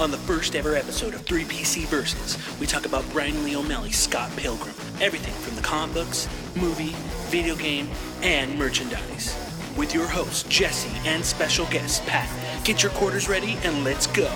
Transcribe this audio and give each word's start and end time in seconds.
On 0.00 0.12
the 0.12 0.16
first 0.16 0.54
ever 0.54 0.76
episode 0.76 1.12
of 1.12 1.24
3PC 1.24 1.86
Versus, 1.86 2.38
we 2.60 2.68
talk 2.68 2.86
about 2.86 3.04
Brian 3.10 3.42
Lee 3.42 3.56
O'Malley's 3.56 3.98
Scott 3.98 4.30
Pilgrim. 4.36 4.74
Everything 5.00 5.34
from 5.34 5.56
the 5.56 5.62
comic 5.62 5.92
books, 5.92 6.28
movie, 6.54 6.94
video 7.30 7.56
game, 7.56 7.88
and 8.22 8.56
merchandise. 8.56 9.34
With 9.76 9.94
your 9.94 10.06
host, 10.06 10.48
Jesse, 10.48 10.96
and 11.04 11.24
special 11.24 11.66
guest, 11.66 12.06
Pat. 12.06 12.28
Get 12.64 12.80
your 12.80 12.92
quarters 12.92 13.28
ready 13.28 13.58
and 13.64 13.82
let's 13.82 14.06
go. 14.06 14.32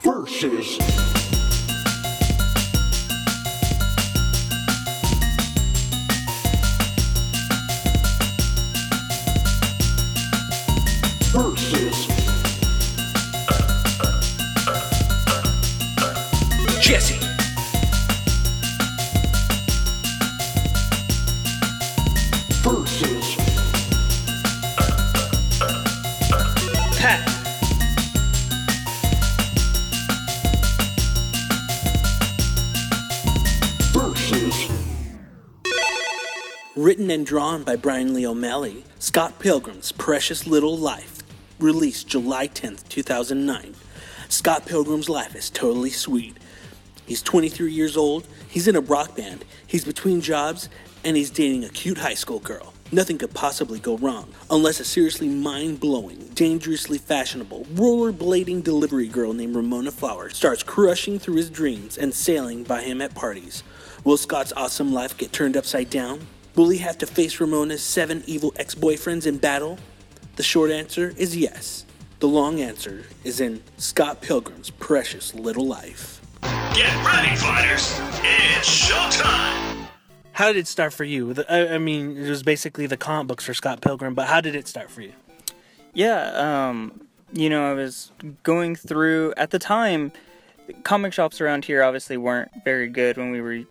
Versus. 0.00 0.78
Drawn 37.62 37.76
by 37.76 37.80
Brian 37.80 38.14
Lee 38.14 38.26
O'Malley, 38.26 38.84
Scott 38.98 39.38
Pilgrim's 39.38 39.92
Precious 39.92 40.46
Little 40.46 40.76
Life, 40.76 41.18
released 41.58 42.08
July 42.08 42.48
10th, 42.48 42.88
2009. 42.88 43.74
Scott 44.28 44.66
Pilgrim's 44.66 45.08
life 45.08 45.36
is 45.36 45.50
totally 45.50 45.90
sweet. 45.90 46.36
He's 47.06 47.22
23 47.22 47.72
years 47.72 47.96
old, 47.96 48.26
he's 48.48 48.66
in 48.66 48.76
a 48.76 48.80
rock 48.80 49.16
band, 49.16 49.44
he's 49.66 49.84
between 49.84 50.20
jobs, 50.20 50.68
and 51.04 51.16
he's 51.16 51.30
dating 51.30 51.64
a 51.64 51.68
cute 51.68 51.98
high 51.98 52.14
school 52.14 52.40
girl. 52.40 52.72
Nothing 52.90 53.18
could 53.18 53.32
possibly 53.32 53.78
go 53.78 53.96
wrong, 53.96 54.32
unless 54.50 54.80
a 54.80 54.84
seriously 54.84 55.28
mind 55.28 55.80
blowing, 55.80 56.30
dangerously 56.34 56.98
fashionable, 56.98 57.64
rollerblading 57.74 58.64
delivery 58.64 59.08
girl 59.08 59.32
named 59.32 59.54
Ramona 59.54 59.90
Flower 59.90 60.30
starts 60.30 60.62
crushing 60.62 61.18
through 61.18 61.36
his 61.36 61.50
dreams 61.50 61.96
and 61.96 62.12
sailing 62.12 62.64
by 62.64 62.82
him 62.82 63.00
at 63.00 63.14
parties. 63.14 63.62
Will 64.04 64.16
Scott's 64.16 64.52
awesome 64.56 64.92
life 64.92 65.16
get 65.16 65.32
turned 65.32 65.56
upside 65.56 65.90
down? 65.90 66.26
Will 66.54 66.68
he 66.68 66.78
have 66.78 66.98
to 66.98 67.06
face 67.06 67.40
Ramona's 67.40 67.82
seven 67.82 68.22
evil 68.26 68.52
ex 68.56 68.74
boyfriends 68.74 69.26
in 69.26 69.38
battle? 69.38 69.78
The 70.36 70.42
short 70.42 70.70
answer 70.70 71.14
is 71.16 71.36
yes. 71.36 71.86
The 72.20 72.28
long 72.28 72.60
answer 72.60 73.04
is 73.24 73.40
in 73.40 73.62
Scott 73.78 74.20
Pilgrim's 74.20 74.70
Precious 74.70 75.34
Little 75.34 75.66
Life. 75.66 76.20
Get 76.74 76.92
ready, 77.04 77.34
fighters! 77.36 77.98
It's 78.22 78.88
showtime! 78.90 79.86
How 80.32 80.48
did 80.48 80.56
it 80.58 80.66
start 80.68 80.92
for 80.92 81.04
you? 81.04 81.32
The- 81.34 81.50
I 81.52 81.74
I 81.74 81.78
mean, 81.78 82.16
it 82.16 82.28
was 82.28 82.42
basically 82.42 82.86
the 82.86 82.96
comic 82.96 83.28
books 83.28 83.44
for 83.44 83.54
Scott 83.54 83.80
Pilgrim, 83.80 84.14
but 84.14 84.28
how 84.28 84.40
did 84.40 84.54
it 84.54 84.68
start 84.68 84.90
for 84.90 85.02
you? 85.02 85.12
Yeah, 85.94 86.68
um, 86.68 87.02
you 87.32 87.50
know, 87.50 87.70
I 87.70 87.74
was 87.74 88.12
going 88.42 88.76
through 88.76 89.34
at 89.36 89.50
the 89.50 89.58
time. 89.58 90.12
Comic 90.84 91.12
shops 91.12 91.40
around 91.40 91.64
here 91.64 91.82
obviously 91.82 92.16
weren't 92.16 92.50
very 92.64 92.88
good 92.88 93.16
when 93.16 93.30
we 93.30 93.40
were 93.42 93.52
a 93.52 93.66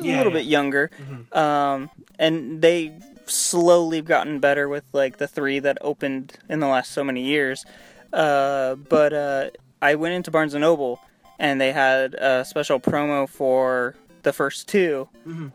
Yeah, 0.00 0.16
little 0.18 0.32
yeah. 0.32 0.38
bit 0.40 0.46
younger, 0.46 0.90
um, 1.32 1.88
and 2.18 2.62
they 2.62 2.98
slowly 3.26 4.00
gotten 4.02 4.38
better 4.38 4.68
with 4.68 4.84
like 4.92 5.18
the 5.18 5.26
three 5.26 5.58
that 5.58 5.78
opened 5.80 6.38
in 6.48 6.60
the 6.60 6.68
last 6.68 6.92
so 6.92 7.02
many 7.04 7.22
years. 7.22 7.64
Uh, 8.12 8.76
but 8.76 9.12
uh, 9.12 9.50
I 9.82 9.96
went 9.96 10.14
into 10.14 10.30
Barnes 10.30 10.54
and 10.54 10.62
Noble, 10.62 11.00
and 11.38 11.60
they 11.60 11.72
had 11.72 12.14
a 12.14 12.44
special 12.44 12.80
promo 12.80 13.28
for 13.28 13.94
the 14.22 14.32
first 14.32 14.68
2 14.68 15.08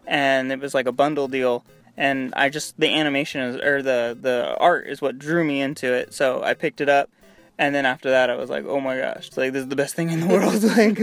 and 0.07 0.51
it 0.51 0.59
was 0.59 0.73
like 0.73 0.85
a 0.85 0.91
bundle 0.93 1.27
deal. 1.27 1.65
And 1.97 2.33
I 2.35 2.49
just 2.49 2.79
the 2.79 2.87
animation 2.87 3.41
is 3.41 3.55
or 3.57 3.81
the 3.81 4.17
the 4.19 4.55
art 4.59 4.87
is 4.87 5.01
what 5.01 5.19
drew 5.19 5.43
me 5.43 5.59
into 5.61 5.93
it, 5.93 6.13
so 6.13 6.41
I 6.41 6.53
picked 6.53 6.79
it 6.79 6.87
up. 6.87 7.09
And 7.57 7.75
then 7.75 7.85
after 7.85 8.09
that, 8.11 8.29
I 8.29 8.35
was 8.35 8.49
like, 8.49 8.65
"Oh 8.65 8.79
my 8.79 8.97
gosh! 8.97 9.29
Like 9.35 9.51
this 9.51 9.63
is 9.63 9.67
the 9.67 9.75
best 9.75 9.93
thing 9.93 10.09
in 10.09 10.21
the 10.21 10.27
world! 10.33 10.63
like 10.63 10.97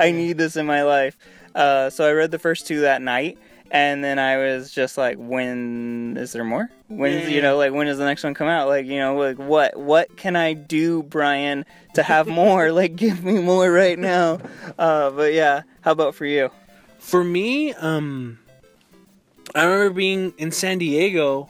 I 0.00 0.10
need 0.12 0.38
this 0.38 0.56
in 0.56 0.64
my 0.66 0.82
life." 0.82 1.16
Uh, 1.54 1.90
so 1.90 2.08
I 2.08 2.12
read 2.12 2.30
the 2.30 2.38
first 2.38 2.66
two 2.66 2.80
that 2.80 3.02
night, 3.02 3.38
and 3.70 4.02
then 4.02 4.18
I 4.18 4.36
was 4.36 4.72
just 4.72 4.98
like, 4.98 5.16
"When 5.16 6.16
is 6.18 6.32
there 6.32 6.44
more? 6.44 6.70
When's 6.88 7.30
you 7.30 7.40
know 7.40 7.56
like 7.56 7.72
when 7.72 7.86
does 7.86 7.98
the 7.98 8.04
next 8.04 8.24
one 8.24 8.34
come 8.34 8.48
out? 8.48 8.68
Like 8.68 8.86
you 8.86 8.98
know 8.98 9.16
like 9.16 9.38
what 9.38 9.76
what 9.76 10.16
can 10.16 10.36
I 10.36 10.54
do, 10.54 11.02
Brian, 11.04 11.64
to 11.94 12.02
have 12.02 12.26
more? 12.42 12.72
like 12.72 12.96
give 12.96 13.24
me 13.24 13.40
more 13.40 13.70
right 13.70 13.98
now." 13.98 14.38
Uh, 14.78 15.10
but 15.10 15.32
yeah, 15.32 15.62
how 15.82 15.92
about 15.92 16.14
for 16.14 16.26
you? 16.26 16.50
For 16.98 17.22
me, 17.22 17.72
um, 17.74 18.38
I 19.54 19.64
remember 19.64 19.94
being 19.94 20.34
in 20.38 20.50
San 20.50 20.78
Diego. 20.78 21.48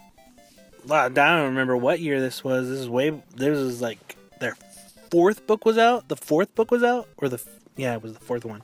I 0.91 1.09
don't 1.09 1.45
remember 1.45 1.77
what 1.77 2.01
year 2.01 2.21
this 2.21 2.43
was. 2.43 2.69
This 2.69 2.81
is 2.81 2.89
way. 2.89 3.11
This 3.35 3.57
was 3.57 3.81
like 3.81 4.17
their 4.41 4.57
fourth 5.11 5.47
book 5.47 5.65
was 5.65 5.79
out. 5.79 6.09
The 6.09 6.17
fourth 6.17 6.55
book 6.55 6.71
was 6.71 6.83
out, 6.83 7.09
or 7.17 7.29
the 7.29 7.43
yeah, 7.77 7.95
it 7.95 8.03
was 8.03 8.13
the 8.13 8.21
fourth 8.21 8.45
one. 8.45 8.63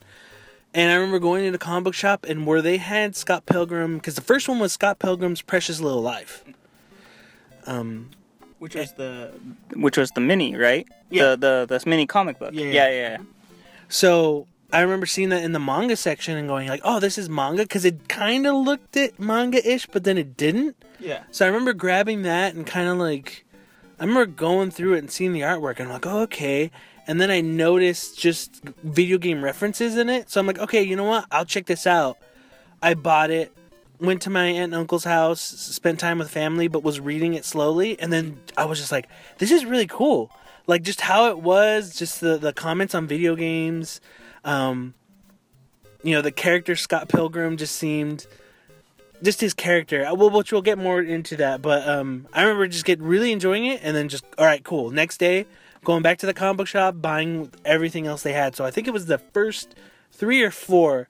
And 0.77 0.91
I 0.93 0.95
remember 0.97 1.19
going 1.19 1.47
into 1.47 1.53
the 1.59 1.65
comic 1.65 1.85
book 1.85 1.95
shop 1.95 2.27
and 2.29 2.47
where 2.47 2.61
they 2.61 2.77
had 2.77 3.17
Scott 3.17 3.47
Pilgrim 3.47 3.97
because 3.97 4.15
the 4.15 4.21
first 4.21 4.47
one 4.47 4.59
was 4.59 4.73
Scott 4.75 4.99
Pilgrim's 4.99 5.41
Precious 5.41 5.81
Little 5.81 6.03
Life. 6.03 6.45
Um, 7.67 8.11
Which 8.59 8.75
was 8.75 8.93
the 8.93 9.33
which 9.75 9.97
was 9.97 10.11
the 10.11 10.21
mini, 10.21 10.55
right? 10.55 10.87
Yeah. 11.11 11.31
The 11.31 11.37
the 11.37 11.67
this 11.69 11.87
mini 11.87 12.07
comic 12.07 12.39
book. 12.39 12.51
Yeah, 12.53 12.67
Yeah, 12.67 12.73
yeah. 12.73 12.91
yeah. 12.91 13.09
yeah. 13.09 13.17
So 13.89 14.47
I 14.73 14.81
remember 14.83 15.07
seeing 15.07 15.31
that 15.31 15.43
in 15.43 15.53
the 15.53 15.59
manga 15.61 15.97
section 15.97 16.37
and 16.37 16.47
going 16.47 16.69
like, 16.69 16.83
"Oh, 16.85 17.01
this 17.01 17.17
is 17.17 17.29
manga," 17.29 17.63
because 17.63 17.85
it 17.85 18.09
kind 18.09 18.47
of 18.47 18.55
looked 18.55 18.97
it 18.97 19.19
manga-ish, 19.19 19.87
but 19.87 20.05
then 20.05 20.19
it 20.19 20.37
didn't. 20.37 20.77
Yeah. 21.01 21.23
So 21.31 21.45
I 21.45 21.49
remember 21.49 21.73
grabbing 21.73 22.23
that 22.23 22.55
and 22.55 22.67
kind 22.67 22.89
of 22.89 22.99
like, 22.99 23.45
I 23.99 24.05
remember 24.05 24.27
going 24.27 24.71
through 24.73 24.95
it 24.95 24.99
and 24.99 25.11
seeing 25.11 25.33
the 25.33 25.41
artwork, 25.41 25.79
and 25.79 25.89
I'm 25.89 25.95
like, 25.95 26.07
"Oh, 26.07 26.21
okay." 26.23 26.71
And 27.07 27.21
then 27.21 27.31
I 27.31 27.41
noticed 27.41 28.19
just 28.19 28.63
video 28.83 29.19
game 29.19 29.43
references 29.45 29.97
in 29.97 30.09
it, 30.09 30.29
so 30.31 30.41
I'm 30.41 30.47
like, 30.47 30.59
"Okay, 30.59 30.83
you 30.83 30.97
know 30.97 31.05
what? 31.05 31.27
I'll 31.31 31.45
check 31.45 31.67
this 31.67 31.87
out." 31.87 32.19
I 32.83 32.95
bought 32.95 33.31
it, 33.31 33.53
went 34.01 34.23
to 34.23 34.31
my 34.31 34.47
aunt 34.47 34.73
and 34.73 34.75
uncle's 34.75 35.05
house, 35.05 35.41
spent 35.41 36.01
time 36.01 36.19
with 36.19 36.31
family, 36.31 36.69
but 36.69 36.83
was 36.83 37.01
reading 37.01 37.35
it 37.35 37.45
slowly, 37.45 37.99
and 38.01 38.13
then 38.13 38.41
I 38.57 38.65
was 38.65 38.79
just 38.79 38.93
like, 38.93 39.09
"This 39.39 39.51
is 39.51 39.65
really 39.65 39.87
cool." 39.87 40.31
Like 40.67 40.83
just 40.83 41.01
how 41.01 41.31
it 41.31 41.39
was, 41.39 41.95
just 41.95 42.21
the 42.21 42.37
the 42.39 42.53
comments 42.53 42.95
on 42.95 43.07
video 43.07 43.37
games, 43.37 44.01
um, 44.45 44.95
you 46.03 46.13
know, 46.13 46.23
the 46.23 46.33
character 46.33 46.75
Scott 46.75 47.09
Pilgrim 47.09 47.57
just 47.57 47.77
seemed, 47.77 48.27
just 49.23 49.41
his 49.41 49.55
character. 49.55 50.05
uh, 50.05 50.15
Well, 50.15 50.31
which 50.31 50.51
we'll 50.53 50.63
get 50.63 50.77
more 50.77 51.01
into 51.01 51.37
that, 51.37 51.63
but 51.63 51.89
um, 51.89 52.27
I 52.33 52.43
remember 52.43 52.67
just 52.67 52.85
get 52.85 53.01
really 53.01 53.31
enjoying 53.31 53.67
it, 53.67 53.81
and 53.85 53.97
then 53.97 54.09
just 54.09 54.25
all 54.39 54.45
right, 54.45 54.63
cool. 54.65 54.91
Next 54.91 55.19
day, 55.19 55.47
going 55.87 56.03
back 56.03 56.19
to 56.19 56.27
the 56.27 56.35
comic 56.35 56.57
book 56.57 56.67
shop, 56.67 56.97
buying 57.01 57.49
everything 57.65 58.09
else 58.09 58.25
they 58.25 58.33
had. 58.33 58.57
So 58.57 58.65
I 58.65 58.73
think 58.73 58.89
it 58.89 58.91
was 58.91 59.07
the 59.07 59.19
first 59.19 59.77
three 60.11 60.43
or 60.43 60.51
four 60.51 61.09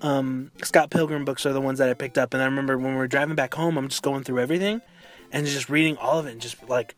um, 0.00 0.50
Scott 0.62 0.88
Pilgrim 0.88 1.26
books 1.26 1.44
are 1.44 1.52
the 1.52 1.60
ones 1.60 1.78
that 1.78 1.90
I 1.90 1.94
picked 1.94 2.16
up, 2.16 2.32
and 2.32 2.42
I 2.42 2.46
remember 2.46 2.78
when 2.78 2.92
we 2.92 2.96
were 2.96 3.06
driving 3.06 3.36
back 3.36 3.52
home, 3.52 3.76
I'm 3.76 3.88
just 3.88 4.02
going 4.02 4.24
through 4.24 4.40
everything 4.40 4.80
and 5.30 5.46
just 5.46 5.68
reading 5.68 5.98
all 5.98 6.18
of 6.18 6.26
it, 6.26 6.32
and 6.32 6.40
just 6.40 6.66
like 6.70 6.94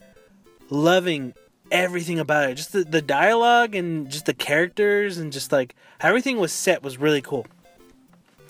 loving 0.71 1.35
everything 1.73 2.21
about 2.21 2.49
it. 2.49 2.55
Just 2.55 2.73
the, 2.73 2.85
the 2.85 3.03
dialogue 3.03 3.75
and 3.75 4.09
just 4.09 4.27
the 4.27 4.35
characters 4.35 5.19
and 5.19 5.33
just 5.33 5.51
like 5.51 5.75
how 5.99 6.11
everything 6.11 6.39
was 6.39 6.53
set 6.53 6.85
was 6.85 6.97
really 6.97 7.23
cool. 7.23 7.45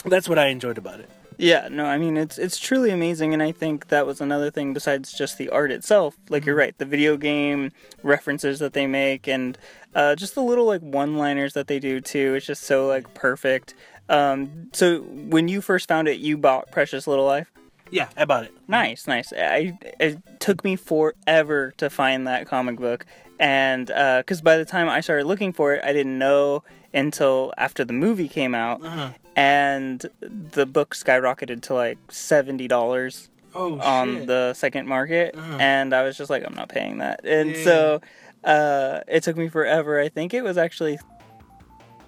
That's 0.04 0.28
what 0.28 0.38
I 0.38 0.48
enjoyed 0.48 0.76
about 0.76 1.00
it. 1.00 1.08
Yeah, 1.38 1.68
no, 1.70 1.84
I 1.84 1.98
mean 1.98 2.16
it's 2.16 2.38
it's 2.38 2.58
truly 2.58 2.90
amazing, 2.90 3.34
and 3.34 3.42
I 3.42 3.52
think 3.52 3.88
that 3.88 4.06
was 4.06 4.20
another 4.20 4.50
thing 4.50 4.72
besides 4.72 5.12
just 5.12 5.36
the 5.36 5.50
art 5.50 5.70
itself. 5.70 6.16
Like 6.30 6.46
you're 6.46 6.54
right, 6.56 6.76
the 6.78 6.86
video 6.86 7.16
game 7.16 7.72
references 8.02 8.58
that 8.60 8.72
they 8.72 8.86
make, 8.86 9.28
and 9.28 9.58
uh, 9.94 10.14
just 10.14 10.34
the 10.34 10.42
little 10.42 10.64
like 10.64 10.80
one-liners 10.80 11.52
that 11.52 11.66
they 11.66 11.78
do 11.78 12.00
too. 12.00 12.34
It's 12.34 12.46
just 12.46 12.62
so 12.62 12.86
like 12.86 13.12
perfect. 13.14 13.74
Um, 14.08 14.70
so 14.72 15.00
when 15.00 15.48
you 15.48 15.60
first 15.60 15.88
found 15.88 16.08
it, 16.08 16.20
you 16.20 16.38
bought 16.38 16.70
Precious 16.70 17.06
Little 17.06 17.26
Life. 17.26 17.50
Yeah, 17.90 18.08
I 18.16 18.24
bought 18.24 18.44
it. 18.44 18.52
Nice, 18.66 19.06
nice. 19.06 19.32
I 19.36 19.78
it 20.00 20.40
took 20.40 20.64
me 20.64 20.74
forever 20.76 21.74
to 21.76 21.90
find 21.90 22.26
that 22.26 22.46
comic 22.48 22.76
book, 22.80 23.04
and 23.38 23.86
because 23.86 24.40
by 24.40 24.56
the 24.56 24.64
time 24.64 24.88
I 24.88 25.00
started 25.02 25.26
looking 25.26 25.52
for 25.52 25.74
it, 25.74 25.84
I 25.84 25.92
didn't 25.92 26.18
know 26.18 26.64
until 26.94 27.52
after 27.58 27.84
the 27.84 27.92
movie 27.92 28.28
came 28.28 28.54
out, 28.54 28.82
Uh-huh. 28.82 29.10
And 29.36 30.04
the 30.20 30.66
book 30.66 30.94
skyrocketed 30.94 31.62
to 31.62 31.74
like 31.74 31.98
seventy 32.10 32.66
dollars 32.66 33.28
Oh 33.54 33.78
on 33.80 34.26
the 34.26 34.52
second 34.54 34.86
market, 34.88 35.34
Uh-huh. 35.36 35.56
and 35.58 35.94
I 35.94 36.02
was 36.02 36.16
just 36.18 36.28
like, 36.30 36.42
I'm 36.44 36.54
not 36.54 36.68
paying 36.68 36.98
that, 36.98 37.20
and 37.24 37.50
Yeah. 37.56 37.64
so 37.64 38.00
uh, 38.44 39.00
it 39.08 39.22
took 39.22 39.36
me 39.36 39.48
forever. 39.48 40.00
I 40.00 40.08
think 40.08 40.34
it 40.34 40.42
was 40.42 40.56
actually 40.58 40.98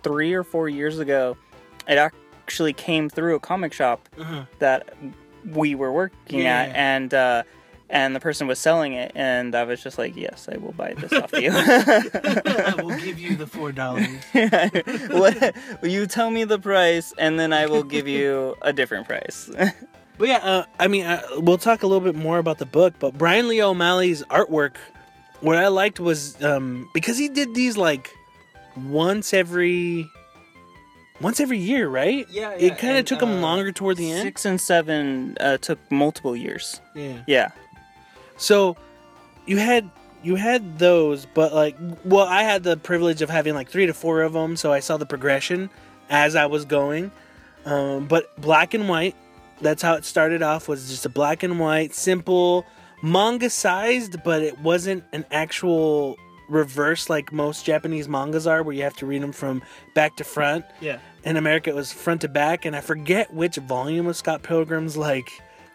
three 0.02 0.32
or 0.34 0.44
four 0.44 0.68
years 0.68 0.98
ago. 0.98 1.36
It 1.86 1.98
actually 1.98 2.72
came 2.72 3.08
through 3.08 3.34
a 3.34 3.40
comic 3.40 3.72
shop 3.72 4.08
Uh-huh. 4.18 4.44
that 4.58 4.88
we 5.44 5.74
were 5.74 5.92
working 5.92 6.40
Yeah. 6.40 6.60
at, 6.62 6.76
and 6.76 7.14
uh, 7.14 7.42
and 7.90 8.14
the 8.14 8.20
person 8.20 8.46
was 8.46 8.58
selling 8.58 8.92
it, 8.92 9.12
and 9.14 9.54
I 9.54 9.64
was 9.64 9.82
just 9.82 9.98
like, 9.98 10.16
"Yes, 10.16 10.48
I 10.52 10.58
will 10.58 10.72
buy 10.72 10.94
this 10.94 11.12
off 11.12 11.32
you." 11.32 11.50
I 11.54 12.74
will 12.82 12.98
give 12.98 13.18
you 13.18 13.36
the 13.36 13.46
four 13.46 13.72
dollars. 13.72 14.06
what, 15.10 15.54
you 15.82 16.06
tell 16.06 16.30
me 16.30 16.44
the 16.44 16.58
price, 16.58 17.14
and 17.18 17.38
then 17.38 17.52
I 17.52 17.66
will 17.66 17.82
give 17.82 18.06
you 18.06 18.56
a 18.62 18.72
different 18.72 19.06
price. 19.06 19.50
But 20.18 20.28
yeah, 20.28 20.38
uh, 20.38 20.64
I 20.78 20.88
mean, 20.88 21.06
uh, 21.06 21.22
we'll 21.36 21.58
talk 21.58 21.82
a 21.82 21.86
little 21.86 22.04
bit 22.04 22.16
more 22.16 22.38
about 22.38 22.58
the 22.58 22.66
book. 22.66 22.94
But 22.98 23.16
Brian 23.16 23.48
Lee 23.48 23.62
O'Malley's 23.62 24.24
artwork, 24.24 24.76
what 25.40 25.56
I 25.56 25.68
liked 25.68 26.00
was 26.00 26.42
um, 26.42 26.90
because 26.92 27.16
he 27.16 27.28
did 27.28 27.54
these 27.54 27.76
like 27.76 28.12
once 28.76 29.32
every 29.32 30.10
once 31.20 31.40
every 31.40 31.58
year, 31.58 31.88
right? 31.88 32.26
Yeah, 32.30 32.50
yeah. 32.50 32.72
It 32.72 32.78
kind 32.78 32.98
of 32.98 33.04
took 33.04 33.22
him 33.22 33.40
longer 33.40 33.72
toward 33.72 33.96
the 33.96 34.10
end. 34.10 34.22
Six 34.22 34.44
and 34.44 34.60
seven 34.60 35.36
uh, 35.40 35.58
took 35.58 35.78
multiple 35.90 36.36
years. 36.36 36.80
Yeah. 36.94 37.22
Yeah. 37.26 37.50
So 38.38 38.76
you 39.46 39.58
had 39.58 39.90
you 40.22 40.34
had 40.34 40.78
those, 40.78 41.26
but 41.26 41.54
like, 41.54 41.76
well, 42.04 42.26
I 42.26 42.42
had 42.42 42.62
the 42.62 42.76
privilege 42.76 43.22
of 43.22 43.30
having 43.30 43.54
like 43.54 43.68
three 43.68 43.86
to 43.86 43.94
four 43.94 44.22
of 44.22 44.32
them, 44.32 44.56
so 44.56 44.72
I 44.72 44.80
saw 44.80 44.96
the 44.96 45.06
progression 45.06 45.70
as 46.10 46.34
I 46.34 46.46
was 46.46 46.64
going. 46.64 47.10
Um, 47.64 48.06
but 48.06 48.34
black 48.40 48.74
and 48.74 48.88
white, 48.88 49.14
that's 49.60 49.82
how 49.82 49.94
it 49.94 50.04
started 50.04 50.42
off. 50.42 50.68
Was 50.68 50.88
just 50.88 51.06
a 51.06 51.08
black 51.08 51.42
and 51.42 51.60
white, 51.60 51.94
simple, 51.94 52.66
manga 53.02 53.50
sized, 53.50 54.22
but 54.24 54.42
it 54.42 54.58
wasn't 54.58 55.04
an 55.12 55.24
actual 55.30 56.16
reverse 56.48 57.10
like 57.10 57.32
most 57.32 57.66
Japanese 57.66 58.08
mangas 58.08 58.46
are, 58.46 58.62
where 58.62 58.74
you 58.74 58.82
have 58.82 58.96
to 58.96 59.06
read 59.06 59.22
them 59.22 59.32
from 59.32 59.62
back 59.94 60.16
to 60.16 60.24
front. 60.24 60.64
Yeah. 60.80 60.98
In 61.24 61.36
America, 61.36 61.70
it 61.70 61.76
was 61.76 61.92
front 61.92 62.22
to 62.22 62.28
back, 62.28 62.64
and 62.64 62.74
I 62.74 62.80
forget 62.80 63.32
which 63.32 63.56
volume 63.56 64.06
of 64.06 64.16
Scott 64.16 64.42
Pilgrim's 64.42 64.96
like 64.96 65.30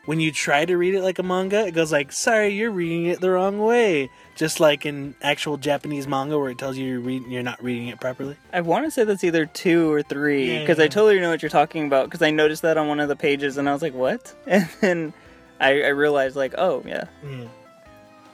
when 0.06 0.20
you 0.20 0.32
try 0.32 0.66
to 0.66 0.76
read 0.78 0.96
it 0.96 1.02
like 1.02 1.18
a 1.20 1.24
manga, 1.24 1.66
it 1.66 1.72
goes 1.72 1.92
like, 1.92 2.12
"Sorry, 2.12 2.50
you're 2.50 2.72
reading 2.72 3.06
it 3.06 3.22
the 3.22 3.30
wrong 3.30 3.60
way." 3.60 4.10
Just 4.36 4.60
like 4.60 4.86
in 4.86 5.16
actual 5.22 5.58
Japanese 5.58 6.08
manga, 6.08 6.38
where 6.38 6.50
it 6.50 6.58
tells 6.58 6.78
you 6.78 6.86
you're 6.86 7.00
reading, 7.00 7.32
you're 7.32 7.44
not 7.44 7.64
reading 7.64 7.88
it 7.88 8.02
properly. 8.02 8.36
I 8.52 8.62
want 8.62 8.86
to 8.86 8.92
say 8.92 9.04
that's 9.06 9.24
either 9.24 9.46
two 9.46 9.92
or 9.92 10.02
three 10.02 10.54
Yeah, 10.54 10.60
because 10.60 10.80
I 10.80 10.88
totally 10.88 11.20
know 11.20 11.30
what 11.30 11.42
you're 11.42 11.50
talking 11.50 11.86
about 11.86 12.06
because 12.06 12.22
I 12.22 12.32
noticed 12.32 12.64
that 12.64 12.78
on 12.78 12.88
one 12.88 13.00
of 13.00 13.08
the 13.08 13.16
pages 13.16 13.58
and 13.58 13.70
I 13.70 13.74
was 13.74 13.82
like, 13.82 13.94
"What?" 13.94 14.34
And 14.48 14.68
then 14.82 15.14
I, 15.60 15.84
I 15.84 15.90
realized 15.90 16.36
like, 16.36 16.56
"Oh 16.58 16.84
yeah, 16.86 17.06
mm. 17.24 17.48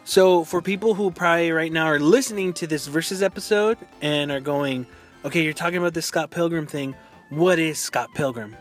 So 0.06 0.44
for 0.44 0.62
people 0.62 0.96
who 0.96 1.12
probably 1.12 1.52
right 1.52 1.72
now 1.72 1.86
are 1.86 2.00
listening 2.00 2.54
to 2.54 2.66
this 2.68 2.88
versus 2.88 3.22
episode 3.22 3.78
and 4.02 4.32
are 4.32 4.40
going, 4.40 4.88
"Okay, 5.24 5.44
you're 5.44 5.54
talking 5.54 5.78
about 5.78 5.94
this 5.94 6.08
Scott 6.08 6.32
Pilgrim 6.32 6.66
thing. 6.66 6.96
What 7.30 7.60
is 7.60 7.78
Scott 7.78 8.10
Pilgrim?" 8.16 8.56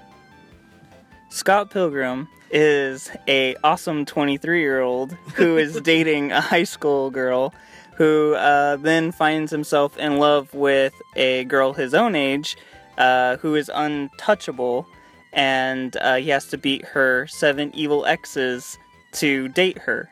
Scott 1.38 1.70
Pilgrim 1.70 2.26
is 2.50 3.12
a 3.29 3.55
awesome 3.62 4.05
23 4.05 4.61
year 4.61 4.81
old 4.81 5.12
who 5.37 5.56
is 5.56 5.81
dating 5.82 6.32
a 6.32 6.40
high 6.40 6.64
school 6.64 7.12
girl 7.12 7.55
who 7.94 8.35
uh, 8.35 8.75
then 8.75 9.12
finds 9.12 9.52
himself 9.52 9.96
in 9.99 10.19
love 10.19 10.52
with 10.52 10.93
a 11.14 11.44
girl 11.44 11.73
his 11.73 11.94
own 11.94 12.17
age 12.17 12.56
uh, 12.99 13.37
who 13.37 13.55
is 13.55 13.70
untouchable 13.73 14.85
and 15.32 15.96
uh, 15.99 16.17
he 16.17 16.29
has 16.29 16.49
to 16.49 16.58
beat 16.58 16.85
her 16.85 17.29
seven 17.29 17.70
evil 17.73 18.05
exes 18.05 18.76
to 19.12 19.46
date 19.50 19.79
her. 19.79 20.11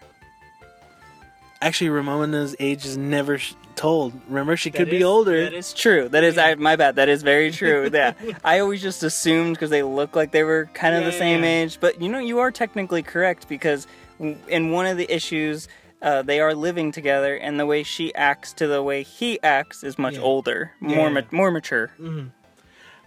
Actually, 1.60 1.90
Ramona's 1.90 2.54
age 2.60 2.84
is 2.84 2.96
never 2.96 3.40
told. 3.76 4.12
Remember, 4.28 4.56
she 4.56 4.70
could 4.70 4.90
be 4.90 5.04
older. 5.04 5.44
That 5.44 5.54
is 5.54 5.72
true. 5.72 6.08
That 6.08 6.24
is 6.24 6.36
I, 6.38 6.54
my 6.56 6.76
bad. 6.76 6.96
That 6.96 7.08
is 7.08 7.22
very 7.22 7.50
true. 7.60 7.88
Yeah, 7.92 8.14
I 8.44 8.58
always 8.60 8.82
just 8.82 9.02
assumed 9.02 9.54
because 9.54 9.70
they 9.70 9.82
look 9.82 10.16
like 10.16 10.32
they 10.32 10.42
were 10.42 10.68
kind 10.74 10.94
of 10.94 11.02
Yeah, 11.02 11.10
the 11.10 11.16
same 11.18 11.42
yeah. 11.44 11.50
age. 11.62 11.78
But 11.80 12.00
you 12.00 12.08
know, 12.08 12.18
you 12.18 12.38
are 12.40 12.50
technically 12.50 13.02
correct 13.02 13.48
because 13.48 13.86
in 14.18 14.70
one 14.70 14.86
of 14.86 14.96
the 14.96 15.12
issues, 15.14 15.68
uh, 16.02 16.22
they 16.22 16.40
are 16.40 16.54
living 16.54 16.92
together, 16.92 17.36
and 17.36 17.58
the 17.60 17.66
way 17.66 17.82
she 17.82 18.14
acts 18.14 18.52
to 18.54 18.66
the 18.66 18.82
way 18.82 19.02
he 19.02 19.40
acts 19.42 19.84
is 19.84 19.98
much 19.98 20.14
Yeah. 20.14 20.20
older, 20.22 20.72
more 20.80 21.10
ma- 21.10 21.20
more 21.30 21.50
mature. 21.50 21.90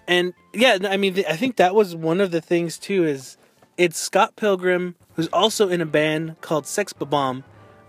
And 0.08 0.34
yeah, 0.54 0.78
I 0.90 0.98
mean, 0.98 1.24
I 1.30 1.36
think 1.36 1.58
that 1.58 1.76
was 1.76 1.96
one 1.96 2.20
of 2.22 2.32
the 2.32 2.42
things 2.42 2.78
too. 2.78 3.06
Is 3.06 3.38
it's 3.78 3.98
Scott 4.00 4.36
Pilgrim 4.36 4.96
who's 5.16 5.28
also 5.28 5.70
in 5.70 5.82
a 5.82 5.86
band 5.86 6.40
called 6.42 6.66
Sex 6.66 6.94
Bomb, 6.94 7.44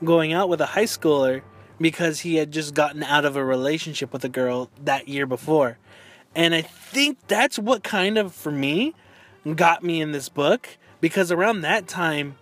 going 0.05 0.32
out 0.32 0.49
with 0.49 0.61
a 0.61 0.67
high 0.67 0.85
schooler 0.85 1.43
because 1.81 2.21
he 2.21 2.37
had 2.37 2.50
just 2.53 2.75
gotten 2.75 3.03
out 3.03 3.25
of 3.25 3.37
a 3.37 3.44
relationship 3.44 4.12
with 4.12 4.25
a 4.25 4.29
girl 4.29 4.71
that 4.85 5.09
year 5.09 5.27
before. 5.27 5.79
And 6.35 6.55
I 6.55 6.62
think 6.62 7.19
that's 7.27 7.59
what 7.59 7.82
kind 7.82 8.19
of 8.19 8.35
for 8.35 8.53
me 8.53 8.94
got 9.56 9.82
me 9.82 10.00
in 10.00 10.12
this 10.12 10.29
book 10.29 10.69
because 11.00 11.32
around 11.32 11.62
that 11.62 11.88
time 11.88 12.37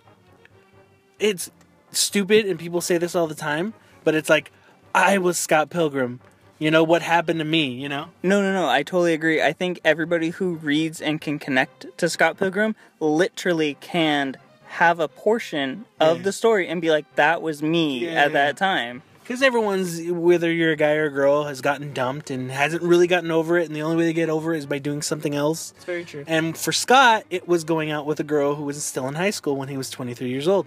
it's 1.19 1.49
stupid 1.91 2.45
and 2.45 2.59
people 2.59 2.81
say 2.81 2.97
this 2.97 3.15
all 3.15 3.27
the 3.27 3.35
time, 3.35 3.73
but 4.03 4.15
it's 4.15 4.29
like 4.29 4.51
I 4.93 5.17
was 5.17 5.37
Scott 5.37 5.69
Pilgrim. 5.69 6.19
You 6.59 6.71
know 6.71 6.83
what 6.83 7.01
happened 7.01 7.39
to 7.39 7.45
me, 7.45 7.67
you 7.67 7.87
know? 7.87 8.09
No, 8.21 8.41
no, 8.41 8.51
no. 8.51 8.67
I 8.67 8.83
totally 8.83 9.13
agree. 9.13 9.41
I 9.41 9.53
think 9.53 9.79
everybody 9.85 10.31
who 10.31 10.55
reads 10.55 10.99
and 10.99 11.21
can 11.21 11.39
connect 11.39 11.85
to 11.97 12.09
Scott 12.09 12.37
Pilgrim 12.37 12.75
literally 12.99 13.77
can 13.79 14.35
have 14.67 14.99
a 14.99 15.07
portion 15.07 15.85
of 16.01 16.17
Yeah. 16.17 16.23
the 16.23 16.31
story 16.33 16.67
and 16.67 16.81
be 16.81 16.91
like, 16.91 17.05
"That 17.15 17.41
was 17.41 17.63
me 17.63 17.99
Yeah. 18.05 18.25
at 18.25 18.33
that 18.33 18.57
time." 18.57 19.03
Because 19.29 19.43
everyone's, 19.43 20.01
whether 20.09 20.51
you're 20.51 20.71
a 20.71 20.75
guy 20.75 20.93
or 20.95 21.05
a 21.05 21.09
girl, 21.11 21.43
has 21.43 21.61
gotten 21.61 21.93
dumped 21.93 22.31
and 22.31 22.49
hasn't 22.49 22.81
really 22.81 23.05
gotten 23.05 23.29
over 23.29 23.59
it, 23.59 23.67
and 23.67 23.75
the 23.75 23.83
only 23.83 23.95
way 23.95 24.07
to 24.07 24.13
get 24.13 24.27
over 24.27 24.55
it 24.55 24.57
is 24.57 24.65
by 24.65 24.79
doing 24.79 25.03
something 25.03 25.35
else. 25.35 25.71
It's 25.75 25.85
very 25.85 26.03
true. 26.03 26.23
And 26.25 26.57
for 26.57 26.71
Scott, 26.71 27.25
it 27.29 27.47
was 27.47 27.63
going 27.63 27.91
out 27.91 28.07
with 28.07 28.19
a 28.19 28.23
girl 28.23 28.55
who 28.55 28.63
was 28.63 28.83
still 28.83 29.07
in 29.07 29.13
high 29.13 29.29
school 29.29 29.55
when 29.55 29.67
he 29.67 29.77
was 29.77 29.91
23 29.91 30.29
years 30.29 30.47
old. 30.47 30.65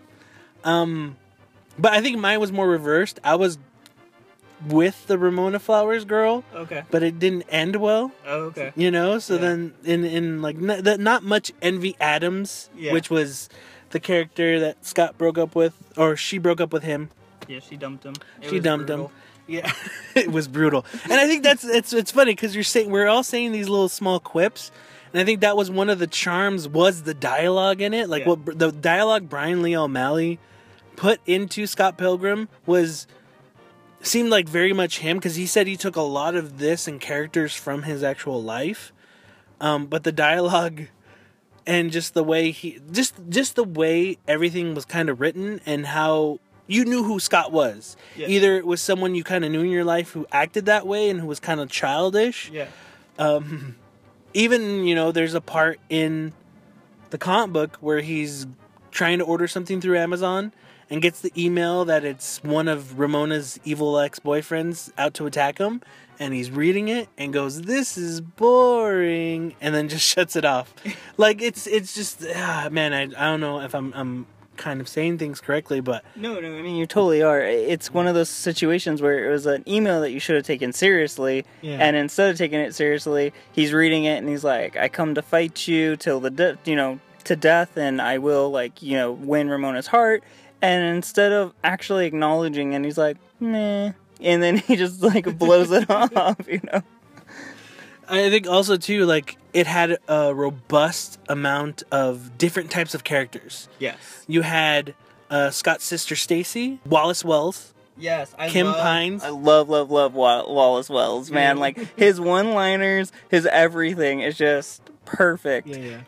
Um, 0.62 1.16
but 1.76 1.92
I 1.92 2.00
think 2.02 2.18
mine 2.20 2.38
was 2.38 2.52
more 2.52 2.68
reversed. 2.68 3.18
I 3.24 3.34
was 3.34 3.58
with 4.68 5.08
the 5.08 5.18
Ramona 5.18 5.58
Flowers 5.58 6.04
girl, 6.04 6.44
Okay. 6.54 6.84
but 6.88 7.02
it 7.02 7.18
didn't 7.18 7.42
end 7.48 7.74
well. 7.74 8.12
Oh, 8.24 8.42
okay. 8.42 8.72
You 8.76 8.92
know, 8.92 9.18
so 9.18 9.34
Yeah. 9.34 9.40
then 9.40 9.74
in 9.82 10.04
in 10.04 10.40
like 10.40 10.54
n- 10.54 10.84
that 10.84 11.00
not 11.00 11.24
much 11.24 11.50
Envy 11.60 11.96
Adams, 12.00 12.70
Yeah. 12.78 12.92
which 12.92 13.10
was 13.10 13.48
the 13.90 13.98
character 13.98 14.60
that 14.60 14.86
Scott 14.86 15.18
broke 15.18 15.36
up 15.36 15.56
with, 15.56 15.74
or 15.96 16.14
she 16.16 16.38
broke 16.38 16.60
up 16.60 16.72
with 16.72 16.84
him. 16.84 17.10
Yeah, 17.52 17.60
she 17.60 17.76
dumped 17.76 18.04
him. 18.04 18.14
It 18.40 18.50
she 18.50 18.60
dumped 18.60 18.86
brutal. 18.86 19.06
him. 19.08 19.12
Yeah, 19.46 19.72
it 20.14 20.30
was 20.30 20.48
brutal, 20.48 20.86
and 21.04 21.14
I 21.14 21.26
think 21.26 21.42
that's 21.42 21.64
it's 21.64 21.92
it's 21.92 22.10
funny 22.10 22.32
because 22.32 22.54
you're 22.54 22.64
saying 22.64 22.90
we're 22.90 23.08
all 23.08 23.22
saying 23.22 23.52
these 23.52 23.68
little 23.68 23.88
small 23.88 24.20
quips, 24.20 24.70
and 25.12 25.20
I 25.20 25.24
think 25.24 25.40
that 25.40 25.56
was 25.56 25.70
one 25.70 25.90
of 25.90 25.98
the 25.98 26.06
charms 26.06 26.68
was 26.68 27.02
the 27.02 27.14
dialogue 27.14 27.80
in 27.80 27.92
it. 27.92 28.08
Like 28.08 28.22
Yeah. 28.24 28.28
what 28.34 28.58
the 28.58 28.70
dialogue 28.72 29.28
Brian 29.28 29.60
Lee 29.62 29.76
O'Malley 29.76 30.38
put 30.96 31.20
into 31.26 31.66
Scott 31.66 31.98
Pilgrim 31.98 32.48
was 32.66 33.06
seemed 34.00 34.30
like 34.30 34.48
very 34.48 34.72
much 34.72 34.98
him 35.00 35.16
because 35.18 35.36
he 35.36 35.46
said 35.46 35.66
he 35.66 35.76
took 35.76 35.96
a 35.96 36.02
lot 36.02 36.34
of 36.34 36.58
this 36.58 36.88
and 36.88 37.00
characters 37.00 37.54
from 37.54 37.82
his 37.82 38.02
actual 38.02 38.42
life, 38.42 38.92
um, 39.60 39.86
but 39.86 40.04
the 40.04 40.12
dialogue 40.12 40.82
and 41.66 41.90
just 41.92 42.14
the 42.14 42.24
way 42.24 42.50
he 42.50 42.80
just 42.90 43.14
just 43.28 43.54
the 43.56 43.64
way 43.64 44.18
everything 44.26 44.74
was 44.74 44.84
kind 44.84 45.08
of 45.08 45.20
written 45.20 45.60
and 45.66 45.86
how 45.86 46.38
you 46.66 46.84
knew 46.84 47.02
who 47.02 47.20
Scott 47.20 47.52
was. 47.52 47.96
Yeah. 48.16 48.28
Either 48.28 48.56
it 48.56 48.66
was 48.66 48.80
someone 48.80 49.14
you 49.14 49.24
kind 49.24 49.44
of 49.44 49.50
knew 49.50 49.60
in 49.60 49.70
your 49.70 49.84
life 49.84 50.12
who 50.12 50.26
acted 50.32 50.66
that 50.66 50.86
way 50.86 51.10
and 51.10 51.20
who 51.20 51.26
was 51.26 51.40
kind 51.40 51.60
of 51.60 51.70
childish. 51.70 52.50
Yeah. 52.50 52.68
Even, 54.34 54.86
you 54.86 54.94
know, 54.94 55.12
there's 55.12 55.34
a 55.34 55.40
part 55.40 55.78
in 55.90 56.32
the 57.10 57.18
comic 57.18 57.52
book 57.52 57.76
where 57.80 58.00
he's 58.00 58.46
trying 58.90 59.18
to 59.18 59.24
order 59.24 59.46
something 59.46 59.80
through 59.80 59.98
Amazon 59.98 60.52
and 60.88 61.00
gets 61.02 61.20
the 61.20 61.32
email 61.36 61.84
that 61.84 62.04
it's 62.04 62.42
one 62.42 62.68
of 62.68 62.98
Ramona's 62.98 63.58
evil 63.64 63.98
ex-boyfriends 63.98 64.92
out 64.98 65.14
to 65.14 65.26
attack 65.26 65.58
him 65.58 65.82
and 66.18 66.34
he's 66.34 66.50
reading 66.50 66.88
it 66.88 67.08
and 67.18 67.32
goes 67.32 67.62
this 67.62 67.96
is 67.96 68.20
boring 68.20 69.54
and 69.60 69.74
then 69.74 69.88
just 69.88 70.06
shuts 70.14 70.36
it 70.36 70.44
off. 70.44 70.74
like 71.16 71.42
it's 71.42 71.66
it's 71.66 71.94
just 71.94 72.24
ah, 72.34 72.68
man, 72.70 72.92
I, 72.92 73.02
I 73.02 73.30
don't 73.30 73.40
know 73.40 73.60
if 73.60 73.74
I'm 73.74 73.92
I'm 73.94 74.26
kind 74.56 74.80
of 74.80 74.88
saying 74.88 75.18
things 75.18 75.40
correctly, 75.40 75.80
but 75.80 76.04
No, 76.16 76.38
no, 76.40 76.46
I 76.56 76.62
mean 76.62 76.76
you 76.76 76.86
totally 76.86 77.22
are. 77.22 77.40
It's 77.40 77.92
one 77.92 78.06
of 78.06 78.14
those 78.14 78.28
situations 78.28 79.00
where 79.02 79.26
it 79.28 79.30
was 79.32 79.46
an 79.46 79.64
email 79.66 80.00
that 80.02 80.10
you 80.10 80.20
should 80.20 80.36
have 80.36 80.44
taken 80.44 80.72
seriously, 80.72 81.44
Yeah. 81.62 81.78
and 81.80 81.96
instead 81.96 82.30
of 82.30 82.36
taking 82.38 82.60
it 82.60 82.74
seriously, 82.74 83.32
he's 83.52 83.72
reading 83.72 84.04
it 84.04 84.18
and 84.18 84.28
he's 84.28 84.44
like, 84.44 84.76
"I 84.76 84.88
come 84.88 85.14
to 85.14 85.22
fight 85.22 85.66
you 85.66 85.96
till 85.96 86.20
the 86.20 86.30
de- 86.30 86.58
you 86.64 86.76
know 86.76 87.00
to 87.24 87.36
death, 87.36 87.76
and 87.76 88.00
I 88.02 88.18
will 88.18 88.50
like 88.50 88.82
you 88.82 88.96
know 88.96 89.12
win 89.12 89.48
Ramona's 89.48 89.86
heart." 89.88 90.22
And 90.60 90.96
instead 90.96 91.32
of 91.32 91.52
actually 91.64 92.06
acknowledging, 92.06 92.74
and 92.74 92.84
he's 92.84 92.98
like, 92.98 93.16
"Meh," 93.40 93.92
and 94.20 94.42
then 94.42 94.58
he 94.58 94.76
just 94.76 95.02
like 95.02 95.38
blows 95.38 95.70
it 95.72 95.90
off, 95.90 96.36
you 96.46 96.60
know. 96.72 96.82
I 98.12 98.30
think 98.30 98.46
also 98.46 98.76
too 98.76 99.06
like 99.06 99.36
it 99.52 99.66
had 99.66 99.98
a 100.08 100.34
robust 100.34 101.18
amount 101.28 101.82
of 101.90 102.36
different 102.38 102.70
types 102.70 102.94
of 102.94 103.04
characters. 103.04 103.68
Yes. 103.78 103.96
You 104.28 104.42
had 104.42 104.94
uh, 105.30 105.50
Scott's 105.50 105.84
sister 105.84 106.14
Stacy, 106.14 106.78
Wallace 106.86 107.24
Wells, 107.24 107.72
Yes, 107.96 108.34
I 108.38 108.48
Kim 108.48 108.66
love, 108.66 108.76
Pines. 108.80 109.22
I 109.22 109.28
love, 109.28 109.68
love, 109.68 109.90
love 109.90 110.14
Wallace 110.14 110.88
Wells, 110.88 111.30
man. 111.30 111.58
Like 111.58 111.76
his 111.96 112.20
one-liners, 112.20 113.12
his 113.30 113.46
everything 113.46 114.20
is 114.20 114.36
just 114.36 114.82
perfect. 115.04 115.68
yeah. 115.68 116.00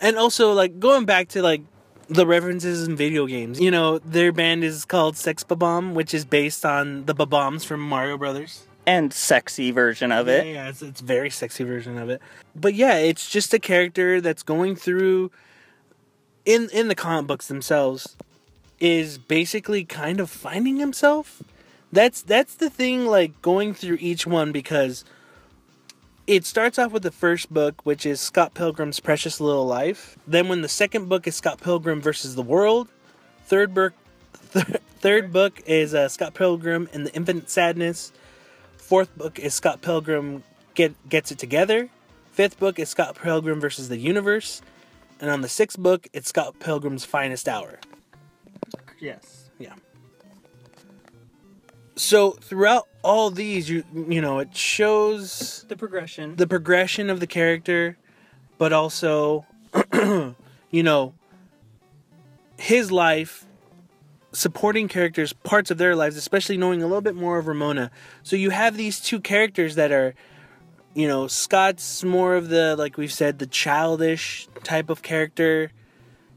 And 0.00 0.16
also 0.18 0.52
like 0.52 0.80
going 0.80 1.04
back 1.04 1.28
to 1.28 1.42
like 1.42 1.62
the 2.08 2.26
references 2.26 2.86
in 2.86 2.96
video 2.96 3.26
games. 3.26 3.60
You 3.60 3.70
know, 3.70 3.98
their 3.98 4.32
band 4.32 4.64
is 4.64 4.84
called 4.84 5.16
Sex 5.16 5.44
Bomb, 5.44 5.94
which 5.94 6.12
is 6.12 6.24
based 6.24 6.66
on 6.66 7.06
the 7.06 7.14
Bombs 7.14 7.64
from 7.64 7.80
Mario 7.80 8.18
Brothers. 8.18 8.66
And 8.86 9.12
sexy 9.12 9.70
version 9.70 10.12
of 10.12 10.28
it. 10.28 10.46
Yeah, 10.46 10.52
yeah, 10.52 10.68
it's 10.68 10.82
it's 10.82 11.00
very 11.00 11.30
sexy 11.30 11.64
version 11.64 11.98
of 11.98 12.10
it. 12.10 12.20
But 12.54 12.74
yeah, 12.74 12.96
it's 12.96 13.28
just 13.28 13.54
a 13.54 13.58
character 13.58 14.20
that's 14.20 14.42
going 14.42 14.76
through 14.76 15.30
in 16.44 16.68
in 16.72 16.88
the 16.88 16.94
comic 16.94 17.26
books 17.26 17.48
themselves 17.48 18.16
is 18.80 19.16
basically 19.16 19.84
kind 19.84 20.20
of 20.20 20.28
finding 20.28 20.76
himself. 20.76 21.42
That's 21.92 22.22
that's 22.22 22.54
the 22.54 22.70
thing 22.70 23.06
like 23.06 23.40
going 23.42 23.74
through 23.74 23.98
each 24.00 24.26
one 24.26 24.50
because 24.50 25.04
it 26.26 26.44
starts 26.44 26.78
off 26.78 26.92
with 26.92 27.02
the 27.02 27.10
first 27.10 27.52
book 27.52 27.84
which 27.84 28.06
is 28.06 28.20
Scott 28.20 28.54
Pilgrim's 28.54 28.98
Precious 28.98 29.40
Little 29.40 29.66
Life. 29.66 30.18
Then 30.26 30.48
when 30.48 30.62
the 30.62 30.68
second 30.68 31.08
book 31.08 31.26
is 31.26 31.36
Scott 31.36 31.60
Pilgrim 31.60 32.00
versus 32.00 32.34
the 32.34 32.42
World, 32.42 32.88
third 33.44 33.74
book 33.74 33.92
th- 34.52 34.66
third 35.00 35.32
book 35.32 35.60
is 35.66 35.94
uh, 35.94 36.08
Scott 36.08 36.34
Pilgrim 36.34 36.88
and 36.92 37.06
the 37.06 37.14
Infinite 37.14 37.50
Sadness. 37.50 38.12
Fourth 38.92 39.16
book 39.16 39.38
is 39.38 39.54
Scott 39.54 39.80
Pilgrim 39.80 40.42
get 40.74 40.92
gets 41.08 41.32
it 41.32 41.38
together. 41.38 41.88
Fifth 42.30 42.58
book 42.58 42.78
is 42.78 42.90
Scott 42.90 43.16
Pilgrim 43.18 43.58
versus 43.58 43.88
the 43.88 43.96
Universe, 43.96 44.60
and 45.18 45.30
on 45.30 45.40
the 45.40 45.48
sixth 45.48 45.78
book, 45.78 46.08
it's 46.12 46.28
Scott 46.28 46.60
Pilgrim's 46.60 47.02
Finest 47.02 47.48
Hour. 47.48 47.78
Yes. 49.00 49.48
Yeah. 49.58 49.72
So 51.96 52.32
throughout 52.32 52.86
all 53.00 53.30
these, 53.30 53.70
you 53.70 53.82
you 53.94 54.20
know, 54.20 54.40
it 54.40 54.54
shows 54.54 55.64
The 55.68 55.76
progression. 55.76 56.36
the 56.36 56.46
progression 56.46 57.08
of 57.08 57.18
the 57.18 57.26
character, 57.26 57.96
but 58.58 58.74
also, 58.74 59.46
you 60.70 60.82
know, 60.82 61.14
his 62.58 62.92
life, 62.92 63.46
supporting 64.32 64.88
characters, 64.88 65.32
parts 65.32 65.70
of 65.70 65.78
their 65.78 65.94
lives, 65.94 66.16
especially 66.16 66.56
knowing 66.56 66.82
a 66.82 66.86
little 66.86 67.02
bit 67.02 67.14
more 67.14 67.38
of 67.38 67.46
Ramona. 67.46 67.90
So 68.22 68.36
you 68.36 68.50
have 68.50 68.76
these 68.76 69.00
two 69.00 69.20
characters 69.20 69.74
that 69.74 69.92
are, 69.92 70.14
you 70.94 71.06
know, 71.06 71.26
Scott's 71.26 72.02
more 72.02 72.34
of 72.34 72.48
the, 72.48 72.74
like 72.76 72.96
we've 72.96 73.12
said, 73.12 73.38
the 73.38 73.46
childish 73.46 74.48
type 74.64 74.90
of 74.90 75.02
character. 75.02 75.70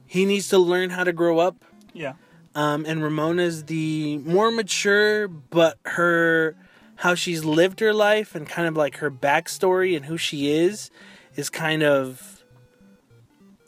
He 0.06 0.26
needs 0.26 0.50
to 0.50 0.58
learn 0.58 0.90
how 0.92 1.04
to 1.04 1.14
grow 1.14 1.40
up 1.40 1.64
yeah. 1.96 2.14
um, 2.54 2.86
and 2.86 3.02
Ramona's 3.02 3.64
the 3.64 4.20
more 4.20 4.52
mature, 4.52 5.28
but 5.28 5.80
her 5.86 6.56
how 6.98 7.16
she's 7.16 7.44
lived 7.44 7.80
her 7.82 7.94
life 7.94 8.36
and 8.36 8.48
kind 8.48 8.68
of 8.68 8.78
like 8.78 8.98
her 8.98 9.12
backstory 9.12 9.96
and 9.96 10.06
who 10.06 10.18
she 10.18 10.52
is 10.52 10.90
is 11.36 11.50
kind 11.50 11.84
of 11.84 12.35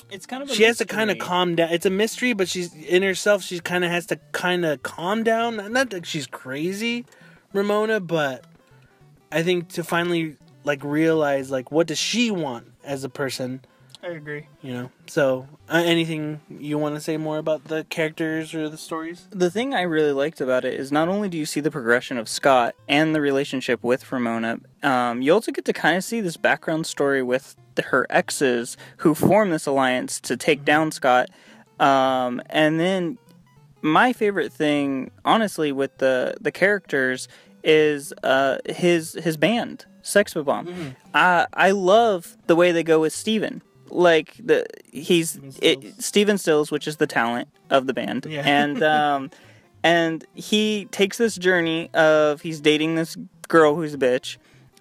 It's 0.09 0.25
kind 0.25 0.43
of. 0.43 0.49
she 0.51 0.63
has 0.63 0.77
to 0.77 0.85
kind 0.85 1.11
of 1.11 1.17
calm 1.19 1.55
down. 1.55 1.69
It's 1.71 1.85
a 1.85 1.89
mystery, 1.89 2.33
but 2.33 2.47
she's 2.47 2.73
in 2.73 3.03
herself. 3.03 3.43
She 3.43 3.59
kind 3.59 3.83
of 3.83 3.91
has 3.91 4.05
to 4.07 4.15
kind 4.31 4.63
of 4.65 4.81
calm 4.83 5.23
down. 5.23 5.57
Not- 5.57 5.71
Not 5.71 5.89
that 5.91 6.05
she's 6.05 6.27
crazy, 6.27 7.05
Ramona, 7.53 7.99
but 7.99 8.45
I 9.31 9.43
think 9.43 9.69
to 9.69 9.83
finally 9.83 10.37
like 10.63 10.83
realize 10.83 11.51
like 11.51 11.71
what 11.71 11.87
does 11.87 11.97
she 11.99 12.31
want 12.31 12.71
as 12.83 13.03
a 13.03 13.09
person, 13.09 13.61
I 14.03 14.07
agree. 14.09 14.47
you 14.61 14.73
know. 14.73 14.91
So 15.07 15.47
uh, 15.69 15.81
anything 15.85 16.41
you 16.49 16.77
want 16.77 16.95
to 16.95 17.01
say 17.01 17.17
more 17.17 17.37
about 17.37 17.65
the 17.65 17.85
characters 17.89 18.53
or 18.53 18.69
the 18.69 18.77
stories? 18.77 19.27
The 19.31 19.49
thing 19.49 19.73
I 19.73 19.81
really 19.81 20.11
liked 20.11 20.39
about 20.39 20.65
it 20.65 20.73
is 20.75 20.91
not 20.91 21.07
only 21.07 21.29
do 21.29 21.37
you 21.37 21.45
see 21.45 21.59
the 21.59 21.71
progression 21.71 22.17
of 22.17 22.29
Scott 22.29 22.75
and 22.87 23.13
the 23.15 23.21
relationship 23.21 23.83
with 23.83 24.11
Ramona, 24.11 24.59
um, 24.83 25.21
you 25.21 25.33
also 25.33 25.51
get 25.51 25.65
to 25.65 25.73
kind 25.73 25.97
of 25.97 26.03
see 26.03 26.21
this 26.21 26.37
background 26.37 26.85
story 26.85 27.23
with 27.23 27.55
the, 27.75 27.81
her 27.83 28.05
exes 28.09 28.77
who 28.97 29.13
form 29.13 29.49
this 29.49 29.65
alliance 29.65 30.19
to 30.21 30.37
take 30.37 30.63
down 30.63 30.91
Scott. 30.91 31.29
Um, 31.79 32.41
and 32.49 32.79
then 32.79 33.17
my 33.81 34.13
favorite 34.13 34.51
thing, 34.51 35.11
honestly, 35.25 35.71
with 35.71 35.97
the 35.97 36.35
the 36.41 36.51
characters 36.51 37.27
is 37.63 38.13
uh, 38.23 38.57
his 38.67 39.13
his 39.13 39.37
band, 39.37 39.85
Sex 40.01 40.33
Bomb. 40.33 40.95
I 41.13 41.47
I 41.53 41.71
love 41.71 42.37
the 42.47 42.55
way 42.55 42.71
they 42.71 42.83
go 42.83 43.01
with 43.01 43.13
Steven. 43.13 43.61
Like 43.89 44.35
the 44.43 44.65
he's 44.91 45.39
it, 45.61 46.01
Steven 46.01 46.37
Stills, 46.37 46.71
which 46.71 46.87
is 46.87 46.97
the 46.97 47.07
talent 47.07 47.47
of 47.69 47.87
the 47.87 47.93
band, 47.93 48.25
Yeah. 48.29 48.41
and 48.45 48.81
um, 48.95 49.31
and 49.83 50.25
he 50.33 50.85
takes 50.91 51.17
this 51.17 51.35
journey 51.35 51.89
of 51.93 52.41
he's 52.41 52.59
dating 52.59 52.95
this 52.95 53.15
girl 53.47 53.75
who's 53.75 53.93
a 53.93 53.97
bitch, 53.97 54.37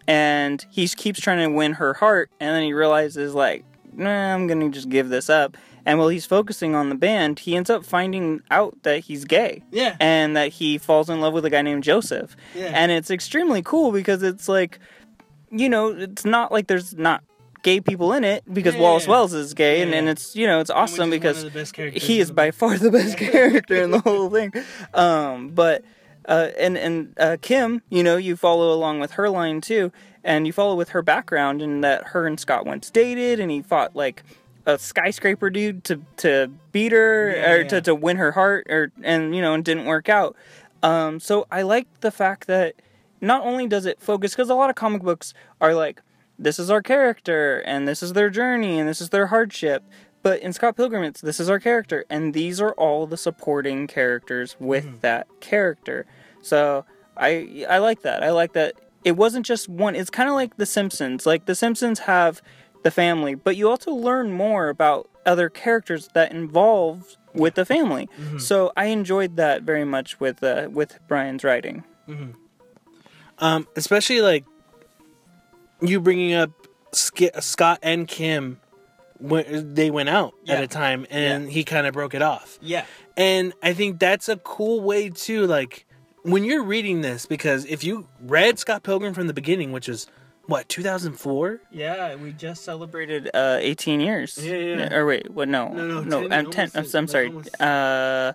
and 0.06 0.64
he 0.70 0.88
keeps 0.88 1.20
trying 1.20 1.38
to 1.38 1.54
win 1.54 1.74
her 1.74 1.94
heart, 1.94 2.30
and 2.40 2.54
then 2.54 2.62
he 2.62 2.72
realizes 2.72 3.34
like, 3.34 3.64
nah, 3.92 4.34
I'm 4.34 4.46
gonna 4.46 4.68
just 4.70 4.88
give 4.88 5.08
this 5.08 5.28
up. 5.30 5.56
And 5.84 6.00
while 6.00 6.08
he's 6.08 6.26
focusing 6.26 6.74
on 6.74 6.88
the 6.88 6.96
band, 6.96 7.38
he 7.38 7.54
ends 7.54 7.70
up 7.70 7.84
finding 7.86 8.42
out 8.50 8.76
that 8.82 9.04
he's 9.04 9.24
gay. 9.24 9.62
Yeah. 9.70 9.94
And 10.00 10.36
that 10.36 10.48
he 10.54 10.78
falls 10.78 11.08
in 11.08 11.20
love 11.20 11.32
with 11.32 11.44
a 11.44 11.50
guy 11.50 11.62
named 11.62 11.84
Joseph. 11.84 12.36
Yeah. 12.56 12.72
And 12.74 12.90
it's 12.90 13.08
extremely 13.08 13.62
cool 13.62 13.92
because 13.92 14.24
it's 14.24 14.48
like, 14.48 14.80
you 15.52 15.68
know, 15.68 15.90
it's 15.90 16.24
not 16.24 16.50
like 16.50 16.66
there's 16.66 16.96
not 16.96 17.22
gay 17.62 17.80
people 17.80 18.12
in 18.12 18.24
it 18.24 18.42
because 18.52 18.74
Yeah, 18.74 18.80
Wallace 18.82 19.04
yeah. 19.04 19.10
Wells 19.10 19.34
is 19.34 19.54
gay 19.54 19.82
and, 19.82 19.90
Yeah, 19.90 19.98
and 19.98 20.06
yeah. 20.06 20.12
it's, 20.12 20.36
you 20.36 20.46
know, 20.46 20.60
it's 20.60 20.70
awesome 20.70 21.10
Which 21.10 21.20
is 21.20 21.24
one 21.24 21.32
because 21.32 21.42
of 21.42 21.52
the 21.52 21.58
best 21.58 21.74
characters 21.74 22.02
he 22.02 22.20
is 22.20 22.30
by 22.30 22.50
far 22.50 22.78
the 22.78 22.90
best 22.90 23.16
character 23.18 23.82
in 23.82 23.90
the 23.90 24.00
whole 24.00 24.30
thing. 24.30 24.52
Um, 24.94 25.50
but 25.50 25.84
uh, 26.28 26.50
and 26.58 26.76
and 26.76 27.14
uh, 27.18 27.36
Kim, 27.40 27.82
you 27.88 28.02
know, 28.02 28.16
you 28.16 28.36
follow 28.36 28.72
along 28.72 29.00
with 29.00 29.12
her 29.12 29.30
line 29.30 29.60
too, 29.60 29.92
and 30.24 30.46
you 30.46 30.52
follow 30.52 30.74
with 30.74 30.88
her 30.90 31.02
background 31.02 31.62
and 31.62 31.84
that 31.84 32.08
her 32.08 32.26
and 32.26 32.38
Scott 32.40 32.66
once 32.66 32.90
dated, 32.90 33.38
and 33.38 33.50
he 33.50 33.62
fought 33.62 33.94
like 33.94 34.24
a 34.66 34.78
skyscraper 34.78 35.50
dude 35.50 35.84
to 35.84 36.02
to 36.16 36.50
beat 36.72 36.90
her 36.90 37.60
or 37.60 37.64
to, 37.64 37.80
to 37.80 37.94
win 37.94 38.16
her 38.16 38.32
heart, 38.32 38.66
or 38.68 38.90
and 39.02 39.36
you 39.36 39.40
know, 39.40 39.54
and 39.54 39.64
didn't 39.64 39.84
work 39.84 40.08
out. 40.08 40.34
Um, 40.82 41.20
so 41.20 41.46
I 41.50 41.62
like 41.62 41.86
the 42.00 42.10
fact 42.10 42.48
that 42.48 42.74
not 43.20 43.42
only 43.44 43.66
does 43.68 43.86
it 43.86 44.00
focus 44.00 44.32
because 44.32 44.50
a 44.50 44.54
lot 44.54 44.68
of 44.68 44.76
comic 44.76 45.02
books 45.02 45.32
are 45.60 45.74
like 45.74 46.02
this 46.38 46.58
is 46.58 46.70
our 46.70 46.82
character 46.82 47.62
and 47.66 47.86
this 47.88 48.02
is 48.02 48.12
their 48.12 48.30
journey 48.30 48.78
and 48.78 48.88
this 48.88 49.00
is 49.00 49.10
their 49.10 49.28
hardship. 49.28 49.82
But 50.22 50.40
in 50.40 50.52
Scott 50.52 50.76
Pilgrim 50.76 51.02
it's 51.04 51.20
this 51.20 51.40
is 51.40 51.48
our 51.48 51.60
character 51.60 52.04
and 52.10 52.34
these 52.34 52.60
are 52.60 52.72
all 52.72 53.06
the 53.06 53.16
supporting 53.16 53.86
characters 53.86 54.56
with 54.58 55.00
that 55.02 55.26
character. 55.40 56.06
So 56.42 56.84
I 57.16 57.64
I 57.68 57.78
like 57.78 58.02
that. 58.02 58.22
I 58.22 58.30
like 58.30 58.52
that 58.54 58.74
it 59.04 59.12
wasn't 59.16 59.46
just 59.46 59.68
one 59.68 59.94
it's 59.94 60.10
kind 60.10 60.28
of 60.28 60.34
like 60.34 60.56
the 60.56 60.66
Simpsons. 60.66 61.26
Like 61.26 61.46
the 61.46 61.54
Simpsons 61.54 62.00
have 62.00 62.42
the 62.82 62.90
family 62.90 63.34
but 63.34 63.56
you 63.56 63.68
also 63.68 63.92
learn 63.92 64.32
more 64.32 64.68
about 64.68 65.08
other 65.24 65.48
characters 65.48 66.08
that 66.14 66.32
involve 66.32 67.16
with 67.34 67.54
the 67.54 67.64
family. 67.64 68.08
So 68.38 68.72
I 68.76 68.86
enjoyed 68.86 69.36
that 69.36 69.62
very 69.62 69.84
much 69.84 70.18
with 70.20 70.42
uh, 70.42 70.68
with 70.70 70.98
Brian's 71.08 71.44
writing. 71.44 71.84
Um, 73.38 73.66
especially 73.76 74.20
like 74.22 74.44
you 75.80 76.00
bringing 76.00 76.34
up 76.34 76.50
Sk- 76.92 77.34
Scott 77.40 77.78
and 77.82 78.06
Kim 78.08 78.60
when 79.18 79.74
they 79.74 79.90
went 79.90 80.08
out 80.08 80.34
at 80.46 80.62
a 80.62 80.66
time, 80.68 81.06
and 81.10 81.50
he 81.50 81.64
kind 81.64 81.86
of 81.86 81.94
broke 81.94 82.14
it 82.14 82.22
off. 82.22 82.58
yeah 82.60 82.84
And 83.16 83.52
I 83.62 83.72
think 83.72 83.98
that's 83.98 84.28
a 84.28 84.36
cool 84.36 84.80
way 84.82 85.08
too. 85.10 85.46
Like 85.46 85.86
when 86.22 86.44
you're 86.44 86.62
reading 86.64 87.00
this, 87.00 87.24
because 87.26 87.64
if 87.66 87.82
you 87.84 88.08
read 88.20 88.58
Scott 88.58 88.82
Pilgrim 88.82 89.14
from 89.14 89.26
the 89.26 89.32
beginning, 89.34 89.72
which 89.72 89.88
was 89.88 90.06
what 90.46 90.68
2004, 90.68 91.60
Yeah, 91.72 92.14
we 92.16 92.32
just 92.32 92.62
celebrated 92.64 93.30
uh 93.34 93.58
18 93.60 94.00
years. 94.00 94.38
Yeah, 94.40 94.54
yeah. 94.56 94.94
Or 94.94 95.06
wait, 95.06 95.30
what? 95.30 95.48
No, 95.48 95.68
No, 95.68 95.86
no, 95.86 96.00
no. 96.02 96.20
10, 96.28 96.32
I'm 96.32 96.50
10. 96.50 96.70
I'm, 96.74 96.84
I'm 96.94 97.06
sorry. 97.08 97.26
almost- 97.28 97.60
Uh, 97.60 98.32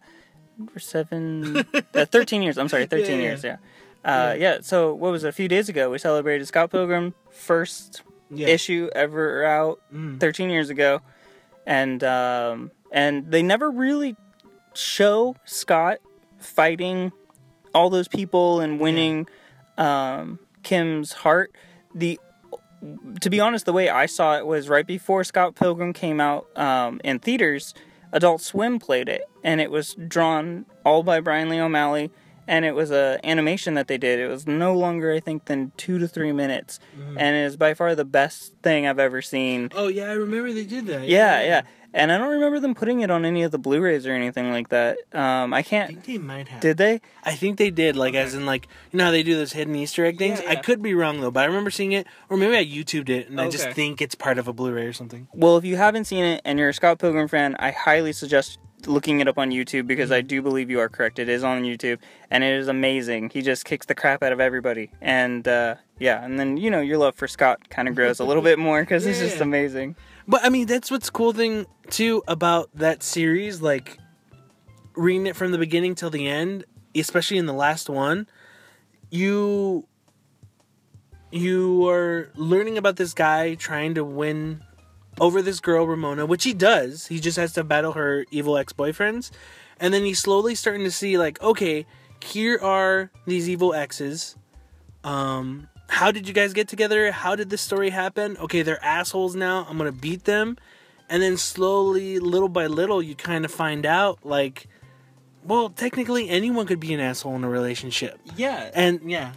we're 0.57 0.79
seven, 0.79 1.57
uh, 1.95 2.05
13 2.05 2.41
years. 2.43 2.57
I'm 2.57 2.67
sorry, 2.69 2.85
13 2.85 3.05
Yeah, 3.05 3.15
yeah, 3.15 3.21
years. 3.21 3.43
Yeah. 3.43 3.57
Uh, 4.03 4.35
yeah. 4.37 4.57
So 4.61 4.93
what 4.93 5.11
was 5.11 5.23
it? 5.23 5.29
A 5.29 5.31
few 5.31 5.47
days 5.47 5.69
ago, 5.69 5.89
we 5.89 5.97
celebrated 5.97 6.45
Scott 6.47 6.71
Pilgrim 6.71 7.13
first 7.29 8.01
yeah, 8.29 8.47
issue 8.47 8.89
ever 8.95 9.45
out, 9.45 9.79
Mm. 9.93 10.19
13 10.19 10.49
years 10.49 10.69
ago, 10.69 11.01
and 11.65 12.03
um, 12.03 12.71
and 12.91 13.29
they 13.31 13.43
never 13.43 13.69
really 13.69 14.15
show 14.73 15.35
Scott 15.45 15.99
fighting 16.39 17.11
all 17.73 17.89
those 17.89 18.07
people 18.07 18.59
and 18.59 18.79
winning 18.79 19.27
um, 19.77 20.39
Kim's 20.63 21.11
heart. 21.13 21.53
The 21.93 22.19
to 23.21 23.29
be 23.29 23.39
honest, 23.39 23.65
the 23.65 23.73
way 23.73 23.89
I 23.89 24.07
saw 24.07 24.37
it 24.37 24.45
was 24.47 24.67
right 24.67 24.87
before 24.87 25.23
Scott 25.23 25.55
Pilgrim 25.55 25.93
came 25.93 26.19
out 26.19 26.47
um, 26.57 26.99
in 27.03 27.19
theaters. 27.19 27.73
Adult 28.11 28.41
Swim 28.41 28.79
played 28.79 29.07
it, 29.07 29.21
and 29.43 29.61
it 29.61 29.69
was 29.71 29.93
drawn 30.07 30.65
all 30.83 31.03
by 31.03 31.19
Brian 31.19 31.47
Lee 31.47 31.59
O'Malley, 31.59 32.09
and 32.51 32.65
it 32.65 32.75
was 32.75 32.91
a 32.91 33.17
animation 33.23 33.75
that 33.75 33.87
they 33.87 33.97
did. 33.97 34.19
It 34.19 34.27
was 34.27 34.45
no 34.45 34.75
longer, 34.75 35.13
I 35.13 35.21
think, 35.21 35.45
than 35.45 35.71
two 35.77 35.97
to 35.99 36.07
three 36.07 36.33
minutes, 36.33 36.81
and 37.17 37.35
it 37.35 37.45
is 37.45 37.55
by 37.55 37.73
far 37.73 37.95
the 37.95 38.03
best 38.03 38.53
thing 38.61 38.85
I've 38.85 38.99
ever 38.99 39.21
seen. 39.21 39.69
Oh 39.73 39.87
yeah, 39.87 40.09
I 40.09 40.13
remember 40.13 40.51
they 40.51 40.65
did 40.65 40.85
that. 40.87 41.07
Yeah, 41.07 41.41
yeah, 41.41 41.61
and 41.93 42.11
I 42.11 42.17
don't 42.17 42.29
remember 42.29 42.59
them 42.59 42.75
putting 42.75 42.99
it 42.99 43.09
on 43.09 43.23
any 43.23 43.43
of 43.43 43.51
the 43.51 43.57
Blu-rays 43.57 44.05
or 44.05 44.11
anything 44.11 44.51
like 44.51 44.67
that. 44.67 44.97
Um, 45.13 45.53
I 45.53 45.59
I 45.59 45.61
can't. 45.61 45.87
think 45.91 46.03
they 46.03 46.17
might 46.17 46.49
have. 46.49 46.59
Did 46.59 46.75
they? 46.75 46.99
I 47.23 47.35
think 47.35 47.57
they 47.57 47.71
did, 47.71 47.95
like 47.95 48.15
as 48.15 48.33
in 48.33 48.45
like 48.45 48.67
you 48.91 48.97
know 48.97 49.05
how 49.05 49.11
they 49.11 49.23
do 49.23 49.35
those 49.37 49.53
hidden 49.53 49.73
Easter 49.75 50.03
egg 50.03 50.17
things. 50.17 50.41
Yeah, 50.43 50.49
I 50.51 50.55
could 50.57 50.81
be 50.81 50.93
wrong 50.93 51.21
though, 51.21 51.31
but 51.31 51.43
I 51.43 51.45
remember 51.45 51.71
seeing 51.71 51.93
it, 51.93 52.05
or 52.29 52.35
maybe 52.35 52.57
I 52.57 52.65
YouTubed 52.65 53.07
it, 53.07 53.29
and 53.29 53.39
I 53.39 53.49
just 53.49 53.69
think 53.71 54.01
it's 54.01 54.15
part 54.15 54.37
of 54.37 54.49
a 54.49 54.53
Blu-ray 54.53 54.85
or 54.85 54.93
something. 54.93 55.29
Well, 55.31 55.55
if 55.55 55.63
you 55.63 55.77
haven't 55.77 56.03
seen 56.03 56.25
it 56.25 56.41
and 56.43 56.59
you're 56.59 56.69
a 56.69 56.73
Scott 56.73 56.99
Pilgrim 56.99 57.29
fan, 57.29 57.55
I 57.59 57.71
highly 57.71 58.11
suggest 58.11 58.59
looking 58.87 59.19
it 59.19 59.27
up 59.27 59.37
on 59.37 59.51
YouTube 59.51 59.87
because 59.87 60.11
I 60.11 60.21
do 60.21 60.41
believe 60.41 60.69
you 60.69 60.79
are 60.79 60.89
correct. 60.89 61.19
It 61.19 61.29
is 61.29 61.43
on 61.43 61.63
YouTube, 61.63 61.99
and 62.29 62.43
it 62.43 62.53
is 62.53 62.67
amazing. 62.67 63.29
He 63.31 63.41
just 63.41 63.65
kicks 63.65 63.85
the 63.85 63.95
crap 63.95 64.23
out 64.23 64.31
of 64.31 64.39
everybody, 64.39 64.91
and 65.01 65.47
uh, 65.47 65.75
yeah, 65.99 66.23
and 66.23 66.39
then 66.39 66.57
you 66.57 66.69
know 66.71 66.81
your 66.81 66.97
love 66.97 67.15
for 67.15 67.27
Scott 67.27 67.69
kind 67.69 67.87
of 67.87 67.95
grows 67.95 68.19
a 68.19 68.23
little 68.23 68.43
bit 68.51 68.59
more 68.59 68.81
because 68.81 69.05
it's 69.05 69.19
just 69.19 69.37
Yeah. 69.37 69.43
amazing. 69.43 69.95
But 70.27 70.43
I 70.43 70.49
mean, 70.49 70.67
that's 70.67 70.89
what's 70.91 71.09
cool 71.09 71.33
thing 71.33 71.65
too 71.89 72.23
about 72.27 72.69
that 72.75 73.03
series. 73.03 73.61
Like 73.61 73.97
reading 74.95 75.27
it 75.27 75.35
from 75.35 75.51
the 75.51 75.57
beginning 75.57 75.95
till 75.95 76.09
the 76.09 76.27
end, 76.27 76.65
especially 76.95 77.37
in 77.37 77.45
the 77.45 77.53
last 77.53 77.89
one, 77.89 78.27
you 79.09 79.87
you 81.31 81.87
are 81.87 82.29
learning 82.35 82.77
about 82.77 82.97
this 82.97 83.13
guy 83.13 83.55
trying 83.55 83.95
to 83.95 84.03
win 84.03 84.61
over 85.21 85.41
this 85.41 85.59
girl 85.61 85.85
Ramona, 85.87 86.25
which 86.25 86.43
he 86.43 86.53
does. 86.53 87.07
He 87.07 87.19
just 87.21 87.37
has 87.37 87.53
to 87.53 87.63
battle 87.63 87.93
her 87.93 88.25
evil 88.31 88.57
ex 88.57 88.73
boyfriends, 88.73 89.31
and 89.79 89.93
then 89.93 90.03
he's 90.03 90.19
slowly 90.19 90.55
starting 90.55 90.83
to 90.83 90.91
see 90.91 91.17
like, 91.17 91.41
okay, 91.41 91.85
here 92.23 92.59
are 92.61 93.09
these 93.25 93.47
evil 93.47 93.73
exes. 93.73 94.35
Um, 95.03 95.69
how 95.87 96.11
did 96.11 96.27
you 96.27 96.33
guys 96.33 96.53
get 96.53 96.67
together? 96.67 97.11
How 97.11 97.35
did 97.35 97.49
this 97.49 97.61
story 97.61 97.89
happen? 97.91 98.35
Okay, 98.37 98.61
they're 98.63 98.83
assholes 98.83 99.35
now. 99.35 99.65
I'm 99.69 99.77
gonna 99.77 99.91
beat 99.91 100.25
them, 100.25 100.57
and 101.09 101.21
then 101.21 101.37
slowly, 101.37 102.19
little 102.19 102.49
by 102.49 102.67
little, 102.67 103.01
you 103.01 103.15
kind 103.15 103.45
of 103.45 103.51
find 103.51 103.85
out 103.85 104.19
like, 104.23 104.67
well, 105.43 105.69
technically 105.69 106.29
anyone 106.29 106.65
could 106.67 106.79
be 106.79 106.93
an 106.93 106.99
asshole 106.99 107.35
in 107.35 107.43
a 107.43 107.49
relationship, 107.49 108.19
Yeah. 108.35 108.69
and 108.73 109.01
yeah, 109.09 109.33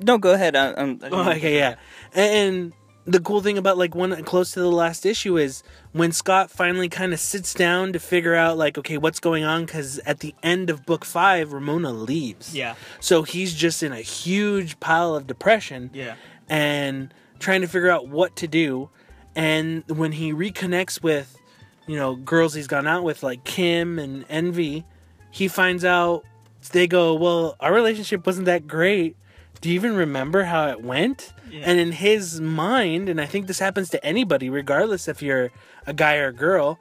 No, 0.00 0.18
go 0.18 0.32
ahead. 0.32 0.56
I, 0.56 0.72
I'm, 0.74 1.00
Oh, 1.10 1.30
okay, 1.32 1.56
yeah. 1.58 1.76
And 2.14 2.72
the 3.06 3.20
cool 3.20 3.40
thing 3.40 3.56
about 3.56 3.78
like 3.78 3.94
one 3.94 4.22
close 4.24 4.50
to 4.52 4.60
the 4.60 4.70
last 4.70 5.06
issue 5.06 5.38
is 5.38 5.62
when 5.92 6.10
Scott 6.10 6.50
finally 6.50 6.88
kind 6.88 7.12
of 7.12 7.20
sits 7.20 7.54
down 7.54 7.92
to 7.92 8.00
figure 8.00 8.34
out 8.34 8.58
like, 8.58 8.76
okay, 8.76 8.98
what's 8.98 9.20
going 9.20 9.44
on? 9.44 9.64
Because 9.64 10.00
at 10.00 10.20
the 10.20 10.34
end 10.42 10.70
of 10.70 10.84
book 10.84 11.04
five, 11.04 11.52
Ramona 11.52 11.92
leaves. 11.92 12.54
Yeah. 12.54 12.74
So 12.98 13.22
he's 13.22 13.54
just 13.54 13.82
in 13.82 13.92
a 13.92 14.00
huge 14.00 14.80
pile 14.80 15.14
of 15.14 15.26
depression. 15.26 15.90
Yeah. 15.94 16.16
And 16.48 17.14
trying 17.38 17.60
to 17.60 17.68
figure 17.68 17.90
out 17.90 18.08
what 18.08 18.34
to 18.36 18.48
do. 18.48 18.90
And 19.36 19.84
when 19.88 20.12
he 20.12 20.32
reconnects 20.32 21.02
with, 21.02 21.38
you 21.86 21.96
know, 21.96 22.16
girls 22.16 22.54
he's 22.54 22.66
gone 22.66 22.88
out 22.88 23.04
with 23.04 23.22
like 23.22 23.44
Kim 23.44 23.98
and 24.00 24.24
Envy, 24.28 24.84
he 25.30 25.46
finds 25.46 25.84
out 25.84 26.24
they 26.72 26.88
go, 26.88 27.14
well, 27.14 27.54
our 27.60 27.72
relationship 27.72 28.26
wasn't 28.26 28.46
that 28.46 28.66
great. 28.66 29.16
Do 29.60 29.68
you 29.70 29.74
even 29.74 29.96
remember 29.96 30.44
how 30.44 30.68
it 30.68 30.82
went? 30.82 31.32
And 31.64 31.78
in 31.80 31.92
his 31.92 32.40
mind, 32.40 33.08
and 33.08 33.20
I 33.20 33.26
think 33.26 33.46
this 33.46 33.58
happens 33.58 33.88
to 33.90 34.04
anybody, 34.04 34.50
regardless 34.50 35.08
if 35.08 35.22
you're 35.22 35.50
a 35.86 35.92
guy 35.94 36.16
or 36.16 36.28
a 36.28 36.32
girl, 36.32 36.78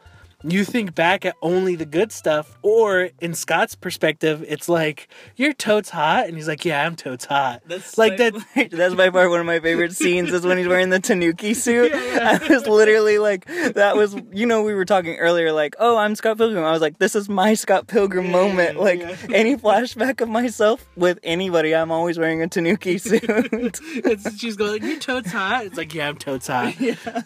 you 0.48 0.64
think 0.64 0.96
back 0.96 1.26
at 1.26 1.36
only 1.42 1.76
the 1.76 1.86
good 1.86 2.12
stuff, 2.12 2.58
or 2.62 3.10
in 3.22 3.34
Scott's 3.34 3.76
perspective, 3.76 4.44
it's 4.48 4.70
like 4.70 5.08
you're 5.36 5.54
totes 5.54 5.90
hot, 5.90 6.28
and 6.28 6.36
he's 6.36 6.48
like, 6.48 6.66
"Yeah, 6.66 6.86
I'm 6.86 6.96
totes 6.96 7.26
hot." 7.26 7.62
That's 7.66 7.98
like 7.98 8.18
that. 8.18 8.34
That's 8.72 8.96
by 8.96 9.10
far 9.10 9.30
one 9.30 9.40
of 9.40 9.46
my 9.46 9.60
favorite 9.60 9.94
scenes 9.94 10.32
is 10.32 10.46
when 10.46 10.58
he's 10.58 10.68
wearing 10.68 10.90
the 10.90 11.00
Tanuki 11.00 11.54
suit. 11.66 11.94
I 11.94 12.40
was 12.48 12.68
literally 12.68 13.18
like, 13.18 13.46
that 13.74 13.96
was, 13.96 14.16
you 14.32 14.46
know, 14.46 14.64
we 14.64 14.74
were 14.74 14.86
talking 14.86 15.16
earlier, 15.16 15.52
like, 15.52 15.76
oh, 15.80 15.98
I'm 15.98 16.16
Scott 16.16 16.38
Pilgrim. 16.38 16.64
I 16.64 16.72
was 16.72 16.82
like, 16.82 17.00
this 17.00 17.16
is 17.16 17.28
my 17.30 17.54
Scott 17.54 17.88
Pilgrim 17.88 18.32
moment. 18.32 18.80
Like, 18.80 19.02
any 19.32 19.56
flashback 19.56 20.22
of 20.22 20.30
myself 20.30 20.86
with 20.96 21.20
anybody, 21.24 21.74
I'm 21.74 21.92
always 21.92 22.20
wearing 22.20 22.42
a 22.42 22.48
Tanuki 22.48 22.98
suit. 23.00 23.24
It's, 23.24 24.38
she's 24.38 24.56
going, 24.56 24.84
"You're 24.84 25.00
totes 25.00 25.32
hot." 25.32 25.66
It's 25.66 25.78
like, 25.78 25.94
"Yeah, 25.94 26.10
I'm 26.10 26.18
totes 26.18 26.48
hot." 26.48 26.76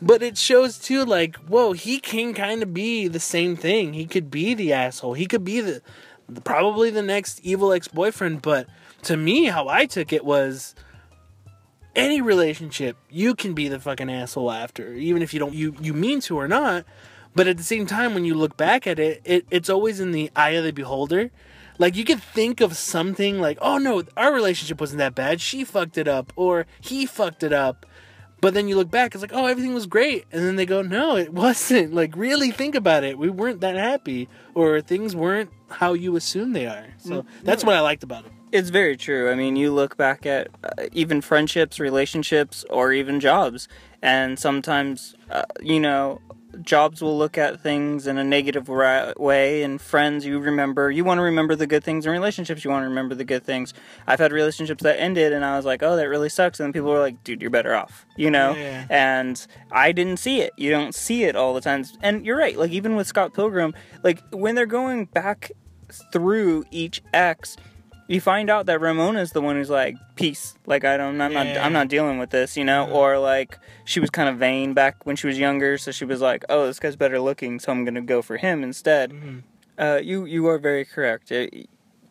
But 0.02 0.24
it 0.24 0.38
shows 0.38 0.78
too, 0.78 1.04
like, 1.06 1.36
whoa, 1.38 1.74
he 1.74 2.00
can 2.00 2.34
kind 2.34 2.64
of 2.64 2.74
be 2.74 3.09
the 3.14 3.20
same 3.20 3.56
thing. 3.56 3.94
He 3.94 4.06
could 4.06 4.32
be 4.32 4.54
the 4.54 4.74
asshole. 4.74 5.14
He 5.14 5.26
could 5.26 5.44
be 5.44 5.62
the, 5.62 5.82
probably 6.44 6.90
the 6.90 7.02
next 7.02 7.40
evil 7.44 7.72
ex 7.74 7.88
boyfriend. 7.88 8.42
But 8.42 8.68
to 9.04 9.18
me, 9.18 9.46
how 9.46 9.68
I 9.68 9.86
took 9.86 10.14
it 10.14 10.26
was. 10.26 10.76
Any 11.96 12.22
relationship, 12.22 12.96
you 13.10 13.34
can 13.34 13.54
be 13.54 13.68
the 13.68 13.80
fucking 13.80 14.12
asshole 14.12 14.52
after, 14.52 14.94
even 14.94 15.24
if 15.24 15.34
you 15.34 15.40
don't 15.40 15.56
you 15.56 15.76
you 15.82 15.92
mean 15.92 16.22
to 16.22 16.38
or 16.38 16.48
not. 16.48 16.86
But 17.36 17.48
at 17.48 17.58
the 17.58 17.64
same 17.64 17.86
time, 17.86 18.14
when 18.14 18.26
you 18.26 18.36
look 18.36 18.56
back 18.58 18.88
at 18.88 19.00
it, 19.00 19.22
it 19.26 19.46
it's 19.50 19.70
always 19.70 20.00
in 20.00 20.12
the 20.12 20.32
eye 20.36 20.52
of 20.52 20.64
the 20.64 20.72
beholder. 20.72 21.32
Like 21.78 21.96
you 21.96 22.04
could 22.04 22.22
think 22.22 22.62
of 22.62 22.76
something 22.76 23.40
like, 23.40 23.58
"Oh 23.62 23.78
no, 23.78 24.04
our 24.18 24.34
relationship 24.34 24.80
wasn't 24.80 25.00
that 25.00 25.16
bad. 25.16 25.42
She 25.42 25.64
fucked 25.64 25.98
it 25.98 26.08
up, 26.08 26.34
or 26.36 26.68
he 26.80 27.06
fucked 27.06 27.44
it 27.44 27.54
up." 27.54 27.86
But 28.42 28.54
then 28.54 28.68
you 28.68 28.76
look 28.76 28.90
back, 28.90 29.14
it's 29.14 29.22
like, 29.22 29.34
"Oh, 29.34 29.46
everything 29.46 29.74
was 29.74 29.86
great," 29.86 30.26
and 30.32 30.44
then 30.44 30.56
they 30.56 30.66
go, 30.66 30.82
"No, 30.82 31.18
it 31.18 31.34
wasn't." 31.34 31.94
Like 32.00 32.16
really 32.16 32.52
think 32.52 32.76
about 32.76 33.04
it. 33.04 33.18
We 33.18 33.30
weren't 33.30 33.60
that 33.62 33.76
happy, 33.76 34.30
or 34.54 34.80
things 34.80 35.16
weren't 35.16 35.50
how 35.70 35.94
you 35.94 36.16
assume 36.16 36.54
they 36.54 36.66
are. 36.66 36.88
So 36.98 37.26
that's 37.44 37.64
what 37.64 37.76
I 37.76 37.82
liked 37.82 38.04
about 38.04 38.26
it. 38.26 38.32
It's 38.52 38.70
very 38.70 38.96
true. 38.98 39.30
I 39.30 39.36
mean, 39.36 39.56
you 39.56 39.72
look 39.72 39.98
back 39.98 40.26
at 40.26 40.48
uh, 40.64 40.86
even 40.94 41.22
friendships, 41.22 41.80
relationships, 41.80 42.66
or 42.70 42.94
even 42.94 43.20
jobs, 43.20 43.68
and 44.02 44.40
sometimes, 44.40 45.16
uh, 45.30 45.44
you 45.62 45.80
know, 45.80 46.22
jobs 46.62 47.02
will 47.02 47.18
look 47.18 47.38
at 47.38 47.62
things 47.62 48.08
in 48.08 48.18
a 48.18 48.24
negative 48.24 48.68
way, 48.68 49.64
and 49.64 49.80
friends, 49.80 50.26
you 50.26 50.40
remember, 50.40 50.90
you 50.90 51.04
want 51.04 51.20
to 51.20 51.24
remember 51.24 51.56
the 51.56 51.68
good 51.68 51.84
things, 51.84 52.06
and 52.06 52.14
relationships, 52.14 52.64
you 52.64 52.72
want 52.72 52.84
to 52.84 52.90
remember 52.90 53.16
the 53.16 53.24
good 53.24 53.44
things. 53.44 53.74
I've 54.08 54.20
had 54.20 54.32
relationships 54.32 54.84
that 54.84 55.00
ended, 55.00 55.34
and 55.34 55.46
I 55.46 55.56
was 55.56 55.66
like, 55.66 55.84
oh, 55.84 55.96
that 55.96 56.08
really 56.08 56.30
sucks, 56.30 56.60
and 56.60 56.66
then 56.66 56.74
people 56.74 56.90
were 56.90 57.00
like, 57.00 57.24
dude, 57.24 57.42
you're 57.42 57.52
better 57.52 57.76
off, 57.76 58.06
you 58.18 58.32
know? 58.32 58.54
Yeah. 58.54 58.86
And 58.90 59.46
I 59.72 59.92
didn't 59.92 60.18
see 60.18 60.42
it. 60.42 60.54
You 60.58 60.72
don't 60.72 60.96
see 60.96 61.24
it 61.24 61.36
all 61.36 61.54
the 61.54 61.62
time. 61.62 61.86
And 62.02 62.26
you're 62.26 62.38
right, 62.38 62.58
like, 62.58 62.72
even 62.72 62.96
with 62.96 63.08
Scott 63.08 63.34
Pilgrim, 63.34 63.74
like, 64.04 64.22
when 64.32 64.56
they're 64.56 64.66
going 64.66 65.06
back 65.06 65.52
through 66.12 66.66
each 66.72 67.02
X, 67.14 67.58
you 68.10 68.20
find 68.20 68.50
out 68.50 68.66
that 68.66 68.82
Ramona's 68.82 69.32
the 69.32 69.40
one 69.42 69.56
who's 69.56 69.70
like, 69.70 69.96
peace. 70.16 70.56
Like 70.66 70.84
I 70.84 70.98
don't, 70.98 71.22
I'm 71.22 71.32
not, 71.34 71.46
Yeah. 71.46 71.66
I'm 71.66 71.72
not 71.72 71.88
dealing 71.88 72.18
with 72.20 72.32
this, 72.32 72.58
you 72.58 72.66
know. 72.66 72.90
Or 72.90 73.18
like 73.20 73.58
she 73.86 74.00
was 74.02 74.10
kind 74.10 74.28
of 74.28 74.38
vain 74.38 74.74
back 74.74 75.06
when 75.06 75.16
she 75.16 75.28
was 75.28 75.38
younger, 75.40 75.78
so 75.78 75.92
she 75.92 76.04
was 76.06 76.20
like, 76.20 76.44
oh, 76.50 76.66
this 76.68 76.80
guy's 76.80 76.96
better 76.98 77.20
looking, 77.22 77.60
so 77.60 77.72
I'm 77.72 77.86
gonna 77.86 78.02
go 78.02 78.22
for 78.22 78.36
him 78.38 78.64
instead. 78.64 79.14
Uh, 79.78 80.00
you, 80.04 80.26
you 80.26 80.46
are 80.48 80.58
very 80.58 80.84
correct. 80.84 81.32
Uh, 81.32 81.48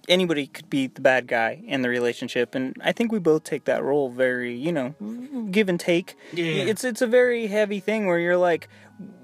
Anybody 0.09 0.47
could 0.47 0.71
be 0.71 0.87
the 0.87 1.03
bad 1.03 1.27
guy 1.27 1.63
in 1.67 1.83
the 1.83 1.91
relationship, 1.91 2.55
and 2.55 2.75
I 2.83 2.93
think 2.93 3.13
we 3.13 3.19
both 3.19 3.45
take 3.45 3.65
that 3.67 3.83
role 3.85 4.09
very, 4.09 4.55
you 4.55 4.73
know, 4.73 4.95
give 5.51 5.69
and 5.69 5.79
take. 5.79 6.17
Yeah. 6.33 6.45
It's 6.65 6.83
it's 6.83 7.03
a 7.03 7.07
very 7.07 7.47
heavy 7.49 7.79
thing 7.79 8.07
where 8.07 8.19
you're 8.19 8.39
like, 8.39 8.69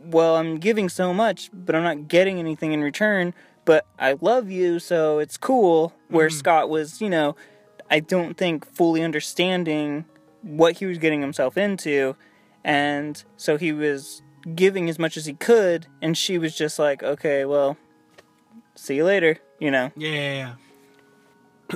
well, 0.04 0.36
I'm 0.36 0.58
giving 0.58 0.90
so 0.90 1.14
much, 1.14 1.48
but 1.54 1.74
I'm 1.74 1.84
not 1.84 2.08
getting 2.08 2.38
anything 2.38 2.72
in 2.72 2.82
return. 2.82 3.32
But 3.64 3.86
I 3.98 4.16
love 4.20 4.50
you, 4.50 4.78
so 4.78 5.18
it's 5.18 5.36
cool. 5.36 5.94
Where 6.08 6.28
Scott 6.30 6.68
was, 6.68 7.00
you 7.00 7.08
know, 7.08 7.34
I 7.90 8.00
don't 8.00 8.36
think 8.36 8.66
fully 8.74 9.02
understanding 9.02 10.04
what 10.42 10.78
he 10.78 10.86
was 10.86 10.98
getting 10.98 11.20
himself 11.22 11.56
into, 11.56 12.16
and 12.62 13.22
so 13.36 13.56
he 13.56 13.72
was 13.72 14.22
giving 14.54 14.88
as 14.88 14.98
much 14.98 15.16
as 15.16 15.26
he 15.26 15.34
could, 15.34 15.86
and 16.02 16.16
she 16.16 16.38
was 16.38 16.54
just 16.54 16.78
like, 16.78 17.02
okay, 17.02 17.44
well, 17.44 17.76
see 18.74 18.96
you 18.96 19.04
later, 19.04 19.38
you 19.58 19.70
know. 19.70 19.92
Yeah, 19.96 20.10
yeah, 20.10 20.32
yeah. 20.34 20.54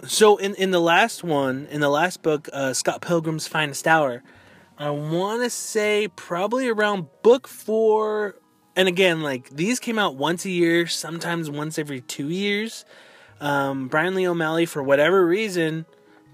So 0.07 0.37
in 0.37 0.55
in 0.57 0.71
the 0.71 0.81
last 0.81 1.25
one, 1.25 1.67
in 1.71 1.81
the 1.81 1.89
last 1.89 2.23
book, 2.23 2.49
uh, 2.53 2.75
Scott 2.75 3.01
Pilgrim's 3.01 3.49
Finest 3.49 3.87
Hour, 3.87 4.23
I 4.77 4.91
want 4.91 5.43
to 5.43 5.51
say 5.51 6.09
probably 6.15 6.69
around 6.69 7.07
book 7.23 7.49
four. 7.49 8.37
And 8.79 8.89
again, 8.89 9.21
like 9.23 9.51
these 9.51 9.79
came 9.81 9.99
out 9.99 10.15
once 10.15 10.45
a 10.45 10.51
year, 10.51 10.87
sometimes 10.87 11.51
once 11.51 11.79
every 11.79 12.01
two 12.01 12.31
years. 12.31 12.85
Um, 13.41 13.89
Brian 13.89 14.15
Lee 14.15 14.27
O'Malley, 14.27 14.67
for 14.67 14.83
whatever 14.83 15.27
reason, 15.27 15.85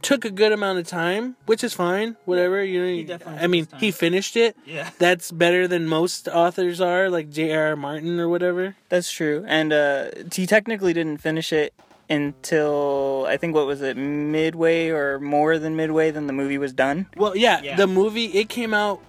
took 0.02 0.26
a 0.26 0.30
good 0.30 0.52
amount 0.52 0.78
of 0.78 0.86
time, 0.86 1.36
which 1.46 1.64
is 1.64 1.72
fine. 1.72 2.16
Whatever 2.26 2.62
you 2.62 2.80
know. 3.02 3.06
definitely 3.06 3.42
I 3.42 3.46
mean, 3.46 3.66
he 3.78 3.90
finished 3.90 4.36
it. 4.36 4.56
Yeah. 4.66 4.90
That's 4.98 5.32
better 5.32 5.66
than 5.66 5.86
most 5.86 6.28
authors 6.28 6.80
are, 6.82 7.08
like 7.08 7.30
J.R.R. 7.30 7.76
Martin 7.76 8.20
or 8.20 8.28
whatever. 8.28 8.76
That's 8.90 9.10
true. 9.10 9.44
And 9.48 9.72
uh, 9.72 10.10
he 10.32 10.46
technically 10.46 10.92
didn't 10.92 11.22
finish 11.22 11.50
it 11.52 11.72
until 12.10 13.24
I 13.26 13.38
think 13.38 13.54
what 13.54 13.66
was 13.66 13.80
it, 13.80 13.96
midway 13.96 14.88
or 14.90 15.18
more 15.20 15.58
than 15.58 15.76
midway 15.76 16.10
than 16.10 16.26
the 16.26 16.34
movie 16.34 16.58
was 16.58 16.72
done. 16.74 17.06
Well, 17.16 17.34
yeah, 17.36 17.62
Yeah. 17.62 17.76
the 17.76 17.86
movie 17.86 18.26
it 18.26 18.50
came 18.50 18.74
out 18.74 19.00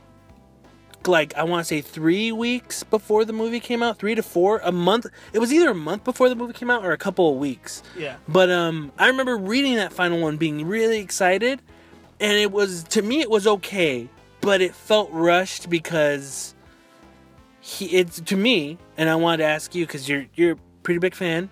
like 1.08 1.36
I 1.36 1.44
want 1.44 1.62
to 1.62 1.68
say 1.68 1.82
three 1.82 2.32
weeks 2.32 2.84
before 2.84 3.26
the 3.26 3.34
movie 3.34 3.60
came 3.60 3.84
out, 3.84 3.98
three 3.98 4.16
to 4.16 4.24
four, 4.24 4.60
a 4.64 4.72
month. 4.72 5.08
It 5.34 5.40
was 5.40 5.54
either 5.54 5.70
a 5.70 5.76
month 5.76 6.04
before 6.04 6.30
the 6.30 6.36
movie 6.36 6.54
came 6.54 6.70
out 6.70 6.86
or 6.86 6.92
a 6.92 6.98
couple 6.98 7.30
of 7.32 7.38
weeks. 7.38 7.84
Yeah. 7.98 8.18
But 8.28 8.50
um, 8.50 8.92
I 8.98 9.08
remember 9.08 9.38
reading 9.38 9.76
that 9.76 9.94
final 9.94 10.20
one, 10.22 10.38
being 10.38 10.68
really 10.68 11.00
excited, 11.00 11.62
and 12.20 12.38
it 12.38 12.52
was 12.52 12.84
to 12.86 13.02
me 13.02 13.22
it 13.22 13.30
was 13.30 13.48
okay, 13.48 14.10
but 14.42 14.62
it 14.62 14.76
felt 14.76 15.10
rushed 15.12 15.70
because 15.70 16.56
he 17.62 17.86
it's 17.88 18.20
to 18.22 18.36
me, 18.36 18.78
and 18.98 19.10
I 19.10 19.16
wanted 19.16 19.38
to 19.38 19.46
ask 19.46 19.74
you 19.74 19.86
because 19.86 20.08
you're 20.08 20.26
you're 20.36 20.54
a 20.54 20.58
pretty 20.84 21.00
big 21.00 21.16
fan. 21.16 21.50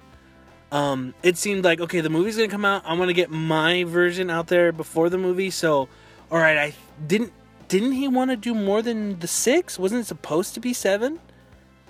Um, 0.72 1.14
it 1.22 1.38
seemed 1.38 1.64
like 1.64 1.80
okay, 1.80 2.02
the 2.02 2.10
movie's 2.10 2.36
gonna 2.36 2.48
come 2.48 2.66
out. 2.66 2.84
I 2.86 2.94
want 2.94 3.10
to 3.10 3.14
get 3.14 3.30
my 3.30 3.84
version 3.84 4.30
out 4.30 4.48
there 4.48 4.72
before 4.72 5.10
the 5.10 5.18
movie. 5.18 5.50
So, 5.50 5.88
all 6.32 6.40
right, 6.40 6.58
I 6.58 6.74
didn't. 7.06 7.34
Didn't 7.74 7.94
he 7.94 8.08
want 8.08 8.30
to 8.30 8.38
do 8.38 8.54
more 8.54 8.84
than 8.84 9.18
the 9.20 9.28
six? 9.28 9.80
Wasn't 9.80 10.02
it 10.02 10.06
supposed 10.06 10.54
to 10.54 10.60
be 10.60 10.74
seven? 10.74 11.20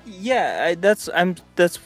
Yeah, 0.05 0.67
I, 0.69 0.75
that's 0.75 1.09
I'm 1.13 1.35
that's 1.57 1.77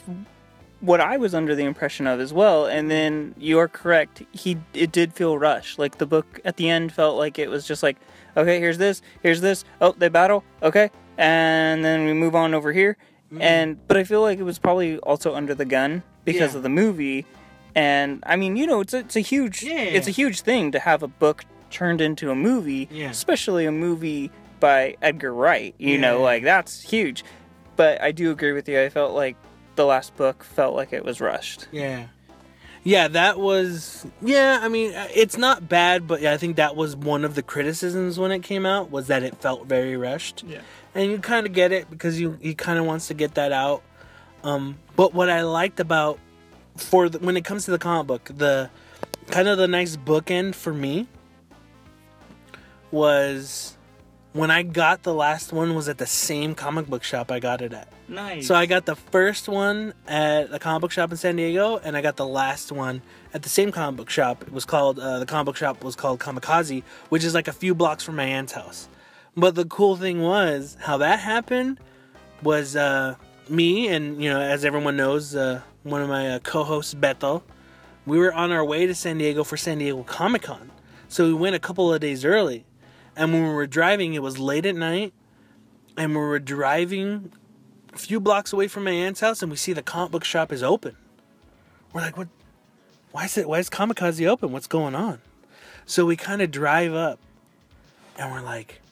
what 0.80 1.00
I 1.00 1.16
was 1.16 1.34
under 1.34 1.56
the 1.56 1.64
impression 1.64 2.06
of 2.06 2.20
as 2.20 2.32
well. 2.32 2.66
And 2.66 2.88
then 2.88 3.34
you 3.36 3.58
are 3.58 3.66
correct. 3.66 4.22
He 4.30 4.56
it 4.72 4.92
did 4.92 5.14
feel 5.14 5.36
rushed. 5.36 5.80
Like 5.80 5.98
the 5.98 6.06
book 6.06 6.40
at 6.44 6.58
the 6.58 6.68
end 6.68 6.92
felt 6.92 7.16
like 7.18 7.40
it 7.40 7.50
was 7.50 7.66
just 7.66 7.82
like, 7.82 7.96
okay, 8.36 8.60
here's 8.60 8.78
this, 8.78 9.02
here's 9.20 9.40
this. 9.40 9.64
Oh, 9.80 9.92
they 9.98 10.08
battle. 10.08 10.44
Okay, 10.62 10.90
and 11.16 11.84
then 11.84 12.04
we 12.04 12.12
move 12.12 12.36
on 12.36 12.54
over 12.54 12.72
here. 12.72 12.96
Mm-hmm. 13.32 13.42
And 13.42 13.88
but 13.88 13.96
I 13.96 14.04
feel 14.04 14.22
like 14.22 14.38
it 14.38 14.44
was 14.44 14.60
probably 14.60 14.98
also 14.98 15.34
under 15.34 15.56
the 15.56 15.64
gun 15.64 16.04
because 16.24 16.52
Yeah. 16.52 16.58
of 16.58 16.62
the 16.62 16.68
movie. 16.68 17.26
And 17.74 18.22
I 18.24 18.36
mean, 18.36 18.54
you 18.54 18.64
know, 18.68 18.80
it's 18.80 18.94
a, 18.94 18.98
it's 18.98 19.16
a 19.16 19.20
huge 19.34 19.64
Yeah. 19.64 19.80
it's 19.96 20.06
a 20.06 20.12
huge 20.12 20.42
thing 20.42 20.70
to 20.70 20.78
have 20.78 21.02
a 21.02 21.08
book 21.08 21.44
turned 21.70 22.00
into 22.00 22.30
a 22.30 22.34
movie, 22.34 22.88
Yeah. 22.90 23.10
especially 23.10 23.66
a 23.66 23.72
movie 23.72 24.30
by 24.60 24.96
Edgar 25.02 25.32
Wright. 25.32 25.74
You 25.78 25.98
know, 25.98 26.20
like 26.22 26.42
that's 26.42 26.82
huge. 26.82 27.24
But 27.76 28.00
I 28.02 28.12
do 28.12 28.30
agree 28.30 28.52
with 28.52 28.68
you. 28.68 28.80
I 28.80 28.88
felt 28.88 29.14
like 29.14 29.36
the 29.76 29.84
last 29.86 30.16
book 30.16 30.42
felt 30.42 30.74
like 30.74 30.92
it 30.92 31.04
was 31.04 31.20
rushed. 31.20 31.68
Yeah. 31.70 32.06
Yeah, 32.84 33.08
that 33.08 33.38
was 33.38 34.06
yeah, 34.22 34.60
I 34.62 34.68
mean, 34.68 34.94
uh, 34.94 35.08
it's 35.14 35.36
not 35.36 35.68
bad, 35.68 36.06
but 36.06 36.24
I 36.24 36.36
think 36.38 36.56
that 36.56 36.74
was 36.74 36.96
one 36.96 37.24
of 37.24 37.34
the 37.34 37.42
criticisms 37.42 38.18
when 38.18 38.32
it 38.32 38.42
came 38.42 38.64
out 38.64 38.90
was 38.90 39.08
that 39.08 39.22
it 39.22 39.36
felt 39.36 39.66
very 39.66 39.96
rushed. 39.96 40.42
Yeah. 40.46 40.60
And 40.94 41.10
you 41.10 41.18
kind 41.18 41.46
of 41.46 41.52
get 41.52 41.70
it 41.70 41.90
because 41.90 42.20
you 42.20 42.38
he 42.40 42.54
kind 42.54 42.78
of 42.78 42.84
wants 42.86 43.08
to 43.08 43.14
get 43.14 43.34
that 43.34 43.52
out. 43.52 43.82
Um 44.42 44.78
but 44.96 45.12
what 45.14 45.28
I 45.28 45.42
liked 45.42 45.80
about 45.80 46.18
for 46.76 47.08
the, 47.08 47.18
when 47.18 47.36
it 47.36 47.44
comes 47.44 47.64
to 47.66 47.70
the 47.72 47.78
comic 47.78 48.06
book, 48.06 48.30
the 48.34 48.70
kind 49.30 49.48
of 49.48 49.58
the 49.58 49.68
nice 49.68 49.96
bookend 49.96 50.54
for 50.54 50.72
me 50.72 51.06
was 52.90 53.76
when 54.32 54.50
I 54.50 54.62
got 54.62 55.02
the 55.02 55.14
last 55.14 55.52
one 55.52 55.74
was 55.74 55.88
at 55.88 55.98
the 55.98 56.06
same 56.06 56.54
comic 56.54 56.86
book 56.86 57.02
shop 57.02 57.32
I 57.32 57.40
got 57.40 57.62
it 57.62 57.72
at. 57.72 57.88
Nice. 58.08 58.46
So 58.46 58.54
I 58.54 58.66
got 58.66 58.86
the 58.86 58.96
first 58.96 59.48
one 59.48 59.94
at 60.06 60.50
the 60.50 60.58
comic 60.58 60.82
book 60.82 60.92
shop 60.92 61.10
in 61.10 61.16
San 61.16 61.36
Diego, 61.36 61.78
and 61.78 61.96
I 61.96 62.02
got 62.02 62.16
the 62.16 62.26
last 62.26 62.70
one 62.70 63.02
at 63.34 63.42
the 63.42 63.48
same 63.48 63.72
comic 63.72 63.96
book 63.96 64.10
shop. 64.10 64.42
It 64.42 64.52
was 64.52 64.64
called 64.64 64.98
uh, 64.98 65.18
the 65.18 65.26
comic 65.26 65.46
book 65.46 65.56
shop 65.56 65.82
was 65.82 65.96
called 65.96 66.20
Comickaze, 66.20 66.82
which 67.08 67.24
is 67.24 67.34
like 67.34 67.48
a 67.48 67.52
few 67.52 67.74
blocks 67.74 68.04
from 68.04 68.16
my 68.16 68.24
aunt's 68.24 68.52
house. 68.52 68.88
But 69.36 69.54
the 69.54 69.64
cool 69.64 69.96
thing 69.96 70.22
was 70.22 70.76
how 70.80 70.98
that 70.98 71.20
happened 71.20 71.80
was 72.42 72.76
uh, 72.76 73.16
me 73.48 73.88
and 73.88 74.22
you 74.22 74.30
know 74.30 74.40
as 74.40 74.64
everyone 74.64 74.96
knows, 74.96 75.34
uh, 75.34 75.62
one 75.82 76.02
of 76.02 76.08
my 76.08 76.30
uh, 76.30 76.38
co-hosts 76.40 76.94
Beto. 76.94 77.42
We 78.06 78.18
were 78.18 78.32
on 78.32 78.52
our 78.52 78.64
way 78.64 78.86
to 78.86 78.94
San 78.94 79.18
Diego 79.18 79.44
for 79.44 79.56
San 79.58 79.78
Diego 79.78 80.02
Comic 80.02 80.42
Con, 80.42 80.70
so 81.08 81.26
we 81.26 81.34
went 81.34 81.56
a 81.56 81.58
couple 81.58 81.92
of 81.92 82.00
days 82.00 82.24
early. 82.24 82.64
And 83.18 83.32
when 83.32 83.42
we 83.42 83.52
were 83.52 83.66
driving, 83.66 84.14
it 84.14 84.22
was 84.22 84.38
late 84.38 84.64
at 84.64 84.76
night, 84.76 85.12
and 85.96 86.12
we 86.12 86.18
were 86.18 86.38
driving 86.38 87.32
a 87.92 87.98
few 87.98 88.20
blocks 88.20 88.52
away 88.52 88.68
from 88.68 88.84
my 88.84 88.92
aunt's 88.92 89.18
house 89.18 89.42
and 89.42 89.50
we 89.50 89.56
see 89.56 89.72
the 89.72 89.82
comic 89.82 90.12
book 90.12 90.22
shop 90.22 90.52
is 90.52 90.62
open. 90.62 90.96
We're 91.92 92.02
like, 92.02 92.16
what? 92.16 92.28
Why 93.10 93.24
is 93.24 93.36
it? 93.36 93.48
Why 93.48 93.58
is 93.58 93.68
Comickaze 93.68 94.24
open? 94.24 94.52
What's 94.52 94.68
going 94.68 94.94
on? 94.94 95.20
So 95.84 96.06
we 96.06 96.14
kind 96.14 96.40
of 96.40 96.52
drive 96.52 96.94
up, 96.94 97.18
and 98.16 98.30
we're 98.30 98.40
like, 98.40 98.82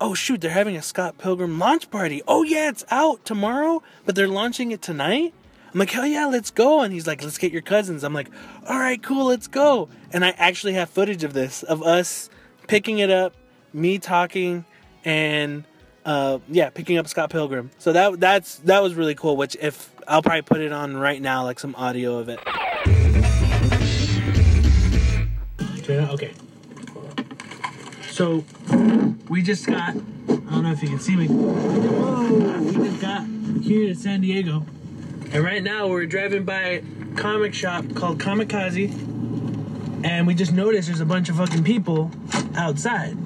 oh 0.00 0.14
shoot, 0.14 0.40
they're 0.40 0.52
having 0.52 0.76
a 0.76 0.82
Scott 0.82 1.18
Pilgrim 1.18 1.58
launch 1.58 1.90
party. 1.90 2.22
Oh 2.28 2.44
yeah, 2.44 2.68
it's 2.68 2.84
out 2.88 3.24
tomorrow, 3.24 3.82
but 4.04 4.14
they're 4.14 4.28
launching 4.28 4.70
it 4.70 4.80
tonight. 4.80 5.34
I'm 5.72 5.80
like, 5.80 5.90
hell 5.90 6.06
yeah, 6.06 6.26
let's 6.26 6.52
go. 6.52 6.82
And 6.82 6.92
he's 6.92 7.08
like, 7.08 7.20
let's 7.20 7.38
get 7.38 7.50
your 7.50 7.62
cousins. 7.62 8.04
I'm 8.04 8.14
like, 8.14 8.30
all 8.68 8.78
right, 8.78 9.02
cool, 9.02 9.24
let's 9.24 9.48
go. 9.48 9.88
And 10.12 10.24
I 10.24 10.30
actually 10.36 10.74
have 10.74 10.88
footage 10.88 11.24
of 11.24 11.32
this, 11.32 11.64
of 11.64 11.82
us 11.82 12.30
picking 12.66 12.98
it 12.98 13.10
up, 13.10 13.34
me 13.72 13.98
talking, 13.98 14.64
and 15.04 15.64
uh, 16.04 16.38
yeah, 16.48 16.70
picking 16.70 16.98
up 16.98 17.08
Scott 17.08 17.30
Pilgrim. 17.30 17.70
So 17.78 17.92
that 17.92 18.20
that's 18.20 18.56
that 18.60 18.82
was 18.82 18.94
really 18.94 19.14
cool. 19.14 19.36
Which 19.36 19.56
if 19.60 19.90
I'll 20.06 20.22
probably 20.22 20.42
put 20.42 20.60
it 20.60 20.72
on 20.72 20.96
right 20.96 21.20
now, 21.20 21.44
like 21.44 21.58
some 21.58 21.74
audio 21.74 22.18
of 22.18 22.28
it. 22.28 22.40
Okay. 25.88 26.32
So 28.10 28.44
we 29.28 29.42
just 29.42 29.66
got. 29.66 29.90
I 29.94 30.56
don't 30.56 30.62
know 30.62 30.72
if 30.72 30.82
you 30.82 30.88
can 30.88 31.00
see 31.00 31.16
me. 31.16 31.26
Whoa! 31.26 32.60
We 32.60 32.72
just 32.72 33.00
got 33.00 33.26
here 33.62 33.88
to 33.88 33.94
San 33.94 34.20
Diego, 34.20 34.64
and 35.32 35.42
right 35.44 35.62
now 35.62 35.88
we're 35.88 36.06
driving 36.06 36.44
by 36.44 36.60
a 36.60 36.82
comic 37.16 37.54
shop 37.54 37.84
called 37.94 38.18
Comickaze, 38.18 38.92
and 40.04 40.26
we 40.26 40.34
just 40.34 40.52
noticed 40.52 40.86
there's 40.86 41.00
a 41.00 41.06
bunch 41.06 41.30
of 41.30 41.36
fucking 41.36 41.64
people 41.64 42.10
outside. 42.54 43.16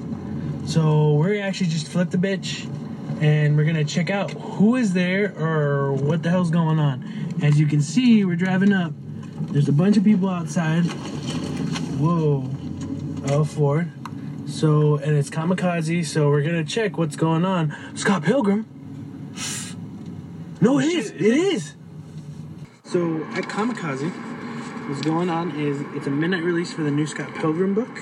So 0.66 1.14
we're 1.14 1.42
actually 1.42 1.70
just 1.70 1.88
flipped 1.88 2.12
the 2.12 2.18
bitch 2.18 2.72
and 3.20 3.56
we're 3.56 3.64
gonna 3.64 3.84
check 3.84 4.10
out 4.10 4.30
who 4.30 4.76
is 4.76 4.92
there 4.92 5.36
or 5.36 5.92
what 5.92 6.22
the 6.22 6.30
hell's 6.30 6.52
going 6.52 6.78
on. 6.78 7.34
As 7.42 7.58
you 7.58 7.66
can 7.66 7.82
see, 7.82 8.24
we're 8.24 8.36
driving 8.36 8.72
up. 8.72 8.92
There's 9.50 9.68
a 9.68 9.72
bunch 9.72 9.96
of 9.96 10.04
people 10.04 10.28
outside. 10.28 10.84
Whoa. 11.98 12.48
Oh, 13.26 13.44
Ford. 13.44 13.90
So, 14.46 14.98
and 14.98 15.16
it's 15.16 15.30
Comickaze, 15.30 16.06
so 16.06 16.30
we're 16.30 16.42
gonna 16.42 16.64
check 16.64 16.96
what's 16.96 17.16
going 17.16 17.44
on. 17.44 17.74
Scott 17.96 18.22
Pilgrim. 18.22 18.66
No, 20.60 20.78
it 20.78 20.86
is. 20.86 21.10
It 21.10 21.22
is. 21.22 21.74
So 22.84 23.24
at 23.34 23.44
Comickaze, 23.44 24.27
what's 24.88 25.02
going 25.02 25.28
on 25.28 25.50
is 25.52 25.80
it's 25.94 26.06
a 26.06 26.10
midnight 26.10 26.42
release 26.42 26.72
for 26.72 26.82
the 26.82 26.90
new 26.90 27.06
Scott 27.06 27.34
Pilgrim 27.34 27.74
book, 27.74 28.00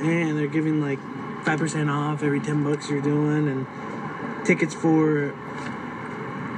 and 0.00 0.38
they're 0.38 0.46
giving 0.46 0.80
like 0.80 1.00
five 1.44 1.58
percent 1.58 1.90
off 1.90 2.22
every 2.22 2.40
ten 2.40 2.62
bucks 2.62 2.88
you're 2.88 3.02
doing, 3.02 3.48
and 3.48 4.46
tickets 4.46 4.72
for 4.74 5.34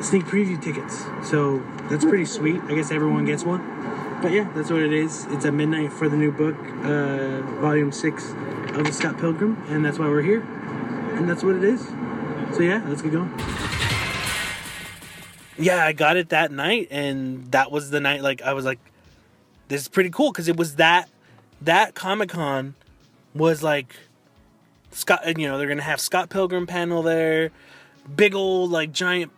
sneak 0.02 0.24
preview 0.24 0.60
tickets. 0.62 1.04
So 1.28 1.62
that's 1.88 2.04
pretty 2.04 2.26
sweet. 2.26 2.60
I 2.64 2.74
guess 2.74 2.90
everyone 2.90 3.24
gets 3.24 3.44
one. 3.44 4.20
But 4.20 4.32
yeah, 4.32 4.50
that's 4.54 4.70
what 4.70 4.82
it 4.82 4.92
is. 4.92 5.26
It's 5.26 5.44
a 5.44 5.52
midnight 5.52 5.92
for 5.92 6.08
the 6.08 6.16
new 6.16 6.32
book, 6.32 6.56
uh, 6.84 7.42
volume 7.60 7.92
six 7.92 8.30
of 8.30 8.84
the 8.84 8.92
Scott 8.92 9.18
Pilgrim, 9.18 9.62
and 9.68 9.84
that's 9.84 9.98
why 9.98 10.08
we're 10.08 10.22
here. 10.22 10.40
And 10.40 11.28
that's 11.28 11.42
what 11.42 11.54
it 11.54 11.64
is. 11.64 11.86
So 12.54 12.60
yeah, 12.60 12.84
let's 12.86 13.02
get 13.02 13.12
going. 13.12 13.32
Yeah, 15.58 15.84
I 15.86 15.92
got 15.92 16.18
it 16.18 16.28
that 16.30 16.52
night, 16.52 16.88
and 16.90 17.50
that 17.52 17.70
was 17.70 17.90
the 17.90 18.00
night. 18.00 18.22
Like 18.22 18.42
I 18.42 18.52
was 18.52 18.66
like, 18.66 18.78
"This 19.68 19.82
is 19.82 19.88
pretty 19.88 20.10
cool" 20.10 20.32
because 20.32 20.48
it 20.48 20.56
was 20.56 20.76
that 20.76 21.08
that 21.60 21.94
Comic 21.94 22.30
Con 22.30 22.74
was 23.34 23.62
like 23.62 23.96
Scott. 24.90 25.38
You 25.38 25.48
know, 25.48 25.58
they're 25.58 25.68
gonna 25.68 25.82
have 25.82 26.00
Scott 26.00 26.30
Pilgrim 26.30 26.66
panel 26.66 27.02
there, 27.02 27.50
big 28.14 28.34
old 28.34 28.70
like 28.70 28.92
giant 28.92 29.32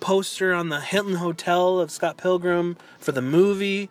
poster 0.00 0.52
on 0.52 0.68
the 0.68 0.80
Hilton 0.80 1.14
Hotel 1.14 1.78
of 1.78 1.90
Scott 1.90 2.16
Pilgrim 2.16 2.76
for 2.98 3.12
the 3.12 3.22
movie. 3.22 3.88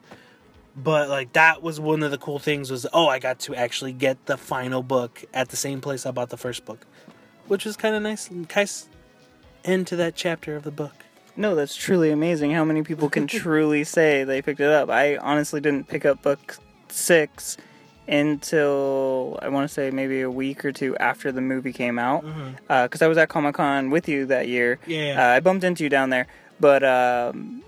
But 0.76 1.10
like 1.10 1.34
that 1.34 1.62
was 1.62 1.80
one 1.80 2.04
of 2.04 2.12
the 2.12 2.18
cool 2.18 2.40
things 2.40 2.72
was 2.72 2.86
oh 2.94 3.08
I 3.08 3.20
got 3.20 3.40
to 3.42 3.56
actually 3.56 3.94
get 3.94 4.26
the 4.26 4.38
final 4.38 4.84
book 4.84 5.24
at 5.34 5.50
the 5.50 5.58
same 5.58 5.82
place 5.82 6.06
I 6.06 6.12
bought 6.12 6.30
the 6.30 6.38
first 6.38 6.66
book, 6.66 6.86
which 7.48 7.66
was 7.66 7.76
kind 7.76 7.96
of 7.96 8.02
nice, 8.02 8.30
nice 8.32 8.88
end 9.66 9.88
to 9.88 9.96
that 9.98 10.16
chapter 10.16 10.56
of 10.56 10.64
the 10.64 10.72
book. 10.72 11.06
No, 11.42 11.56
that's 11.56 11.76
truly 11.76 12.12
amazing 12.12 12.52
how 12.52 12.64
many 12.64 12.84
people 12.84 13.10
can 13.10 13.26
truly 13.42 13.84
say 13.84 14.24
they 14.24 14.44
picked 14.44 14.60
it 14.60 14.70
up. 14.70 14.90
I 14.92 15.18
honestly 15.18 15.60
didn't 15.60 15.88
pick 15.88 16.06
up 16.06 16.22
book 16.22 16.58
six 16.90 17.58
until 18.08 19.40
I 19.42 19.50
want 19.50 19.68
to 19.68 19.74
say 19.74 19.90
maybe 19.90 20.22
a 20.22 20.30
week 20.30 20.64
or 20.64 20.72
two 20.72 20.96
after 20.98 21.32
the 21.32 21.42
movie 21.42 21.74
came 21.74 21.98
out, 21.98 22.24
because 22.68 23.02
I 23.02 23.08
was 23.08 23.18
at 23.18 23.30
Comic 23.30 23.56
Con 23.56 23.90
with 23.90 24.08
you 24.08 24.28
that 24.28 24.48
year. 24.48 24.80
Yeah. 24.86 25.16
uh, 25.18 25.36
I 25.36 25.40
bumped 25.40 25.64
into 25.64 25.84
you 25.84 25.90
down 25.90 26.12
there, 26.12 26.28
but 26.60 26.84
um, 26.84 27.64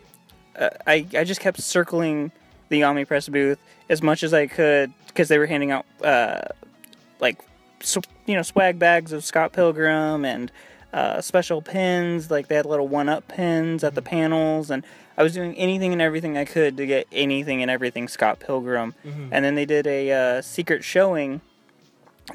uh, 0.55 0.69
I 0.86 1.07
I 1.15 1.23
just 1.23 1.39
kept 1.41 1.59
circling 1.59 2.31
the 2.69 2.83
Oni 2.83 3.05
Press 3.05 3.27
booth 3.27 3.57
as 3.89 4.01
much 4.03 4.21
as 4.21 4.33
I 4.33 4.47
could 4.47 4.93
because 5.07 5.29
they 5.29 5.39
were 5.39 5.47
handing 5.47 5.71
out 5.71 5.86
uh, 6.03 6.41
like 7.19 7.39
you 8.27 8.36
know 8.36 8.43
swag 8.43 8.77
bags 8.77 9.12
of 9.12 9.23
Scott 9.23 9.51
Pilgrim 9.51 10.25
and 10.25 10.51
uh, 10.93 11.19
special 11.21 11.62
pins. 11.62 12.32
Like 12.32 12.47
they 12.47 12.56
had 12.56 12.65
little 12.65 12.88
one 12.88 13.10
up 13.10 13.27
pins 13.27 13.84
at 13.84 13.95
the 13.95 14.01
panels, 14.01 14.69
and 14.69 14.86
I 15.17 15.23
was 15.23 15.34
doing 15.34 15.56
anything 15.56 15.91
and 15.91 16.01
everything 16.01 16.38
I 16.38 16.45
could 16.45 16.77
to 16.77 16.86
get 16.86 17.08
anything 17.12 17.62
and 17.62 17.69
everything 17.69 18.08
Scott 18.08 18.39
Pilgrim. 18.39 18.93
And 19.03 19.43
then 19.43 19.56
they 19.56 19.65
did 19.65 19.88
a 19.88 20.12
uh, 20.12 20.41
secret 20.41 20.84
showing 20.84 21.41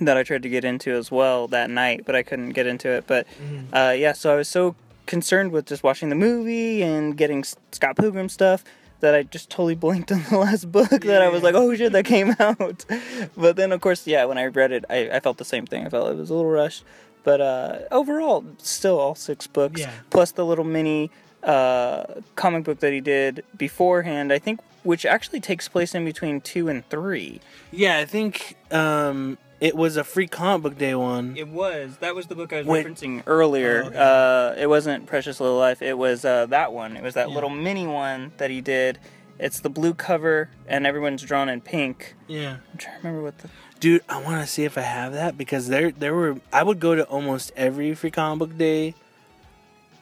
that 0.00 0.16
I 0.18 0.22
tried 0.22 0.42
to 0.42 0.48
get 0.48 0.64
into 0.64 0.92
as 0.92 1.10
well 1.10 1.48
that 1.48 1.70
night, 1.70 2.02
but 2.04 2.14
I 2.14 2.22
couldn't 2.22 2.50
get 2.50 2.66
into 2.66 2.88
it. 2.90 3.04
But 3.06 3.26
uh, 3.72 3.94
yeah, 3.96 4.12
so 4.12 4.32
I 4.32 4.36
was 4.36 4.48
so 4.48 4.74
concerned 5.06 5.52
with 5.52 5.66
just 5.66 5.82
watching 5.82 6.10
the 6.10 6.14
movie 6.14 6.82
and 6.82 7.16
getting 7.16 7.42
Scott 7.72 7.96
Pilgrim 7.96 8.28
stuff 8.28 8.62
that 9.00 9.14
I 9.14 9.22
just 9.22 9.48
totally 9.48 9.74
blinked 9.74 10.12
on 10.12 10.24
the 10.30 10.38
last 10.38 10.70
book 10.70 10.90
that 10.90 11.22
I 11.22 11.28
was 11.28 11.42
like, 11.42 11.54
oh 11.54 11.74
shit, 11.74 11.92
that 11.92 12.04
came 12.14 12.36
out. 12.38 12.84
but 13.36 13.56
then, 13.56 13.72
of 13.72 13.80
course, 13.80 14.06
yeah, 14.06 14.24
when 14.24 14.38
I 14.38 14.46
read 14.46 14.72
it, 14.72 14.84
I, 14.90 15.10
I 15.10 15.20
felt 15.20 15.38
the 15.38 15.44
same 15.44 15.66
thing. 15.66 15.86
I 15.86 15.88
felt 15.88 16.10
it 16.10 16.16
was 16.16 16.30
a 16.30 16.34
little 16.34 16.50
rushed. 16.50 16.84
But 17.28 17.40
uh, 17.42 17.78
overall, 17.90 18.42
still 18.56 18.98
all 18.98 19.14
six 19.14 19.46
books, 19.46 19.80
Yeah. 19.82 19.90
plus 20.08 20.30
the 20.32 20.46
little 20.46 20.64
mini 20.64 21.10
uh, 21.42 22.04
comic 22.36 22.64
book 22.64 22.80
that 22.80 22.92
he 22.92 23.02
did 23.02 23.44
beforehand, 23.56 24.32
I 24.32 24.38
think, 24.38 24.60
which 24.82 25.04
actually 25.04 25.40
takes 25.40 25.68
place 25.68 25.94
in 25.94 26.04
between 26.06 26.40
two 26.40 26.68
and 26.68 26.88
three. 26.88 27.40
Yeah, 27.70 27.98
I 27.98 28.06
think 28.06 28.56
um, 28.70 29.36
it 29.60 29.74
was 29.76 29.98
a 29.98 30.04
free 30.04 30.26
comic 30.26 30.62
book 30.62 30.78
day 30.78 30.94
one. 30.94 31.36
It 31.36 31.48
was. 31.48 31.98
That 31.98 32.14
was 32.14 32.28
the 32.28 32.34
book 32.34 32.50
I 32.54 32.58
was 32.58 32.66
Wait. 32.66 32.86
referencing 32.86 33.22
earlier. 33.26 33.82
Oh, 33.84 33.88
okay. 33.88 34.54
uh, 34.56 34.62
it 34.62 34.68
wasn't 34.68 35.04
Precious 35.04 35.38
Little 35.38 35.58
Life. 35.58 35.82
It 35.82 35.98
was 35.98 36.24
uh, 36.24 36.46
that 36.46 36.72
one. 36.72 36.96
It 36.96 37.02
was 37.02 37.12
that 37.14 37.28
Yeah. 37.28 37.34
little 37.34 37.50
mini 37.50 37.86
one 37.86 38.32
that 38.38 38.48
he 38.50 38.62
did. 38.62 38.98
It's 39.38 39.60
the 39.60 39.70
blue 39.70 39.94
cover, 39.94 40.48
and 40.66 40.84
everyone's 40.86 41.22
drawn 41.22 41.48
in 41.48 41.60
pink. 41.60 42.14
Yeah. 42.26 42.56
I'm 42.72 42.78
trying 42.78 42.94
to 43.02 43.06
remember 43.06 43.22
what 43.22 43.38
the. 43.38 43.48
Dude, 43.80 44.02
I 44.08 44.20
want 44.20 44.40
to 44.40 44.46
see 44.46 44.64
if 44.64 44.76
I 44.76 44.80
have 44.80 45.12
that 45.12 45.38
because 45.38 45.68
there 45.68 45.92
there 45.92 46.12
were 46.12 46.40
I 46.52 46.64
would 46.64 46.80
go 46.80 46.96
to 46.96 47.04
almost 47.04 47.52
every 47.54 47.94
free 47.94 48.10
comic 48.10 48.40
book 48.40 48.58
day, 48.58 48.96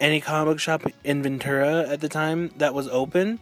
any 0.01 0.19
comic 0.19 0.53
book 0.53 0.61
shop 0.61 0.85
in 1.05 1.23
Ventura 1.23 1.87
at 1.87 2.01
the 2.01 2.09
time 2.09 2.53
that 2.57 2.73
was 2.73 2.89
open, 2.89 3.39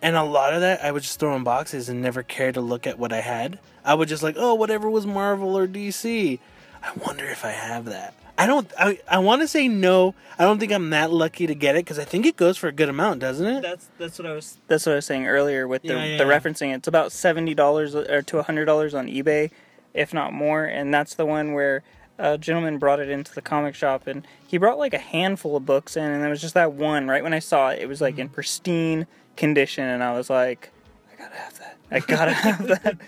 and 0.00 0.14
a 0.14 0.22
lot 0.22 0.54
of 0.54 0.60
that 0.60 0.84
I 0.84 0.92
would 0.92 1.02
just 1.02 1.18
throw 1.18 1.34
in 1.34 1.42
boxes 1.42 1.88
and 1.88 2.00
never 2.00 2.22
care 2.22 2.52
to 2.52 2.60
look 2.60 2.86
at 2.86 3.00
what 3.00 3.12
I 3.12 3.20
had. 3.20 3.58
I 3.84 3.94
would 3.94 4.08
just 4.08 4.22
like, 4.22 4.36
oh, 4.38 4.54
whatever 4.54 4.88
was 4.88 5.06
Marvel 5.06 5.58
or 5.58 5.66
DC. 5.66 6.38
I 6.80 6.92
wonder 7.04 7.24
if 7.24 7.44
I 7.44 7.50
have 7.50 7.86
that. 7.86 8.14
I 8.40 8.46
don't. 8.46 8.70
I 8.78 9.00
I 9.08 9.18
want 9.18 9.42
to 9.42 9.48
say 9.48 9.66
no. 9.68 10.14
I 10.38 10.44
don't 10.44 10.58
think 10.60 10.70
I'm 10.72 10.90
that 10.90 11.10
lucky 11.10 11.46
to 11.48 11.54
get 11.56 11.74
it 11.74 11.80
because 11.84 11.98
I 11.98 12.04
think 12.04 12.24
it 12.24 12.36
goes 12.36 12.56
for 12.56 12.68
a 12.68 12.72
good 12.72 12.88
amount, 12.88 13.18
doesn't 13.20 13.44
it? 13.46 13.60
That's 13.62 13.88
that's 13.98 14.18
what 14.18 14.26
I 14.26 14.32
was. 14.32 14.58
That's 14.68 14.86
what 14.86 14.92
I 14.92 14.94
was 14.96 15.06
saying 15.06 15.26
earlier 15.26 15.66
with 15.66 15.82
the 15.82 15.88
Yeah, 15.88 16.04
yeah, 16.04 16.18
the 16.18 16.24
yeah. 16.26 16.38
referencing. 16.38 16.74
It's 16.74 16.86
about 16.86 17.10
seventy 17.12 17.52
dollars 17.54 17.94
or 17.96 18.22
to 18.22 18.42
hundred 18.42 18.66
dollars 18.66 18.94
on 18.94 19.08
eBay, 19.08 19.50
if 19.92 20.14
not 20.14 20.32
more. 20.32 20.64
And 20.64 20.94
that's 20.94 21.14
the 21.14 21.26
one 21.26 21.52
where 21.52 21.82
a 22.16 22.38
gentleman 22.38 22.78
brought 22.78 23.00
it 23.00 23.08
into 23.10 23.34
the 23.34 23.42
comic 23.42 23.74
shop, 23.74 24.06
and 24.06 24.24
he 24.46 24.56
brought 24.56 24.78
like 24.78 24.94
a 24.94 24.98
handful 24.98 25.56
of 25.56 25.66
books 25.66 25.96
in, 25.96 26.04
and 26.04 26.22
there 26.22 26.30
was 26.30 26.40
just 26.40 26.54
that 26.54 26.72
one. 26.72 27.08
Right 27.08 27.24
when 27.24 27.34
I 27.34 27.40
saw 27.40 27.70
it, 27.70 27.80
it 27.80 27.86
was 27.88 28.00
like 28.00 28.14
Mm-hmm. 28.14 28.20
in 28.22 28.28
pristine 28.28 29.06
condition, 29.36 29.84
and 29.84 30.02
I 30.02 30.12
was 30.12 30.30
like, 30.30 30.70
I 31.12 31.16
gotta 31.20 31.34
have 31.34 31.58
that. 31.58 31.76
I 31.90 31.98
gotta 32.00 32.32
have 32.46 32.66
that. 32.68 32.98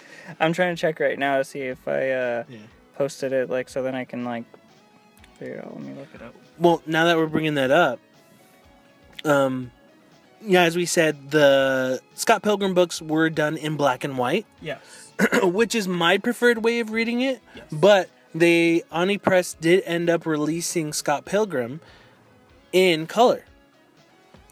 I'm 0.40 0.52
trying 0.52 0.74
to 0.74 0.80
check 0.80 0.98
right 0.98 1.18
now 1.18 1.38
to 1.38 1.44
see 1.44 1.60
if 1.60 1.86
I 1.86 2.10
uh, 2.10 2.44
Yeah. 2.48 2.58
posted 2.96 3.32
it, 3.32 3.48
like 3.48 3.68
so 3.68 3.82
then 3.84 3.94
I 3.94 4.04
can 4.04 4.24
like 4.24 4.44
figure 5.40 5.58
out. 5.64 5.74
Let 5.74 5.84
me 5.84 5.94
look 5.94 6.08
it 6.14 6.22
up. 6.22 6.34
well, 6.58 6.82
now 6.86 7.06
that 7.06 7.16
we're 7.16 7.26
bringing 7.26 7.54
that 7.54 7.70
up, 7.70 7.98
um, 9.24 9.70
yeah, 10.42 10.62
as 10.62 10.76
we 10.76 10.86
said, 10.86 11.30
the 11.30 12.00
Scott 12.14 12.42
Pilgrim 12.42 12.72
books 12.74 13.02
were 13.02 13.28
done 13.30 13.56
in 13.56 13.76
black 13.76 14.04
and 14.04 14.16
white, 14.16 14.46
Yes. 14.62 14.78
which 15.42 15.74
is 15.74 15.88
my 15.88 16.16
preferred 16.18 16.62
way 16.64 16.80
of 16.80 16.90
reading 16.92 17.20
it. 17.20 17.40
Yes. 17.54 17.66
But 17.72 18.08
they 18.34 18.82
Oni 18.92 19.18
Press 19.18 19.54
did 19.54 19.82
end 19.84 20.08
up 20.08 20.24
releasing 20.24 20.92
Scott 20.92 21.24
Pilgrim 21.24 21.80
in 22.72 23.06
color, 23.08 23.44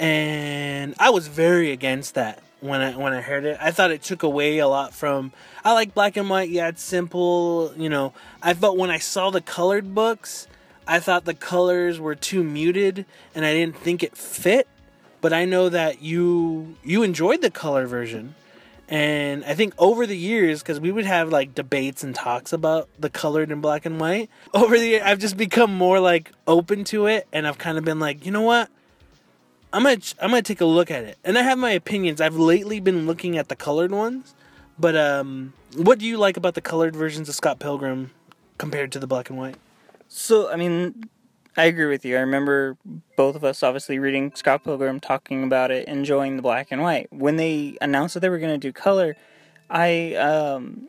and 0.01 0.95
I 0.99 1.11
was 1.11 1.29
very 1.29 1.71
against 1.71 2.15
that 2.17 2.43
when 2.61 2.81
I 2.81 2.97
when 2.97 3.13
I 3.13 3.21
heard 3.21 3.45
it. 3.45 3.57
I 3.61 3.71
thought 3.71 3.91
it 3.93 4.03
took 4.03 4.23
away 4.23 4.59
a 4.59 4.67
lot 4.69 4.93
from. 4.95 5.33
I 5.65 5.73
like 5.73 5.95
black 5.95 6.17
and 6.17 6.29
white. 6.29 6.51
Yeah, 6.51 6.69
it's 6.69 6.83
simple. 6.83 7.73
You 7.77 7.89
know, 7.89 8.13
I 8.43 8.53
felt 8.55 8.77
when 8.77 8.91
I 8.91 8.99
saw 8.99 9.31
the 9.31 9.41
colored 9.41 9.95
books, 9.95 10.48
I 10.89 11.01
thought 11.01 11.27
the 11.27 11.35
colors 11.35 12.01
were 12.01 12.15
too 12.15 12.43
muted, 12.43 13.05
and 13.35 13.45
I 13.45 13.53
didn't 13.53 13.77
think 13.77 14.03
it 14.03 14.17
fit. 14.17 14.67
But 15.21 15.33
I 15.33 15.45
know 15.45 15.69
that 15.69 16.01
you 16.01 16.77
you 16.83 17.03
enjoyed 17.03 17.43
the 17.43 17.51
color 17.51 17.87
version. 17.87 18.35
And 18.91 19.45
I 19.45 19.53
think 19.53 19.75
over 19.77 20.07
the 20.07 20.17
years, 20.17 20.63
because 20.63 20.81
we 20.81 20.91
would 20.91 21.05
have 21.05 21.29
like 21.29 21.55
debates 21.55 22.03
and 22.03 22.15
talks 22.15 22.55
about 22.55 22.89
the 22.99 23.11
colored 23.11 23.53
and 23.53 23.61
black 23.61 23.85
and 23.85 24.01
white, 24.01 24.31
over 24.55 24.79
the 24.79 25.03
I've 25.03 25.19
just 25.19 25.37
become 25.37 25.75
more 25.75 26.01
like 26.01 26.33
open 26.47 26.85
to 26.85 27.07
it, 27.07 27.29
and 27.33 27.47
I've 27.47 27.59
kind 27.59 27.77
of 27.77 27.85
been 27.85 28.01
like, 28.01 28.25
you 28.25 28.33
know 28.33 28.41
what, 28.41 28.71
I'm 29.75 29.83
gonna 29.83 29.99
I'm 30.23 30.31
gonna 30.31 30.41
take 30.41 30.63
a 30.63 30.65
look 30.65 30.91
at 30.91 31.05
it, 31.05 31.19
and 31.23 31.37
I 31.37 31.43
have 31.43 31.59
my 31.59 31.73
opinions. 31.73 32.23
I've 32.23 32.37
lately 32.37 32.81
been 32.81 33.07
looking 33.07 33.37
at 33.37 33.49
the 33.49 33.57
colored 33.57 33.91
ones, 33.91 34.35
but 34.79 34.97
um, 34.97 35.53
what 35.77 35.99
do 35.99 36.07
you 36.07 36.17
like 36.17 36.39
about 36.39 36.55
the 36.55 36.63
colored 36.63 36.97
versions 36.97 37.29
of 37.29 37.35
Scott 37.35 37.59
Pilgrim 37.59 38.13
compared 38.57 38.91
to 38.93 38.99
the 38.99 39.07
black 39.07 39.29
and 39.29 39.39
white? 39.39 39.57
So, 40.09 40.51
I 40.51 40.57
mean, 40.57 41.05
I 41.57 41.65
agree 41.65 41.87
with 41.87 42.05
you. 42.05 42.17
I 42.17 42.21
remember 42.21 42.77
both 43.17 43.37
of 43.37 43.45
us 43.45 43.63
obviously 43.63 43.99
reading 43.99 44.33
Scott 44.35 44.65
Pilgrim, 44.65 45.01
talking 45.01 45.45
about 45.45 45.71
it, 45.71 45.87
enjoying 45.87 46.37
the 46.37 46.43
black 46.43 46.69
and 46.71 46.81
white. 46.83 47.09
When 47.13 47.37
they 47.37 47.77
announced 47.81 48.15
that 48.15 48.21
they 48.21 48.29
were 48.31 48.39
going 48.39 48.59
to 48.59 48.59
do 48.59 48.73
color, 48.73 49.17
I, 49.69 50.15
um, 50.15 50.89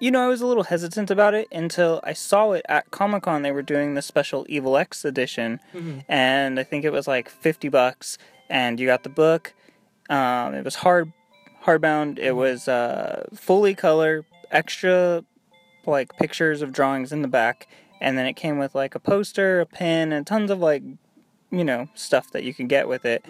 you 0.00 0.10
know, 0.10 0.22
I 0.24 0.26
was 0.26 0.40
a 0.40 0.46
little 0.46 0.64
hesitant 0.64 1.10
about 1.10 1.34
it 1.34 1.46
until 1.52 2.00
I 2.02 2.12
saw 2.14 2.52
it 2.52 2.64
at 2.68 2.90
Comic 2.90 3.22
Con. 3.22 3.42
They 3.42 3.52
were 3.52 3.62
doing 3.62 3.94
the 3.94 4.02
special 4.02 4.46
Evil 4.48 4.76
Ex 4.76 5.04
edition, 5.04 5.60
and 6.08 6.58
I 6.58 6.64
think 6.64 6.84
it 6.84 6.90
was 6.92 7.06
like 7.06 7.28
50 7.28 7.68
bucks, 7.68 8.18
and 8.48 8.80
you 8.80 8.86
got 8.86 9.04
the 9.04 9.10
book. 9.10 9.54
Um, 10.08 10.54
it 10.54 10.64
was 10.64 10.76
hard, 10.76 11.12
hardbound. 11.64 12.18
It 12.18 12.32
was 12.32 12.66
uh, 12.66 13.28
fully 13.34 13.74
color, 13.74 14.24
extra 14.50 15.24
like 15.86 16.16
pictures 16.16 16.62
of 16.62 16.72
drawings 16.72 17.12
in 17.12 17.22
the 17.22 17.28
back 17.28 17.66
and 18.00 18.16
then 18.16 18.26
it 18.26 18.34
came 18.34 18.58
with 18.58 18.74
like 18.74 18.94
a 18.94 19.00
poster 19.00 19.60
a 19.60 19.66
pin, 19.66 20.12
and 20.12 20.26
tons 20.26 20.50
of 20.50 20.60
like 20.60 20.82
you 21.50 21.64
know 21.64 21.88
stuff 21.94 22.30
that 22.32 22.44
you 22.44 22.54
can 22.54 22.66
get 22.66 22.88
with 22.88 23.04
it. 23.04 23.24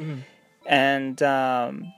And 0.67 1.23
um 1.23 1.93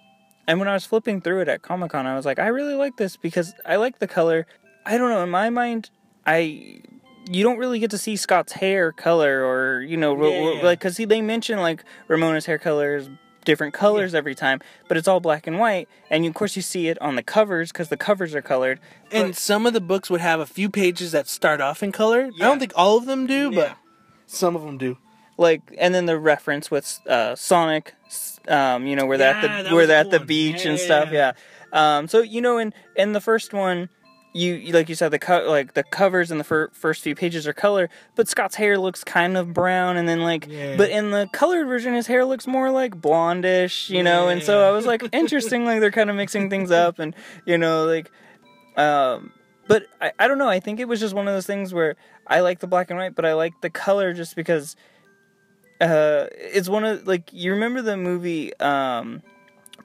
and 0.46 0.58
when 0.58 0.68
i 0.68 0.74
was 0.74 0.84
flipping 0.84 1.20
through 1.20 1.40
it 1.40 1.48
at 1.48 1.62
comic-con 1.62 2.06
i 2.06 2.14
was 2.14 2.26
like 2.26 2.38
i 2.38 2.48
really 2.48 2.74
like 2.74 2.96
this 2.96 3.16
because 3.16 3.54
i 3.66 3.76
like 3.76 3.98
the 3.98 4.08
color. 4.08 4.46
I 4.84 4.98
don't 4.98 5.10
know 5.10 5.22
in 5.22 5.30
my 5.30 5.48
mind 5.50 5.90
i 6.26 6.80
you 7.30 7.44
don't 7.44 7.58
really 7.58 7.78
get 7.78 7.90
to 7.92 7.98
see 7.98 8.16
scott's 8.16 8.52
hair 8.52 8.90
color 8.90 9.44
or 9.44 9.80
you 9.82 9.96
know 9.96 10.20
yeah. 10.26 10.62
like 10.62 10.80
because 10.80 10.96
they 10.96 11.20
mention 11.20 11.60
like 11.60 11.84
ramona's 12.08 12.46
hair 12.46 12.58
color 12.58 12.96
is 12.96 13.08
different 13.44 13.74
colors 13.74 14.14
every 14.14 14.34
time 14.34 14.60
but 14.88 14.96
it's 14.96 15.08
all 15.08 15.20
black 15.20 15.46
and 15.46 15.58
white 15.58 15.88
and 16.10 16.24
you, 16.24 16.30
of 16.30 16.34
course 16.34 16.56
you 16.56 16.62
see 16.62 16.88
it 16.88 17.00
on 17.00 17.16
the 17.16 17.22
covers 17.22 17.72
because 17.72 17.88
the 17.88 17.96
covers 17.96 18.34
are 18.34 18.42
colored 18.42 18.78
And 19.10 19.36
some 19.36 19.66
of 19.66 19.72
the 19.72 19.80
books 19.80 20.08
would 20.10 20.20
have 20.20 20.40
a 20.40 20.46
few 20.46 20.68
pages 20.70 21.12
that 21.12 21.26
start 21.28 21.60
off 21.60 21.82
in 21.82 21.92
color. 21.92 22.30
I 22.34 22.44
don't 22.44 22.58
think 22.58 22.72
all 22.76 22.96
of 22.96 23.06
them 23.06 23.26
do, 23.26 23.50
Yeah. 23.52 23.60
but 23.60 23.76
some 24.26 24.56
of 24.56 24.62
them 24.62 24.78
do. 24.78 24.96
like 25.38 25.62
and 25.78 25.94
then 25.94 26.06
the 26.06 26.18
reference 26.18 26.70
with 26.70 27.00
uh 27.08 27.34
Sonic 27.34 27.94
um 28.48 28.86
you 28.86 28.94
know 28.96 29.06
where 29.06 29.18
they're 29.18 29.32
Yeah, 29.32 29.38
at 29.46 29.62
that 29.64 29.68
the 29.70 29.74
where 29.74 29.86
they're 29.86 29.98
at 30.00 30.10
the 30.10 30.20
beach 30.20 30.64
Yeah, 30.64 30.70
and 30.70 30.78
yeah, 30.78 30.84
stuff 30.84 31.08
yeah. 31.12 31.32
yeah 31.72 31.96
um 31.98 32.06
so 32.08 32.20
you 32.20 32.40
know 32.40 32.58
in 32.58 32.72
in 32.96 33.12
the 33.12 33.20
first 33.20 33.52
one 33.54 33.88
you 34.34 34.72
like 34.72 34.88
you 34.88 34.94
said 34.94 35.10
the 35.10 35.18
co- 35.18 35.44
like 35.50 35.74
the 35.74 35.82
covers 35.82 36.30
and 36.30 36.40
the 36.40 36.44
fir- 36.44 36.70
first 36.72 37.02
few 37.02 37.14
pages 37.14 37.46
are 37.46 37.52
color 37.52 37.90
but 38.14 38.28
Scott's 38.28 38.54
hair 38.56 38.78
looks 38.78 39.04
kind 39.04 39.36
of 39.36 39.52
brown 39.52 39.96
and 39.98 40.08
then 40.08 40.20
like 40.22 40.46
Yeah. 40.48 40.76
but 40.76 40.88
in 40.90 41.10
the 41.10 41.28
colored 41.32 41.66
version 41.66 41.92
his 41.94 42.06
hair 42.06 42.24
looks 42.24 42.46
more 42.46 42.70
like 42.70 42.94
blondish 42.94 43.90
you 43.90 44.02
know? 44.02 44.28
And 44.28 44.42
so 44.42 44.66
I 44.66 44.70
was 44.70 44.86
like 44.86 45.02
interesting 45.12 45.64
like 45.66 45.80
they're 45.80 45.90
kind 45.90 46.08
of 46.08 46.16
mixing 46.16 46.48
things 46.48 46.70
up 46.84 46.98
and 46.98 47.14
you 47.44 47.58
know 47.58 47.84
like 47.84 48.10
um 48.78 49.32
but 49.68 49.84
I, 50.00 50.12
I 50.18 50.28
don't 50.28 50.38
know 50.38 50.48
i 50.48 50.60
think 50.60 50.80
it 50.80 50.88
was 50.88 50.98
just 50.98 51.14
one 51.14 51.28
of 51.28 51.34
those 51.34 51.46
things 51.46 51.74
where 51.74 51.94
i 52.26 52.40
like 52.40 52.60
the 52.60 52.66
black 52.66 52.88
and 52.90 52.98
white 52.98 53.14
but 53.14 53.26
i 53.26 53.34
like 53.34 53.52
the 53.60 53.68
color 53.70 54.14
just 54.14 54.34
because 54.34 54.76
uh 55.80 56.26
it's 56.32 56.68
one 56.70 56.84
of 56.84 57.06
like 57.06 57.30
you 57.32 57.52
remember 57.52 57.82
the 57.82 57.96
movie 57.98 58.56
um 58.60 59.22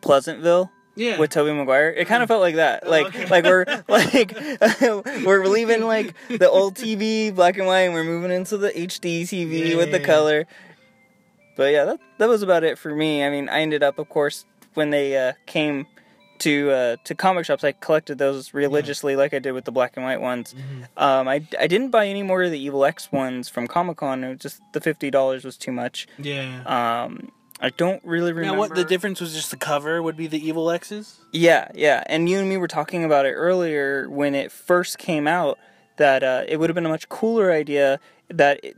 pleasantville 0.01 0.71
Yeah. 0.97 1.17
with 1.19 1.29
Tobey 1.29 1.53
Maguire. 1.53 1.89
It 1.91 2.07
kind 2.07 2.21
of 2.23 2.27
felt 2.27 2.41
like 2.41 2.55
that. 2.55 2.87
Like 2.89 3.07
okay. 3.07 3.27
like 3.27 3.45
we're 3.45 3.65
like 3.87 4.35
we're 5.25 5.45
leaving 5.45 5.83
like 5.83 6.13
the 6.27 6.49
old 6.49 6.75
TV 6.75 7.33
black 7.33 7.57
and 7.57 7.67
white 7.67 7.81
and 7.81 7.93
we're 7.93 8.03
moving 8.03 8.31
into 8.31 8.57
the 8.57 8.71
HD 8.71 9.21
TV 9.21 9.69
Yeah, 9.69 9.77
with 9.77 9.91
the 9.91 9.99
yeah, 9.99 10.05
color. 10.05 10.47
But 11.55 11.71
yeah, 11.71 11.85
that 11.85 11.99
that 12.17 12.27
was 12.27 12.41
about 12.41 12.63
it 12.63 12.77
for 12.77 12.93
me. 12.93 13.23
I 13.23 13.29
mean, 13.29 13.47
I 13.47 13.61
ended 13.61 13.83
up 13.83 13.97
of 13.99 14.09
course 14.09 14.43
when 14.73 14.89
they 14.89 15.15
uh, 15.17 15.33
came 15.45 15.87
to 16.39 16.71
uh, 16.71 16.95
to 17.03 17.15
comic 17.15 17.45
shops, 17.45 17.63
I 17.63 17.71
collected 17.71 18.17
those 18.17 18.53
religiously 18.53 19.15
like 19.15 19.33
I 19.33 19.39
did 19.39 19.53
with 19.53 19.65
the 19.65 19.71
black 19.71 19.97
and 19.97 20.05
white 20.05 20.21
ones. 20.21 20.53
Mm-hmm. 20.53 20.83
Um, 21.03 21.27
I, 21.27 21.41
I 21.59 21.67
didn't 21.67 21.89
buy 21.89 22.07
any 22.07 22.21
more 22.23 22.43
of 22.43 22.51
the 22.51 22.59
Evil 22.59 22.85
Ex 22.85 23.11
ones 23.11 23.49
from 23.49 23.67
Comic 23.67 23.97
Con. 23.97 24.23
It 24.23 24.29
was 24.29 24.39
just 24.39 24.61
the 24.73 24.81
fifty 24.81 25.09
dollars 25.09 25.43
was 25.43 25.57
too 25.57 25.71
much. 25.71 26.07
yeah. 26.19 26.61
Um, 27.05 27.31
I 27.59 27.69
don't 27.71 28.03
really 28.05 28.33
remember. 28.33 28.53
now, 28.55 28.59
what 28.59 28.75
the 28.75 28.83
difference 28.83 29.19
was 29.19 29.33
just 29.33 29.49
the 29.51 29.57
cover 29.57 30.01
would 30.03 30.15
be 30.15 30.27
the 30.27 30.45
Evil 30.45 30.69
Exes? 30.69 31.19
Yeah, 31.31 31.69
yeah. 31.73 32.03
And 32.07 32.29
you 32.29 32.39
and 32.39 32.47
me 32.47 32.57
were 32.57 32.67
talking 32.67 33.03
about 33.03 33.25
it 33.25 33.31
earlier 33.33 34.07
when 34.09 34.35
it 34.35 34.51
first 34.51 34.97
came 34.99 35.27
out 35.27 35.57
that 35.97 36.23
uh, 36.23 36.43
it 36.47 36.57
would 36.57 36.69
have 36.69 36.75
been 36.75 36.85
a 36.85 36.89
much 36.89 37.09
cooler 37.09 37.51
idea 37.51 37.99
that 38.29 38.59
it, 38.63 38.77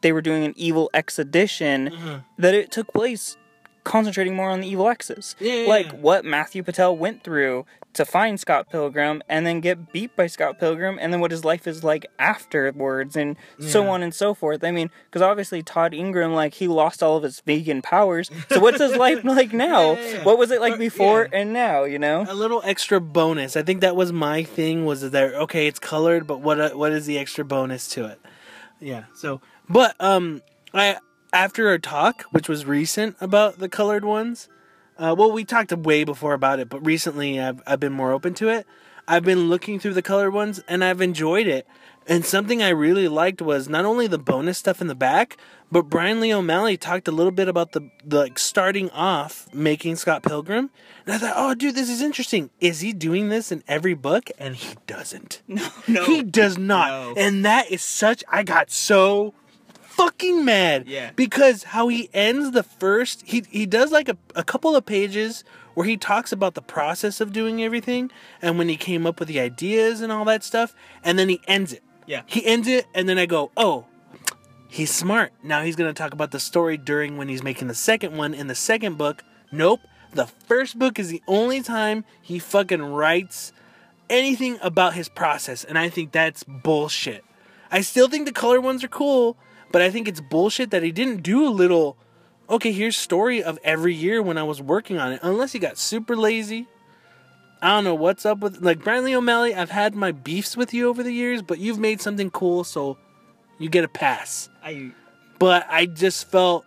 they 0.00 0.10
were 0.12 0.22
doing 0.22 0.44
an 0.44 0.54
Evil 0.56 0.90
X 0.92 1.18
edition 1.18 1.90
Mm-hmm. 1.90 2.16
that 2.38 2.54
it 2.54 2.72
took 2.72 2.92
place 2.92 3.36
concentrating 3.84 4.34
more 4.34 4.50
on 4.50 4.60
the 4.60 4.66
Evil 4.68 4.88
Exes. 4.88 5.36
Yeah, 5.38 5.52
yeah, 5.62 5.68
like 5.68 5.86
yeah. 5.86 5.98
what 5.98 6.24
Matthew 6.24 6.64
Patel 6.64 6.96
went 6.96 7.22
through 7.22 7.64
to 7.96 8.04
find 8.04 8.38
Scott 8.38 8.70
Pilgrim 8.70 9.22
and 9.28 9.46
then 9.46 9.60
get 9.60 9.92
beat 9.92 10.14
by 10.16 10.26
Scott 10.26 10.58
Pilgrim 10.60 10.98
and 11.00 11.12
then 11.12 11.20
what 11.20 11.30
his 11.30 11.44
life 11.44 11.66
is 11.66 11.82
like 11.82 12.06
afterwards 12.18 13.16
and 13.16 13.36
so 13.58 13.88
on 13.88 14.02
and 14.02 14.14
so 14.14 14.34
forth. 14.34 14.62
I 14.62 14.70
mean, 14.70 14.90
because 15.06 15.22
obviously 15.22 15.62
Todd 15.62 15.94
Ingram, 15.94 16.34
like, 16.34 16.54
he 16.54 16.68
lost 16.68 17.02
all 17.02 17.16
of 17.16 17.22
his 17.22 17.40
vegan 17.40 17.82
powers. 17.82 18.30
So 18.50 18.60
what's 18.60 18.80
his 18.80 18.96
life 18.96 19.24
like 19.24 19.52
now? 19.52 19.92
Yeah, 19.92 20.00
yeah, 20.00 20.12
yeah. 20.12 20.24
What 20.24 20.38
was 20.38 20.50
it 20.50 20.60
like 20.60 20.78
before 20.78 21.28
yeah. 21.32 21.40
and 21.40 21.52
now, 21.52 21.84
you 21.84 21.98
know? 21.98 22.24
A 22.28 22.34
little 22.34 22.62
extra 22.64 23.00
bonus. 23.00 23.56
I 23.56 23.62
think 23.62 23.80
that 23.80 23.96
was 23.96 24.12
my 24.12 24.42
thing. 24.42 24.84
Was 24.84 25.10
that 25.10 25.34
okay? 25.34 25.66
It's 25.66 25.78
colored, 25.78 26.26
but 26.26 26.40
what 26.40 26.60
uh, 26.60 26.70
what 26.70 26.92
is 26.92 27.06
the 27.06 27.18
extra 27.18 27.44
bonus 27.44 27.88
to 27.88 28.06
it? 28.06 28.20
Yeah. 28.80 29.04
So, 29.14 29.40
but 29.68 29.96
um, 30.00 30.42
I 30.74 30.98
after 31.32 31.68
our 31.68 31.78
talk, 31.78 32.22
which 32.30 32.48
was 32.48 32.66
recent 32.66 33.16
about 33.20 33.58
the 33.58 33.68
colored 33.68 34.04
ones. 34.04 34.48
Uh, 34.98 35.14
well, 35.16 35.30
we 35.30 35.44
talked 35.44 35.72
way 35.72 36.04
before 36.04 36.32
about 36.32 36.58
it, 36.58 36.68
but 36.68 36.84
recently 36.84 37.40
I've 37.40 37.62
I've 37.66 37.80
been 37.80 37.92
more 37.92 38.12
open 38.12 38.34
to 38.34 38.48
it. 38.48 38.66
I've 39.08 39.24
been 39.24 39.48
looking 39.48 39.78
through 39.78 39.94
the 39.94 40.02
colored 40.02 40.32
ones 40.32 40.62
and 40.66 40.82
I've 40.82 41.00
enjoyed 41.00 41.46
it. 41.46 41.66
And 42.08 42.24
something 42.24 42.62
I 42.62 42.68
really 42.68 43.08
liked 43.08 43.42
was 43.42 43.68
not 43.68 43.84
only 43.84 44.06
the 44.06 44.18
bonus 44.18 44.58
stuff 44.58 44.80
in 44.80 44.86
the 44.86 44.94
back, 44.94 45.36
but 45.72 45.82
Brian 45.82 46.20
Lee 46.20 46.32
O'Malley 46.32 46.76
talked 46.76 47.08
a 47.08 47.12
little 47.12 47.32
bit 47.32 47.48
about 47.48 47.72
the, 47.72 47.90
the 48.04 48.18
like 48.20 48.38
starting 48.38 48.90
off 48.90 49.52
making 49.52 49.96
Scott 49.96 50.22
Pilgrim. 50.22 50.70
And 51.04 51.14
I 51.14 51.18
thought, 51.18 51.34
oh 51.36 51.54
dude, 51.54 51.74
this 51.74 51.90
is 51.90 52.00
interesting. 52.00 52.50
Is 52.60 52.80
he 52.80 52.92
doing 52.92 53.28
this 53.28 53.50
in 53.50 53.64
every 53.66 53.94
book? 53.94 54.30
And 54.38 54.56
he 54.56 54.76
doesn't. 54.86 55.42
No, 55.48 55.68
no. 55.88 56.04
He 56.04 56.22
does 56.22 56.58
not. 56.58 56.88
No. 56.88 57.14
And 57.16 57.44
that 57.44 57.70
is 57.70 57.82
such 57.82 58.22
I 58.28 58.42
got 58.42 58.70
so 58.70 59.34
fucking 59.96 60.44
mad. 60.44 60.86
Yeah. 60.86 61.10
Because 61.16 61.64
how 61.64 61.88
he 61.88 62.10
ends 62.12 62.52
the 62.52 62.62
first 62.62 63.22
he 63.26 63.44
he 63.48 63.66
does 63.66 63.92
like 63.92 64.08
a, 64.08 64.16
a 64.34 64.44
couple 64.44 64.76
of 64.76 64.84
pages 64.86 65.44
where 65.74 65.86
he 65.86 65.96
talks 65.96 66.32
about 66.32 66.54
the 66.54 66.62
process 66.62 67.20
of 67.20 67.32
doing 67.32 67.62
everything 67.62 68.10
and 68.40 68.58
when 68.58 68.68
he 68.68 68.76
came 68.76 69.06
up 69.06 69.18
with 69.18 69.28
the 69.28 69.40
ideas 69.40 70.00
and 70.00 70.10
all 70.10 70.24
that 70.24 70.42
stuff, 70.42 70.74
and 71.04 71.18
then 71.18 71.28
he 71.28 71.40
ends 71.46 71.72
it. 71.72 71.82
Yeah. 72.06 72.22
He 72.26 72.44
ends 72.46 72.68
it 72.68 72.86
and 72.94 73.08
then 73.08 73.18
I 73.18 73.26
go, 73.26 73.50
Oh, 73.56 73.86
he's 74.68 74.92
smart. 74.92 75.32
Now 75.42 75.62
he's 75.62 75.76
gonna 75.76 75.92
talk 75.92 76.12
about 76.12 76.30
the 76.30 76.40
story 76.40 76.76
during 76.76 77.16
when 77.16 77.28
he's 77.28 77.42
making 77.42 77.68
the 77.68 77.74
second 77.74 78.16
one 78.16 78.34
in 78.34 78.46
the 78.46 78.54
second 78.54 78.98
book. 78.98 79.22
Nope. 79.50 79.80
The 80.12 80.26
first 80.26 80.78
book 80.78 80.98
is 80.98 81.08
the 81.08 81.22
only 81.26 81.62
time 81.62 82.04
he 82.22 82.38
fucking 82.38 82.82
writes 82.82 83.52
anything 84.08 84.58
about 84.62 84.94
his 84.94 85.08
process, 85.08 85.64
and 85.64 85.78
I 85.78 85.88
think 85.88 86.12
that's 86.12 86.44
bullshit. 86.44 87.24
I 87.70 87.80
still 87.80 88.08
think 88.08 88.26
the 88.26 88.32
color 88.32 88.60
ones 88.60 88.84
are 88.84 88.88
cool, 88.88 89.36
but 89.76 89.82
I 89.82 89.90
think 89.90 90.08
it's 90.08 90.22
bullshit 90.22 90.70
that 90.70 90.82
he 90.82 90.90
didn't 90.90 91.22
do 91.22 91.46
a 91.46 91.50
little. 91.50 91.98
Okay, 92.48 92.72
here's 92.72 92.96
story 92.96 93.42
of 93.42 93.58
every 93.62 93.92
year 93.92 94.22
when 94.22 94.38
I 94.38 94.42
was 94.42 94.62
working 94.62 94.96
on 94.96 95.12
it. 95.12 95.20
Unless 95.22 95.52
he 95.52 95.58
got 95.58 95.76
super 95.76 96.16
lazy. 96.16 96.66
I 97.60 97.68
don't 97.74 97.84
know 97.84 97.94
what's 97.94 98.24
up 98.24 98.38
with 98.38 98.62
like 98.62 98.82
Brian 98.82 99.04
Lee 99.04 99.14
O'Malley. 99.14 99.54
I've 99.54 99.68
had 99.68 99.94
my 99.94 100.12
beefs 100.12 100.56
with 100.56 100.72
you 100.72 100.88
over 100.88 101.02
the 101.02 101.12
years, 101.12 101.42
but 101.42 101.58
you've 101.58 101.78
made 101.78 102.00
something 102.00 102.30
cool, 102.30 102.64
so 102.64 102.96
you 103.58 103.68
get 103.68 103.84
a 103.84 103.88
pass. 103.88 104.48
I 104.64 104.92
But 105.38 105.66
I 105.68 105.84
just 105.84 106.30
felt 106.30 106.64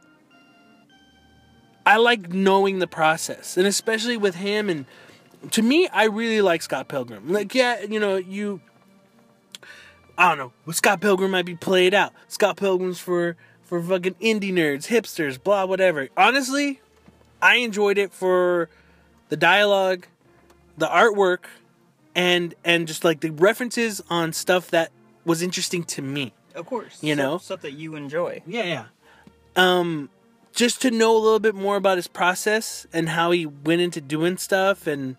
I 1.87 1.97
like 1.97 2.31
knowing 2.31 2.77
the 2.77 2.85
process, 2.85 3.57
and 3.57 3.65
especially 3.65 4.17
with 4.17 4.35
him. 4.35 4.69
And 4.69 4.85
to 5.49 5.63
me, 5.63 5.87
I 5.87 6.03
really 6.03 6.43
like 6.43 6.61
Scott 6.61 6.87
Pilgrim. 6.87 7.33
Like, 7.33 7.55
yeah, 7.55 7.81
you 7.81 7.99
know, 7.99 8.17
you. 8.17 8.61
I 10.19 10.27
don't 10.29 10.37
know. 10.37 10.51
With 10.65 10.75
Scott 10.75 10.99
Pilgrim 10.99 11.31
might 11.31 11.45
be 11.45 11.55
played 11.55 11.93
out. 11.93 12.13
Scott 12.27 12.57
Pilgrim's 12.57 12.99
for 12.99 13.37
for 13.63 13.81
fucking 13.81 14.15
indie 14.15 14.51
nerds, 14.51 14.87
hipsters, 14.87 15.41
blah, 15.41 15.63
whatever. 15.65 16.09
Honestly, 16.17 16.81
I 17.41 17.55
enjoyed 17.57 17.97
it 17.97 18.11
for 18.11 18.67
the 19.29 19.37
dialogue, 19.37 20.07
the 20.77 20.87
artwork, 20.87 21.45
and 22.13 22.53
and 22.65 22.85
just 22.85 23.05
like 23.05 23.21
the 23.21 23.29
references 23.31 24.01
on 24.09 24.33
stuff 24.33 24.69
that 24.71 24.91
was 25.23 25.41
interesting 25.41 25.83
to 25.85 26.01
me. 26.01 26.33
of 26.53 26.65
course. 26.65 27.01
You 27.01 27.13
stuff- 27.13 27.23
know? 27.23 27.37
stuff 27.37 27.61
that 27.61 27.73
you 27.73 27.95
enjoy. 27.95 28.41
Yeah, 28.45 28.63
yeah. 28.63 28.85
Um, 29.55 30.09
just 30.51 30.81
to 30.81 30.91
know 30.91 31.15
a 31.15 31.19
little 31.19 31.39
bit 31.39 31.55
more 31.55 31.77
about 31.77 31.97
his 31.97 32.07
process 32.09 32.85
and 32.91 33.09
how 33.09 33.31
he 33.31 33.45
went 33.45 33.79
into 33.81 34.01
doing 34.01 34.35
stuff, 34.37 34.85
and 34.85 35.15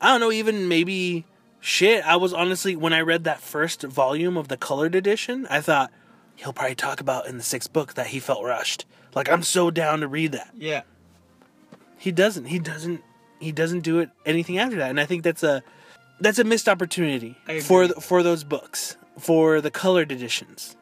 I 0.00 0.08
don't 0.08 0.20
know, 0.20 0.32
even 0.32 0.68
maybe 0.68 1.26
shit. 1.62 2.04
I 2.04 2.16
was 2.16 2.34
honestly 2.34 2.76
when 2.76 2.92
I 2.92 3.00
read 3.00 3.24
that 3.24 3.40
first 3.40 3.82
volume 3.82 4.36
of 4.36 4.48
the 4.48 4.58
colored 4.58 4.94
edition, 4.94 5.46
I 5.48 5.62
thought 5.62 5.90
he'll 6.36 6.52
probably 6.52 6.74
talk 6.74 7.00
about 7.00 7.26
in 7.26 7.38
the 7.38 7.42
sixth 7.42 7.72
book 7.72 7.94
that 7.94 8.08
he 8.08 8.20
felt 8.20 8.44
rushed. 8.44 8.84
Like 9.14 9.30
I'm 9.30 9.42
so 9.42 9.70
down 9.70 10.00
to 10.00 10.08
read 10.08 10.32
that. 10.32 10.50
Yeah. 10.54 10.82
He 11.96 12.12
doesn't. 12.12 12.46
He 12.46 12.58
doesn't. 12.58 13.00
He 13.38 13.52
doesn't 13.52 13.80
do 13.80 14.00
it 14.00 14.10
anything 14.26 14.58
after 14.58 14.76
that, 14.76 14.90
and 14.90 15.00
I 15.00 15.06
think 15.06 15.22
that's 15.22 15.42
a 15.42 15.62
that's 16.20 16.38
a 16.38 16.44
missed 16.44 16.68
opportunity 16.68 17.36
for 17.62 17.88
for 17.88 18.22
those 18.22 18.44
books 18.44 18.96
for 19.18 19.60
the 19.60 19.70
colored 19.70 20.12
editions. 20.12 20.76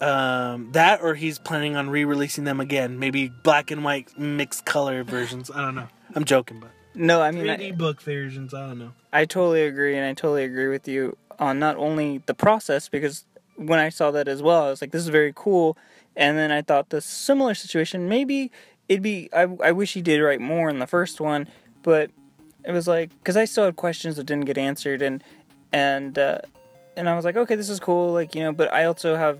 Um, 0.00 0.70
that 0.72 1.00
or 1.02 1.14
he's 1.14 1.38
planning 1.38 1.76
on 1.76 1.90
re-releasing 1.90 2.44
them 2.44 2.60
again, 2.60 2.98
maybe 2.98 3.28
black 3.28 3.70
and 3.70 3.82
white 3.84 4.16
mixed 4.18 4.64
color 4.64 5.02
versions. 5.02 5.50
I 5.50 5.60
don't 5.62 5.74
know. 5.74 5.88
I'm 6.14 6.24
joking, 6.24 6.60
but 6.60 6.70
No, 6.98 7.22
I 7.22 7.30
mean, 7.30 7.44
3D 7.44 7.68
I, 7.68 7.70
book 7.72 8.02
versions. 8.02 8.52
I 8.52 8.66
don't 8.66 8.78
know. 8.78 8.92
I 9.12 9.24
totally 9.24 9.62
agree, 9.62 9.96
and 9.96 10.04
I 10.04 10.14
totally 10.14 10.44
agree 10.44 10.66
with 10.66 10.88
you 10.88 11.16
on 11.38 11.58
not 11.58 11.76
only 11.76 12.18
the 12.26 12.34
process 12.34 12.88
because 12.88 13.24
when 13.56 13.78
I 13.78 13.88
saw 13.88 14.10
that 14.10 14.26
as 14.26 14.42
well, 14.42 14.64
I 14.64 14.70
was 14.70 14.82
like, 14.82 14.90
"This 14.90 15.02
is 15.02 15.08
very 15.08 15.32
cool," 15.34 15.78
and 16.16 16.36
then 16.36 16.50
I 16.50 16.60
thought 16.60 16.90
the 16.90 17.00
similar 17.00 17.54
situation 17.54 18.08
maybe 18.08 18.50
it'd 18.88 19.02
be. 19.02 19.30
I 19.32 19.42
I 19.62 19.72
wish 19.72 19.94
he 19.94 20.02
did 20.02 20.20
write 20.20 20.40
more 20.40 20.68
in 20.68 20.80
the 20.80 20.86
first 20.86 21.20
one, 21.20 21.48
but 21.82 22.10
it 22.64 22.72
was 22.72 22.88
like 22.88 23.10
because 23.18 23.36
I 23.36 23.44
still 23.44 23.64
had 23.64 23.76
questions 23.76 24.16
that 24.16 24.24
didn't 24.24 24.46
get 24.46 24.58
answered, 24.58 25.00
and 25.00 25.22
and 25.72 26.18
uh, 26.18 26.40
and 26.96 27.08
I 27.08 27.14
was 27.14 27.24
like, 27.24 27.36
okay, 27.36 27.54
this 27.54 27.70
is 27.70 27.78
cool, 27.78 28.12
like 28.12 28.34
you 28.34 28.42
know, 28.42 28.52
but 28.52 28.72
I 28.72 28.84
also 28.86 29.16
have 29.16 29.38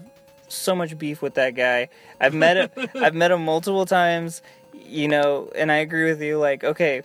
so 0.48 0.74
much 0.74 0.96
beef 0.96 1.22
with 1.22 1.34
that 1.34 1.56
guy. 1.56 1.88
I've 2.20 2.34
met 2.34 2.56
him. 2.56 2.88
I've 3.02 3.14
met 3.14 3.30
him 3.30 3.44
multiple 3.44 3.84
times, 3.84 4.42
you 4.72 5.08
know, 5.08 5.50
and 5.56 5.72
I 5.72 5.76
agree 5.76 6.04
with 6.04 6.22
you. 6.22 6.38
Like, 6.38 6.64
okay, 6.64 7.02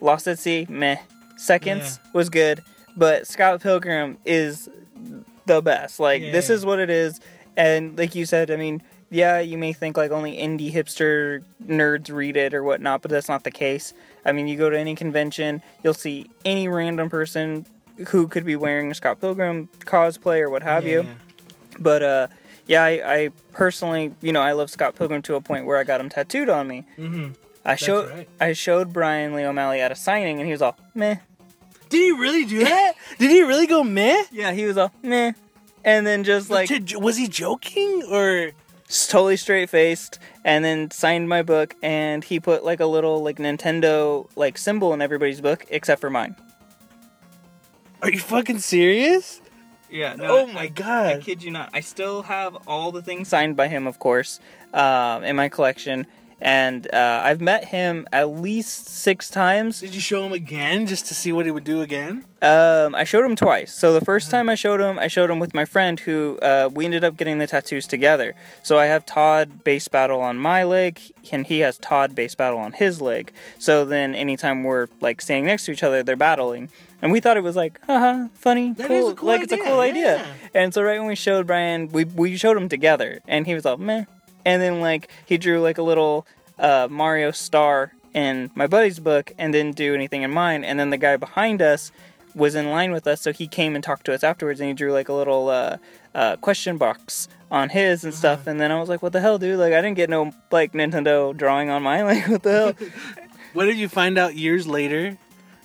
Lost 0.00 0.26
at 0.28 0.38
Sea, 0.38 0.66
meh. 0.68 0.96
Seconds 1.36 2.00
was 2.12 2.28
good, 2.30 2.62
but 2.96 3.26
Scott 3.26 3.60
Pilgrim 3.62 4.18
is 4.24 4.68
the 5.46 5.62
best. 5.62 6.00
Like, 6.00 6.20
this 6.20 6.48
Yeah. 6.48 6.54
is 6.56 6.66
what 6.66 6.78
it 6.80 6.90
is. 6.90 7.20
And 7.56 7.96
like 7.98 8.14
you 8.14 8.26
said, 8.26 8.50
I 8.50 8.56
mean, 8.56 8.82
yeah, 9.10 9.38
you 9.40 9.56
may 9.56 9.72
think 9.72 9.96
like 9.96 10.10
only 10.10 10.36
indie 10.36 10.72
hipster 10.72 11.42
nerds 11.66 12.12
read 12.12 12.36
it 12.36 12.54
or 12.54 12.62
whatnot, 12.62 13.02
but 13.02 13.10
that's 13.10 13.28
not 13.28 13.44
the 13.44 13.50
case. 13.50 13.94
I 14.24 14.32
mean, 14.32 14.48
you 14.48 14.56
go 14.58 14.68
to 14.68 14.78
any 14.78 14.94
convention, 14.94 15.62
you'll 15.82 15.94
see 15.94 16.28
any 16.44 16.68
random 16.68 17.08
person 17.08 17.64
who 18.08 18.28
could 18.28 18.44
be 18.44 18.54
wearing 18.56 18.90
a 18.90 18.94
Scott 18.94 19.20
Pilgrim 19.20 19.68
cosplay 19.80 20.40
or 20.40 20.50
what 20.50 20.62
have 20.62 20.86
you. 20.86 21.06
But 21.78 22.02
uh, 22.02 22.26
yeah, 22.66 22.82
I, 22.84 22.90
I 23.14 23.30
personally, 23.52 24.12
you 24.20 24.32
know, 24.32 24.40
I 24.42 24.52
love 24.52 24.70
Scott 24.70 24.94
Pilgrim 24.96 25.22
to 25.22 25.36
a 25.36 25.40
point 25.40 25.64
where 25.66 25.78
I 25.78 25.84
got 25.84 26.00
him 26.00 26.08
tattooed 26.08 26.48
on 26.48 26.68
me. 26.68 26.84
Mm-hmm. 26.98 27.28
I 27.72 27.76
showed 27.76 28.10
right. 28.10 28.28
I 28.40 28.52
showed 28.52 28.92
Brian 28.92 29.34
Lee 29.34 29.44
O'Malley 29.44 29.80
at 29.80 29.92
a 29.92 29.94
signing, 29.96 30.38
and 30.38 30.46
he 30.46 30.52
was 30.52 30.62
all 30.62 30.76
meh. 30.94 31.16
Did 31.88 31.98
he 31.98 32.12
really 32.12 32.44
do 32.44 32.58
that? 32.64 32.94
Did 33.18 33.30
he 33.30 33.42
really 33.42 33.66
go 33.66 33.82
meh? 33.84 34.24
Yeah, 34.32 34.52
he 34.52 34.64
was 34.66 34.76
all 34.78 34.92
meh, 35.02 35.32
and 35.84 36.06
then 36.06 36.24
just 36.24 36.50
like 36.50 36.68
To- 36.68 36.98
was 36.98 37.16
he 37.16 37.28
joking 37.28 38.02
or? 38.10 38.50
totally 39.08 39.36
straight 39.36 39.68
faced, 39.68 40.18
and 40.46 40.64
then 40.64 40.90
signed 40.90 41.28
my 41.28 41.42
book, 41.42 41.74
and 41.82 42.24
he 42.24 42.40
put 42.40 42.64
like 42.64 42.80
a 42.80 42.86
little 42.86 43.22
like 43.22 43.36
Nintendo 43.36 44.26
like 44.34 44.56
symbol 44.56 44.94
in 44.94 45.02
everybody's 45.02 45.42
book 45.42 45.66
except 45.68 46.00
for 46.00 46.08
mine. 46.08 46.34
Are 48.02 48.10
you 48.10 48.18
fucking 48.20 48.60
serious? 48.60 49.40
Yeah. 49.90 50.14
No, 50.16 50.24
oh 50.38 50.46
my 50.46 50.68
god. 50.68 51.06
I 51.16 51.20
kid 51.20 51.42
you 51.42 51.50
not. 51.50 51.68
I 51.74 51.80
still 51.80 52.22
have 52.22 52.56
all 52.66 52.92
the 52.92 53.02
things 53.02 53.28
signed 53.28 53.56
by 53.56 53.68
him, 53.68 53.86
of 53.86 53.98
course, 53.98 54.40
um, 54.72 55.22
in 55.24 55.36
my 55.36 55.48
collection, 55.50 56.06
and 56.40 56.86
uh, 56.92 57.20
I've 57.24 57.40
met 57.40 57.66
him 57.66 58.06
at 58.12 58.28
least 58.30 58.86
six 58.88 59.28
times. 59.28 59.80
Did 59.80 59.94
you 59.94 60.00
show 60.00 60.24
him 60.24 60.32
again 60.32 60.86
just 60.86 61.06
to 61.06 61.14
see 61.14 61.32
what 61.32 61.44
he 61.46 61.50
would 61.50 61.64
do 61.64 61.80
again? 61.82 62.24
Um, 62.40 62.94
I 62.94 63.02
showed 63.02 63.24
him 63.24 63.34
twice. 63.34 63.74
So 63.74 63.92
the 63.92 64.04
first 64.04 64.30
time 64.30 64.48
I 64.48 64.54
showed 64.54 64.80
him, 64.80 64.98
I 64.98 65.08
showed 65.08 65.28
him 65.30 65.40
with 65.40 65.54
my 65.54 65.64
friend 65.64 65.98
who 65.98 66.38
uh, 66.40 66.70
we 66.72 66.84
ended 66.84 67.02
up 67.02 67.16
getting 67.16 67.38
the 67.38 67.48
tattoos 67.48 67.86
together. 67.88 68.34
So 68.62 68.78
I 68.78 68.84
have 68.86 69.04
Todd 69.04 69.64
bass 69.64 69.88
battle 69.88 70.20
on 70.20 70.38
my 70.38 70.62
leg, 70.62 71.00
and 71.32 71.46
he 71.46 71.58
has 71.60 71.78
Todd 71.78 72.14
bass 72.14 72.36
battle 72.36 72.58
on 72.60 72.72
his 72.72 73.00
leg. 73.00 73.32
So 73.58 73.84
then 73.84 74.14
anytime 74.14 74.62
we're 74.62 74.86
like 75.00 75.20
standing 75.20 75.46
next 75.46 75.64
to 75.64 75.72
each 75.72 75.82
other, 75.82 76.02
they're 76.04 76.14
battling. 76.16 76.68
And 77.02 77.10
we 77.12 77.20
thought 77.20 77.36
it 77.36 77.42
was 77.44 77.56
like, 77.56 77.80
haha, 77.86 78.28
funny, 78.34 78.72
That 78.74 78.88
cool. 78.88 79.14
cool 79.14 79.28
like 79.28 79.42
it's 79.42 79.52
a 79.52 79.56
idea, 79.56 79.66
cool 79.68 79.80
idea. 79.80 80.26
And 80.54 80.72
so 80.74 80.82
right 80.82 80.98
when 80.98 81.08
we 81.08 81.14
showed 81.16 81.46
Brian, 81.46 81.88
we 81.88 82.04
we 82.04 82.36
showed 82.36 82.56
him 82.56 82.68
together, 82.68 83.20
and 83.26 83.46
he 83.46 83.54
was 83.54 83.64
like, 83.64 83.78
meh. 83.80 84.04
And 84.48 84.62
then 84.62 84.80
like 84.80 85.10
he 85.26 85.36
drew 85.36 85.60
like 85.60 85.76
a 85.76 85.82
little 85.82 86.26
uh, 86.58 86.88
Mario 86.90 87.32
star 87.32 87.92
in 88.14 88.50
my 88.54 88.66
buddy's 88.66 88.98
book, 88.98 89.30
and 89.36 89.52
didn't 89.52 89.76
do 89.76 89.94
anything 89.94 90.22
in 90.22 90.30
mine. 90.30 90.64
And 90.64 90.80
then 90.80 90.88
the 90.88 90.96
guy 90.96 91.18
behind 91.18 91.60
us 91.60 91.92
was 92.34 92.54
in 92.54 92.70
line 92.70 92.90
with 92.90 93.06
us, 93.06 93.20
so 93.20 93.30
he 93.30 93.46
came 93.46 93.74
and 93.74 93.84
talked 93.84 94.06
to 94.06 94.14
us 94.14 94.24
afterwards, 94.24 94.58
and 94.58 94.68
he 94.68 94.74
drew 94.74 94.90
like 94.90 95.10
a 95.10 95.12
little 95.12 95.50
uh, 95.50 95.76
uh, 96.14 96.36
question 96.36 96.78
box 96.78 97.28
on 97.50 97.68
his 97.68 98.04
and 98.04 98.14
stuff. 98.14 98.46
And 98.46 98.58
then 98.58 98.72
I 98.72 98.80
was 98.80 98.88
like, 98.88 99.02
what 99.02 99.12
the 99.12 99.20
hell, 99.20 99.38
dude? 99.38 99.58
Like 99.58 99.74
I 99.74 99.82
didn't 99.82 99.96
get 99.96 100.08
no 100.08 100.32
like 100.50 100.72
Nintendo 100.72 101.36
drawing 101.36 101.68
on 101.68 101.82
mine. 101.82 102.06
Like 102.06 102.26
what 102.28 102.42
the 102.42 102.52
hell? 102.52 102.88
What 103.54 103.64
did 103.64 103.78
you 103.78 103.88
find 103.88 104.18
out 104.18 104.34
years 104.34 104.66
later 104.66 105.16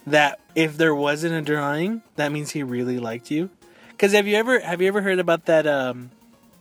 that 0.08 0.40
if 0.56 0.78
there 0.78 0.96
wasn't 0.96 1.36
a 1.36 1.42
drawing, 1.42 2.02
that 2.16 2.32
means 2.32 2.52
he 2.52 2.64
really 2.64 2.98
liked 2.98 3.30
you? 3.30 3.50
Because 3.92 4.14
have 4.14 4.26
you 4.26 4.36
ever 4.36 4.60
have 4.60 4.82
you 4.82 4.88
ever 4.88 5.02
heard 5.02 5.20
about 5.20 5.46
that 5.46 5.68
um 5.68 6.10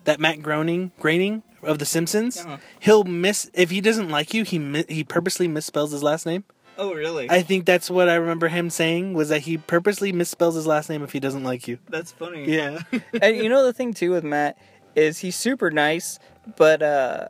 that 0.04 0.20
Matt 0.20 0.42
Groening 0.42 0.92
Groening 1.00 1.42
of 1.62 1.78
The 1.78 1.84
Simpsons? 1.86 2.38
Uh-uh. 2.44 2.58
He'll 2.80 3.04
miss 3.04 3.50
if 3.54 3.70
he 3.70 3.80
doesn't 3.80 4.08
like 4.10 4.34
you. 4.34 4.44
He 4.44 4.58
mi- 4.58 4.84
he 4.88 5.04
purposely 5.04 5.48
misspells 5.48 5.92
his 5.92 6.02
last 6.02 6.26
name. 6.26 6.44
oh 6.78 6.92
really? 6.94 7.30
I 7.30 7.42
think 7.42 7.66
that's 7.66 7.90
what 7.90 8.08
I 8.08 8.14
remember 8.14 8.48
him 8.48 8.70
saying 8.70 9.14
was 9.14 9.28
that 9.28 9.40
he 9.42 9.58
purposely 9.58 10.12
misspells 10.12 10.54
his 10.54 10.66
last 10.66 10.88
name 10.90 11.02
if 11.02 11.12
he 11.12 11.20
doesn't 11.20 11.44
like 11.44 11.68
you. 11.68 11.78
That's 11.88 12.10
funny. 12.12 12.50
Yeah. 12.52 12.80
and 13.22 13.36
you 13.36 13.48
know 13.48 13.64
the 13.64 13.72
thing 13.72 13.92
too 13.94 14.10
with 14.10 14.24
Matt 14.24 14.58
is 14.96 15.18
he's 15.18 15.36
super 15.36 15.70
nice, 15.70 16.18
but 16.56 16.82
uh 16.82 17.28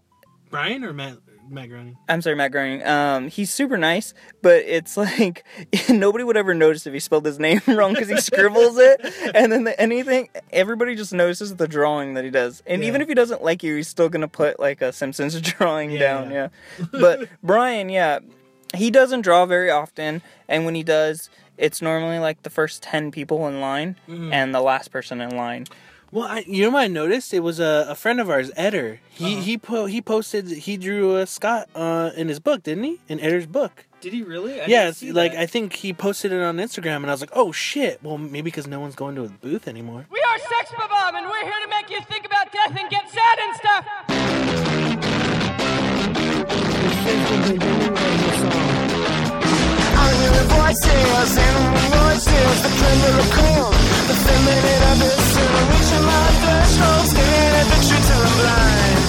Brian 0.51 0.85
or 0.85 0.93
Matt? 0.93 1.19
Matt 1.49 1.69
Groening. 1.69 1.97
I'm 2.09 2.23
sorry, 2.23 2.37
Matt 2.37 2.53
Groening. 2.53 2.87
Um, 2.87 3.29
he's 3.29 3.53
super 3.53 3.77
nice, 3.77 4.15
but 4.43 4.63
it's 4.67 4.97
like 4.97 5.45
nobody 5.91 6.25
would 6.25 6.37
ever 6.37 6.55
notice 6.55 6.87
if 6.87 6.93
he 6.95 7.01
spelled 7.01 7.27
his 7.27 7.39
name 7.39 7.61
wrong 7.67 7.93
because 7.93 8.09
he 8.09 8.17
scribbles 8.19 8.79
it, 8.79 9.01
and 9.35 9.51
then 9.53 9.65
the, 9.65 9.79
anything, 9.81 10.29
everybody 10.53 10.95
just 10.95 11.13
notices 11.13 11.57
the 11.57 11.69
drawing 11.69 12.15
that 12.15 12.25
he 12.25 12.31
does. 12.31 12.63
And 12.67 12.83
Yeah. 12.83 12.89
even 12.89 13.01
if 13.03 13.09
he 13.09 13.15
doesn't 13.15 13.43
like 13.43 13.63
you, 13.63 13.77
he's 13.77 13.89
still 13.89 14.09
gonna 14.09 14.29
put 14.29 14.59
like 14.61 14.81
a 14.83 14.93
Simpsons 14.93 15.41
drawing 15.41 15.91
Yeah. 15.91 15.99
down. 15.99 16.31
Yeah, 16.31 16.49
but 16.93 17.29
Brian, 17.43 17.89
yeah, 17.89 18.21
he 18.75 18.91
doesn't 18.91 19.21
draw 19.23 19.45
very 19.45 19.71
often, 19.71 20.23
and 20.49 20.65
when 20.65 20.75
he 20.75 20.83
does, 20.83 21.29
it's 21.59 21.83
normally 21.83 22.19
like 22.19 22.43
the 22.45 22.51
first 22.51 22.83
ten 22.83 23.11
people 23.11 23.47
in 23.49 23.61
line 23.61 23.97
Mm-hmm. 24.09 24.33
and 24.33 24.55
the 24.55 24.61
last 24.63 24.91
person 24.91 25.21
in 25.21 25.37
line. 25.37 25.67
Well, 26.13 26.29
I, 26.29 26.45
you 26.47 26.63
know 26.65 26.71
what 26.73 26.83
I 26.83 26.89
noticed? 26.89 27.33
It 27.33 27.41
was 27.41 27.59
a, 27.59 27.87
a 27.89 27.95
friend 27.95 28.21
of 28.21 28.29
ours, 28.29 28.51
Eder. 28.55 29.01
He 29.09 29.37
he 29.41 29.57
po- 29.57 29.87
he 29.87 30.03
posted 30.03 30.47
he 30.47 30.77
drew 30.77 31.17
a 31.17 31.27
Scott 31.27 31.71
uh, 31.75 32.11
in 32.15 32.29
his 32.29 32.39
book, 32.39 32.63
didn't 32.63 32.85
he? 32.85 33.01
In 33.09 33.19
Eder's 33.19 33.47
book. 33.47 33.87
Did 34.03 34.13
he 34.13 34.23
really? 34.23 34.61
I 34.61 34.67
yeah, 34.67 34.89
it's 34.89 35.03
like 35.03 35.33
I 35.33 35.47
think 35.47 35.73
he 35.73 35.95
posted 35.95 36.31
it 36.31 36.43
on 36.43 36.59
Instagram, 36.59 36.97
and 36.97 37.07
I 37.07 37.13
was 37.13 37.23
like, 37.23 37.31
oh 37.33 37.51
shit. 37.51 38.03
Well, 38.03 38.19
maybe 38.19 38.43
because 38.43 38.67
no 38.67 38.79
one's 38.79 38.95
going 38.95 39.15
to 39.15 39.23
his 39.23 39.33
booth 39.33 39.67
anymore. 39.67 40.05
We 40.11 40.21
are 40.21 40.39
Sex 40.39 40.73
Bob-omb, 40.77 41.15
and 41.15 41.27
we're 41.27 41.45
here 41.45 41.61
to 41.65 41.69
make 41.71 41.89
you 41.89 42.03
think 42.03 42.27
about 42.27 42.53
death 42.53 42.77
and 42.79 42.91
get 42.91 43.09
sad 43.11 43.39
and 43.39 43.57
stuff. 43.57 43.87
I'm 49.97 50.17
hearing 50.21 50.49
voices, 50.49 51.39
animal 51.39 51.92
voices, 52.53 52.63
the 52.63 52.71
tremor 52.79 53.19
of 53.19 53.31
cold, 53.33 53.75
the 54.09 54.17
feminine 54.25 54.83
abyss, 54.93 55.37
and 55.37 55.53
I'm 55.59 55.67
reaching 55.73 56.05
my 56.05 56.27
threshold, 56.43 57.05
staring 57.13 57.55
at 57.61 57.67
the 57.73 57.79
truth 57.87 58.07
till 58.09 58.23
I'm 58.29 58.35
blind. 58.41 59.01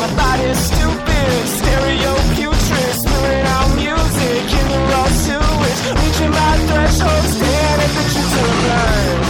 My 0.00 0.08
body's 0.18 0.58
stupid, 0.58 1.38
stereo 1.58 2.12
putrid, 2.34 2.94
spewing 3.02 3.46
out 3.54 3.70
music 3.76 4.44
in 4.60 4.66
the 4.72 4.80
raw 4.90 5.08
sewage, 5.24 5.80
reaching 6.02 6.30
my 6.30 6.54
threshold, 6.68 7.24
staring 7.34 7.80
at 7.86 7.92
the 7.96 8.04
truth 8.12 8.30
till 8.34 8.50
I'm 8.50 8.60
blind. 8.64 9.21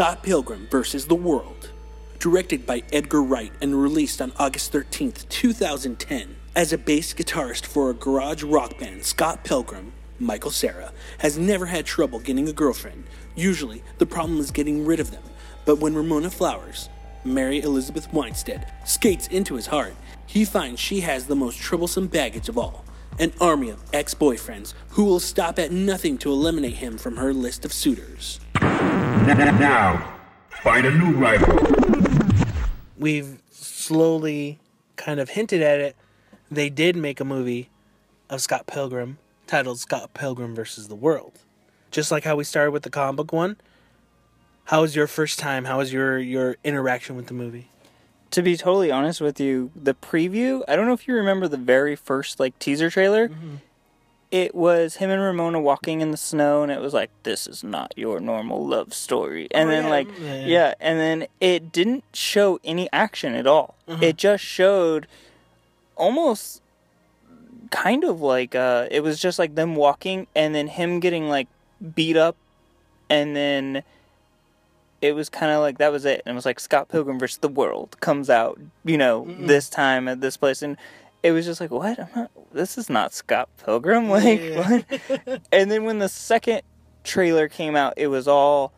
Scott 0.00 0.22
Pilgrim 0.22 0.66
vs. 0.70 1.08
the 1.08 1.14
World. 1.14 1.72
Directed 2.18 2.64
by 2.64 2.82
Edgar 2.90 3.22
Wright 3.22 3.52
and 3.60 3.82
released 3.82 4.22
on 4.22 4.32
August 4.38 4.72
13, 4.72 5.12
2010. 5.28 6.36
As 6.56 6.72
a 6.72 6.78
bass 6.78 7.12
guitarist 7.12 7.66
for 7.66 7.90
a 7.90 7.92
garage 7.92 8.42
rock 8.42 8.78
band, 8.78 9.04
Scott 9.04 9.44
Pilgrim, 9.44 9.92
Michael 10.18 10.52
Cera, 10.52 10.94
has 11.18 11.36
never 11.36 11.66
had 11.66 11.84
trouble 11.84 12.18
getting 12.18 12.48
a 12.48 12.52
girlfriend. 12.54 13.04
Usually, 13.36 13.84
the 13.98 14.06
problem 14.06 14.40
is 14.40 14.50
getting 14.50 14.86
rid 14.86 15.00
of 15.00 15.10
them. 15.10 15.22
But 15.66 15.80
when 15.80 15.94
Ramona 15.94 16.30
Flowers, 16.30 16.88
Mary 17.22 17.60
Elizabeth 17.60 18.10
Winstead, 18.10 18.72
skates 18.86 19.26
into 19.26 19.54
his 19.54 19.66
heart, 19.66 19.94
he 20.24 20.46
finds 20.46 20.80
she 20.80 21.00
has 21.00 21.26
the 21.26 21.36
most 21.36 21.58
troublesome 21.58 22.06
baggage 22.06 22.48
of 22.48 22.56
all 22.56 22.86
an 23.20 23.32
army 23.40 23.68
of 23.68 23.80
ex 23.92 24.14
boyfriends 24.14 24.74
who 24.90 25.04
will 25.04 25.20
stop 25.20 25.58
at 25.58 25.70
nothing 25.70 26.18
to 26.18 26.32
eliminate 26.32 26.74
him 26.74 26.98
from 26.98 27.18
her 27.18 27.32
list 27.32 27.64
of 27.64 27.72
suitors. 27.72 28.40
Now, 28.60 30.18
find 30.62 30.86
a 30.86 30.90
new 30.90 31.12
rival. 31.12 31.58
We've 32.98 33.40
slowly 33.50 34.58
kind 34.96 35.20
of 35.20 35.30
hinted 35.30 35.62
at 35.62 35.80
it. 35.80 35.96
They 36.50 36.70
did 36.70 36.96
make 36.96 37.20
a 37.20 37.24
movie 37.24 37.68
of 38.28 38.40
Scott 38.40 38.66
Pilgrim 38.66 39.18
titled 39.46 39.78
Scott 39.78 40.14
Pilgrim 40.14 40.54
versus 40.54 40.88
the 40.88 40.94
World. 40.94 41.40
Just 41.90 42.10
like 42.10 42.24
how 42.24 42.36
we 42.36 42.44
started 42.44 42.70
with 42.70 42.82
the 42.82 42.90
comic 42.90 43.16
book 43.16 43.32
one. 43.32 43.56
How 44.64 44.82
was 44.82 44.94
your 44.94 45.06
first 45.06 45.38
time? 45.38 45.64
How 45.64 45.78
was 45.78 45.92
your 45.92 46.18
your 46.18 46.56
interaction 46.62 47.16
with 47.16 47.26
the 47.26 47.34
movie? 47.34 47.69
To 48.30 48.42
be 48.42 48.56
totally 48.56 48.90
honest 48.92 49.20
with 49.20 49.40
you, 49.40 49.70
the 49.74 49.94
preview, 49.94 50.62
I 50.68 50.76
don't 50.76 50.86
know 50.86 50.92
if 50.92 51.06
you 51.08 51.14
remember 51.14 51.48
the 51.48 51.56
very 51.56 51.96
first 51.96 52.38
like 52.40 52.58
teaser 52.58 52.90
trailer. 52.90 53.30
It 54.30 54.54
was 54.54 54.96
him 54.96 55.10
and 55.10 55.20
Ramona 55.20 55.60
walking 55.60 56.00
in 56.00 56.12
the 56.12 56.16
snow 56.16 56.62
and 56.62 56.70
it 56.70 56.80
was 56.80 56.94
like 56.94 57.10
this 57.24 57.48
is 57.48 57.64
not 57.64 57.92
your 57.96 58.20
normal 58.20 58.64
love 58.64 58.94
story. 58.94 59.48
And 59.50 59.68
Oh, 59.68 59.72
then 59.72 59.84
yeah, 59.84 59.90
like 59.90 60.08
yeah, 60.20 60.34
yeah. 60.34 60.46
yeah, 60.46 60.74
and 60.80 61.00
then 61.00 61.26
it 61.40 61.72
didn't 61.72 62.04
show 62.14 62.60
any 62.62 62.88
action 62.92 63.34
at 63.34 63.48
all. 63.48 63.74
It 63.88 64.16
just 64.16 64.44
showed 64.44 65.08
almost 65.96 66.62
kind 67.72 68.04
of 68.04 68.20
like 68.20 68.54
uh 68.54 68.86
it 68.90 69.00
was 69.00 69.20
just 69.20 69.38
like 69.38 69.54
them 69.54 69.74
walking 69.76 70.26
and 70.34 70.54
then 70.54 70.66
him 70.68 70.98
getting 71.00 71.28
like 71.28 71.46
beat 71.94 72.16
up 72.16 72.36
and 73.08 73.34
then 73.36 73.82
it 75.02 75.14
was 75.14 75.28
kind 75.28 75.50
of 75.50 75.60
like 75.60 75.78
that 75.78 75.92
was 75.92 76.04
it. 76.04 76.22
And 76.24 76.32
it 76.32 76.36
was 76.36 76.46
like 76.46 76.60
scott 76.60 76.88
pilgrim 76.88 77.18
versus 77.18 77.38
the 77.38 77.48
world 77.48 77.96
comes 78.00 78.28
out 78.28 78.60
you 78.84 78.98
know 78.98 79.26
this 79.38 79.68
time 79.68 80.08
at 80.08 80.20
this 80.20 80.36
place. 80.36 80.62
And 80.62 80.76
it 81.22 81.32
was 81.32 81.46
just 81.46 81.60
like 81.60 81.70
what? 81.70 81.98
I'm 81.98 82.08
not, 82.14 82.30
this 82.52 82.78
is 82.78 82.90
not 82.90 83.12
scott 83.12 83.48
pilgrim? 83.64 84.08
Like 84.08 84.40
what? 84.54 85.42
And 85.52 85.70
then 85.70 85.84
when 85.84 85.98
the 85.98 86.08
second 86.08 86.62
trailer 87.02 87.48
came 87.48 87.76
out 87.76 87.94
it 87.96 88.08
was 88.08 88.28
all 88.28 88.72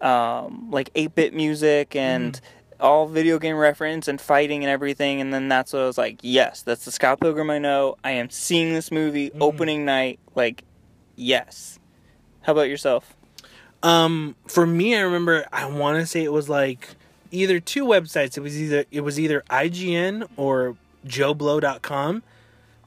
um, 0.00 0.70
like 0.70 0.92
8-bit 0.94 1.34
music 1.34 1.94
and 1.94 2.40
all 2.78 3.06
video 3.06 3.38
game 3.38 3.56
reference 3.56 4.08
and 4.08 4.18
fighting 4.18 4.64
and 4.64 4.70
everything. 4.70 5.20
And 5.20 5.34
then 5.34 5.48
that's 5.48 5.74
what 5.74 5.82
i 5.82 5.86
was 5.86 5.98
like 5.98 6.20
yes 6.22 6.62
that's 6.62 6.86
the 6.86 6.92
scott 6.92 7.20
pilgrim 7.20 7.50
i 7.50 7.58
know. 7.58 7.96
I 8.02 8.12
am 8.12 8.30
seeing 8.30 8.72
this 8.72 8.90
movie 8.90 9.30
opening 9.40 9.84
night. 9.84 10.18
Like 10.34 10.64
yes. 11.16 11.78
How 12.42 12.52
about 12.52 12.70
yourself 12.70 13.14
Um, 13.82 14.36
for 14.46 14.66
me, 14.66 14.94
I 14.94 15.00
remember 15.00 15.46
I 15.52 15.66
want 15.66 15.98
to 15.98 16.06
say 16.06 16.22
it 16.22 16.32
was 16.32 16.48
like 16.48 16.88
either 17.30 17.60
two 17.60 17.84
websites. 17.84 18.36
It 18.36 18.40
was 18.40 18.60
either 18.60 18.84
it 18.90 19.00
was 19.00 19.18
either 19.18 19.42
IGN 19.50 20.28
or 20.36 20.76
JoBlo.com. 21.06 22.22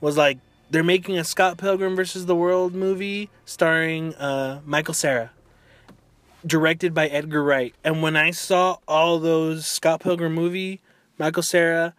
Was 0.01 0.17
like 0.17 0.37
they're 0.69 0.83
making 0.83 1.17
a 1.17 1.23
Scott 1.23 1.57
Pilgrim 1.57 1.95
versus 1.95 2.25
the 2.25 2.35
World 2.35 2.73
movie 2.73 3.29
starring 3.45 4.15
uh, 4.15 4.61
Michael 4.65 4.93
Cera, 4.93 5.31
directed 6.45 6.93
by 6.93 7.07
Edgar 7.07 7.43
Wright. 7.43 7.73
And 7.83 8.01
when 8.01 8.15
I 8.15 8.31
saw 8.31 8.77
all 8.87 9.19
those 9.19 9.65
Scott 9.65 10.01
Pilgrim 10.01 10.33
movie, 10.33 10.81
Michael 11.17 11.43
Cera, 11.43 11.93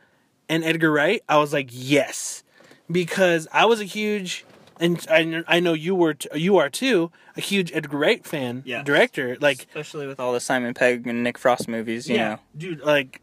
and 0.49 0.64
Edgar 0.64 0.90
Wright, 0.90 1.22
I 1.28 1.38
was 1.38 1.53
like, 1.53 1.68
yes, 1.70 2.42
because 2.90 3.47
I 3.53 3.64
was 3.66 3.80
a 3.80 3.84
huge, 3.84 4.45
and 4.85 5.45
I, 5.49 5.57
I 5.57 5.61
know 5.61 5.72
you 5.72 5.95
were, 5.95 6.14
t- 6.14 6.28
you 6.35 6.57
are 6.59 6.68
too, 6.68 7.11
a 7.37 7.41
huge 7.41 7.72
Edgar 7.72 7.97
Wright 7.99 8.24
fan, 8.24 8.62
Yes. 8.66 8.85
director. 8.85 9.37
Like, 9.41 9.66
especially 9.68 10.07
with 10.07 10.20
all 10.20 10.32
the 10.32 10.41
simon 10.41 10.74
pegg 10.74 11.07
and 11.07 11.22
nick 11.22 11.39
frost 11.39 11.68
movies 11.68 12.09
you 12.09 12.16
know 12.18 12.39
dude, 12.57 12.80
like 12.80 13.20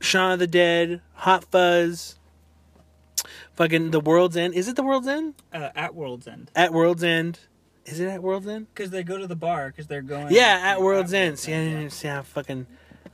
Shaun 0.00 0.32
of 0.32 0.38
the 0.38 0.46
Dead, 0.46 1.00
Hot 1.14 1.44
Fuzz, 1.50 2.18
fucking 3.54 3.90
The 3.90 4.00
World's 4.00 4.36
End. 4.36 4.54
Is 4.54 4.68
it 4.68 4.76
The 4.76 4.82
World's 4.82 5.08
End? 5.08 5.34
uh, 5.52 5.70
at 5.74 5.94
world's 5.94 6.26
end 6.28 6.50
At 6.54 6.72
World's 6.72 7.02
End. 7.04 7.40
Is 7.86 8.00
it 8.00 8.08
at 8.08 8.22
World's 8.22 8.46
End? 8.48 8.66
because 8.74 8.90
they 8.90 9.02
go 9.02 9.16
to 9.16 9.26
the 9.26 9.36
bar 9.36 9.68
because 9.68 9.86
they're 9.86 10.02
going 10.02 10.34
Yeah, 10.34 10.60
at 10.64 10.80
World's 10.82 11.12
End. 11.14 11.38
See, 11.38 11.54
I 11.54 11.64
didn't 11.64 11.90
see 11.90 12.08
how 12.08 12.22
fucking. 12.22 12.66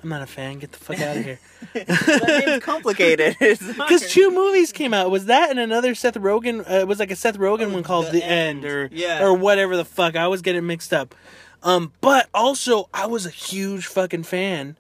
I'm 0.03 0.09
not 0.09 0.23
a 0.23 0.27
fan. 0.27 0.59
Get 0.59 0.73
the 0.73 0.79
fuck 0.79 1.01
out 1.01 1.17
of 1.17 1.25
here. 1.25 1.39
that 1.75 2.45
name's 2.47 2.65
complicated 2.65 3.37
Because 3.41 4.11
two 4.11 4.31
movies 4.33 4.73
came 4.73 4.93
out. 4.93 5.11
Was 5.11 5.27
that 5.27 5.51
and 5.51 5.59
another 5.61 5.95
Seth 5.95 6.15
Rogen? 6.15 6.61
Uh, 6.69 6.81
it 6.81 6.89
was 6.89 6.99
like 6.99 7.11
a 7.13 7.17
Seth 7.17 7.39
Rogen 7.39 7.73
one 7.73 7.83
called 7.85 8.07
The 8.07 8.13
The, 8.13 8.25
End, 8.25 8.65
End. 8.65 8.65
or 8.65 8.89
Yeah. 8.93 9.23
or 9.23 9.33
whatever 9.35 9.77
the 9.77 9.85
fuck. 9.85 10.17
I 10.17 10.27
was 10.29 10.43
getting 10.43 10.67
mixed 10.67 10.93
up. 10.93 11.15
Um, 11.63 11.93
but 12.01 12.29
also 12.35 12.89
I 12.93 13.07
was 13.07 13.27
a 13.27 13.31
huge 13.31 13.87
fucking 13.87 14.25
fan. 14.25 14.77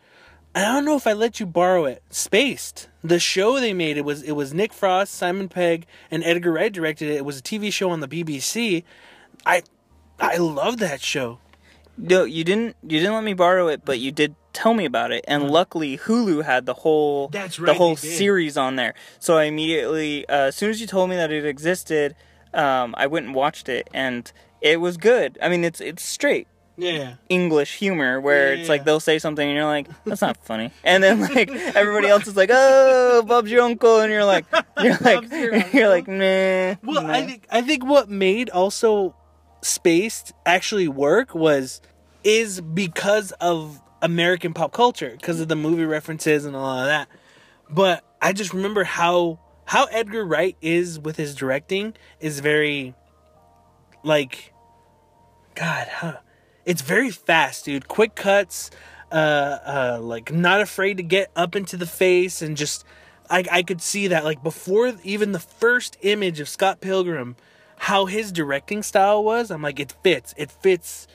I 0.54 0.62
don't 0.62 0.84
know 0.84 0.96
if 0.96 1.06
I 1.06 1.12
let 1.12 1.38
you 1.40 1.46
borrow 1.46 1.84
it. 1.84 2.02
Spaced. 2.10 2.88
The 3.04 3.18
show 3.20 3.58
they 3.60 3.72
made 3.72 3.96
it 3.96 4.04
was 4.04 4.22
it 4.22 4.32
was 4.32 4.52
Nick 4.52 4.72
Frost, 4.72 5.14
Simon 5.14 5.48
Pegg, 5.48 5.86
and 6.10 6.22
Edgar 6.24 6.52
Wright 6.52 6.72
directed 6.72 7.08
it. 7.08 7.16
It 7.16 7.24
was 7.24 7.38
a 7.38 7.42
TV 7.42 7.72
show 7.72 7.90
on 7.90 8.00
the 8.00 8.08
BBC. 8.08 8.82
I 9.46 9.62
I 10.18 10.36
love 10.38 10.78
that 10.78 11.00
show. 11.00 11.38
No, 11.96 12.24
you 12.24 12.42
didn't. 12.44 12.76
You 12.82 12.98
didn't 12.98 13.14
let 13.14 13.24
me 13.24 13.34
borrow 13.34 13.68
it, 13.68 13.84
but 13.84 13.98
you 13.98 14.10
did 14.12 14.34
tell 14.52 14.74
me 14.74 14.84
about 14.84 15.12
it. 15.12 15.24
And 15.28 15.50
luckily, 15.50 15.98
Hulu 15.98 16.44
had 16.44 16.66
the 16.66 16.74
whole 16.74 17.28
That's 17.28 17.56
the 17.56 17.74
whole 17.74 17.96
series 17.96 18.56
on 18.56 18.76
there. 18.76 18.94
So 19.18 19.36
I 19.36 19.44
immediately, 19.44 20.26
uh, 20.28 20.46
as 20.48 20.56
soon 20.56 20.70
as 20.70 20.80
you 20.80 20.86
told 20.86 21.10
me 21.10 21.16
that 21.16 21.30
it 21.30 21.44
existed, 21.44 22.14
um, 22.54 22.94
I 22.98 23.06
went 23.06 23.26
and 23.26 23.34
watched 23.34 23.68
it, 23.68 23.88
and 23.94 24.30
it 24.60 24.80
was 24.80 24.96
good. 24.96 25.38
I 25.42 25.48
mean, 25.48 25.64
it's 25.64 25.80
it's 25.80 26.02
straight 26.02 26.46
Yeah. 26.76 27.14
English 27.28 27.76
humor 27.76 28.20
where 28.20 28.52
it's 28.54 28.62
Yeah. 28.68 28.72
like 28.74 28.84
they'll 28.84 29.00
say 29.00 29.18
something 29.18 29.46
and 29.46 29.56
you're 29.56 29.66
like, 29.66 29.88
that's 30.04 30.20
not 30.22 30.36
funny, 30.44 30.70
and 30.84 31.02
then 31.02 31.20
like 31.20 31.50
everybody 31.76 32.08
else 32.08 32.26
is 32.26 32.36
like, 32.36 32.50
oh, 32.52 33.22
Bob's 33.26 33.50
your 33.50 33.62
uncle, 33.62 34.00
and 34.00 34.10
you're 34.12 34.24
like, 34.24 34.44
you're 34.82 34.96
like, 35.00 35.72
you're 35.74 35.88
like, 35.88 36.08
nah. 36.08 36.76
Well, 36.82 37.02
nah. 37.02 37.12
I 37.12 37.22
think 37.26 37.46
I 37.50 37.60
think 37.62 37.84
what 37.84 38.08
made 38.08 38.48
also 38.50 39.14
Spaced 39.64 40.32
actually 40.44 40.88
work 40.88 41.34
was 41.34 41.80
is 42.24 42.60
because 42.60 43.32
of 43.40 43.80
American 44.02 44.52
pop 44.52 44.72
culture, 44.72 45.16
because 45.18 45.40
of 45.40 45.48
the 45.48 45.56
movie 45.56 45.86
references 45.86 46.44
and 46.44 46.54
all 46.54 46.80
of 46.80 46.86
that. 46.86 47.08
But 47.70 48.04
I 48.20 48.34
just 48.34 48.52
remember 48.52 48.84
how 48.84 49.38
how 49.64 49.84
Edgar 49.86 50.24
Wright 50.24 50.56
is 50.60 50.98
with 50.98 51.16
his 51.16 51.34
directing 51.34 51.94
is 52.20 52.40
very 52.40 52.94
like 54.04 54.52
God, 55.54 55.88
huh? 55.88 56.16
It's 56.64 56.82
very 56.82 57.10
fast, 57.10 57.64
dude. 57.64 57.88
Quick 57.88 58.14
cuts, 58.14 58.70
uh, 59.10 59.14
uh, 59.14 59.98
like 60.00 60.32
not 60.32 60.60
afraid 60.60 60.96
to 60.98 61.02
get 61.02 61.30
up 61.36 61.56
into 61.56 61.76
the 61.76 61.86
face 61.86 62.42
and 62.42 62.56
just, 62.56 62.84
I, 63.28 63.44
I 63.50 63.62
could 63.62 63.80
see 63.80 64.08
that 64.08 64.24
like 64.24 64.42
before 64.42 64.92
even 65.02 65.32
the 65.32 65.40
first 65.40 65.96
image 66.02 66.40
of 66.40 66.48
Scott 66.48 66.80
Pilgrim, 66.80 67.36
how 67.78 68.06
his 68.06 68.30
directing 68.32 68.82
style 68.82 69.24
was. 69.24 69.50
I'm 69.50 69.62
like, 69.62 69.80
it 69.80 69.94
fits. 70.02 70.34
It 70.36 70.50
fits 70.50 71.08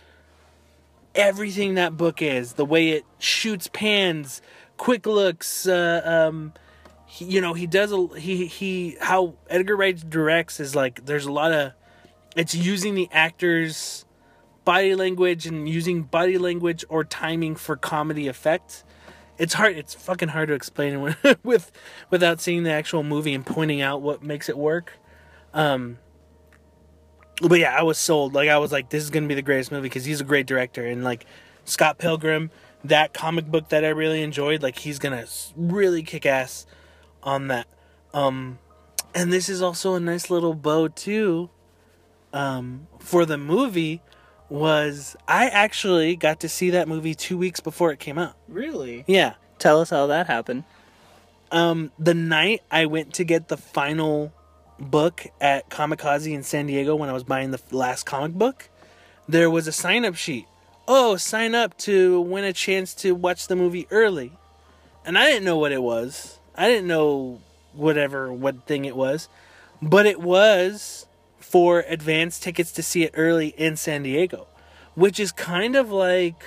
everything 1.17 1.75
that 1.75 1.97
book 1.97 2.21
is. 2.21 2.53
The 2.53 2.63
way 2.63 2.89
it 2.89 3.05
shoots 3.19 3.67
pans, 3.67 4.41
quick 4.77 5.05
looks, 5.05 5.67
uh, 5.67 6.01
um, 6.05 6.53
he, 7.05 7.25
you 7.25 7.41
know, 7.41 7.53
he 7.53 7.67
does 7.67 7.91
a 7.91 8.07
he 8.17 8.45
he 8.45 8.97
how 9.01 9.33
Edgar 9.49 9.75
Wright 9.75 10.09
directs 10.09 10.59
is 10.59 10.75
like 10.75 11.05
there's 11.05 11.25
a 11.25 11.31
lot 11.31 11.51
of 11.51 11.73
it's 12.35 12.53
using 12.53 12.95
the 12.95 13.09
actors 13.11 14.05
body 14.63 14.95
language 14.95 15.45
and 15.45 15.67
using 15.67 16.03
body 16.03 16.37
language 16.37 16.85
or 16.89 17.03
timing 17.03 17.55
for 17.55 17.75
comedy 17.75 18.27
effect. 18.27 18.83
It's 19.37 19.53
hard. 19.53 19.77
It's 19.77 19.93
fucking 19.93 20.29
hard 20.29 20.49
to 20.49 20.53
explain 20.53 21.01
with, 21.01 21.17
with 21.43 21.71
without 22.09 22.41
seeing 22.41 22.63
the 22.63 22.71
actual 22.71 23.03
movie 23.03 23.33
and 23.33 23.45
pointing 23.45 23.81
out 23.81 24.01
what 24.01 24.21
makes 24.21 24.49
it 24.49 24.57
work. 24.57 24.93
Um, 25.53 25.99
but 27.41 27.59
yeah, 27.59 27.75
I 27.77 27.83
was 27.83 27.97
sold. 27.97 28.33
Like 28.33 28.49
I 28.49 28.57
was 28.57 28.71
like, 28.71 28.89
this 28.89 29.03
is 29.03 29.09
gonna 29.09 29.27
be 29.27 29.35
the 29.35 29.41
greatest 29.41 29.71
movie 29.71 29.83
because 29.83 30.05
he's 30.05 30.21
a 30.21 30.25
great 30.25 30.47
director 30.47 30.85
and 30.85 31.03
like 31.03 31.25
Scott 31.65 31.97
Pilgrim, 31.97 32.51
that 32.83 33.13
comic 33.13 33.45
book 33.47 33.69
that 33.69 33.83
I 33.83 33.89
really 33.89 34.23
enjoyed. 34.23 34.63
Like 34.63 34.79
he's 34.79 34.99
gonna 34.99 35.25
really 35.55 36.03
kick 36.03 36.25
ass 36.25 36.65
on 37.23 37.47
that. 37.47 37.67
Um, 38.13 38.59
and 39.13 39.31
this 39.31 39.49
is 39.49 39.61
also 39.61 39.95
a 39.95 39.99
nice 39.99 40.29
little 40.29 40.53
bow 40.53 40.87
too. 40.87 41.49
Um, 42.33 42.87
for 42.99 43.25
the 43.25 43.37
movie 43.37 44.01
was 44.49 45.15
I 45.27 45.49
actually 45.49 46.15
got 46.15 46.39
to 46.41 46.49
see 46.49 46.69
that 46.71 46.87
movie 46.87 47.15
two 47.15 47.37
weeks 47.37 47.59
before 47.59 47.91
it 47.91 47.99
came 47.99 48.17
out. 48.17 48.35
Really? 48.47 49.03
Yeah. 49.07 49.35
Tell 49.59 49.81
us 49.81 49.89
how 49.89 50.07
that 50.07 50.27
happened. 50.27 50.63
Um, 51.51 51.91
the 51.97 52.13
night 52.13 52.61
I 52.69 52.85
went 52.85 53.13
to 53.15 53.23
get 53.23 53.47
the 53.47 53.57
final 53.57 54.33
book 54.79 55.27
at 55.41 55.69
Comickaze 55.69 56.31
in 56.31 56.43
San 56.43 56.67
Diego 56.67 56.95
when 56.95 57.09
I 57.09 57.13
was 57.13 57.23
buying 57.23 57.51
the 57.51 57.61
last 57.71 58.05
comic 58.05 58.33
book, 58.33 58.69
there 59.27 59.49
was 59.49 59.67
a 59.67 59.71
sign 59.71 60.05
up 60.05 60.15
sheet. 60.15 60.47
Oh, 60.87 61.17
sign 61.17 61.53
up 61.53 61.77
to 61.79 62.21
win 62.21 62.43
a 62.43 62.53
chance 62.53 62.93
to 62.95 63.13
watch 63.13 63.47
the 63.47 63.55
movie 63.55 63.87
early. 63.91 64.31
And 65.05 65.17
I 65.17 65.25
didn't 65.25 65.45
know 65.45 65.57
what 65.57 65.71
it 65.71 65.83
was. 65.83 66.39
I 66.55 66.67
didn't 66.67 66.87
know 66.87 67.41
whatever 67.73 68.31
what 68.31 68.65
thing 68.65 68.85
it 68.85 68.95
was. 68.95 69.29
But 69.81 70.05
it 70.05 70.19
was 70.19 71.05
for 71.39 71.81
advance 71.87 72.39
tickets 72.39 72.71
to 72.73 72.83
see 72.83 73.03
it 73.03 73.13
early 73.15 73.49
in 73.49 73.77
San 73.77 74.03
Diego, 74.03 74.47
which 74.95 75.19
is 75.19 75.31
kind 75.31 75.75
of 75.75 75.91
like 75.91 76.43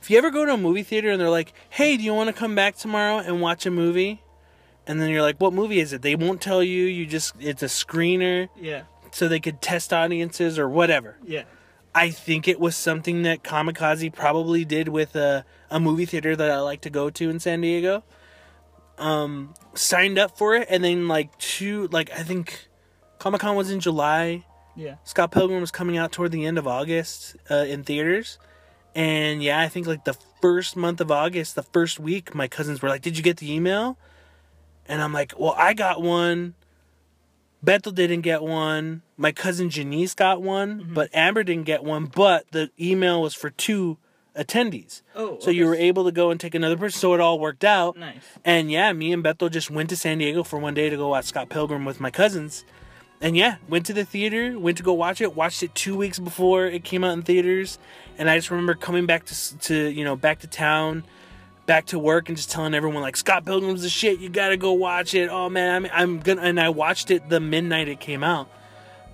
if 0.00 0.10
you 0.10 0.18
ever 0.18 0.30
go 0.30 0.44
to 0.44 0.54
a 0.54 0.56
movie 0.56 0.82
theater 0.82 1.10
and 1.10 1.20
they're 1.20 1.30
like, 1.30 1.52
"Hey, 1.70 1.96
do 1.96 2.02
you 2.02 2.14
want 2.14 2.28
to 2.28 2.32
come 2.32 2.54
back 2.54 2.76
tomorrow 2.76 3.18
and 3.18 3.40
watch 3.40 3.66
a 3.66 3.70
movie?" 3.70 4.22
And 4.86 5.00
then 5.00 5.10
you're 5.10 5.22
like, 5.22 5.36
"What 5.38 5.52
movie 5.52 5.78
is 5.80 5.92
it?" 5.92 6.02
They 6.02 6.16
won't 6.16 6.40
tell 6.40 6.62
you. 6.62 6.84
You 6.86 7.06
just 7.06 7.34
it's 7.38 7.62
a 7.62 7.66
screener 7.66 8.48
Yeah. 8.60 8.82
so 9.12 9.28
they 9.28 9.38
could 9.40 9.62
test 9.62 9.92
audiences 9.92 10.58
or 10.58 10.68
whatever. 10.68 11.16
Yeah. 11.24 11.44
I 11.94 12.10
think 12.10 12.48
it 12.48 12.58
was 12.58 12.74
something 12.74 13.22
that 13.22 13.42
Comickaze 13.44 14.12
probably 14.14 14.64
did 14.64 14.88
with 14.88 15.14
a, 15.14 15.44
a 15.70 15.78
movie 15.78 16.06
theater 16.06 16.34
that 16.34 16.50
I 16.50 16.58
like 16.60 16.80
to 16.82 16.90
go 16.90 17.10
to 17.10 17.28
in 17.30 17.38
San 17.38 17.60
Diego. 17.60 18.02
Um, 18.98 19.54
signed 19.74 20.18
up 20.18 20.36
for 20.38 20.54
it, 20.54 20.68
and 20.70 20.82
then 20.84 21.08
like 21.08 21.36
two, 21.38 21.88
like 21.92 22.10
I 22.12 22.22
think 22.22 22.68
Comic 23.18 23.40
Con 23.40 23.56
was 23.56 23.70
in 23.70 23.80
July. 23.80 24.44
Yeah. 24.76 24.96
Scott 25.04 25.32
Pilgrim 25.32 25.60
was 25.60 25.70
coming 25.70 25.96
out 25.98 26.12
toward 26.12 26.32
the 26.32 26.46
end 26.46 26.56
of 26.58 26.66
August 26.66 27.36
uh, 27.50 27.56
in 27.68 27.84
theaters, 27.84 28.38
and 28.94 29.42
yeah, 29.42 29.60
I 29.60 29.68
think 29.68 29.86
like 29.86 30.04
the 30.04 30.16
first 30.40 30.76
month 30.76 31.00
of 31.00 31.10
August, 31.10 31.54
the 31.56 31.62
first 31.62 32.00
week, 32.00 32.34
my 32.34 32.48
cousins 32.48 32.80
were 32.80 32.88
like, 32.88 33.02
"Did 33.02 33.16
you 33.16 33.22
get 33.22 33.36
the 33.38 33.52
email?" 33.52 33.98
And 34.86 35.00
I'm 35.02 35.12
like, 35.12 35.34
"Well, 35.38 35.54
I 35.56 35.74
got 35.74 36.02
one." 36.02 36.54
Bethel 37.62 37.92
didn't 37.92 38.22
get 38.22 38.42
one. 38.42 39.02
My 39.16 39.30
cousin 39.30 39.70
Janice 39.70 40.14
got 40.14 40.42
one, 40.42 40.80
mm-hmm. 40.80 40.94
but 40.94 41.10
Amber 41.14 41.44
didn't 41.44 41.64
get 41.64 41.84
one. 41.84 42.06
But 42.06 42.50
the 42.50 42.70
email 42.80 43.22
was 43.22 43.34
for 43.34 43.50
two 43.50 43.98
attendees. 44.36 45.02
Oh, 45.14 45.38
so 45.40 45.50
you 45.50 45.66
were 45.66 45.74
able 45.74 46.04
to 46.04 46.12
go 46.12 46.30
and 46.30 46.40
take 46.40 46.54
another 46.54 46.76
person. 46.76 46.98
So 46.98 47.14
it 47.14 47.20
all 47.20 47.38
worked 47.38 47.64
out. 47.64 47.96
Nice. 47.96 48.16
And 48.44 48.70
yeah, 48.70 48.92
me 48.92 49.12
and 49.12 49.22
Bethel 49.22 49.48
just 49.48 49.70
went 49.70 49.90
to 49.90 49.96
San 49.96 50.18
Diego 50.18 50.42
for 50.42 50.58
one 50.58 50.74
day 50.74 50.90
to 50.90 50.96
go 50.96 51.08
watch 51.08 51.26
Scott 51.26 51.48
Pilgrim 51.48 51.84
with 51.84 52.00
my 52.00 52.10
cousins. 52.10 52.64
And 53.20 53.36
yeah, 53.36 53.56
went 53.68 53.86
to 53.86 53.92
the 53.92 54.04
theater, 54.04 54.58
went 54.58 54.78
to 54.78 54.82
go 54.82 54.92
watch 54.92 55.20
it. 55.20 55.36
Watched 55.36 55.62
it 55.62 55.74
two 55.76 55.96
weeks 55.96 56.18
before 56.18 56.66
it 56.66 56.82
came 56.82 57.04
out 57.04 57.12
in 57.12 57.22
theaters. 57.22 57.78
And 58.18 58.28
I 58.28 58.36
just 58.36 58.50
remember 58.50 58.74
coming 58.74 59.06
back 59.06 59.24
to 59.26 59.58
to 59.58 59.88
you 59.88 60.04
know 60.04 60.16
back 60.16 60.40
to 60.40 60.48
town, 60.48 61.04
back 61.66 61.86
to 61.86 61.98
work, 61.98 62.28
and 62.28 62.36
just 62.36 62.50
telling 62.50 62.74
everyone 62.74 63.02
like 63.02 63.16
Scott 63.16 63.44
Pilgrim's 63.44 63.82
the 63.82 63.88
shit. 63.88 64.20
You 64.20 64.28
gotta 64.28 64.56
go 64.56 64.72
watch 64.72 65.14
it. 65.14 65.28
Oh 65.30 65.48
man, 65.48 65.84
I'm 65.84 65.90
I'm 65.92 66.20
gonna. 66.20 66.42
And 66.42 66.60
I 66.60 66.68
watched 66.68 67.10
it 67.10 67.28
the 67.28 67.40
midnight 67.40 67.88
it 67.88 68.00
came 68.00 68.24
out. 68.24 68.48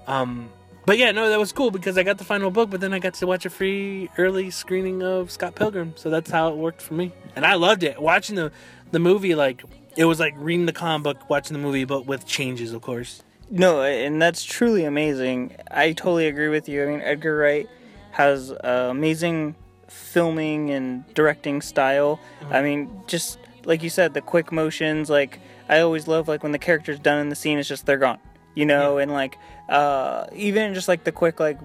Um, 0.07 0.51
but 0.87 0.97
yeah, 0.97 1.11
no, 1.13 1.29
that 1.29 1.39
was 1.39 1.53
cool 1.53 1.71
because 1.71 1.99
I 1.99 2.03
got 2.03 2.17
the 2.17 2.25
final 2.25 2.51
book, 2.51 2.71
but 2.71 2.81
then 2.81 2.95
I 2.95 2.99
got 2.99 3.15
to 3.15 3.27
watch 3.27 3.45
a 3.45 3.51
free 3.51 4.09
early 4.17 4.51
screening 4.51 5.03
of 5.03 5.31
Scott 5.31 5.55
Pilgrim. 5.55 5.93
So 5.97 6.09
that's 6.09 6.31
how 6.31 6.49
it 6.49 6.57
worked 6.57 6.81
for 6.81 6.95
me, 6.95 7.13
and 7.37 7.45
I 7.45 7.55
loved 7.55 7.83
it. 7.83 8.01
Watching 8.01 8.37
the 8.37 8.53
the 8.91 8.99
movie, 8.99 9.35
like 9.35 9.63
it 9.97 10.07
was 10.07 10.19
like 10.19 10.35
reading 10.37 10.67
the 10.67 10.73
comic 10.73 11.05
book, 11.05 11.29
watching 11.31 11.55
the 11.55 11.63
movie, 11.63 11.85
but 11.85 12.07
with 12.07 12.27
changes, 12.27 12.73
of 12.73 12.83
course. 12.83 13.23
No, 13.51 13.83
and 13.83 14.21
that's 14.21 14.45
truly 14.45 14.85
amazing. 14.85 15.57
I 15.71 15.93
totally 15.93 16.27
agree 16.27 16.49
with 16.49 16.69
you. 16.69 16.83
I 16.83 16.87
mean, 16.87 17.01
Edgar 17.01 17.37
Wright 17.37 17.69
has 18.11 18.53
uh, 18.53 18.89
amazing 18.91 19.57
filming 19.89 20.71
and 20.71 21.05
directing 21.15 21.61
style. 21.61 22.21
I 22.51 22.63
mean, 22.63 22.91
just 23.07 23.39
like 23.65 23.83
you 23.83 23.91
said, 23.91 24.15
the 24.15 24.21
quick 24.21 24.53
motions. 24.53 25.11
Like 25.11 25.41
I 25.69 25.81
always 25.81 26.09
love 26.09 26.29
like 26.29 26.43
when 26.43 26.53
the 26.53 26.59
character's 26.59 26.99
done 26.99 27.19
in 27.19 27.29
the 27.29 27.37
scene, 27.37 27.59
it's 27.59 27.69
just 27.69 27.87
they're 27.87 27.99
gone. 27.99 28.19
You 28.55 28.67
know, 28.67 28.99
and 28.99 29.13
like 29.13 29.39
uh, 29.69 30.27
even 30.35 30.75
just 30.75 30.89
like 30.89 31.05
the 31.05 31.13
quick 31.13 31.41
like. 31.41 31.59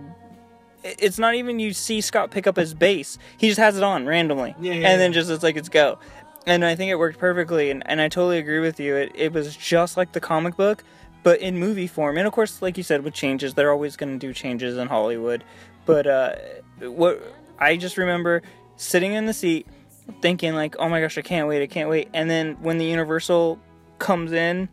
It's 0.84 1.18
not 1.18 1.36
even 1.36 1.60
you 1.60 1.72
see 1.72 2.02
Scott 2.02 2.30
pick 2.30 2.46
up 2.46 2.58
his 2.58 2.74
bass. 2.74 3.18
He 3.38 3.48
just 3.48 3.60
has 3.60 3.78
it 3.78 3.84
on 3.84 4.06
randomly, 4.06 4.54
Yeah, 4.60 4.74
yeah, 4.74 4.90
and 4.90 5.00
then 5.00 5.14
just 5.14 5.30
it's 5.30 5.42
like 5.42 5.56
it's 5.56 5.70
go. 5.70 5.98
And 6.46 6.66
I 6.66 6.76
think 6.76 6.92
it 6.92 6.96
worked 6.96 7.20
perfectly, 7.20 7.72
and, 7.72 7.82
and 7.86 8.02
I 8.02 8.10
totally 8.10 8.38
agree 8.38 8.60
with 8.60 8.82
you. 8.82 8.98
It, 8.98 9.14
it 9.16 9.32
was 9.32 9.56
just 9.56 9.96
like 9.96 10.12
the 10.12 10.20
comic 10.20 10.58
book, 10.58 10.84
but 11.24 11.40
in 11.40 11.58
movie 11.58 11.88
form. 11.88 12.18
And 12.18 12.28
of 12.28 12.34
course, 12.34 12.62
like 12.62 12.76
you 12.76 12.84
said, 12.84 13.06
with 13.06 13.14
changes, 13.14 13.54
they're 13.54 13.72
always 13.72 13.96
going 13.96 14.12
to 14.12 14.20
do 14.20 14.34
changes 14.34 14.78
in 14.78 14.90
Hollywood. 14.90 15.46
But 15.86 16.06
uh, 16.06 16.36
what 16.82 17.24
I 17.60 17.78
just 17.78 17.98
remember 17.98 18.42
sitting 18.76 19.14
in 19.14 19.26
the 19.26 19.34
seat, 19.34 19.68
thinking 20.22 20.54
like, 20.54 20.76
"Oh 20.80 20.90
my 20.90 21.02
gosh, 21.02 21.18
I 21.18 21.22
can't 21.22 21.48
wait! 21.48 21.62
I 21.62 21.68
can't 21.68 21.90
wait!" 21.90 22.10
And 22.14 22.30
then 22.30 22.58
when 22.62 22.78
the 22.78 22.86
Universal 22.86 23.60
comes 24.00 24.32
in 24.32 24.70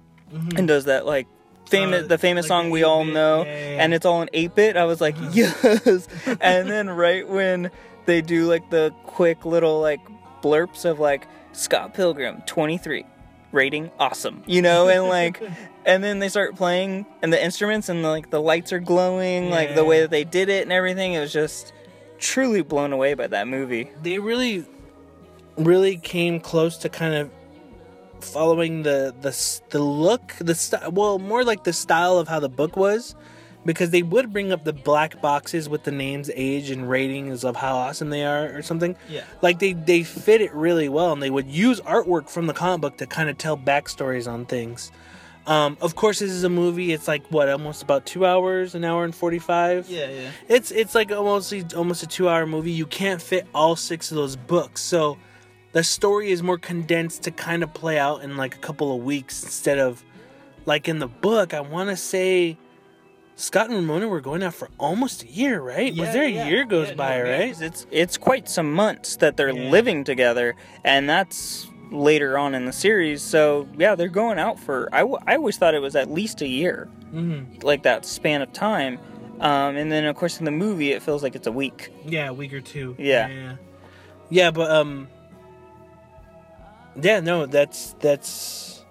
and 0.56 0.66
does 0.66 0.84
that 0.84 1.06
like 1.06 1.26
famous 1.66 2.04
Uh, 2.04 2.08
the 2.08 2.18
famous 2.18 2.44
like 2.44 2.48
song 2.48 2.70
we 2.70 2.82
all 2.82 3.02
8-bit, 3.04 3.14
know, 3.14 3.44
yeah, 3.44 3.52
yeah, 3.52 3.58
yeah. 3.58 3.82
and 3.84 3.94
it's 3.94 4.04
all 4.06 4.22
in 4.22 4.30
eight 4.32 4.54
bit, 4.54 4.76
I 4.76 4.84
was 4.84 5.00
like, 5.00 5.16
yes. 5.32 6.08
and 6.40 6.68
then 6.68 6.90
right 6.90 7.26
when 7.28 7.70
they 8.06 8.20
do 8.20 8.46
like 8.46 8.70
the 8.70 8.92
quick 9.04 9.44
little 9.44 9.80
like 9.80 10.00
blurps 10.42 10.84
of 10.84 10.98
like 10.98 11.26
Scott 11.52 11.94
Pilgrim 11.94 12.42
23 12.46 13.04
rating 13.52 13.90
awesome 13.98 14.42
you 14.46 14.62
know 14.62 14.88
and 14.88 15.04
like 15.08 15.42
and 15.84 16.04
then 16.04 16.20
they 16.20 16.28
start 16.28 16.54
playing 16.54 17.04
and 17.20 17.32
the 17.32 17.44
instruments 17.44 17.88
and 17.88 18.00
like 18.04 18.30
the 18.30 18.40
lights 18.40 18.72
are 18.72 18.78
glowing 18.78 19.50
like 19.50 19.74
the 19.74 19.84
way 19.84 20.00
that 20.02 20.10
they 20.10 20.22
did 20.22 20.48
it 20.48 20.62
and 20.62 20.70
everything 20.70 21.14
it 21.14 21.20
was 21.20 21.32
just 21.32 21.72
truly 22.20 22.62
blown 22.62 22.92
away 22.92 23.14
by 23.14 23.26
that 23.26 23.48
movie. 23.48 23.90
They 24.02 24.18
really 24.18 24.64
really 25.56 25.96
came 25.96 26.40
close 26.40 26.76
to 26.78 26.88
kind 26.88 27.14
of 27.14 27.30
following 28.20 28.82
the 28.82 29.14
the 29.20 29.60
the 29.70 29.82
look 29.82 30.34
the 30.38 30.54
style 30.54 30.90
well 30.92 31.18
more 31.18 31.42
like 31.42 31.64
the 31.64 31.72
style 31.72 32.18
of 32.18 32.28
how 32.28 32.38
the 32.38 32.48
book 32.48 32.76
was 32.76 33.14
because 33.64 33.90
they 33.90 34.02
would 34.02 34.32
bring 34.32 34.52
up 34.52 34.64
the 34.64 34.72
black 34.72 35.20
boxes 35.20 35.68
with 35.68 35.84
the 35.84 35.90
names 35.90 36.30
age 36.34 36.70
and 36.70 36.88
ratings 36.88 37.44
of 37.44 37.56
how 37.56 37.76
awesome 37.76 38.08
they 38.10 38.24
are 38.24 38.56
or 38.56 38.62
something. 38.62 38.96
Yeah. 39.08 39.24
like 39.42 39.58
they 39.58 39.72
they 39.72 40.02
fit 40.02 40.40
it 40.40 40.52
really 40.54 40.88
well 40.88 41.12
and 41.12 41.22
they 41.22 41.30
would 41.30 41.48
use 41.48 41.80
artwork 41.80 42.28
from 42.28 42.46
the 42.46 42.54
comic 42.54 42.80
book 42.80 42.96
to 42.98 43.06
kind 43.06 43.28
of 43.28 43.36
tell 43.38 43.56
backstories 43.56 44.30
on 44.30 44.46
things 44.46 44.90
um, 45.46 45.76
of 45.80 45.96
course 45.96 46.18
this 46.18 46.30
is 46.30 46.44
a 46.44 46.48
movie 46.50 46.92
it's 46.92 47.08
like 47.08 47.26
what 47.28 47.48
almost 47.48 47.82
about 47.82 48.04
two 48.06 48.26
hours 48.26 48.74
an 48.74 48.84
hour 48.84 49.04
and 49.04 49.14
45 49.14 49.88
yeah 49.88 50.08
yeah. 50.08 50.30
it's 50.48 50.70
it's 50.70 50.94
like 50.94 51.10
almost 51.10 51.52
almost 51.74 52.02
a 52.02 52.06
two 52.06 52.28
hour 52.28 52.46
movie. 52.46 52.70
You 52.72 52.86
can't 52.86 53.20
fit 53.22 53.46
all 53.54 53.74
six 53.76 54.10
of 54.10 54.16
those 54.16 54.36
books, 54.36 54.82
so 54.82 55.16
the 55.72 55.82
story 55.84 56.30
is 56.30 56.42
more 56.42 56.58
condensed 56.58 57.22
to 57.22 57.30
kind 57.30 57.62
of 57.62 57.72
play 57.72 57.98
out 57.98 58.22
in 58.22 58.36
like 58.36 58.54
a 58.54 58.58
couple 58.58 58.94
of 58.94 59.02
weeks 59.02 59.42
instead 59.42 59.78
of 59.78 60.04
like 60.66 60.88
in 60.88 60.98
the 60.98 61.08
book. 61.08 61.54
I 61.54 61.60
want 61.60 61.88
to 61.90 61.96
say 61.96 62.58
Scott 63.36 63.66
and 63.68 63.76
Ramona 63.76 64.06
were 64.08 64.20
going 64.20 64.42
out 64.42 64.52
for 64.52 64.68
almost 64.78 65.22
a 65.22 65.26
year, 65.28 65.62
right? 65.62 65.90
Yeah, 65.92 66.04
Was 66.04 66.12
there 66.12 66.24
a 66.24 66.48
year 66.50 66.64
goes 66.66 66.92
by, 66.92 67.22
right? 67.22 67.58
it's 67.62 67.86
it's 67.90 68.18
quite 68.18 68.48
some 68.48 68.70
months 68.72 69.16
that 69.16 69.36
they're 69.38 69.50
Yeah. 69.56 69.70
living 69.70 70.04
together 70.04 70.56
and 70.84 71.08
that's 71.08 71.66
later 71.90 72.38
on 72.38 72.54
in 72.54 72.64
the 72.64 72.72
series. 72.72 73.22
So 73.22 73.68
yeah, 73.76 73.94
they're 73.94 74.08
going 74.08 74.38
out 74.38 74.58
for. 74.58 74.88
I, 74.92 75.00
w- 75.00 75.18
I 75.26 75.36
always 75.36 75.56
thought 75.58 75.74
it 75.74 75.82
was 75.82 75.96
at 75.96 76.10
least 76.10 76.40
a 76.42 76.46
year, 76.48 76.88
Mm-hmm. 77.12 77.60
like 77.66 77.82
that 77.82 78.04
span 78.06 78.40
of 78.42 78.52
time. 78.52 78.98
Um, 79.40 79.76
and 79.76 79.90
then 79.90 80.04
of 80.04 80.14
course 80.16 80.38
in 80.38 80.44
the 80.44 80.50
movie 80.50 80.92
it 80.92 81.02
feels 81.02 81.22
like 81.22 81.34
it's 81.34 81.46
a 81.46 81.52
week. 81.52 81.90
Yeah, 82.06 82.28
a 82.28 82.32
week 82.32 82.52
or 82.52 82.60
two. 82.60 82.94
Yeah. 82.98 83.28
yeah, 83.28 83.56
yeah. 84.28 84.50
But 84.50 84.70
um, 84.70 85.08
yeah, 87.00 87.20
no, 87.20 87.46
that's 87.46 87.94
that's, 88.00 88.84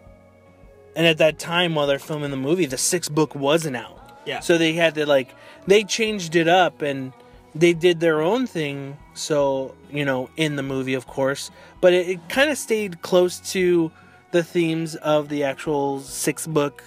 and 0.95 1.05
at 1.05 1.17
that 1.19 1.37
time 1.39 1.75
while 1.75 1.87
they're 1.87 1.99
filming 1.99 2.31
the 2.31 2.37
movie, 2.37 2.65
the 2.65 2.77
sixth 2.77 3.11
book 3.13 3.35
wasn't 3.35 3.75
out. 3.75 3.97
Yeah. 4.25 4.39
So 4.39 4.57
they 4.57 4.73
had 4.73 4.95
to 4.95 5.05
like 5.05 5.33
they 5.67 5.83
changed 5.83 6.35
it 6.35 6.47
up 6.47 6.81
and 6.81 7.13
they 7.55 7.73
did 7.73 7.99
their 7.99 8.21
own 8.21 8.47
thing. 8.47 8.97
So 9.13 9.75
you 9.91 10.05
know, 10.05 10.29
in 10.37 10.55
the 10.55 10.63
movie, 10.63 10.93
of 10.93 11.07
course, 11.07 11.51
but 11.81 11.93
it, 11.93 12.09
it 12.09 12.29
kind 12.29 12.49
of 12.49 12.57
stayed 12.57 13.01
close 13.01 13.39
to 13.51 13.91
the 14.31 14.43
themes 14.43 14.95
of 14.95 15.29
the 15.29 15.43
actual 15.43 15.99
sixth 15.99 16.49
book. 16.49 16.83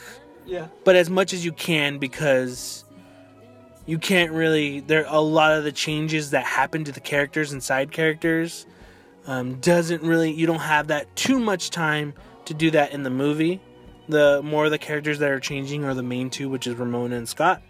Yeah. 0.46 0.68
But 0.84 0.96
as 0.96 1.10
much 1.10 1.32
as 1.32 1.44
you 1.44 1.52
can 1.52 1.98
because 1.98 2.84
you 3.86 3.98
can't 3.98 4.32
really. 4.32 4.80
There 4.80 5.04
a 5.08 5.20
lot 5.20 5.52
of 5.52 5.64
the 5.64 5.72
changes 5.72 6.30
that 6.30 6.44
happen 6.44 6.84
to 6.84 6.92
the 6.92 7.00
characters 7.00 7.52
and 7.52 7.62
side 7.62 7.92
characters 7.92 8.66
um, 9.26 9.60
doesn't 9.60 10.02
really. 10.02 10.30
You 10.30 10.46
don't 10.46 10.60
have 10.60 10.88
that 10.88 11.14
too 11.16 11.38
much 11.38 11.70
time 11.70 12.14
to 12.44 12.54
do 12.54 12.70
that 12.72 12.92
in 12.92 13.02
the 13.02 13.10
movie. 13.10 13.60
The 14.08 14.40
more 14.42 14.64
of 14.64 14.70
the 14.70 14.78
characters 14.78 15.18
that 15.20 15.30
are 15.30 15.40
changing 15.40 15.84
are 15.84 15.94
the 15.94 16.02
main 16.02 16.30
two, 16.30 16.48
which 16.48 16.66
is 16.66 16.74
Ramona 16.74 17.16
and 17.16 17.28
Scott. 17.28 17.62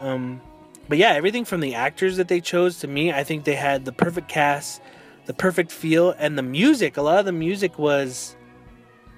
Um, 0.00 0.40
but 0.88 0.98
yeah, 0.98 1.12
everything 1.12 1.44
from 1.44 1.60
the 1.60 1.74
actors 1.74 2.16
that 2.16 2.28
they 2.28 2.40
chose 2.40 2.78
to 2.80 2.88
me, 2.88 3.12
I 3.12 3.24
think 3.24 3.44
they 3.44 3.54
had 3.56 3.84
the 3.84 3.92
perfect 3.92 4.28
cast, 4.28 4.80
the 5.26 5.34
perfect 5.34 5.72
feel, 5.72 6.10
and 6.18 6.38
the 6.38 6.42
music. 6.42 6.96
A 6.96 7.02
lot 7.02 7.18
of 7.18 7.24
the 7.26 7.32
music 7.32 7.78
was 7.78 8.36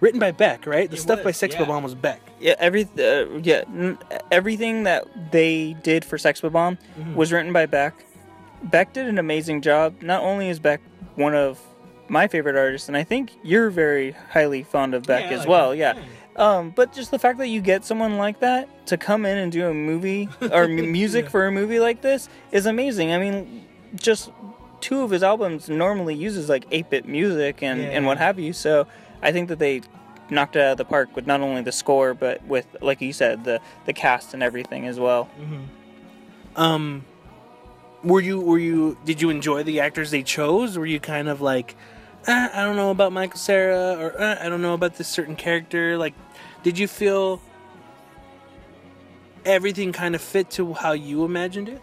written 0.01 0.21
by 0.21 0.31
Beck, 0.31 0.66
right? 0.66 0.89
The 0.91 0.97
It 0.97 1.01
stuff 1.01 1.19
by 1.21 1.27
was, 1.27 1.37
Sex 1.37 1.55
yeah. 1.55 1.64
Bomb 1.64 1.83
was 1.83 1.95
Beck. 1.95 2.21
Yeah, 2.41 2.55
every 2.59 2.85
uh, 2.99 3.27
yeah, 3.43 3.62
n- 3.69 3.99
everything 4.31 4.85
that 4.85 5.05
they 5.33 5.75
did 5.83 6.05
for 6.05 6.19
Sex 6.19 6.41
Bob-omb 6.41 6.79
was 7.14 7.33
written 7.33 7.53
by 7.53 7.66
Beck. 7.66 7.95
Beck 8.62 8.93
did 8.93 9.07
an 9.07 9.19
amazing 9.19 9.61
job. 9.62 10.01
Not 10.03 10.23
only 10.23 10.49
is 10.49 10.59
Beck 10.59 10.81
one 11.16 11.35
of 11.35 11.61
my 12.09 12.27
favorite 12.29 12.57
artists, 12.57 12.89
and 12.89 12.97
I 12.97 13.03
think 13.05 13.33
you're 13.43 13.71
very 13.71 14.12
highly 14.31 14.62
fond 14.62 14.95
of 14.95 15.03
Beck 15.03 15.25
Yeah, 15.31 15.37
as 15.37 15.41
like 15.41 15.49
well. 15.49 15.73
him. 15.73 15.79
Yeah. 15.79 15.95
Um, 16.39 16.70
but 16.70 16.93
just 16.93 17.11
the 17.11 17.18
fact 17.18 17.39
that 17.39 17.49
you 17.49 17.61
get 17.61 17.84
someone 17.84 18.16
like 18.16 18.41
that 18.41 18.86
to 18.86 18.97
come 18.97 19.26
in 19.26 19.36
and 19.36 19.51
do 19.53 19.66
a 19.68 19.74
movie 19.74 20.28
or 20.41 20.64
m- 20.64 20.93
music 20.93 21.24
Yeah. 21.24 21.30
for 21.30 21.47
a 21.47 21.53
movie 21.53 21.80
like 21.80 22.01
this 22.01 22.28
is 22.53 22.64
amazing. 22.66 23.12
I 23.12 23.18
mean, 23.18 23.66
just 23.97 24.30
two 24.80 25.03
of 25.03 25.11
his 25.11 25.22
albums 25.24 25.68
normally 25.68 26.14
uses 26.14 26.49
like 26.49 26.70
8-bit 26.70 27.07
music 27.09 27.62
and, 27.62 27.80
and 27.80 28.07
what 28.07 28.18
have 28.18 28.39
you. 28.39 28.53
So 28.53 28.86
I 29.20 29.32
think 29.32 29.49
that 29.49 29.59
they 29.59 29.82
knocked 30.30 30.55
it 30.57 30.61
out 30.62 30.72
of 30.72 30.78
the 30.78 30.84
park 30.84 31.16
with 31.16 31.26
not 31.26 31.41
only 31.41 31.62
the 31.62 31.72
score 31.72 32.14
but 32.14 32.45
with 32.47 32.66
like 32.82 33.01
you 33.01 33.12
said 33.14 33.45
the 33.45 33.61
the 33.86 33.93
cast 33.95 34.32
and 34.34 34.43
everything 34.43 34.86
as 34.86 35.01
well. 35.01 35.28
Um, 36.55 37.05
were 38.05 38.20
you 38.20 38.41
were 38.41 38.59
you 38.59 38.97
did 39.05 39.20
you 39.20 39.30
enjoy 39.30 39.62
the 39.62 39.80
actors 39.80 40.11
they 40.11 40.22
chose? 40.22 40.78
Were 40.78 40.86
you 40.86 41.01
kind 41.01 41.28
of 41.28 41.41
like, 41.41 41.74
eh, 42.26 42.49
I 42.53 42.64
don't 42.64 42.76
know 42.76 42.91
about 42.91 43.12
Michael 43.12 43.39
Cera, 43.39 43.97
or 43.99 44.20
eh, 44.20 44.36
I 44.45 44.49
don't 44.49 44.62
know 44.62 44.74
about 44.74 44.97
this 44.97 45.09
certain 45.09 45.34
character? 45.36 45.97
Like, 45.99 46.14
did 46.63 46.79
you 46.79 46.89
feel 46.89 47.41
everything 49.45 49.93
kind 49.93 50.15
of 50.15 50.21
fit 50.21 50.51
to 50.51 50.75
how 50.75 50.93
you 50.93 51.25
imagined 51.25 51.69
it? 51.69 51.81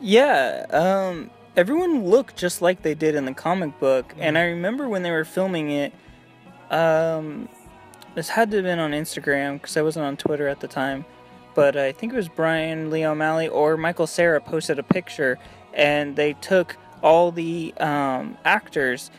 Yeah, 0.00 0.66
um, 0.70 1.30
everyone 1.56 2.04
looked 2.04 2.36
just 2.36 2.60
like 2.60 2.82
they 2.82 2.94
did 2.94 3.14
in 3.14 3.24
the 3.24 3.34
comic 3.34 3.78
book, 3.80 4.14
and 4.18 4.36
I 4.36 4.44
remember 4.44 4.88
when 4.88 5.02
they 5.02 5.10
were 5.10 5.24
filming 5.24 5.70
it. 5.70 5.92
Um, 6.70 7.48
this 8.14 8.28
had 8.28 8.50
to 8.50 8.58
have 8.58 8.64
been 8.64 8.78
on 8.78 8.92
Instagram 8.92 9.54
because 9.54 9.76
I 9.76 9.82
wasn't 9.82 10.06
on 10.06 10.16
Twitter 10.16 10.48
at 10.48 10.60
the 10.60 10.68
time, 10.68 11.04
but 11.54 11.76
I 11.76 11.92
think 11.92 12.12
it 12.12 12.16
was 12.16 12.28
Brian 12.28 12.90
Lee 12.90 13.04
O'Malley 13.04 13.48
or 13.48 13.76
Michael 13.76 14.06
Cera 14.06 14.40
posted 14.40 14.78
a 14.78 14.82
picture, 14.82 15.38
and 15.72 16.16
they 16.16 16.34
took 16.34 16.76
all 17.02 17.30
the 17.30 17.72
um, 17.78 18.36
actors 18.44 19.10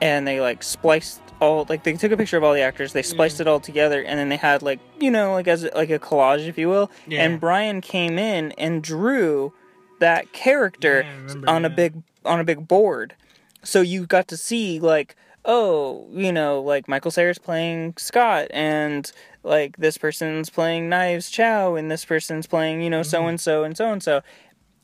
and 0.00 0.26
they 0.26 0.40
like 0.40 0.62
spliced 0.62 1.20
all 1.40 1.66
like 1.68 1.84
they 1.84 1.92
took 1.94 2.10
a 2.12 2.16
picture 2.16 2.36
of 2.36 2.44
all 2.44 2.52
the 2.52 2.60
actors 2.60 2.92
they 2.92 3.02
spliced 3.02 3.40
it 3.40 3.46
all 3.46 3.60
together 3.60 4.02
and 4.02 4.18
then 4.18 4.28
they 4.28 4.36
had 4.36 4.62
like 4.62 4.80
you 5.00 5.10
know 5.10 5.32
like 5.32 5.46
as 5.48 5.64
like 5.74 5.90
a 5.90 5.98
collage 5.98 6.46
if 6.48 6.58
you 6.58 6.68
will 6.68 6.90
Yeah. 7.06 7.24
and 7.24 7.40
brian 7.40 7.80
came 7.80 8.18
in 8.18 8.52
and 8.52 8.82
drew 8.82 9.52
that 10.00 10.32
character 10.32 11.02
Yeah, 11.06 11.16
remember, 11.28 11.48
on 11.50 11.64
a 11.64 11.70
big 11.70 12.02
on 12.24 12.40
a 12.40 12.44
big 12.44 12.66
board 12.66 13.14
so 13.62 13.80
you 13.80 14.06
got 14.06 14.26
to 14.28 14.36
see 14.36 14.80
like 14.80 15.14
oh 15.44 16.06
you 16.12 16.32
know 16.32 16.60
like 16.60 16.88
michael 16.88 17.10
cera's 17.10 17.38
playing 17.38 17.94
scott 17.96 18.48
and 18.50 19.12
like 19.44 19.76
this 19.76 19.96
person's 19.96 20.50
playing 20.50 20.88
knives 20.88 21.30
chow 21.30 21.74
and 21.76 21.90
this 21.90 22.04
person's 22.04 22.46
playing 22.46 22.82
you 22.82 22.90
know 22.90 23.00
Mm-hmm. 23.00 23.10
so 23.10 23.26
and 23.26 23.40
so 23.40 23.64
and 23.64 23.76
so 23.76 23.92
and 23.92 24.02
so 24.02 24.22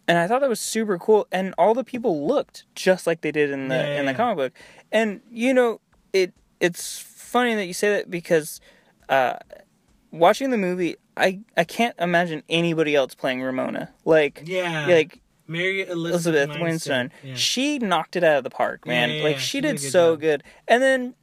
and 0.07 0.19
I 0.19 0.29
thought 0.29 0.43
that 0.43 0.51
was 0.51 0.61
super 0.61 0.99
cool. 0.99 1.27
And 1.33 1.55
all 1.57 1.73
the 1.73 1.83
people 1.83 2.27
looked 2.27 2.65
just 2.75 3.07
like 3.07 3.23
they 3.23 3.33
did 3.33 3.49
in 3.51 3.69
the 3.69 3.77
Yeah, 3.77 4.01
in 4.01 4.05
the 4.05 4.13
yeah. 4.13 4.17
comic 4.19 4.37
book. 4.37 4.53
And 4.93 5.23
you 5.31 5.55
know, 5.55 5.81
it 6.13 6.35
it's 6.65 6.99
funny 7.01 7.55
that 7.55 7.67
you 7.67 7.73
say 7.75 7.91
that 7.97 8.11
because 8.11 8.61
uh, 9.09 9.35
watching 10.11 10.51
the 10.51 10.57
movie, 10.59 10.97
I 11.17 11.41
I 11.57 11.65
can't 11.65 11.95
imagine 11.99 12.43
anybody 12.49 12.95
else 12.95 13.15
playing 13.15 13.43
Ramona. 13.43 13.91
Like 14.05 14.43
Yeah. 14.45 14.87
like 14.87 15.21
Mary 15.47 15.87
Elizabeth 15.87 16.59
Winston, 16.59 17.13
she 17.35 17.79
knocked 17.79 18.17
it 18.17 18.25
out 18.25 18.39
of 18.39 18.45
the 18.45 18.51
park, 18.51 18.87
man. 18.87 19.11
Yeah, 19.11 19.17
yeah, 19.17 19.23
like 19.25 19.33
yeah. 19.37 19.39
she 19.41 19.47
She 19.59 19.61
did 19.61 19.77
did 19.77 19.83
good 19.83 19.91
so 19.93 20.13
job. 20.15 20.21
good. 20.21 20.43
And 20.69 20.83
then 20.83 21.15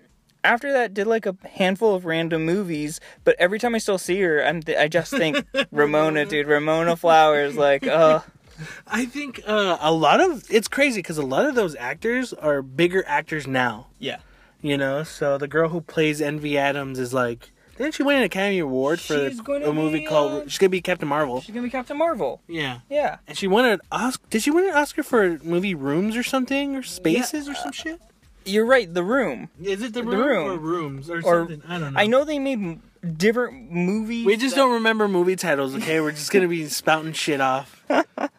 after 0.44 0.72
that, 0.74 0.94
did 0.94 1.08
like 1.08 1.26
a 1.26 1.36
handful 1.48 1.96
of 1.96 2.06
random 2.06 2.46
movies. 2.46 3.00
But 3.24 3.36
every 3.40 3.60
time 3.60 3.74
I 3.76 3.80
still 3.80 3.98
see 3.98 4.20
her, 4.22 4.44
I'm 4.46 4.62
I 4.78 4.88
just 4.88 5.12
think 5.12 5.44
Ramona, 5.72 6.26
dude, 6.26 6.48
Ramona 6.48 6.96
Flowers. 6.96 7.56
Like, 7.56 7.86
uh 7.88 8.20
I 8.88 9.06
think 9.06 9.42
uh, 9.48 9.78
a 9.82 9.92
lot 9.92 10.20
of 10.22 10.46
it's 10.52 10.68
crazy 10.68 11.00
because 11.00 11.18
a 11.18 11.26
lot 11.26 11.46
of 11.48 11.56
those 11.56 11.76
actors 11.76 12.32
are 12.32 12.62
bigger 12.62 13.04
actors 13.08 13.48
now. 13.48 13.88
yeah. 13.98 14.20
You 14.62 14.78
know, 14.78 15.04
so 15.04 15.38
the 15.38 15.48
girl 15.48 15.70
who 15.70 15.82
plays 15.82 16.22
Envy 16.22 16.58
Adams 16.58 17.00
is 17.00 17.14
like, 17.14 17.52
didn't 17.78 17.96
she 17.96 18.04
win 18.04 18.18
an 18.18 18.24
Academy 18.24 18.60
Award 18.60 19.00
for 19.00 19.30
She's 19.30 19.42
gonna 19.42 19.70
a 19.70 19.74
movie 19.74 20.00
be, 20.00 20.06
called? 20.06 20.32
uh, 20.32 20.48
she's 20.48 20.60
gonna 20.60 20.70
be 20.70 20.82
Captain 20.82 21.08
Marvel. 21.08 21.42
She's 21.42 21.54
gonna 21.56 21.66
be 21.66 21.72
Captain 21.72 21.98
Marvel. 21.98 22.42
Yeah, 22.48 22.80
Yeah. 22.90 23.18
and 23.28 23.36
she 23.38 23.48
won 23.48 23.66
an 23.66 23.80
Oscar. 23.92 24.24
Did 24.30 24.44
she 24.44 24.52
win 24.52 24.66
an 24.66 24.76
Oscar 24.76 25.02
for 25.02 25.40
movie 25.44 25.74
Rooms 25.74 26.16
or 26.16 26.22
something 26.24 26.76
or 26.76 26.84
Spaces 26.84 27.50
or 27.50 27.56
some 27.56 27.72
shit? 27.72 28.00
You're 28.46 28.66
right. 28.66 28.92
The 28.92 29.04
Room. 29.04 29.50
Is 29.62 29.82
it 29.82 29.94
the, 29.94 30.04
Room 30.04 30.20
room, 30.20 30.48
or 30.52 30.58
Rooms 30.58 31.10
or 31.10 31.18
Or 31.20 31.48
something? 31.48 31.62
I 31.68 31.78
don't 31.80 31.94
know. 31.94 32.00
I 32.00 32.08
know 32.08 32.24
they 32.24 32.38
made 32.40 32.80
different 33.18 33.72
movies. 33.72 34.26
We 34.26 34.38
just 34.38 34.56
that- 34.56 34.62
don't 34.62 34.74
remember 34.74 35.08
movie 35.08 35.36
titles. 35.36 35.76
Okay, 35.76 36.00
we're 36.02 36.12
just 36.12 36.32
gonna 36.32 36.48
be 36.48 36.66
spouting 36.70 37.14
shit 37.14 37.42
off. 37.42 37.84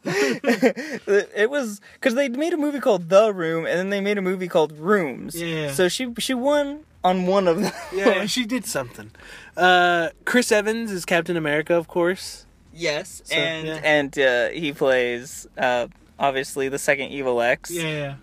It 0.04 1.50
was 1.50 1.80
because 1.94 2.14
they 2.14 2.28
made 2.28 2.52
a 2.52 2.56
movie 2.56 2.80
called 2.80 3.08
The 3.08 3.32
Room, 3.32 3.66
and 3.66 3.78
then 3.78 3.90
they 3.90 4.00
made 4.00 4.18
a 4.18 4.22
movie 4.22 4.48
called 4.48 4.72
Rooms. 4.72 5.40
Yeah. 5.40 5.70
So 5.72 5.88
she 5.88 6.12
she 6.18 6.34
won 6.34 6.84
on 7.04 7.26
one 7.26 7.48
of 7.48 7.60
them. 7.60 7.72
Yeah, 7.92 8.26
she 8.26 8.44
did 8.46 8.64
something. 8.66 9.10
Uh, 9.56 10.10
Chris 10.24 10.50
Evans 10.52 10.90
is 10.90 11.04
Captain 11.04 11.36
America, 11.36 11.74
of 11.74 11.88
course. 11.88 12.46
yes. 12.72 13.22
So, 13.24 13.34
and 13.34 13.66
yeah. 13.66 13.80
and 13.82 14.18
uh, 14.18 14.48
he 14.50 14.72
plays 14.72 15.46
uh, 15.58 15.88
obviously 16.18 16.68
the 16.68 16.78
second 16.78 17.08
Evil 17.10 17.40
Ex. 17.42 17.70
Yeah. 17.70 18.14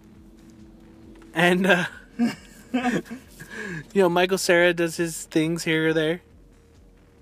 And 1.34 1.68
uh 1.68 1.86
you 2.74 3.02
know, 3.94 4.10
Michael 4.10 4.38
Cera 4.40 4.74
does 4.74 4.98
his 4.98 5.26
things 5.26 5.64
here 5.64 5.90
or 5.90 5.94
there. 5.94 6.22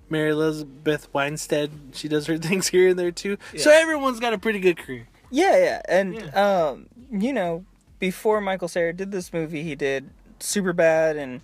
Mary 0.10 0.30
Elizabeth 0.32 1.08
Winstead, 1.14 1.72
she 1.94 2.08
does 2.08 2.28
her 2.28 2.38
things 2.48 2.68
here 2.68 2.90
and 2.90 3.00
there 3.00 3.12
too. 3.12 3.38
So 3.58 3.72
everyone's 3.72 4.20
got 4.20 4.34
a 4.34 4.38
pretty 4.38 4.60
good 4.60 4.78
career. 4.78 5.08
Yeah, 5.30 5.58
yeah, 5.58 5.82
and 5.90 6.34
um, 6.36 6.88
you 7.12 7.34
know, 7.34 7.66
before 8.00 8.40
Michael 8.42 8.68
Cera 8.70 8.94
did 8.94 9.12
this 9.12 9.34
movie, 9.34 9.64
he 9.64 9.76
did 9.76 10.10
Super 10.40 10.72
Bad 10.74 11.18
and 11.18 11.42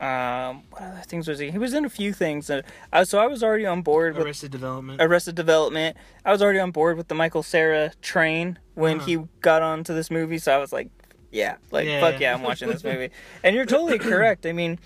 um, 0.00 0.62
what 0.70 0.80
other 0.82 1.02
things 1.06 1.28
was 1.28 1.38
he? 1.38 1.50
He 1.50 1.58
was 1.58 1.74
in 1.74 1.84
a 1.84 1.90
few 1.90 2.14
things, 2.14 2.48
and 2.48 2.62
uh, 2.90 3.04
so 3.04 3.18
I 3.18 3.26
was 3.26 3.42
already 3.42 3.66
on 3.66 3.82
board 3.82 4.16
with 4.16 4.24
Arrested 4.26 4.50
Development. 4.50 5.02
Arrested 5.02 5.34
Development. 5.34 5.94
I 6.24 6.32
was 6.32 6.40
already 6.40 6.58
on 6.58 6.70
board 6.70 6.96
with 6.96 7.08
the 7.08 7.14
Michael 7.14 7.42
Cera 7.42 7.92
train 8.00 8.58
when 8.74 8.96
Uh-huh. 8.96 9.06
he 9.06 9.18
got 9.42 9.60
onto 9.60 9.92
this 9.92 10.10
movie, 10.10 10.38
so 10.38 10.54
I 10.54 10.56
was 10.56 10.72
like, 10.72 10.88
yeah, 11.30 11.56
like 11.70 11.86
Yeah, 11.86 12.00
fuck 12.00 12.14
yeah. 12.14 12.30
yeah, 12.30 12.34
I'm 12.34 12.42
watching 12.42 12.70
this 12.70 12.82
movie. 12.90 13.10
and 13.44 13.54
you're 13.54 13.66
totally 13.66 13.98
correct. 13.98 14.46
I 14.46 14.52
mean, 14.52 14.78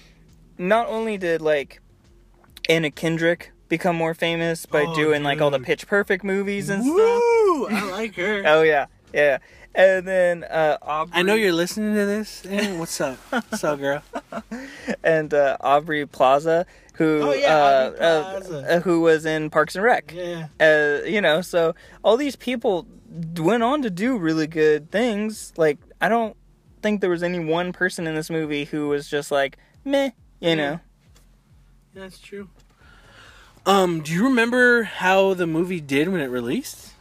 not 0.58 0.88
only 0.88 1.16
did 1.16 1.40
like 1.40 1.80
Anna 2.68 2.90
Kendrick 2.90 3.52
become 3.68 3.96
more 3.96 4.14
famous 4.14 4.66
by 4.66 4.82
Oh, 4.86 4.94
doing 4.94 5.22
like 5.22 5.40
all 5.40 5.50
the. 5.50 5.60
Pitch 5.60 5.86
Perfect 5.86 6.24
movies 6.24 6.68
and 6.68 6.82
stuff. 6.82 6.94
Woo! 6.96 7.66
I 7.68 7.90
like 7.90 8.14
her. 8.16 8.42
Oh 8.46 8.62
yeah, 8.62 8.86
yeah. 9.12 9.38
And 9.74 10.06
then 10.06 10.44
uh, 10.44 10.78
Aubrey 10.82 11.12
I 11.18 11.22
know 11.22 11.34
you're 11.34 11.52
listening 11.52 11.94
to 11.94 12.06
this. 12.06 12.44
Eh, 12.48 12.78
what's 12.78 13.00
up? 13.00 13.16
What's 13.30 13.64
up, 13.64 13.80
girl? 13.80 14.02
and 15.04 15.34
uh, 15.34 15.56
Aubrey 15.60 16.06
Plaza, 16.06 16.64
who 16.94 17.20
Oh, 17.22 17.32
yeah, 17.32 17.56
uh, 17.56 17.60
uh, 17.60 18.40
Plaza. 18.40 18.76
uh, 18.76 18.80
who 18.80 19.00
was 19.00 19.26
in 19.26 19.50
Parks 19.50 19.74
and 19.74 19.84
Rec. 19.84 20.12
Yeah. 20.14 20.46
Uh, 20.60 21.04
you 21.04 21.20
know, 21.20 21.40
so 21.40 21.74
all 22.04 22.16
these 22.16 22.36
people 22.36 22.86
went 23.36 23.62
on 23.64 23.82
to 23.82 23.90
do 23.90 24.16
really 24.16 24.46
good 24.46 24.90
things. 24.92 25.52
Like 25.56 25.78
I 26.00 26.08
don't 26.08 26.36
think 26.82 27.00
there 27.00 27.10
was 27.10 27.22
any 27.24 27.40
one 27.40 27.72
person 27.72 28.06
in 28.06 28.14
this 28.14 28.30
movie 28.30 28.66
who 28.66 28.88
was 28.88 29.08
just 29.08 29.32
like 29.32 29.56
meh, 29.84 30.10
you 30.40 30.54
know. 30.54 30.78
That's 31.94 32.18
true. 32.18 32.48
Um, 33.66 34.02
do 34.02 34.12
you 34.12 34.24
remember 34.24 34.82
how 34.82 35.34
the 35.34 35.46
movie 35.46 35.80
did 35.80 36.08
when 36.08 36.20
it 36.20 36.26
released? 36.26 36.92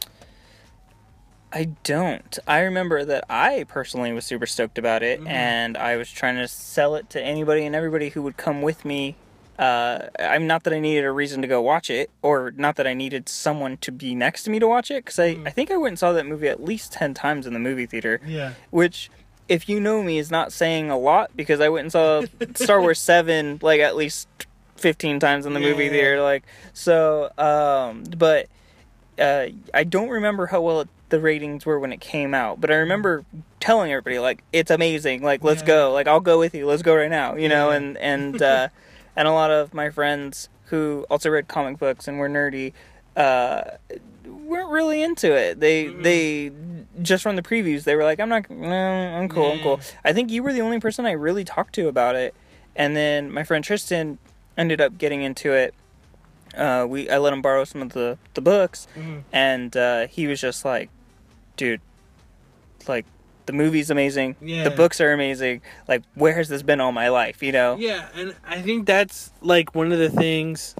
I 1.52 1.66
don't. 1.84 2.36
I 2.48 2.60
remember 2.60 3.04
that 3.04 3.24
I 3.28 3.64
personally 3.68 4.12
was 4.12 4.24
super 4.26 4.46
stoked 4.46 4.76
about 4.76 5.02
it, 5.02 5.20
and 5.26 5.76
I 5.76 5.96
was 5.96 6.10
trying 6.10 6.36
to 6.36 6.48
sell 6.48 6.96
it 6.96 7.10
to 7.10 7.22
anybody 7.22 7.64
and 7.64 7.76
everybody 7.76 8.08
who 8.08 8.22
would 8.22 8.36
come 8.36 8.60
with 8.60 8.84
me. 8.84 9.14
Uh, 9.56 10.08
I'm 10.18 10.48
not 10.48 10.64
that 10.64 10.72
I 10.72 10.80
needed 10.80 11.04
a 11.04 11.12
reason 11.12 11.42
to 11.42 11.48
go 11.48 11.62
watch 11.62 11.90
it, 11.90 12.10
or 12.22 12.52
not 12.56 12.74
that 12.76 12.88
I 12.88 12.94
needed 12.94 13.28
someone 13.28 13.76
to 13.78 13.92
be 13.92 14.16
next 14.16 14.42
to 14.44 14.50
me 14.50 14.58
to 14.58 14.66
watch 14.66 14.90
it, 14.90 15.04
because 15.04 15.20
I, 15.20 15.38
I 15.46 15.50
think 15.50 15.70
I 15.70 15.76
went 15.76 15.92
and 15.92 15.98
saw 15.98 16.12
that 16.12 16.26
movie 16.26 16.48
at 16.48 16.64
least 16.64 16.92
10 16.92 17.14
times 17.14 17.46
in 17.46 17.52
the 17.52 17.60
movie 17.60 17.86
theater. 17.86 18.20
Yeah. 18.26 18.54
Which, 18.70 19.08
if 19.48 19.68
you 19.68 19.78
know 19.78 20.02
me, 20.02 20.18
is 20.18 20.32
not 20.32 20.52
saying 20.52 20.90
a 20.90 20.98
lot, 20.98 21.36
because 21.36 21.60
I 21.60 21.68
went 21.68 21.84
and 21.84 21.92
saw 21.92 22.24
Star 22.56 22.80
Wars 22.80 22.98
7 22.98 23.60
like 23.62 23.78
at 23.80 23.94
least 23.94 24.26
15 24.84 25.18
times 25.18 25.46
in 25.46 25.54
the 25.54 25.60
movie 25.60 25.84
Yeah. 25.84 25.90
theater. 25.92 26.22
Like, 26.22 26.44
so, 26.74 27.30
um, 27.38 28.04
but 28.18 28.48
uh, 29.18 29.46
I 29.72 29.82
don't 29.84 30.10
remember 30.10 30.44
how 30.44 30.60
well 30.60 30.82
it, 30.82 30.88
the 31.08 31.18
ratings 31.20 31.64
were 31.64 31.80
when 31.80 31.90
it 31.90 32.02
came 32.02 32.34
out, 32.34 32.60
but 32.60 32.70
I 32.70 32.74
remember 32.74 33.24
telling 33.60 33.90
everybody 33.90 34.18
like 34.18 34.44
it's 34.52 34.70
amazing. 34.70 35.22
Like 35.22 35.42
let's 35.42 35.62
Yeah. 35.62 35.66
go. 35.68 35.92
Like 35.92 36.06
I'll 36.06 36.20
go 36.20 36.38
with 36.38 36.54
you. 36.54 36.66
Let's 36.66 36.82
go 36.82 36.94
right 36.94 37.10
now. 37.10 37.34
You 37.34 37.48
know, 37.48 37.70
and 37.70 37.96
and 37.96 38.42
uh, 38.42 38.68
and 39.16 39.26
a 39.26 39.32
lot 39.32 39.50
of 39.50 39.72
my 39.72 39.88
friends 39.88 40.50
who 40.66 41.06
also 41.08 41.30
read 41.30 41.48
comic 41.48 41.78
books 41.78 42.06
and 42.06 42.18
were 42.18 42.28
nerdy 42.28 42.72
uh, 43.16 43.62
weren't 44.26 44.70
really 44.70 45.02
into 45.02 45.32
it. 45.34 45.60
They 45.60 45.86
they 45.88 46.50
just 47.00 47.22
from 47.22 47.36
the 47.36 47.42
previews 47.42 47.84
they 47.84 47.94
were 47.96 48.04
like 48.04 48.20
I'm 48.20 48.28
not. 48.28 48.50
No, 48.50 48.66
I'm 49.18 49.30
cool. 49.30 49.52
I'm 49.52 49.60
cool. 49.62 49.80
I 50.04 50.12
think 50.12 50.30
you 50.30 50.42
were 50.42 50.52
the 50.52 50.60
only 50.60 50.78
person 50.78 51.06
I 51.06 51.12
really 51.12 51.44
talked 51.44 51.74
to 51.76 51.88
about 51.88 52.16
it, 52.16 52.34
and 52.76 52.94
then 52.94 53.32
my 53.32 53.44
friend 53.44 53.64
Tristan 53.64 54.18
ended 54.56 54.80
up 54.80 54.98
getting 54.98 55.22
into 55.22 55.52
it 55.52 55.74
uh, 56.56 56.86
we 56.88 57.10
I 57.10 57.18
let 57.18 57.32
him 57.32 57.42
borrow 57.42 57.64
some 57.64 57.82
of 57.82 57.92
the 57.94 58.16
the 58.34 58.40
books, 58.40 58.86
and 59.32 59.76
uh, 59.76 60.06
he 60.06 60.28
was 60.28 60.40
just 60.40 60.64
like, 60.64 60.88
"Dude, 61.56 61.80
like 62.86 63.06
the 63.46 63.52
movie's 63.52 63.90
amazing, 63.90 64.36
Yeah. 64.40 64.62
the 64.62 64.70
books 64.70 65.00
are 65.00 65.12
amazing. 65.12 65.62
Like, 65.88 66.02
where 66.14 66.34
has 66.34 66.48
this 66.48 66.62
been 66.62 66.80
all 66.80 66.92
my 66.92 67.08
life? 67.08 67.42
You 67.42 67.50
know?" 67.50 67.76
Yeah, 67.76 68.06
and 68.14 68.36
I 68.46 68.62
think 68.62 68.86
that's 68.86 69.32
like 69.40 69.74
one 69.74 69.90
of 69.90 69.98
the 69.98 70.08
things 70.10 70.76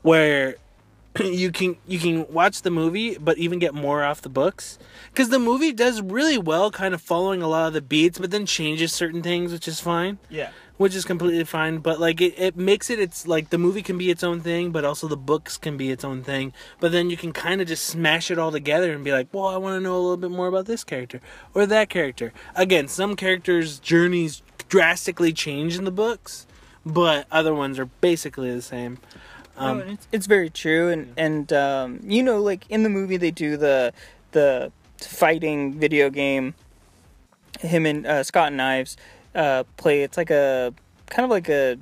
where 0.00 0.56
you 1.20 1.52
can 1.52 1.76
you 1.86 1.98
can 1.98 2.26
watch 2.32 2.62
the 2.62 2.70
movie 2.70 3.18
but 3.18 3.36
even 3.36 3.58
get 3.58 3.74
more 3.74 4.02
off 4.02 4.22
the 4.22 4.28
books 4.30 4.78
cuz 5.14 5.28
the 5.28 5.38
movie 5.38 5.72
does 5.72 6.00
really 6.00 6.38
well 6.38 6.70
kind 6.70 6.94
of 6.94 7.02
following 7.02 7.42
a 7.42 7.48
lot 7.48 7.66
of 7.66 7.72
the 7.74 7.82
beats 7.82 8.18
but 8.18 8.30
then 8.30 8.46
changes 8.46 8.92
certain 8.92 9.22
things 9.22 9.52
which 9.52 9.68
is 9.68 9.78
fine. 9.80 10.18
Yeah. 10.30 10.50
Which 10.80 10.94
is 10.94 11.04
completely 11.04 11.44
fine, 11.44 11.80
but 11.80 12.00
like 12.00 12.22
it, 12.22 12.32
it 12.38 12.56
makes 12.56 12.88
it 12.88 12.98
it's 12.98 13.26
like 13.26 13.50
the 13.50 13.58
movie 13.58 13.82
can 13.82 13.98
be 13.98 14.08
its 14.08 14.24
own 14.24 14.40
thing, 14.40 14.70
but 14.70 14.82
also 14.82 15.08
the 15.08 15.14
books 15.14 15.58
can 15.58 15.76
be 15.76 15.90
its 15.90 16.04
own 16.06 16.22
thing. 16.22 16.54
But 16.80 16.90
then 16.90 17.10
you 17.10 17.18
can 17.18 17.34
kind 17.34 17.60
of 17.60 17.68
just 17.68 17.84
smash 17.84 18.30
it 18.30 18.38
all 18.38 18.50
together 18.50 18.90
and 18.94 19.04
be 19.04 19.12
like, 19.12 19.28
well, 19.30 19.44
I 19.44 19.58
want 19.58 19.76
to 19.76 19.80
know 19.80 19.94
a 19.94 20.00
little 20.00 20.16
bit 20.16 20.30
more 20.30 20.46
about 20.46 20.64
this 20.64 20.82
character 20.82 21.20
or 21.52 21.66
that 21.66 21.90
character. 21.90 22.32
Again, 22.54 22.88
some 22.88 23.14
characters' 23.14 23.78
journeys 23.78 24.42
drastically 24.70 25.34
change 25.34 25.76
in 25.76 25.84
the 25.84 25.90
books, 25.90 26.46
but 26.86 27.26
other 27.30 27.54
ones 27.54 27.78
are 27.78 27.90
basically 28.00 28.50
the 28.50 28.62
same. 28.62 28.96
Um, 29.58 29.80
No, 29.80 29.84
it's, 29.84 30.08
it's 30.12 30.26
very 30.26 30.48
true, 30.48 30.88
and 30.88 31.12
and 31.18 31.52
um, 31.52 32.00
you 32.04 32.22
know, 32.22 32.40
like 32.40 32.64
in 32.70 32.84
the 32.84 32.88
movie, 32.88 33.18
they 33.18 33.30
do 33.30 33.58
the 33.58 33.92
the 34.30 34.72
fighting 34.96 35.78
video 35.78 36.08
game. 36.08 36.54
Him 37.60 37.84
and 37.84 38.06
uh, 38.06 38.22
Scott 38.24 38.46
and 38.46 38.56
Knives 38.56 38.96
uh, 39.34 39.64
play. 39.76 40.02
It's 40.02 40.16
like 40.16 40.30
a 40.30 40.72
kind 41.06 41.24
of 41.24 41.30
like 41.30 41.48
a 41.48 41.78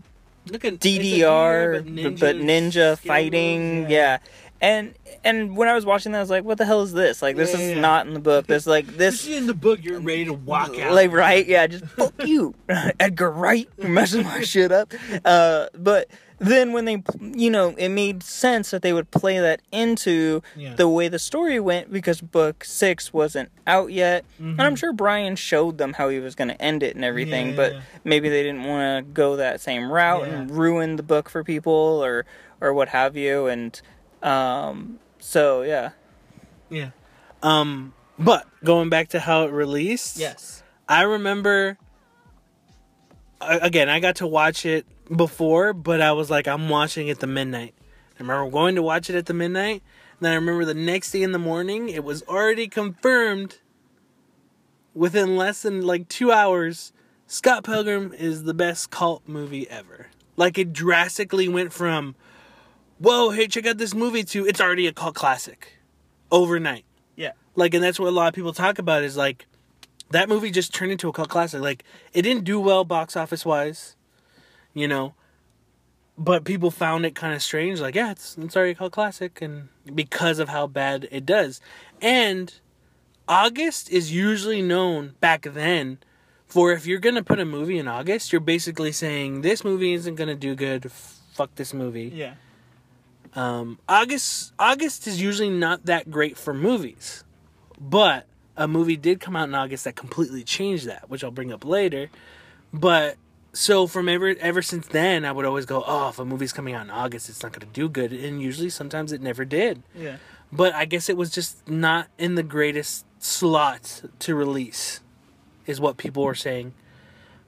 Look 0.51 0.65
at 0.65 0.79
DDR, 0.81 1.85
but, 2.03 2.19
but 2.21 2.37
ninja 2.37 2.97
fighting. 2.99 3.89
Yeah. 3.91 4.19
And 4.61 4.95
and 5.23 5.57
when 5.57 5.69
I 5.69 5.75
was 5.75 5.85
watching 5.87 6.13
that, 6.13 6.19
I 6.19 6.21
was 6.23 6.31
like, 6.31 6.43
"What 6.43 6.59
the 6.59 6.65
hell 6.65 6.83
is 6.83 6.93
this? 6.93 7.23
Like, 7.23 7.37
this 7.37 7.53
Yeah, 7.55 7.61
is 7.61 7.71
yeah. 7.77 7.81
not 7.81 8.07
in 8.09 8.15
the 8.15 8.19
book. 8.21 8.47
This 8.49 8.67
like 8.67 8.87
This 8.87 9.25
this, 9.25 9.37
in 9.37 9.47
the 9.47 9.55
book, 9.55 9.79
you're 9.85 10.01
ready 10.01 10.25
to 10.25 10.33
walk 10.33 10.77
out. 10.79 10.93
like 10.95 11.13
right? 11.13 11.47
Yeah, 11.47 11.67
just 11.69 11.85
fuck 11.85 12.15
you, 12.27 12.55
Edgar 12.99 13.31
Wright, 13.31 13.69
you're 13.79 13.89
messing 13.89 14.25
my 14.25 14.41
shit 14.43 14.73
up." 14.73 14.93
Uh, 15.25 15.67
but 15.75 16.09
then 16.39 16.73
when 16.73 16.85
they, 16.85 17.03
you 17.21 17.51
know, 17.51 17.75
it 17.77 17.89
made 17.89 18.23
sense 18.23 18.71
that 18.71 18.83
they 18.83 18.93
would 18.93 19.11
play 19.11 19.39
that 19.41 19.61
into 19.73 20.43
Yeah. 20.57 20.75
the 20.75 20.89
way 20.89 21.09
the 21.09 21.19
story 21.19 21.59
went 21.61 21.93
because 21.93 22.21
book 22.21 22.65
six 22.65 23.13
wasn't 23.13 23.51
out 23.67 23.91
yet, 23.93 24.25
and 24.39 24.61
I'm 24.63 24.77
sure 24.77 24.93
Brian 24.93 25.35
showed 25.37 25.79
them 25.79 25.95
how 25.95 26.09
he 26.09 26.19
was 26.21 26.35
going 26.35 26.49
to 26.49 26.61
end 26.63 26.83
it 26.83 26.95
and 26.95 27.05
everything, 27.05 27.51
Yeah, 27.51 27.57
but 27.57 27.73
yeah. 27.75 27.81
maybe 28.05 28.29
they 28.29 28.43
didn't 28.43 28.65
want 28.65 29.05
to 29.07 29.13
go 29.13 29.37
that 29.37 29.61
same 29.61 29.91
route 29.91 30.29
and 30.29 30.51
ruin 30.51 30.97
the 30.97 31.03
book 31.03 31.29
for 31.29 31.43
people 31.45 31.73
or 32.05 32.25
or 32.61 32.73
what 32.73 32.89
have 32.89 33.17
you, 33.17 33.47
and 33.47 33.81
um, 34.23 34.99
so 35.21 35.63
yeah. 35.63 35.91
Yeah. 36.71 36.91
Um, 37.43 37.95
but 38.19 38.47
going 38.65 38.89
back 38.91 39.09
to 39.11 39.21
how 39.21 39.45
it 39.45 39.53
released. 39.53 40.17
Yes, 40.19 40.63
I 40.89 41.03
remember. 41.03 41.79
Again, 43.41 43.89
I 43.89 44.01
got 44.01 44.17
to 44.17 44.27
watch 44.27 44.67
it 44.67 44.87
before, 45.15 45.73
but 45.73 46.01
I 46.01 46.13
was 46.13 46.31
like, 46.31 46.49
I'm 46.49 46.69
watching 46.69 47.09
it 47.09 47.21
the 47.21 47.27
midnight. 47.27 47.75
I 48.19 48.23
remember 48.23 48.51
going 48.51 48.75
to 48.75 48.83
watch 48.83 49.09
it 49.09 49.17
at 49.17 49.27
the 49.27 49.35
midnight. 49.35 49.83
And 50.19 50.27
then 50.27 50.33
I 50.33 50.35
remember 50.35 50.65
the 50.65 50.75
next 50.75 51.13
day 51.13 51.23
in 51.23 51.33
the 51.33 51.39
morning, 51.39 51.89
it 51.89 52.03
was 52.03 52.23
already 52.25 52.67
confirmed 52.67 53.59
within 54.95 55.37
less 55.37 55.63
than 55.63 55.87
like 55.87 56.09
two 56.09 56.33
hours. 56.33 56.93
Scott 57.29 57.63
Pilgrim 57.63 58.13
is 58.13 58.43
the 58.43 58.55
best 58.55 58.91
cult 58.91 59.23
movie 59.29 59.69
ever. 59.71 60.09
Like 60.37 60.59
it 60.59 60.73
drastically 60.73 61.49
went 61.49 61.73
from, 61.73 62.17
whoa, 62.99 63.31
hey, 63.31 63.47
check 63.47 63.67
out 63.67 63.79
this 63.79 63.95
movie 63.95 64.25
to 64.25 64.47
it's 64.47 64.61
already 64.61 64.89
a 64.89 64.93
cult 64.93 65.15
classic 65.15 65.79
overnight. 66.31 66.85
Yeah. 67.15 67.33
Like, 67.55 67.75
and 67.75 67.85
that's 67.85 68.01
what 68.01 68.09
a 68.09 68.11
lot 68.11 68.29
of 68.29 68.35
people 68.35 68.53
talk 68.53 68.79
about 68.79 69.05
is 69.05 69.17
like 69.17 69.47
that 70.11 70.29
movie 70.29 70.51
just 70.51 70.75
turned 70.75 70.93
into 70.93 71.09
a 71.09 71.13
cult 71.13 71.29
classic. 71.29 71.61
Like, 71.61 71.85
it 72.13 72.23
didn't 72.23 72.45
do 72.45 72.61
well 72.61 72.85
box 72.85 73.17
office 73.17 73.45
wise, 73.45 73.97
you 74.75 74.89
know, 74.89 75.15
but 76.17 76.45
people 76.45 76.71
found 76.71 77.07
it 77.07 77.15
kind 77.15 77.35
of 77.35 77.43
strange. 77.43 77.81
Like, 77.81 77.95
yeah, 77.95 78.11
it's 78.11 78.37
it's 78.39 78.57
already 78.57 78.73
a 78.73 78.75
cult 78.75 78.93
classic, 78.93 79.41
and 79.43 79.69
because 79.95 80.39
of 80.39 80.49
how 80.49 80.67
bad 80.67 81.09
it 81.11 81.25
does, 81.27 81.61
and 82.01 82.55
August 83.29 83.91
is 83.91 84.13
usually 84.13 84.63
known 84.63 85.15
back 85.21 85.43
then 85.43 85.99
for 86.47 86.73
if 86.73 86.87
you're 86.87 86.99
gonna 86.99 87.23
put 87.23 87.39
a 87.39 87.45
movie 87.45 87.79
in 87.79 87.87
August, 87.87 88.33
you're 88.33 88.41
basically 88.41 88.91
saying 88.91 89.43
this 89.43 89.63
movie 89.63 89.93
isn't 89.93 90.15
gonna 90.15 90.35
do 90.35 90.55
good. 90.55 90.91
Fuck 90.91 91.55
this 91.57 91.75
movie. 91.75 92.11
Yeah. 92.15 92.35
Um, 93.35 93.79
August 93.89 94.53
August 94.59 95.07
is 95.07 95.21
usually 95.21 95.51
not 95.51 95.85
that 95.85 96.11
great 96.11 96.39
for 96.39 96.55
movies, 96.55 97.23
but 97.79 98.27
a 98.59 98.69
movie 98.69 98.97
did 98.97 99.21
come 99.21 99.35
out 99.37 99.49
in 99.49 99.55
August 99.55 99.85
that 99.85 99.97
completely 99.97 100.45
changed 100.45 100.87
that, 100.87 101.09
which 101.09 101.25
I'll 101.25 101.31
bring 101.31 101.53
up 101.53 101.65
later. 101.65 102.11
But 102.75 103.17
so 103.55 103.87
from 103.87 104.09
ever 104.11 104.35
ever 104.41 104.61
since 104.61 104.87
then, 104.89 105.25
I 105.25 105.33
would 105.33 105.47
always 105.47 105.65
go, 105.65 105.83
oh, 105.87 106.11
if 106.11 106.19
a 106.19 106.25
movie's 106.27 106.53
coming 106.53 106.75
out 106.75 106.85
in 106.85 106.91
August, 106.91 107.31
it's 107.31 107.43
not 107.43 107.53
going 107.53 107.61
to 107.67 107.73
do 107.73 107.89
good, 107.89 108.13
and 108.13 108.43
usually 108.43 108.69
sometimes 108.69 109.13
it 109.13 109.23
never 109.23 109.47
did. 109.47 109.83
Yeah. 109.97 110.17
But 110.53 110.75
I 110.75 110.85
guess 110.85 111.09
it 111.09 111.17
was 111.17 111.31
just 111.31 111.67
not 111.69 112.09
in 112.19 112.35
the 112.35 112.43
greatest 112.43 113.07
slot 113.19 114.03
to 114.21 114.35
release, 114.35 115.01
is 115.67 115.81
what 115.81 115.97
people 115.97 116.25
were 116.25 116.35
saying. 116.35 116.75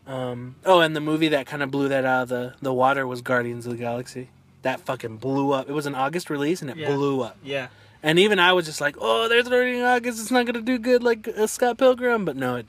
Um, 0.07 0.57
oh, 0.65 0.81
and 0.81 0.97
the 0.97 1.01
movie 1.01 1.29
that 1.29 1.47
kind 1.47 1.63
of 1.63 1.71
blew 1.71 1.89
that 1.89 2.05
out 2.05 2.23
of 2.25 2.29
the, 2.31 2.55
the 2.61 2.73
water 2.73 3.07
was 3.07 3.21
Guardians 3.23 3.67
of 3.67 3.73
the 3.73 3.79
Galaxy. 3.79 4.29
That 4.63 4.81
fucking 4.81 5.19
blew 5.19 5.53
up. 5.53 5.69
It 5.69 5.73
was 5.73 5.87
an 5.87 5.95
August 5.95 6.31
release 6.31 6.61
and 6.63 6.71
it 6.71 6.77
Yeah. 6.77 6.95
blew 6.95 7.21
up. 7.23 7.37
Yeah. 7.45 7.69
And 8.03 8.19
even 8.19 8.39
I 8.39 8.53
was 8.53 8.67
just 8.67 8.81
like, 8.81 8.97
oh, 9.01 9.29
in 9.31 9.83
August. 9.83 10.21
It's 10.21 10.31
not 10.31 10.47
going 10.47 10.55
to 10.55 10.63
do 10.63 10.79
good 10.79 11.03
like 11.03 11.29
uh, 11.29 11.47
Scott 11.47 11.79
Pilgrim. 11.79 12.25
But 12.25 12.37
no, 12.37 12.57
it, 12.57 12.67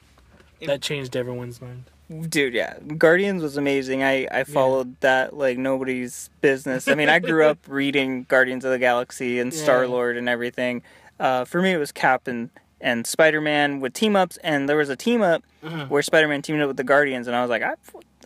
that 0.66 0.82
changed 0.82 1.16
everyone's 1.16 1.62
mind. 1.62 1.86
Dude, 2.30 2.54
yeah. 2.54 2.78
Guardians 2.98 3.42
was 3.42 3.56
amazing. 3.56 4.04
I, 4.04 4.28
I 4.30 4.44
followed 4.44 5.00
that 5.00 5.36
like 5.36 5.58
nobody's 5.58 6.30
business. 6.42 6.90
I 6.90 6.96
mean, 6.96 7.08
I 7.08 7.20
grew 7.20 7.46
up 7.46 7.60
reading 7.68 8.26
Guardians 8.28 8.66
of 8.66 8.72
the 8.72 8.80
Galaxy 8.80 9.40
and 9.40 9.54
Yeah. 9.54 9.64
Star 9.64 9.88
Lord 9.88 10.18
and 10.18 10.28
everything. 10.28 10.82
Uh, 11.20 11.46
for 11.46 11.62
me, 11.62 11.72
it 11.72 11.78
was 11.78 11.94
Cap 11.94 12.28
and, 12.28 12.50
and 12.82 13.08
Spider 13.08 13.40
Man 13.40 13.80
with 13.80 13.94
team 13.94 14.16
ups, 14.18 14.38
and 14.44 14.68
there 14.68 14.76
was 14.76 14.90
a 14.90 14.96
team 14.98 15.22
up 15.22 15.44
Uh-huh. 15.64 15.86
where 15.86 16.02
Spider 16.02 16.28
Man 16.28 16.42
teamed 16.42 16.60
up 16.62 16.68
with 16.68 16.78
the 16.78 16.84
Guardians, 16.84 17.28
and 17.28 17.36
I 17.36 17.42
was 17.42 17.50
like, 17.50 17.62
I, 17.62 17.76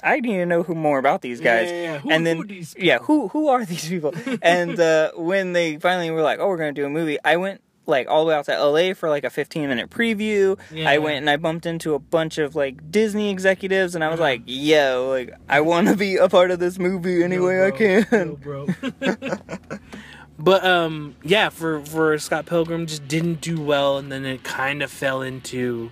I 0.03 0.19
need 0.19 0.37
to 0.37 0.45
know 0.45 0.63
who 0.63 0.75
more 0.75 0.99
about 0.99 1.21
these 1.21 1.41
guys. 1.41 1.69
Yeah, 1.69 1.75
yeah, 1.75 1.83
yeah. 1.93 1.99
Who- 1.99 2.11
and 2.11 2.25
then 2.25 2.37
who 2.37 2.43
are 2.43 2.47
these 2.47 2.75
yeah, 2.77 2.99
who 2.99 3.27
who 3.29 3.47
are 3.49 3.65
these 3.65 3.87
people? 3.87 4.13
and 4.41 4.79
uh, 4.79 5.11
when 5.15 5.53
they 5.53 5.77
finally 5.77 6.11
were 6.11 6.21
like, 6.21 6.39
oh, 6.39 6.47
we're 6.47 6.57
gonna 6.57 6.73
do 6.73 6.85
a 6.85 6.89
movie, 6.89 7.17
I 7.23 7.37
went 7.37 7.61
like 7.87 8.07
all 8.07 8.25
the 8.25 8.29
way 8.29 8.35
out 8.35 8.45
to 8.45 8.57
LA 8.65 8.93
for 8.93 9.09
like 9.09 9.23
a 9.23 9.29
15 9.29 9.67
minute 9.67 9.89
preview. 9.89 10.57
Yeah. 10.71 10.89
I 10.89 10.97
went 10.97 11.17
and 11.17 11.29
I 11.29 11.37
bumped 11.37 11.65
into 11.65 11.93
a 11.93 11.99
bunch 11.99 12.37
of 12.37 12.55
like 12.55 12.91
Disney 12.91 13.29
executives, 13.29 13.95
and 13.95 14.03
I 14.03 14.09
was 14.09 14.19
like, 14.19 14.41
yo, 14.45 15.07
like 15.09 15.33
I 15.47 15.61
want 15.61 15.87
to 15.87 15.95
be 15.95 16.17
a 16.17 16.29
part 16.29 16.51
of 16.51 16.59
this 16.59 16.79
movie 16.79 17.23
any 17.23 17.39
way 17.39 17.65
I 17.65 17.71
can. 17.71 18.35
bro. 18.35 18.67
but 20.39 20.65
um, 20.65 21.15
yeah, 21.23 21.49
for 21.49 21.81
for 21.85 22.17
Scott 22.17 22.45
Pilgrim, 22.45 22.87
just 22.87 23.07
didn't 23.07 23.41
do 23.41 23.59
well, 23.61 23.97
and 23.97 24.11
then 24.11 24.25
it 24.25 24.43
kind 24.43 24.81
of 24.81 24.91
fell 24.91 25.21
into 25.21 25.91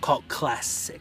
cult 0.00 0.28
classic. 0.28 1.00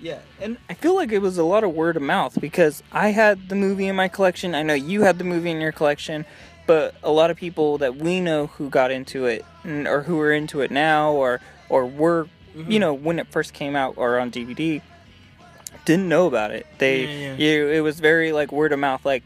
Yeah, 0.00 0.18
and 0.40 0.58
I 0.68 0.74
feel 0.74 0.94
like 0.94 1.10
it 1.10 1.20
was 1.22 1.38
a 1.38 1.44
lot 1.44 1.64
of 1.64 1.72
word 1.72 1.96
of 1.96 2.02
mouth 2.02 2.38
because 2.40 2.82
I 2.92 3.08
had 3.12 3.48
the 3.48 3.54
movie 3.54 3.86
in 3.86 3.96
my 3.96 4.08
collection. 4.08 4.54
I 4.54 4.62
know 4.62 4.74
you 4.74 5.02
had 5.02 5.18
the 5.18 5.24
movie 5.24 5.50
in 5.50 5.60
your 5.60 5.72
collection, 5.72 6.26
but 6.66 6.94
a 7.02 7.10
lot 7.10 7.30
of 7.30 7.36
people 7.38 7.78
that 7.78 7.96
we 7.96 8.20
know 8.20 8.48
who 8.48 8.68
got 8.68 8.90
into 8.90 9.24
it 9.26 9.44
or 9.64 10.02
who 10.02 10.20
are 10.20 10.32
into 10.32 10.60
it 10.60 10.70
now 10.70 11.12
or 11.12 11.40
or 11.68 11.86
were 11.86 12.28
Mm-hmm. 12.56 12.72
you 12.72 12.78
know 12.78 12.94
when 12.94 13.18
it 13.18 13.26
first 13.26 13.52
came 13.52 13.76
out 13.76 13.98
or 13.98 14.18
on 14.18 14.30
DVD 14.30 14.80
didn't 15.84 16.08
know 16.08 16.26
about 16.26 16.52
it. 16.52 16.66
They 16.78 17.04
Yeah, 17.04 17.34
yeah. 17.34 17.34
you 17.36 17.68
it 17.68 17.80
was 17.80 18.00
very 18.00 18.32
like 18.32 18.50
word 18.50 18.72
of 18.72 18.78
mouth 18.78 19.04
like 19.04 19.22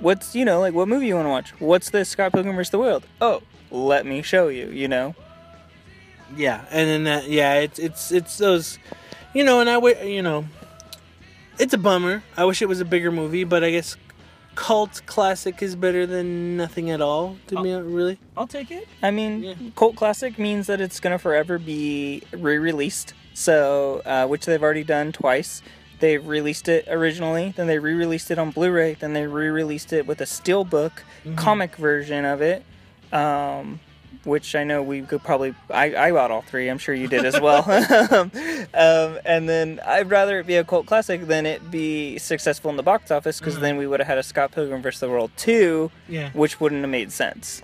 what's 0.00 0.34
you 0.34 0.44
know 0.44 0.58
like 0.58 0.74
what 0.74 0.88
movie 0.88 1.06
you 1.06 1.14
want 1.14 1.26
to 1.26 1.30
watch? 1.30 1.50
What's 1.60 1.90
this 1.90 2.08
Scott 2.08 2.32
Pilgrim 2.32 2.56
vs 2.56 2.70
the 2.70 2.80
World? 2.80 3.06
Oh, 3.20 3.42
let 3.70 4.04
me 4.06 4.22
show 4.22 4.48
you, 4.48 4.66
you 4.70 4.88
know. 4.88 5.14
Yeah, 6.36 6.64
and 6.70 6.88
then 6.88 7.04
that 7.04 7.28
yeah, 7.28 7.54
it's 7.60 7.78
it's 7.78 8.10
it's 8.10 8.38
those, 8.38 8.78
you 9.34 9.44
know, 9.44 9.60
and 9.60 9.68
I 9.68 9.76
would 9.78 9.98
you 10.06 10.22
know, 10.22 10.46
it's 11.58 11.74
a 11.74 11.78
bummer. 11.78 12.22
I 12.36 12.44
wish 12.44 12.62
it 12.62 12.68
was 12.68 12.80
a 12.80 12.84
bigger 12.84 13.12
movie, 13.12 13.44
but 13.44 13.62
I 13.62 13.70
guess 13.70 13.96
cult 14.54 15.02
classic 15.06 15.62
is 15.62 15.74
better 15.76 16.06
than 16.06 16.56
nothing 16.56 16.90
at 16.90 17.00
all. 17.00 17.36
To 17.48 17.60
me, 17.62 17.72
really. 17.74 18.18
I'll 18.36 18.46
take 18.46 18.70
it. 18.70 18.86
I 19.02 19.10
mean, 19.10 19.42
Yeah. 19.42 19.54
cult 19.76 19.96
classic 19.96 20.38
means 20.38 20.68
that 20.68 20.80
it's 20.80 21.00
gonna 21.00 21.18
forever 21.18 21.58
be 21.58 22.22
re-released. 22.32 23.14
So, 23.34 24.00
uh, 24.06 24.26
which 24.28 24.46
they've 24.46 24.62
already 24.62 24.84
done 24.84 25.10
twice. 25.10 25.60
They 25.98 26.18
released 26.18 26.68
it 26.68 26.86
originally, 26.88 27.52
then 27.56 27.66
they 27.66 27.78
re-released 27.78 28.30
it 28.30 28.38
on 28.38 28.50
Blu-ray, 28.50 28.94
then 28.94 29.12
they 29.12 29.26
re-released 29.26 29.92
it 29.92 30.06
with 30.06 30.20
a 30.20 30.24
steelbook 30.24 30.92
comic 31.36 31.76
version 31.76 32.24
of 32.24 32.40
it. 32.42 32.62
Um, 33.12 33.80
which 34.24 34.54
I 34.54 34.64
know 34.64 34.82
we 34.82 35.02
could 35.02 35.22
probably 35.22 35.54
I, 35.70 35.94
I 35.94 36.12
bought 36.12 36.30
all 36.30 36.42
three. 36.42 36.68
I'm 36.68 36.78
sure 36.78 36.94
you 36.94 37.08
did 37.08 37.24
as 37.24 37.40
well. 37.40 37.62
um, 38.74 39.18
and 39.24 39.48
then 39.48 39.80
I'd 39.84 40.10
rather 40.10 40.40
it 40.40 40.46
be 40.46 40.56
a 40.56 40.64
cult 40.64 40.86
classic 40.86 41.26
than 41.26 41.46
it 41.46 41.70
be 41.70 42.18
successful 42.18 42.70
in 42.70 42.76
the 42.76 42.82
box 42.82 43.10
office 43.10 43.38
because 43.38 43.58
then 43.60 43.76
we 43.76 43.86
would 43.86 44.00
have 44.00 44.06
had 44.06 44.18
a 44.18 44.22
Scott 44.22 44.52
Pilgrim 44.52 44.82
vs. 44.82 45.00
the 45.00 45.08
World 45.08 45.30
two, 45.36 45.90
Yeah. 46.08 46.30
which 46.32 46.60
wouldn't 46.60 46.80
have 46.82 46.90
made 46.90 47.12
sense. 47.12 47.62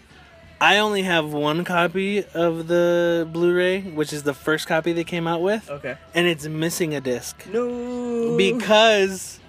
I 0.63 0.77
only 0.77 1.03
have 1.03 1.33
one 1.33 1.65
copy 1.65 2.23
of 2.35 2.67
the 2.69 3.27
Blu-ray, 3.33 3.81
which 3.81 4.13
is 4.13 4.25
the 4.25 4.35
first 4.35 4.67
copy 4.69 4.93
they 4.93 5.05
came 5.05 5.27
out 5.27 5.41
with, 5.41 5.71
Okay. 5.71 5.97
and 6.15 6.27
it's 6.27 6.47
missing 6.47 6.95
a 6.95 7.01
disc 7.01 7.47
No. 7.51 8.37
because 8.37 9.41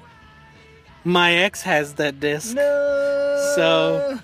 my 1.04 1.34
ex 1.34 1.64
has 1.64 1.96
that 1.96 2.22
disc. 2.22 2.56
no. 2.56 3.54
So- 3.58 4.20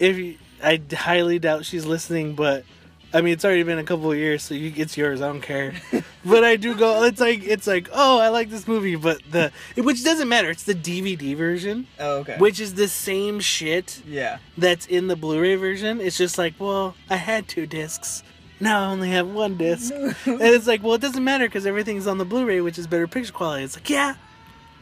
If 0.00 0.16
you, 0.18 0.34
I 0.64 0.80
highly 0.94 1.38
doubt 1.38 1.64
she's 1.64 1.84
listening, 1.86 2.34
but 2.34 2.64
I 3.12 3.20
mean 3.20 3.32
it's 3.34 3.44
already 3.44 3.62
been 3.62 3.78
a 3.78 3.84
couple 3.84 4.10
of 4.10 4.18
years, 4.18 4.42
so 4.42 4.54
you, 4.54 4.72
it's 4.76 4.96
yours. 4.96 5.20
I 5.22 5.28
don't 5.28 5.40
care. 5.40 5.74
but 6.24 6.42
I 6.44 6.56
do 6.56 6.74
go. 6.74 7.04
It's 7.04 7.20
like 7.20 7.44
it's 7.44 7.66
like 7.66 7.88
oh 7.92 8.18
I 8.18 8.28
like 8.30 8.50
this 8.50 8.66
movie, 8.66 8.96
but 8.96 9.20
the 9.30 9.52
which 9.76 10.02
doesn't 10.02 10.28
matter. 10.28 10.50
It's 10.50 10.64
the 10.64 10.74
DVD 10.74 11.36
version, 11.36 11.86
Oh, 12.00 12.18
okay. 12.18 12.36
which 12.38 12.58
is 12.60 12.74
the 12.74 12.88
same 12.88 13.38
shit 13.40 14.02
yeah. 14.06 14.38
that's 14.58 14.86
in 14.86 15.06
the 15.08 15.16
Blu-ray 15.16 15.56
version. 15.56 16.00
It's 16.00 16.16
just 16.18 16.38
like 16.38 16.54
well 16.58 16.94
I 17.10 17.16
had 17.16 17.46
two 17.48 17.66
discs. 17.66 18.22
Now 18.60 18.82
I 18.82 18.86
only 18.92 19.10
have 19.10 19.28
one 19.28 19.56
disc, 19.56 19.92
and 19.94 20.12
it's 20.26 20.66
like 20.66 20.82
well 20.82 20.94
it 20.94 21.00
doesn't 21.00 21.22
matter 21.24 21.46
because 21.46 21.66
everything's 21.66 22.06
on 22.06 22.18
the 22.18 22.24
Blu-ray, 22.24 22.60
which 22.62 22.78
is 22.78 22.86
better 22.86 23.06
picture 23.06 23.32
quality. 23.32 23.64
It's 23.64 23.76
like 23.76 23.90
yeah. 23.90 24.14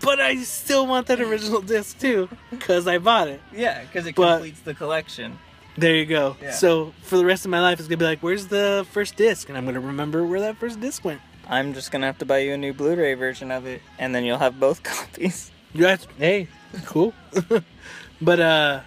But 0.00 0.20
I 0.20 0.36
still 0.42 0.86
want 0.86 1.06
that 1.06 1.20
original 1.20 1.60
disc 1.62 1.98
too, 2.00 2.28
because 2.50 2.88
I 2.88 2.98
bought 2.98 3.28
it. 3.28 3.40
Yeah, 3.52 3.82
because 3.82 4.04
it 4.06 4.14
But- 4.16 4.32
completes 4.38 4.60
the 4.60 4.74
collection. 4.74 5.38
There 5.76 5.94
you 5.96 6.04
go. 6.06 6.36
Yeah. 6.42 6.50
So 6.50 6.92
for 7.02 7.16
the 7.16 7.24
rest 7.24 7.44
of 7.44 7.50
my 7.50 7.60
life, 7.60 7.78
it's 7.78 7.88
gonna 7.88 7.96
be 7.96 8.04
like, 8.04 8.20
"Where's 8.20 8.48
the 8.48 8.86
first 8.90 9.16
disc?" 9.16 9.48
And 9.48 9.56
I'm 9.56 9.64
gonna 9.64 9.80
remember 9.80 10.24
where 10.24 10.40
that 10.40 10.56
first 10.58 10.80
disc 10.80 11.04
went. 11.04 11.20
I'm 11.48 11.72
just 11.74 11.90
gonna 11.90 12.06
have 12.06 12.18
to 12.18 12.26
buy 12.26 12.38
you 12.38 12.52
a 12.52 12.58
new 12.58 12.72
Blu-ray 12.72 13.14
version 13.14 13.50
of 13.50 13.66
it, 13.66 13.80
and 13.98 14.14
then 14.14 14.24
you'll 14.24 14.38
have 14.38 14.60
both 14.60 14.82
copies. 14.82 15.50
That's 15.74 16.06
hey, 16.18 16.48
cool. 16.84 17.14
but 18.20 18.40
uh, 18.40 18.80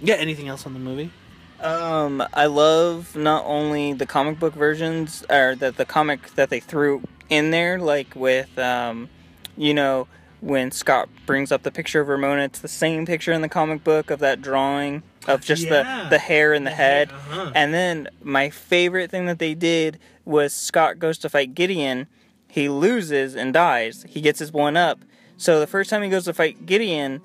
yeah. 0.00 0.14
Anything 0.14 0.48
else 0.48 0.64
on 0.66 0.74
the 0.74 0.80
movie? 0.80 1.10
Um, 1.60 2.24
I 2.34 2.46
love 2.46 3.14
not 3.14 3.44
only 3.46 3.92
the 3.92 4.06
comic 4.06 4.38
book 4.38 4.54
versions, 4.54 5.24
or 5.30 5.54
that 5.56 5.76
the 5.76 5.84
comic 5.84 6.34
that 6.34 6.50
they 6.50 6.58
threw 6.58 7.02
in 7.30 7.52
there, 7.52 7.78
like 7.78 8.16
with, 8.16 8.58
um, 8.58 9.08
you 9.56 9.72
know, 9.72 10.08
when 10.40 10.72
Scott 10.72 11.08
brings 11.24 11.52
up 11.52 11.62
the 11.62 11.70
picture 11.70 12.00
of 12.00 12.08
Ramona, 12.08 12.42
it's 12.42 12.58
the 12.58 12.66
same 12.66 13.06
picture 13.06 13.32
in 13.32 13.42
the 13.42 13.48
comic 13.48 13.84
book 13.84 14.10
of 14.10 14.18
that 14.18 14.42
drawing 14.42 15.04
of 15.26 15.40
just 15.44 15.64
Yeah. 15.64 16.04
the 16.04 16.10
the 16.10 16.18
hair 16.18 16.52
and 16.52 16.66
the, 16.66 16.70
head. 16.70 17.10
uh-huh. 17.12 17.52
And 17.54 17.72
then 17.72 18.08
my 18.22 18.50
favorite 18.50 19.10
thing 19.10 19.26
that 19.26 19.38
they 19.38 19.54
did 19.54 19.98
was 20.24 20.52
Scott 20.52 20.98
goes 20.98 21.18
to 21.18 21.28
fight 21.28 21.54
Gideon, 21.54 22.06
he 22.48 22.68
loses 22.68 23.34
and 23.34 23.52
dies. 23.52 24.04
He 24.08 24.20
gets 24.20 24.38
his 24.38 24.52
one 24.52 24.76
up. 24.76 25.00
So 25.36 25.58
the 25.60 25.66
first 25.66 25.90
time 25.90 26.02
he 26.02 26.08
goes 26.08 26.24
to 26.26 26.34
fight 26.34 26.66
Gideon, 26.66 27.20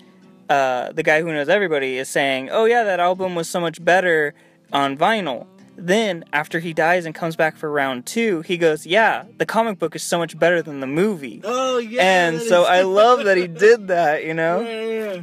uh, 0.50 0.92
the 0.94 1.04
guy 1.04 1.22
who 1.22 1.32
knows 1.32 1.50
everybody 1.50 1.98
is 1.98 2.08
saying, 2.10 2.50
"Oh 2.52 2.66
yeah, 2.66 2.84
that 2.84 3.00
album 3.00 3.36
was 3.36 3.50
so 3.50 3.60
much 3.60 3.84
better 3.84 4.34
on 4.72 4.98
vinyl." 4.98 5.46
Then 5.80 6.24
after 6.34 6.60
he 6.60 6.74
dies 6.74 7.06
and 7.06 7.14
comes 7.14 7.36
back 7.36 7.56
for 7.56 7.70
round 7.70 8.08
two, 8.08 8.42
he 8.42 8.58
goes, 8.58 8.88
"Yeah, 8.88 9.26
the 9.38 9.46
comic 9.46 9.78
book 9.78 9.96
is 9.96 10.02
so 10.02 10.18
much 10.18 10.40
better 10.40 10.62
than 10.64 10.80
the 10.80 10.88
movie." 10.88 11.42
Oh 11.44 11.78
yeah. 11.78 12.02
and 12.28 12.42
so 12.42 12.64
I 12.64 12.82
love 12.82 13.26
that 13.26 13.38
he 13.38 13.46
did 13.68 13.88
that. 13.90 14.24
You 14.24 14.34
know? 14.34 14.62
Yeah. 14.62 15.22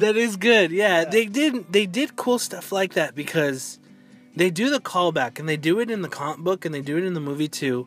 That 0.00 0.16
is 0.16 0.36
good. 0.36 0.70
Yeah, 0.70 1.04
they 1.04 1.26
did. 1.26 1.72
They 1.72 1.86
did 1.86 2.16
cool 2.16 2.38
stuff 2.38 2.72
like 2.72 2.94
that 2.94 3.14
because 3.14 3.78
they 4.34 4.50
do 4.50 4.70
the 4.70 4.80
callback 4.80 5.38
and 5.38 5.48
they 5.48 5.56
do 5.56 5.78
it 5.80 5.90
in 5.90 6.02
the 6.02 6.08
comic 6.08 6.38
book 6.40 6.64
and 6.64 6.74
they 6.74 6.80
do 6.80 6.96
it 6.96 7.04
in 7.04 7.14
the 7.14 7.20
movie 7.20 7.48
too. 7.48 7.86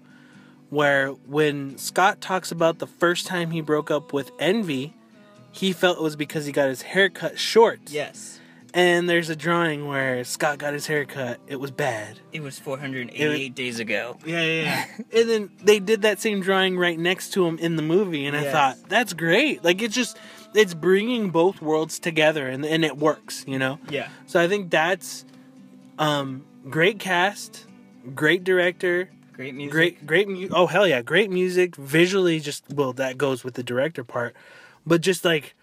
Where 0.70 1.10
when 1.10 1.78
Scott 1.78 2.22
talks 2.22 2.52
about 2.52 2.80
the 2.80 2.88
first 2.88 3.28
time 3.28 3.52
he 3.52 3.62
broke 3.62 3.92
up 3.92 4.14
with 4.14 4.32
Envy, 4.40 4.94
he 5.52 5.72
felt 5.72 5.98
it 5.98 6.04
was 6.04 6.16
because 6.16 6.46
he 6.46 6.52
got 6.52 6.70
his 6.70 6.82
hair 6.82 7.10
cut 7.10 7.38
short. 7.40 7.80
Yes. 7.88 8.40
And 8.76 9.08
there's 9.08 9.30
a 9.30 9.36
drawing 9.36 9.88
where 9.88 10.24
Scott 10.24 10.58
got 10.58 10.74
his 10.74 10.88
hair 10.88 11.06
cut. 11.06 11.40
It 11.46 11.58
was 11.58 11.70
bad. 11.70 12.20
It 12.32 12.42
was 12.42 12.58
488 12.58 13.54
days 13.54 13.80
ago. 13.80 14.18
Yeah, 14.26 14.42
yeah, 14.42 14.62
yeah. 14.64 14.86
and 15.20 15.30
then 15.30 15.52
they 15.64 15.80
did 15.80 16.02
that 16.02 16.20
same 16.20 16.42
drawing 16.42 16.76
right 16.78 16.98
next 16.98 17.34
to 17.34 17.46
him 17.46 17.60
in 17.60 17.76
the 17.76 17.84
movie, 17.84 18.26
and 18.26 18.36
I 18.36 18.52
thought 18.52 18.78
that's 18.90 19.14
great. 19.14 19.64
Like 19.64 19.80
it's 19.82 19.94
just 19.94 20.18
it's 20.56 20.74
bringing 20.74 21.30
both 21.30 21.62
worlds 21.62 22.00
together, 22.00 22.48
and 22.48 22.66
and 22.66 22.84
it 22.86 22.98
works, 22.98 23.44
you 23.48 23.58
know. 23.60 23.80
Yeah. 23.90 24.10
So 24.28 24.40
I 24.40 24.48
think 24.48 24.70
that's 24.72 25.26
um 26.00 26.44
great 26.70 27.00
cast, 27.00 27.66
great 28.16 28.44
director, 28.44 29.10
Great 29.34 29.56
music. 29.56 29.72
great 29.72 30.08
great 30.08 30.28
mu- 30.30 30.50
oh 30.52 30.68
hell 30.68 30.88
yeah, 30.88 31.02
great 31.02 31.30
music. 31.32 31.76
Visually, 31.76 32.40
just 32.40 32.64
well 32.74 32.94
that 32.94 33.18
goes 33.18 33.44
with 33.44 33.56
the 33.56 33.64
director 33.64 34.04
part, 34.04 34.36
but 34.86 35.02
just 35.02 35.26
like 35.26 35.56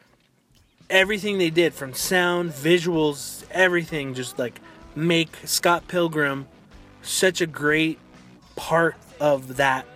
everything 0.89 1.39
they 1.39 1.51
did 1.51 1.73
from 1.75 1.95
sound, 1.95 2.51
visuals, 2.51 3.45
everything, 3.53 4.13
just 4.15 4.39
like 4.39 4.61
make 4.97 5.29
Scott 5.45 5.87
Pilgrim 5.89 6.47
such 7.03 7.41
a 7.41 7.47
great 7.47 7.99
part 8.57 8.97
of 9.21 9.57
that 9.57 9.87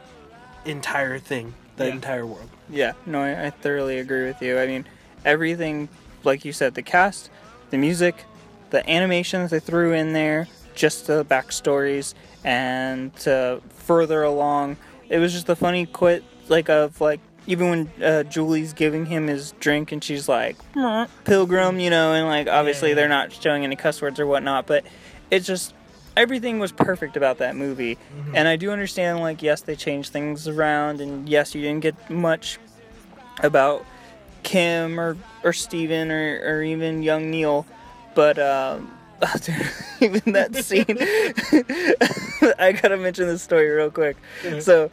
entire 0.65 1.19
thing, 1.19 1.53
that 1.77 1.89
Yeah. 1.89 1.95
entire 1.95 2.25
world. 2.25 2.49
Yeah, 2.75 2.93
no, 3.07 3.22
I, 3.22 3.47
I 3.47 3.51
thoroughly 3.51 3.99
agree 3.99 4.27
with 4.27 4.43
you. 4.43 4.59
I 4.59 4.66
mean, 4.66 4.85
everything, 5.25 5.89
like 6.25 6.45
you 6.45 6.53
said, 6.53 6.75
the 6.75 6.83
cast, 6.83 7.31
the 7.70 7.79
music, 7.79 8.25
the 8.70 8.89
animation 8.91 9.43
that 9.43 9.51
they 9.51 9.61
threw 9.61 9.93
in 9.93 10.12
there, 10.12 10.49
just 10.75 11.07
the 11.07 11.25
backstories, 11.25 12.14
and 12.43 13.14
to 13.18 13.62
further 13.70 14.22
along, 14.25 14.77
it 15.09 15.18
was 15.18 15.33
just 15.33 15.49
a 15.49 15.57
funny 15.57 15.87
quit, 15.87 16.25
like 16.49 16.68
of 16.68 17.01
like 17.01 17.20
even 17.47 17.68
when 17.70 17.93
uh, 18.03 18.22
Julie's 18.25 18.72
giving 18.72 19.07
him 19.07 19.27
his 19.29 19.53
drink 19.61 19.93
and 19.93 20.03
she's 20.03 20.29
like 20.29 20.57
Pilgrim, 21.25 21.79
you 21.79 21.91
know, 21.91 22.12
and 22.14 22.27
like 22.27 22.49
obviously 22.49 22.89
Yeah. 22.91 22.95
they're 22.97 23.09
not 23.09 23.33
showing 23.33 23.64
any 23.64 23.77
cuss 23.77 24.01
words 24.03 24.18
or 24.18 24.27
whatnot, 24.27 24.66
but 24.66 24.85
it's 25.31 25.47
just 25.47 25.75
everything 26.16 26.59
was 26.59 26.72
perfect 26.72 27.16
about 27.16 27.39
that 27.39 27.55
movie. 27.55 27.99
And 28.35 28.49
I 28.49 28.57
do 28.57 28.70
understand 28.70 29.20
like 29.20 29.43
yes, 29.43 29.61
they 29.61 29.77
changed 29.77 30.11
things 30.12 30.49
around, 30.49 31.01
and 31.01 31.29
yes, 31.29 31.55
you 31.55 31.61
didn't 31.62 31.81
get 31.83 32.11
much 32.11 32.59
about 33.43 33.85
Kim 34.43 34.99
or 35.01 35.16
or 35.43 35.53
Steven 35.53 36.11
or, 36.11 36.41
or 36.45 36.62
even 36.62 37.03
young 37.03 37.30
Neil, 37.30 37.66
but 38.14 38.39
um, 38.39 38.91
dude, 39.43 39.57
even 40.01 40.32
that 40.35 40.55
scene, 40.64 40.85
I 42.59 42.72
gotta 42.72 42.97
mention 42.97 43.26
this 43.26 43.43
story 43.43 43.68
real 43.70 43.91
quick. 43.91 44.16
So, 44.61 44.91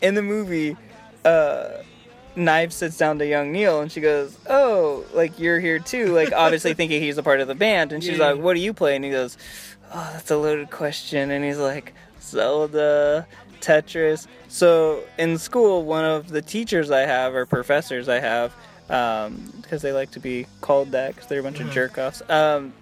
in 0.00 0.14
the 0.14 0.22
movie, 0.22 0.76
uh, 1.24 1.68
Knife 2.36 2.72
sits 2.72 2.96
down 2.96 3.18
to 3.18 3.26
young 3.26 3.52
Neil 3.52 3.80
and 3.80 3.90
she 3.92 4.00
goes, 4.00 4.36
"Oh, 4.48 5.04
like 5.14 5.38
you're 5.38 5.60
here 5.60 5.78
too?" 5.78 6.14
Like 6.14 6.32
obviously 6.32 6.74
thinking 6.74 7.00
he's 7.02 7.18
a 7.18 7.22
part 7.22 7.40
of 7.40 7.48
the 7.48 7.54
band, 7.54 7.92
and 7.92 8.02
she's 8.02 8.18
Yeah. 8.18 8.30
like, 8.32 8.40
"What 8.42 8.54
do 8.54 8.60
you 8.60 8.72
play?" 8.74 8.96
And 8.96 9.04
he 9.04 9.10
goes, 9.10 9.36
"Oh, 9.92 10.10
that's 10.14 10.30
a 10.30 10.36
loaded 10.36 10.70
question." 10.70 11.30
And 11.30 11.44
he's 11.44 11.58
like, 11.58 11.92
"Zelda." 12.22 13.26
Tetris. 13.66 14.26
So 14.48 15.02
in 15.18 15.38
school, 15.38 15.84
one 15.84 16.04
of 16.04 16.28
the 16.28 16.40
teachers 16.40 16.90
I 16.90 17.00
have 17.00 17.34
or 17.34 17.46
professors 17.46 18.08
I 18.08 18.20
have, 18.20 18.54
um, 18.88 19.52
because 19.60 19.82
they 19.82 19.92
like 19.92 20.12
to 20.12 20.20
be 20.20 20.46
called 20.60 20.92
that 20.92 21.14
because 21.14 21.28
they're 21.28 21.40
a 21.40 21.42
bunch 21.42 21.58
of 21.58 21.66
mm-hmm. 21.66 21.74
jerk 21.74 21.98
offs. 21.98 22.22
Um, 22.30 22.72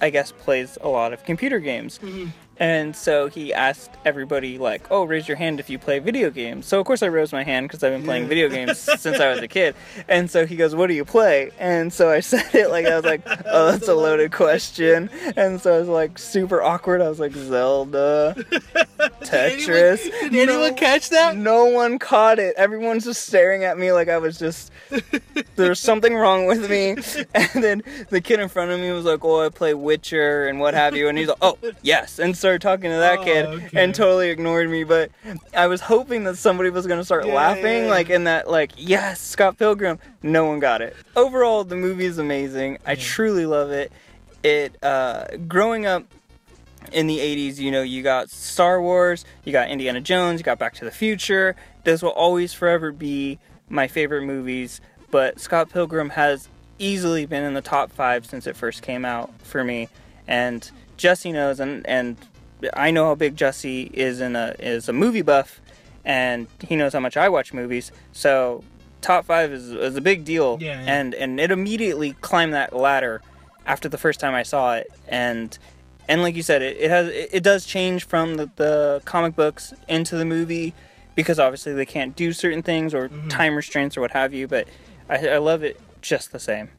I 0.00 0.10
guess 0.10 0.32
plays 0.32 0.78
a 0.80 0.88
lot 0.88 1.12
of 1.12 1.24
computer 1.24 1.60
games, 1.60 1.98
mm-hmm. 1.98 2.30
And 2.62 2.94
so 2.94 3.26
he 3.26 3.52
asked 3.52 3.90
everybody, 4.04 4.56
like, 4.56 4.88
oh, 4.88 5.02
raise 5.02 5.26
your 5.26 5.36
hand 5.36 5.58
if 5.58 5.68
you 5.68 5.80
play 5.80 5.98
video 5.98 6.30
games. 6.30 6.64
So, 6.64 6.78
of 6.78 6.86
course, 6.86 7.02
I 7.02 7.06
raised 7.06 7.32
my 7.32 7.42
hand 7.42 7.66
because 7.66 7.82
I've 7.82 7.90
been 7.90 8.04
playing 8.04 8.28
video 8.28 8.48
games 8.48 8.78
since 9.00 9.18
I 9.18 9.30
was 9.30 9.40
a 9.40 9.48
kid. 9.48 9.74
And 10.06 10.30
so 10.30 10.46
he 10.46 10.54
goes, 10.54 10.72
what 10.72 10.86
do 10.86 10.94
you 10.94 11.04
play? 11.04 11.50
And 11.58 11.92
so 11.92 12.08
I 12.08 12.20
said 12.20 12.54
it 12.54 12.70
like, 12.70 12.86
I 12.86 12.94
was 12.94 13.04
like, 13.04 13.22
oh, 13.46 13.72
that's 13.72 13.88
a 13.88 13.96
loaded 13.96 14.30
question. 14.30 15.10
And 15.36 15.60
so 15.60 15.74
I 15.74 15.78
was 15.80 15.88
like, 15.88 16.20
super 16.20 16.62
awkward. 16.62 17.00
I 17.00 17.08
was 17.08 17.18
like, 17.18 17.32
Zelda, 17.32 18.36
Tetris. 19.22 20.04
Did 20.30 20.48
anyone 20.48 20.76
catch 20.76 21.08
that? 21.08 21.36
No 21.36 21.64
one 21.64 21.98
caught 21.98 22.38
it. 22.38 22.54
Everyone's 22.56 23.02
just 23.02 23.26
staring 23.26 23.64
at 23.64 23.76
me 23.76 23.90
like 23.90 24.08
I 24.08 24.18
was 24.18 24.38
just 24.38 24.70
there's 25.56 25.80
something 25.80 26.14
wrong 26.14 26.46
with 26.46 26.70
me. 26.70 26.96
And 27.34 27.64
then 27.64 27.82
the 28.10 28.20
kid 28.20 28.40
in 28.40 28.48
front 28.48 28.70
of 28.70 28.80
me 28.80 28.90
was 28.90 29.04
like, 29.04 29.24
"Oh, 29.24 29.44
I 29.44 29.48
play 29.48 29.74
Witcher 29.74 30.46
and 30.48 30.60
what 30.60 30.74
have 30.74 30.96
you," 30.96 31.08
and 31.08 31.18
he's 31.18 31.28
like, 31.28 31.38
"Oh, 31.40 31.58
yes," 31.82 32.18
and 32.18 32.36
started 32.52 32.62
talking 32.62 32.90
to 32.90 32.98
that 32.98 33.20
Oh, 33.20 33.24
kid 33.24 33.46
okay. 33.46 33.82
and 33.82 33.94
totally 33.94 34.28
ignored 34.30 34.68
me. 34.68 34.84
But 34.84 35.10
I 35.56 35.66
was 35.66 35.80
hoping 35.80 36.24
that 36.24 36.36
somebody 36.36 36.70
was 36.70 36.86
gonna 36.86 37.04
start 37.04 37.26
Yeah, 37.26 37.34
laughing, 37.34 37.84
yeah, 37.84 37.90
like 37.90 38.10
in 38.10 38.24
that, 38.24 38.50
like, 38.50 38.72
yes, 38.76 39.20
Scott 39.20 39.58
Pilgrim. 39.58 39.98
No 40.22 40.44
one 40.44 40.58
got 40.60 40.82
it. 40.82 40.94
Overall, 41.16 41.64
the 41.64 41.76
movie 41.76 42.04
is 42.04 42.18
amazing. 42.18 42.78
I 42.86 42.94
truly 42.96 43.46
love 43.46 43.70
it. 43.70 43.90
It 44.42 44.76
uh, 44.82 45.24
growing 45.48 45.86
up 45.86 46.04
in 46.92 47.06
the 47.06 47.18
80s, 47.18 47.58
you 47.58 47.70
know, 47.70 47.82
you 47.82 48.02
got 48.02 48.28
Star 48.28 48.82
Wars, 48.82 49.24
you 49.44 49.52
got 49.52 49.70
Indiana 49.70 50.00
Jones, 50.00 50.40
you 50.40 50.44
got 50.44 50.58
Back 50.58 50.74
to 50.74 50.84
the 50.84 50.90
Future. 50.90 51.54
Those 51.84 52.02
will 52.02 52.10
always 52.10 52.52
forever 52.52 52.92
be 52.92 53.38
my 53.68 53.86
favorite 53.86 54.24
movies, 54.24 54.80
but 55.10 55.40
Scott 55.40 55.70
Pilgrim 55.70 56.10
has 56.10 56.48
easily 56.78 57.24
been 57.24 57.44
in 57.44 57.54
the 57.54 57.62
top 57.62 57.92
five 57.92 58.26
since 58.26 58.46
it 58.46 58.56
first 58.56 58.82
came 58.82 59.04
out 59.04 59.30
for 59.42 59.62
me. 59.64 59.88
And 60.26 60.68
Jesse 60.96 61.30
knows, 61.32 61.60
and, 61.60 61.86
and 61.86 62.16
I 62.74 62.90
know 62.90 63.06
how 63.06 63.14
big 63.14 63.36
Jesse 63.36 63.90
is 63.94 64.20
in 64.20 64.36
a 64.36 64.54
is 64.58 64.88
a 64.88 64.92
movie 64.92 65.22
buff, 65.22 65.60
and 66.04 66.46
he 66.60 66.76
knows 66.76 66.92
how 66.92 67.00
much 67.00 67.16
I 67.16 67.28
watch 67.28 67.52
movies. 67.52 67.92
So 68.12 68.64
top 69.00 69.24
five 69.26 69.52
is, 69.52 69.70
is 69.70 69.96
a 69.96 70.00
big 70.00 70.24
deal, 70.24 70.58
Yeah, 70.60 70.82
yeah. 70.82 70.94
and 70.94 71.14
and 71.14 71.40
it 71.40 71.50
immediately 71.50 72.12
climbed 72.20 72.54
that 72.54 72.74
ladder 72.74 73.22
after 73.66 73.88
the 73.88 73.98
first 73.98 74.20
time 74.20 74.34
I 74.34 74.42
saw 74.42 74.74
it, 74.74 74.90
and 75.08 75.56
and 76.08 76.22
like 76.22 76.34
you 76.34 76.42
said, 76.42 76.62
it, 76.62 76.76
it 76.78 76.90
has 76.90 77.08
it, 77.08 77.30
it 77.32 77.42
does 77.42 77.66
change 77.66 78.06
from 78.06 78.36
the, 78.36 78.50
the 78.56 79.02
comic 79.04 79.36
books 79.36 79.74
into 79.88 80.16
the 80.16 80.24
movie 80.24 80.74
because 81.14 81.38
obviously 81.38 81.74
they 81.74 81.86
can't 81.86 82.16
do 82.16 82.32
certain 82.32 82.62
things 82.62 82.94
or 82.94 83.08
mm-hmm. 83.08 83.28
time 83.28 83.54
restraints 83.54 83.96
or 83.96 84.00
what 84.00 84.12
have 84.12 84.32
you. 84.32 84.48
But 84.48 84.66
I, 85.08 85.28
I 85.28 85.38
love 85.38 85.62
it 85.62 85.80
just 86.00 86.32
the 86.32 86.40
same. 86.40 86.70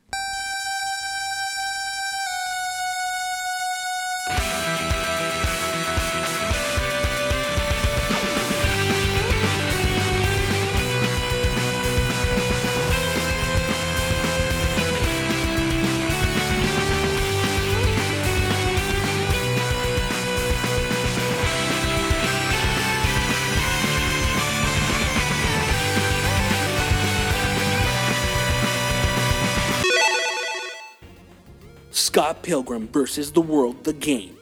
Pilgrim 32.44 32.90
vs. 32.90 33.32
the 33.32 33.42
World, 33.42 33.86
the 33.86 33.94
game, 33.94 34.38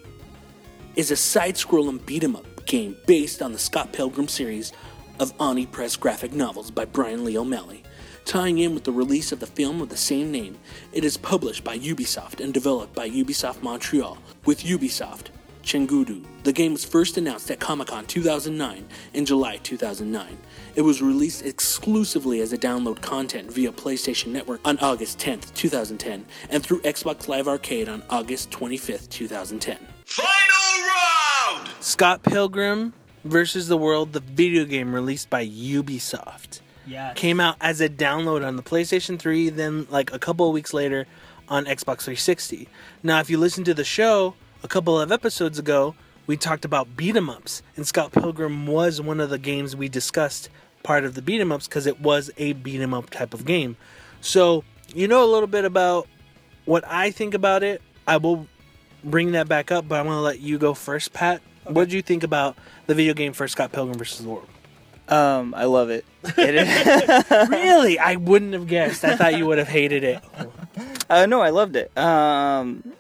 is 0.96 1.12
a 1.12 1.16
side 1.16 1.54
scrolling 1.54 2.04
beat 2.04 2.24
'em 2.24 2.36
up 2.36 2.66
game 2.66 2.98
based 3.06 3.44
on 3.44 3.52
the 3.54 3.60
Scott 3.60 3.94
Pilgrim 3.94 4.28
series 4.28 4.74
of 5.20 5.34
Oni 5.40 5.68
Press 5.68 5.96
graphic 5.96 6.34
novels 6.34 6.72
by 6.72 6.84
Brian 6.84 7.24
Lee 7.24 7.38
O'Malley. 7.38 7.84
Tying 8.26 8.58
in 8.58 8.74
with 8.74 8.86
the 8.86 8.92
release 8.92 9.32
of 9.32 9.40
the 9.40 9.46
film 9.46 9.82
of 9.82 9.90
the 9.90 9.98
same 9.98 10.32
name, 10.32 10.58
it 10.92 11.06
is 11.06 11.16
published 11.16 11.64
by 11.64 11.78
Ubisoft 11.78 12.44
and 12.44 12.54
developed 12.54 12.96
by 12.96 13.08
Ubisoft 13.08 13.62
Montreal 13.62 14.18
with 14.46 14.64
Ubisoft 14.64 15.28
Chengdu. 15.64 16.26
The 16.44 16.54
game 16.54 16.74
was 16.74 16.84
first 16.84 17.18
announced 17.18 17.52
at 17.52 17.60
Comic 17.60 17.90
Con 17.90 18.08
2009 18.08 18.88
in 19.14 19.26
July 19.26 19.58
2009. 19.58 20.38
It 20.74 20.82
was 20.84 21.02
released 21.02 21.46
exclusively 21.46 22.40
as 22.40 22.54
a 22.54 22.58
download 22.58 23.02
content 23.02 23.52
via 23.52 23.74
PlayStation 23.74 24.28
Network 24.28 24.62
on 24.64 24.80
August 24.80 25.20
10th, 25.20 25.54
2010, 25.54 26.26
and 26.50 26.64
through 26.64 26.82
Xbox 26.82 27.28
Live 27.28 27.48
Arcade 27.48 27.90
on 27.90 28.04
August 28.10 28.52
25th, 28.52 29.10
2010. 29.10 29.78
Final 30.06 30.30
round! 31.58 31.70
Scott 31.82 32.24
Pilgrim 32.24 32.94
versus 33.26 33.68
the 33.68 33.76
World, 33.78 34.14
the 34.14 34.22
video 34.22 34.64
game 34.64 34.96
released 34.96 35.30
by 35.30 35.46
Ubisoft. 35.46 36.62
Yeah. 36.88 37.14
Came 37.14 37.42
out 37.42 37.58
as 37.60 37.82
a 37.82 37.90
download 37.90 38.46
on 38.46 38.56
the 38.56 38.64
PlayStation 38.64 39.20
3, 39.20 39.50
then 39.50 39.88
like 39.90 40.14
a 40.14 40.20
couple 40.20 40.48
of 40.48 40.54
weeks 40.54 40.74
later 40.74 41.06
on 41.50 41.66
Xbox 41.66 42.04
360. 42.04 42.70
Now, 43.04 43.20
if 43.20 43.30
you 43.30 43.38
listen 43.38 43.66
to 43.66 43.74
the 43.74 43.84
show 43.84 44.36
a 44.64 44.70
couple 44.70 45.00
of 45.00 45.12
episodes 45.12 45.60
ago, 45.60 45.96
we 46.28 46.38
talked 46.38 46.66
about 46.66 46.96
beat 46.96 47.16
'em 47.16 47.30
ups, 47.30 47.62
and 47.76 47.86
Scott 47.86 48.12
Pilgrim 48.12 48.68
was 48.68 49.02
one 49.02 49.20
of 49.20 49.30
the 49.30 49.38
games 49.40 49.76
we 49.76 49.90
discussed 49.90 50.50
part 50.84 51.04
of 51.04 51.16
the 51.16 51.22
beat 51.22 51.42
'em 51.42 51.52
ups 51.52 51.68
because 51.68 51.86
it 51.86 52.00
was 52.02 52.32
a 52.38 52.54
beat 52.54 52.82
'em 52.82 52.94
up 52.94 53.10
type 53.10 53.34
of 53.34 53.46
game. 53.46 53.76
So, 54.22 54.64
you 54.94 55.08
know 55.08 55.24
a 55.24 55.32
little 55.32 55.48
bit 55.48 55.66
about 55.66 56.08
what 56.66 56.84
I 56.88 57.12
think 57.12 57.34
about 57.34 57.64
it. 57.64 57.82
I 58.08 58.18
will 58.18 58.48
bring 59.04 59.32
that 59.34 59.48
back 59.48 59.72
up, 59.72 59.88
but 59.88 60.00
I 60.00 60.02
want 60.04 60.18
to 60.18 60.22
let 60.22 60.40
you 60.40 60.58
go 60.58 60.74
first, 60.74 61.14
Pat. 61.14 61.42
What 61.66 61.86
did 61.86 61.94
you 61.94 62.02
think 62.02 62.24
about 62.24 62.56
the 62.88 62.96
video 62.96 63.14
game 63.14 63.34
for 63.34 63.48
Scott 63.48 63.72
Pilgrim 63.72 63.98
versus 63.98 64.20
the 64.24 64.30
World? 64.30 64.48
Um, 65.08 65.54
I 65.56 65.66
love 65.66 65.90
it. 65.90 66.06
It 66.38 66.56
is. 66.56 67.50
really? 67.50 68.00
I 68.00 68.16
wouldn't 68.16 68.54
have 68.54 68.68
guessed. 68.68 69.04
I 69.04 69.16
thought 69.16 69.38
you 69.38 69.46
would 69.46 69.58
have 69.58 69.68
hated 69.68 70.04
it. 70.04 70.20
Uh, 71.10 71.26
no, 71.26 71.42
I 71.42 71.50
loved 71.50 71.76
it. 71.76 71.96
Um, 71.98 72.94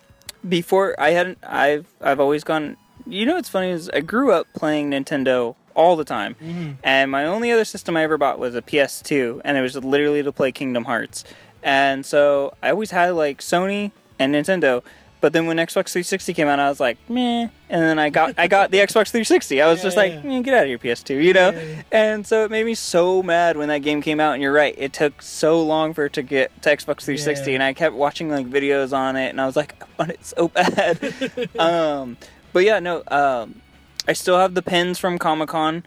before 0.48 0.96
I 1.00 1.12
hadn't, 1.12 1.38
I've 1.44 1.86
I've 2.02 2.20
always 2.20 2.44
gone. 2.44 2.78
You 3.06 3.26
know 3.26 3.36
what's 3.36 3.50
funny 3.50 3.70
is 3.70 3.90
I 3.90 4.00
grew 4.02 4.32
up 4.32 4.48
playing 4.54 4.92
Nintendo 4.92 5.56
all 5.74 5.96
the 5.96 6.04
time, 6.06 6.78
and 6.84 7.10
my 7.12 7.26
only 7.26 7.52
other 7.52 7.66
system 7.66 7.96
I 7.98 8.04
ever 8.04 8.18
bought 8.18 8.40
was 8.40 8.56
a 8.56 8.62
PS2, 8.62 9.42
and 9.46 9.58
it 9.58 9.62
was 9.62 9.76
literally 9.78 10.22
to 10.24 10.32
play 10.32 10.52
Kingdom 10.52 10.86
Hearts. 10.86 11.24
And 11.64 12.06
so 12.06 12.54
I 12.62 12.72
always 12.72 12.92
had 12.92 13.12
like 13.12 13.40
Sony 13.40 13.92
and 14.20 14.34
Nintendo. 14.34 14.84
But 15.22 15.34
then 15.34 15.46
when 15.46 15.58
Xbox 15.58 15.92
360 15.92 16.34
came 16.34 16.48
out, 16.48 16.60
I 16.60 16.68
was 16.68 16.80
like, 16.80 16.98
meh. 17.08 17.48
And 17.70 17.82
then 17.84 18.00
I 18.00 18.10
got 18.10 18.34
I 18.40 18.48
got 18.48 18.72
the 18.72 18.78
Xbox 18.88 19.12
360. 19.12 19.62
I 19.62 19.68
was 19.70 19.80
just 19.80 19.96
like, 19.96 20.14
yeah. 20.14 20.32
"Eh, 20.32 20.42
get 20.42 20.56
out 20.56 20.64
of 20.64 20.68
here, 20.70 20.80
PS2, 20.80 21.24
you 21.24 21.34
know. 21.34 21.52
And 21.92 22.26
so 22.26 22.44
it 22.44 22.50
made 22.50 22.66
me 22.66 22.74
so 22.74 23.22
mad 23.22 23.56
when 23.56 23.68
that 23.70 23.84
game 23.84 24.02
came 24.02 24.20
out. 24.20 24.34
And 24.34 24.42
you're 24.42 24.52
right, 24.52 24.74
it 24.80 24.94
took 24.94 25.22
so 25.22 25.62
long 25.62 25.94
for 25.94 26.06
it 26.06 26.14
to 26.14 26.24
get 26.24 26.50
to 26.64 26.70
Xbox 26.76 27.02
360, 27.04 27.52
Yeah. 27.52 27.56
and 27.56 27.64
I 27.64 27.74
kept 27.74 27.94
watching 27.96 28.30
like 28.32 28.48
videos 28.50 28.98
on 28.98 29.16
it, 29.16 29.30
and 29.30 29.40
I 29.40 29.46
was 29.46 29.56
like, 29.56 29.80
I 29.82 29.86
want 30.00 30.10
it 30.12 30.26
so 30.26 30.48
bad. 30.48 31.50
um, 31.60 32.18
but 32.54 32.64
yeah, 32.64 32.80
no, 32.80 33.04
um, 33.08 33.62
I 34.08 34.14
still 34.14 34.38
have 34.38 34.54
the 34.56 34.62
pins 34.62 34.98
from 35.00 35.18
Comic 35.18 35.50
Con 35.50 35.84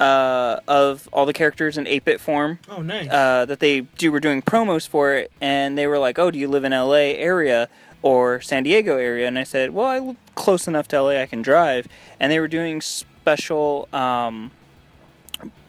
uh, 0.00 0.60
of 0.68 1.08
all 1.12 1.26
the 1.26 1.32
characters 1.32 1.76
in 1.76 1.84
8-bit 1.84 2.20
form 2.20 2.58
Oh, 2.68 2.82
nice. 2.82 3.08
uh, 3.10 3.44
that 3.46 3.60
they 3.60 3.80
do 3.80 4.12
were 4.12 4.20
doing 4.20 4.42
promos 4.42 4.86
for 4.88 5.14
it, 5.14 5.30
and 5.40 5.76
they 5.76 5.86
were 5.86 5.98
like, 5.98 6.18
"Oh, 6.18 6.30
do 6.30 6.38
you 6.38 6.48
live 6.48 6.64
in 6.64 6.72
L.A. 6.72 7.16
area 7.18 7.68
or 8.02 8.40
San 8.40 8.62
Diego 8.62 8.96
area?" 8.96 9.26
And 9.26 9.38
I 9.38 9.42
said, 9.44 9.72
"Well, 9.74 9.86
I 9.86 9.98
live 9.98 10.16
close 10.34 10.68
enough 10.68 10.86
to 10.88 10.96
L.A. 10.96 11.20
I 11.22 11.26
can 11.26 11.42
drive." 11.42 11.88
And 12.20 12.30
they 12.30 12.38
were 12.40 12.48
doing 12.48 12.80
special 12.80 13.88
um, 13.92 14.50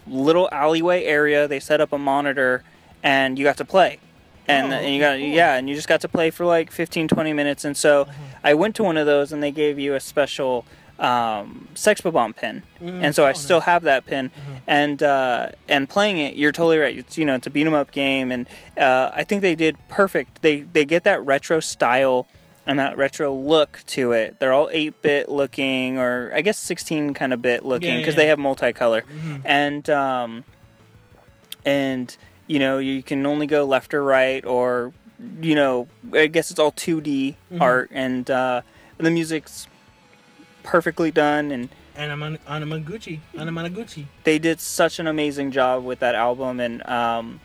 little 0.07 0.49
alleyway 0.51 1.03
area. 1.05 1.47
They 1.47 1.59
set 1.59 1.81
up 1.81 1.91
a 1.93 1.97
monitor, 1.97 2.63
and 3.03 3.37
you 3.37 3.45
got 3.45 3.57
to 3.57 3.65
play. 3.65 3.99
And, 4.47 4.73
Oh, 4.73 4.75
and 4.77 4.93
you 4.93 4.99
got 4.99 5.17
cool. 5.17 5.27
yeah, 5.27 5.55
and 5.57 5.69
you 5.69 5.75
just 5.75 5.87
got 5.87 6.01
to 6.01 6.07
play 6.07 6.31
for 6.31 6.43
like 6.45 6.71
15, 6.71 7.07
20 7.07 7.33
minutes. 7.33 7.65
And 7.65 7.77
so 7.77 8.07
I 8.43 8.53
went 8.53 8.75
to 8.77 8.83
one 8.83 8.97
of 8.97 9.05
those, 9.05 9.31
and 9.31 9.41
they 9.43 9.51
gave 9.51 9.77
you 9.79 9.95
a 9.95 9.99
special 9.99 10.65
um, 10.99 11.67
Sex 11.75 12.01
Bob-omb 12.01 12.35
pin, 12.35 12.63
and 12.81 13.15
so 13.15 13.25
I 13.25 13.31
still 13.33 13.61
have 13.61 13.83
that 13.83 14.05
pin. 14.05 14.31
And 14.67 15.01
uh, 15.01 15.49
and 15.67 15.87
playing 15.87 16.17
it, 16.19 16.35
you're 16.35 16.51
totally 16.51 16.77
right. 16.77 16.97
It's 16.97 17.17
you 17.17 17.25
know 17.25 17.35
it's 17.35 17.47
a 17.47 17.49
beat 17.49 17.65
'em 17.65 17.73
up 17.73 17.91
game, 17.91 18.31
and 18.31 18.47
uh, 18.77 19.09
I 19.13 19.23
think 19.23 19.41
they 19.41 19.55
did 19.55 19.77
perfect. 19.87 20.41
They 20.41 20.61
they 20.61 20.83
get 20.85 21.03
that 21.05 21.25
retro 21.25 21.59
style 21.61 22.27
and 22.67 22.77
that 22.77 22.97
retro 22.97 23.33
look 23.33 23.79
to 23.87 24.11
it. 24.11 24.37
They're 24.39 24.53
all 24.53 24.67
8-bit 24.67 25.27
looking, 25.29 25.97
or 25.97 26.31
I 26.35 26.41
guess 26.41 26.59
16 26.59 27.15
kind 27.15 27.33
of 27.33 27.41
bit 27.41 27.65
looking, 27.65 27.89
Yeah, 27.93 27.97
because 27.97 28.13
yeah. 28.13 28.19
they 28.23 28.27
have 28.27 28.37
multicolor, 28.37 29.01
and 29.43 29.89
um, 29.89 30.43
and 31.65 32.15
you 32.47 32.59
know 32.59 32.77
you 32.77 33.01
can 33.03 33.25
only 33.25 33.47
go 33.47 33.63
left 33.65 33.93
or 33.93 34.03
right, 34.03 34.43
or 34.45 34.93
you 35.41 35.55
know 35.55 35.87
I 36.13 36.27
guess 36.27 36.51
it's 36.51 36.59
all 36.59 36.71
2D 36.71 37.35
art, 37.59 37.89
and 37.93 38.29
uh, 38.29 38.61
the 38.97 39.11
music's 39.11 39.67
perfectly 40.63 41.11
done 41.11 41.51
and 41.51 41.69
and 41.95 42.11
I'm 42.11 42.23
on 42.23 42.37
Anamaguchi. 42.47 43.19
Anamanaguchi. 43.35 44.05
they 44.23 44.39
did 44.39 44.59
such 44.61 44.99
an 44.99 45.07
amazing 45.07 45.51
job 45.51 45.83
with 45.83 45.99
that 45.99 46.15
album 46.15 46.59
and 46.59 46.85
um, 46.87 47.39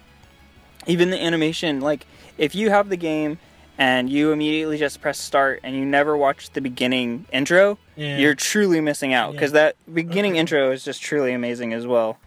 even 0.87 1.11
the 1.11 1.21
animation 1.23 1.81
like 1.81 2.07
if 2.39 2.55
you 2.55 2.71
have 2.71 2.89
the 2.89 2.97
game 2.97 3.39
and 3.79 4.09
you 4.11 4.31
immediately 4.31 4.79
just 4.79 5.01
press 5.01 5.19
start 5.19 5.59
and 5.65 5.75
you 5.75 5.85
never 5.85 6.17
watch 6.17 6.51
the 6.51 6.61
beginning 6.61 7.25
intro 7.33 7.79
Yeah. 7.97 8.19
you're 8.19 8.35
truly 8.37 8.81
missing 8.81 9.13
out 9.13 9.33
because 9.33 9.53
that 9.53 9.75
beginning 9.93 10.37
intro 10.37 10.71
is 10.71 10.85
just 10.85 11.03
truly 11.03 11.33
amazing 11.33 11.73
as 11.73 11.85
well. 11.87 12.19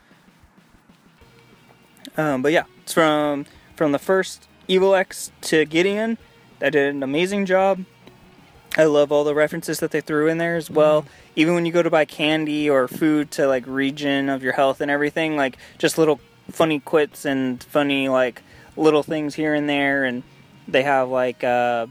Um, 2.17 2.41
but 2.41 2.51
yeah, 2.51 2.63
it's 2.81 2.93
from 2.93 3.45
from 3.75 3.91
the 3.91 3.99
first 3.99 4.47
Evil 4.67 4.95
Ex 4.95 5.31
to 5.41 5.65
Gideon. 5.65 6.17
That 6.59 6.71
did 6.71 6.93
an 6.95 7.03
amazing 7.03 7.45
job. 7.45 7.85
I 8.77 8.83
love 8.85 9.11
all 9.11 9.23
the 9.23 9.33
references 9.33 9.79
that 9.79 9.91
they 9.91 10.01
threw 10.01 10.27
in 10.27 10.37
there 10.37 10.55
as 10.55 10.69
well. 10.69 11.05
Even 11.35 11.55
when 11.55 11.65
you 11.65 11.71
go 11.71 11.81
to 11.81 11.89
buy 11.89 12.05
candy 12.05 12.69
or 12.69 12.87
food 12.87 13.31
to 13.31 13.47
like 13.47 13.65
region 13.65 14.29
of 14.29 14.43
your 14.43 14.53
health 14.53 14.81
and 14.81 14.91
everything, 14.91 15.35
like 15.35 15.57
just 15.77 15.97
little 15.97 16.19
funny 16.51 16.79
quits 16.79 17.25
and 17.25 17.63
funny 17.63 18.07
like 18.09 18.41
little 18.75 19.03
things 19.03 19.35
here 19.35 19.53
and 19.55 19.67
there, 19.67 20.03
and 20.03 20.21
they 20.67 20.83
have 20.83 21.09
like 21.09 21.43
uh, 21.43 21.87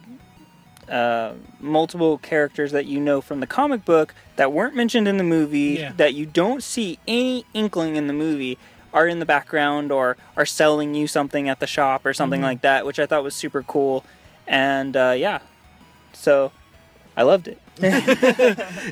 uh, 0.88 1.32
multiple 1.60 2.18
characters 2.18 2.70
that 2.72 2.86
you 2.86 3.00
know 3.00 3.20
from 3.20 3.40
the 3.40 3.46
comic 3.46 3.84
book 3.84 4.14
that 4.36 4.52
weren't 4.52 4.76
mentioned 4.76 5.08
in 5.08 5.16
the 5.16 5.24
movie 5.24 5.78
Yeah. 5.80 5.92
that 5.96 6.14
you 6.14 6.26
don't 6.26 6.62
see 6.62 6.98
any 7.08 7.44
inkling 7.54 7.96
in 7.96 8.06
the 8.06 8.12
movie 8.12 8.58
are 8.96 9.06
in 9.06 9.18
the 9.18 9.26
background 9.26 9.92
or 9.92 10.16
are 10.36 10.46
selling 10.46 10.94
you 10.94 11.06
something 11.06 11.50
at 11.50 11.60
the 11.60 11.66
shop 11.66 12.06
or 12.06 12.14
something 12.14 12.40
like 12.40 12.62
that, 12.62 12.86
which 12.86 12.98
I 12.98 13.04
thought 13.04 13.22
was 13.22 13.34
super 13.34 13.62
cool. 13.62 14.04
And 14.46 14.96
uh, 14.96 15.14
yeah, 15.16 15.40
so 16.14 16.50
I 17.16 17.22
loved 17.22 17.46
it. 17.46 17.60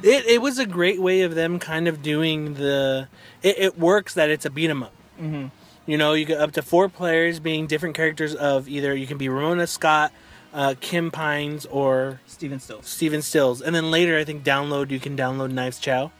It 0.07 0.26
it 0.26 0.42
was 0.42 0.59
a 0.59 0.66
great 0.66 1.00
way 1.00 1.22
of 1.22 1.34
them 1.34 1.59
kind 1.59 1.88
of 1.88 2.02
doing 2.02 2.55
the. 2.55 3.09
It, 3.42 3.59
it 3.59 3.78
works 3.78 4.12
that 4.14 4.28
it's 4.28 4.44
a 4.44 4.50
beat 4.50 4.68
'em 4.68 4.82
up. 4.82 4.92
Mm-hmm. 5.18 5.46
You 5.86 5.96
know, 5.96 6.12
you 6.12 6.26
get 6.26 6.38
up 6.38 6.52
to 6.52 6.62
four 6.62 6.90
players 6.90 7.40
being 7.40 7.66
different 7.66 7.94
characters 7.94 8.34
of 8.34 8.68
either 8.68 8.94
you 8.94 9.07
can 9.07 9.16
be 9.16 9.30
Ramona 9.30 9.66
Scott, 9.66 10.12
uh, 10.52 10.74
Kim 10.80 11.11
Pines, 11.11 11.64
or 11.66 12.20
Steven 12.26 12.61
Stills. 12.61 12.86
Steven 12.86 13.22
Stills, 13.22 13.62
and 13.62 13.74
then 13.74 13.90
later 13.90 14.18
I 14.18 14.24
think 14.24 14.44
download 14.44 14.90
you 14.90 15.00
can 15.00 15.16
download 15.16 15.50
Knives 15.52 15.78
Chow. 15.78 16.11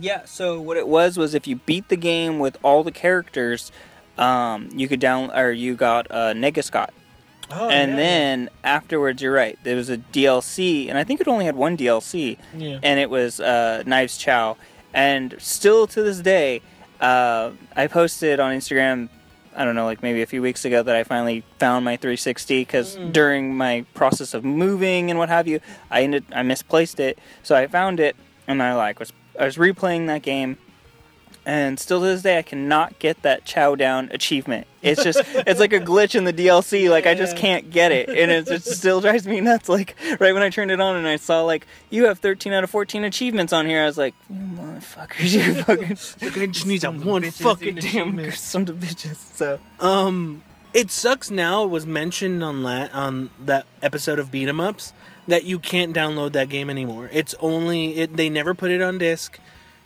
Yeah, 0.00 0.24
so 0.24 0.60
what 0.60 0.76
it 0.76 0.86
was 0.86 1.16
was 1.16 1.34
if 1.34 1.46
you 1.46 1.56
beat 1.56 1.88
the 1.88 1.96
game 1.96 2.38
with 2.38 2.56
all 2.62 2.84
the 2.84 2.92
characters, 2.92 3.72
um, 4.18 4.68
you 4.74 4.86
could 4.88 5.00
down 5.00 5.30
or 5.36 5.50
you 5.50 5.74
got 5.74 6.06
uh, 6.10 6.32
Nega 6.34 6.62
Scott. 6.62 6.92
Oh, 7.52 7.68
and 7.68 7.98
then 7.98 8.48
afterwards, 8.62 9.20
you're 9.20 9.32
right. 9.32 9.58
There 9.64 9.74
was 9.74 9.90
a 9.90 9.96
DLC, 9.98 10.88
and 10.88 10.96
I 10.96 11.02
think 11.02 11.20
it 11.20 11.26
only 11.26 11.46
had 11.46 11.56
one 11.56 11.76
DLC, 11.76 12.36
Yeah. 12.56 12.78
and 12.82 13.00
it 13.00 13.10
was 13.10 13.40
uh, 13.40 13.82
Knives 13.86 14.16
Chow. 14.18 14.56
And 14.94 15.34
still 15.38 15.86
to 15.88 16.02
this 16.02 16.20
day, 16.20 16.62
uh, 17.00 17.50
I 17.74 17.88
posted 17.88 18.38
on 18.38 18.54
Instagram. 18.56 19.08
I 19.56 19.64
don't 19.64 19.74
know, 19.74 19.84
like 19.84 20.00
maybe 20.00 20.22
a 20.22 20.26
few 20.26 20.42
weeks 20.42 20.64
ago, 20.64 20.80
that 20.84 20.94
I 20.94 21.02
finally 21.02 21.42
found 21.58 21.84
my 21.84 21.96
360 21.96 22.60
because 22.60 22.94
during 23.10 23.56
my 23.56 23.84
process 23.94 24.32
of 24.32 24.44
moving 24.44 25.10
and 25.10 25.18
what 25.18 25.28
have 25.28 25.48
you, 25.48 25.58
I 25.90 26.02
ended 26.04 26.24
I 26.32 26.44
misplaced 26.44 27.00
it. 27.00 27.18
So 27.42 27.56
I 27.56 27.66
found 27.66 27.98
it, 27.98 28.14
and 28.46 28.62
I 28.62 28.74
like 28.74 29.00
was 29.00 29.12
I 29.40 29.44
was 29.46 29.56
replaying 29.56 30.06
that 30.08 30.22
game, 30.22 30.58
and 31.46 31.80
still 31.80 32.00
to 32.00 32.06
this 32.06 32.22
day 32.22 32.38
I 32.38 32.42
cannot 32.42 32.98
get 32.98 33.22
that 33.22 33.44
Chow 33.46 33.74
Down 33.74 34.08
achievement. 34.12 34.66
It's 34.82 35.02
just 35.02 35.20
it's 35.46 35.58
like 35.58 35.72
a 35.72 35.80
glitch 35.80 36.14
in 36.14 36.24
the 36.24 36.32
DLC. 36.32 36.88
Like 36.90 37.06
I 37.06 37.14
just 37.14 37.36
can't 37.36 37.70
get 37.70 37.90
it, 37.92 38.08
and 38.08 38.30
it 38.30 38.46
just 38.46 38.66
still 38.76 39.00
drives 39.06 39.26
me 39.26 39.40
nuts. 39.40 39.68
Like 39.68 39.96
right 40.20 40.32
when 40.34 40.42
I 40.42 40.50
turned 40.50 40.70
it 40.70 40.80
on 40.80 40.96
and 40.96 41.08
I 41.08 41.16
saw 41.16 41.42
like 41.42 41.66
you 41.88 42.04
have 42.04 42.18
13 42.18 42.52
out 42.52 42.62
of 42.64 42.70
14 42.70 43.02
achievements 43.04 43.52
on 43.52 43.66
here, 43.66 43.82
I 43.82 43.86
was 43.86 43.98
like, 43.98 44.14
you 44.28 44.36
motherfuckers, 44.36 45.32
you 45.32 45.54
fucking 45.64 46.42
I 46.42 46.46
just 46.46 46.66
need 46.66 46.82
that 46.82 46.94
one 46.94 47.30
fucking 47.30 47.76
damn 47.76 48.16
damn. 48.16 48.32
some 48.32 48.66
bitches. 48.66 49.16
So 49.36 49.58
Um, 49.80 50.42
it 50.74 50.90
sucks 50.90 51.30
now. 51.30 51.64
It 51.64 51.70
was 51.70 51.86
mentioned 51.86 52.44
on 52.44 52.62
that 52.64 52.94
on 52.94 53.30
that 53.40 53.66
episode 53.82 54.18
of 54.18 54.30
Beat 54.30 54.48
'Em 54.48 54.60
Ups 54.60 54.92
that 55.28 55.44
you 55.44 55.58
can't 55.58 55.94
download 55.94 56.32
that 56.32 56.48
game 56.48 56.70
anymore. 56.70 57.08
It's 57.12 57.34
only 57.40 57.96
it. 57.98 58.16
They 58.16 58.28
never 58.28 58.54
put 58.54 58.70
it 58.70 58.82
on 58.82 58.98
disc. 58.98 59.38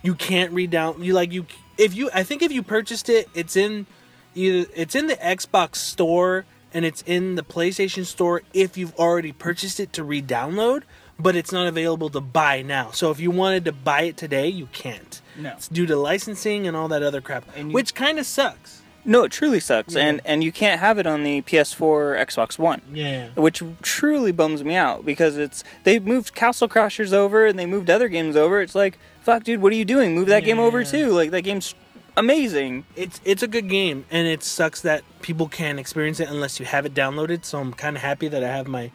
You 0.03 0.15
can't 0.15 0.53
read 0.53 0.71
down. 0.71 1.03
You 1.03 1.13
like 1.15 1.33
you 1.33 1.47
if 1.79 1.95
you. 1.95 2.11
I 2.15 2.23
think 2.23 2.43
if 2.43 2.53
you 2.53 2.63
purchased 2.63 3.09
it, 3.09 3.29
it's 3.35 3.57
in 3.57 3.87
either 4.35 4.69
it's 4.75 4.95
in 4.95 5.07
the 5.07 5.17
Xbox 5.17 5.77
store 5.77 6.45
and 6.73 6.85
it's 6.85 7.03
in 7.07 7.37
the 7.37 7.43
PlayStation 7.43 8.05
store 8.05 8.43
if 8.53 8.77
you've 8.77 8.95
already 8.97 9.33
purchased 9.33 9.79
it 9.81 9.93
to 9.95 10.05
re-download. 10.05 10.83
But 11.17 11.37
it's 11.37 11.53
not 11.53 11.69
available 11.69 12.11
to 12.11 12.21
buy 12.21 12.63
now. 12.63 12.91
So 12.91 13.13
if 13.13 13.21
you 13.21 13.31
wanted 13.31 13.65
to 13.67 13.73
buy 13.73 14.03
it 14.03 14.17
today, 14.17 14.49
you 14.49 14.67
can't. 14.73 15.21
No. 15.39 15.53
It's 15.53 15.69
due 15.69 15.87
to 15.87 15.95
licensing 15.97 16.67
and 16.67 16.77
all 16.77 16.89
that 16.89 17.05
other 17.05 17.21
crap, 17.21 17.45
you- 17.57 17.69
which 17.69 17.95
kind 17.95 18.19
of 18.19 18.27
sucks. 18.27 18.83
No, 19.05 19.25
it 19.25 19.33
truly 19.33 19.61
sucks, 19.61 19.95
and 19.97 20.21
and 20.25 20.43
you 20.43 20.51
can't 20.53 20.81
have 20.81 20.99
it 20.99 21.07
on 21.07 21.23
the 21.25 21.43
PS4, 21.43 22.19
Xbox 22.27 22.59
One. 22.59 22.81
Yeah. 22.93 23.29
which 23.35 23.63
truly 23.83 24.33
bums 24.33 24.65
me 24.65 24.75
out 24.75 25.05
because 25.05 25.37
it's 25.37 25.63
they 25.85 25.99
moved 25.99 26.35
Castle 26.35 26.69
Crashers 26.69 27.13
over 27.13 27.47
and 27.47 27.59
they 27.59 27.67
moved 27.67 27.91
other 27.91 28.09
games 28.09 28.37
over. 28.37 28.61
It's 28.61 28.75
like, 28.75 28.99
fuck, 29.23 29.45
dude, 29.45 29.61
what 29.61 29.73
are 29.73 29.77
you 29.77 29.85
doing? 29.85 30.15
Move 30.15 30.29
that 30.29 30.45
game 30.45 30.59
over 30.59 30.85
too. 30.85 31.09
Like 31.11 31.31
that 31.33 31.43
game's 31.43 31.75
amazing. 32.17 32.85
it's 32.97 33.21
it's 33.25 33.43
a 33.43 33.49
good 33.49 33.69
game 33.69 34.05
and 34.11 34.29
it 34.29 34.43
sucks 34.45 34.81
that 34.83 35.03
people 35.21 35.49
can't 35.49 35.81
experience 35.81 36.21
it 36.21 36.29
unless 36.29 36.61
you 36.61 36.65
have 36.67 36.87
it 36.87 36.95
downloaded 36.95 37.45
so 37.45 37.59
i'm 37.59 37.73
kind 37.73 37.97
of 37.97 38.03
happy 38.03 38.29
that 38.29 38.45
i 38.45 38.47
have 38.47 38.69
my 38.69 38.89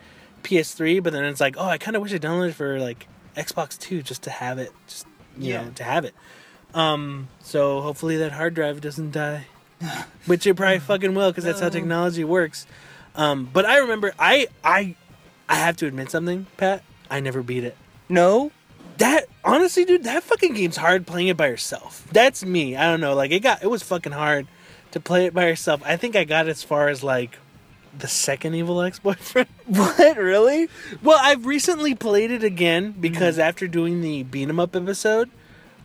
ps3 0.43 1.03
but 1.03 1.11
then 1.11 1.25
it's 1.25 1.41
like 1.41 1.55
oh 1.57 1.65
i 1.65 1.77
kind 1.77 1.97
of 1.97 2.01
wish 2.01 2.13
i 2.13 2.17
downloaded 2.17 2.53
for 2.53 2.79
like 2.79 3.07
xbox 3.35 3.77
2 3.77 4.01
just 4.03 4.21
to 4.23 4.29
have 4.29 4.57
it 4.57 4.71
just 4.87 5.05
you 5.37 5.51
Yeah. 5.51 5.63
know 5.65 5.71
to 5.71 5.83
have 5.83 6.05
it 6.05 6.13
um 6.73 7.27
so 7.41 7.81
hopefully 7.81 8.15
that 8.15 8.31
hard 8.31 8.53
drive 8.53 8.79
doesn't 8.79 9.11
die 9.11 9.47
which 10.25 10.45
it 10.45 10.55
probably 10.55 10.79
fucking 10.79 11.13
will 11.15 11.31
because 11.31 11.43
that's 11.43 11.59
how 11.59 11.69
technology 11.69 12.23
works 12.23 12.65
um 13.15 13.49
but 13.53 13.65
i 13.65 13.77
remember 13.77 14.13
i 14.19 14.47
i 14.63 14.95
i 15.47 15.55
have 15.55 15.77
to 15.77 15.85
admit 15.87 16.11
something 16.11 16.45
pat 16.57 16.83
i 17.09 17.19
never 17.19 17.41
beat 17.41 17.63
it 17.63 17.75
No, 18.09 18.51
that 18.97 19.27
honestly, 19.45 19.85
dude, 19.85 20.03
that 20.03 20.23
fucking 20.23 20.53
game's 20.53 20.75
hard 20.75 21.07
playing 21.07 21.29
it 21.29 21.37
by 21.37 21.47
yourself. 21.47 22.05
That's 22.11 22.43
me. 22.43 22.75
I 22.75 22.83
don't 22.91 22.99
know. 22.99 23.13
Like 23.15 23.31
it 23.31 23.39
got 23.39 23.63
it 23.63 23.67
was 23.67 23.81
fucking 23.81 24.11
hard 24.11 24.45
to 24.91 24.99
play 24.99 25.25
it 25.25 25.33
by 25.33 25.47
yourself. 25.47 25.81
I 25.85 25.95
think 25.95 26.15
I 26.17 26.25
got 26.25 26.47
as 26.49 26.63
far 26.63 26.89
as 26.89 27.01
like 27.03 27.37
the 27.97 28.07
second 28.09 28.55
Evil 28.55 28.81
Ex 28.81 28.99
boyfriend. 29.07 29.47
what 29.67 30.17
really? 30.17 30.67
well, 31.01 31.17
I've 31.21 31.45
recently 31.45 31.95
played 31.95 32.29
it 32.31 32.43
again 32.43 32.91
because 32.99 33.39
after 33.39 33.67
doing 33.69 34.01
the 34.01 34.23
beat 34.23 34.49
'em 34.49 34.59
up 34.59 34.75
episode, 34.75 35.29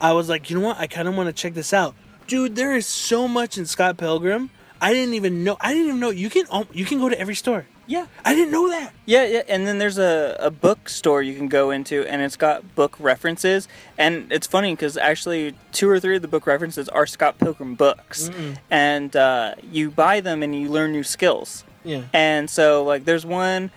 I 0.01 0.13
was 0.13 0.29
like, 0.29 0.51
you 0.51 0.59
know 0.59 0.67
what? 0.67 0.79
I 0.81 0.89
kind 0.89 1.07
of 1.07 1.15
want 1.15 1.29
to 1.29 1.33
check 1.33 1.55
this 1.55 1.73
out, 1.73 1.95
dude. 2.27 2.57
There 2.57 2.75
is 2.75 2.87
so 2.87 3.29
much 3.29 3.59
in 3.59 3.67
Scott 3.67 3.97
Pilgrim. 3.97 4.51
I 4.81 4.93
didn't 4.93 5.15
even 5.15 5.45
know. 5.45 5.57
I 5.61 5.73
didn't 5.73 5.89
even 5.89 6.01
know 6.01 6.11
you 6.11 6.31
can 6.31 6.47
al- 6.53 6.67
you 6.73 6.85
can 6.85 6.99
go 6.99 7.09
to 7.09 7.19
every 7.19 7.35
store. 7.35 7.67
Yeah, 7.87 8.07
I 8.25 8.35
didn't 8.35 8.51
know 8.51 8.69
that. 8.71 8.95
yeah, 9.05 9.25
yeah. 9.27 9.43
And 9.47 9.67
then 9.67 9.79
there's 9.79 9.99
a 9.99 10.37
a 10.41 10.51
bookstore 10.51 11.23
you 11.23 11.35
can 11.35 11.49
go 11.49 11.71
into, 11.71 12.05
and 12.07 12.23
it's 12.23 12.37
got 12.37 12.75
book 12.75 12.97
references. 12.99 13.69
And 13.99 14.33
it's 14.33 14.47
funny 14.47 14.73
because 14.73 14.97
actually 14.97 15.55
two 15.73 15.89
or 15.89 16.01
three 16.01 16.17
of 16.17 16.23
the 16.23 16.29
book 16.29 16.47
references 16.47 16.89
are 16.89 17.07
Scott 17.07 17.39
Pilgrim 17.39 17.75
books, 17.75 18.31
and 18.71 19.15
uh, 19.15 19.55
you 19.71 19.91
buy 19.91 20.21
them 20.21 20.43
and 20.43 20.55
you 20.55 20.69
learn 20.69 20.93
new 20.93 21.03
skills. 21.03 21.65
Yeah. 21.85 22.05
And 22.15 22.49
so 22.49 22.83
like 22.85 23.05
there's 23.05 23.27
one 23.27 23.71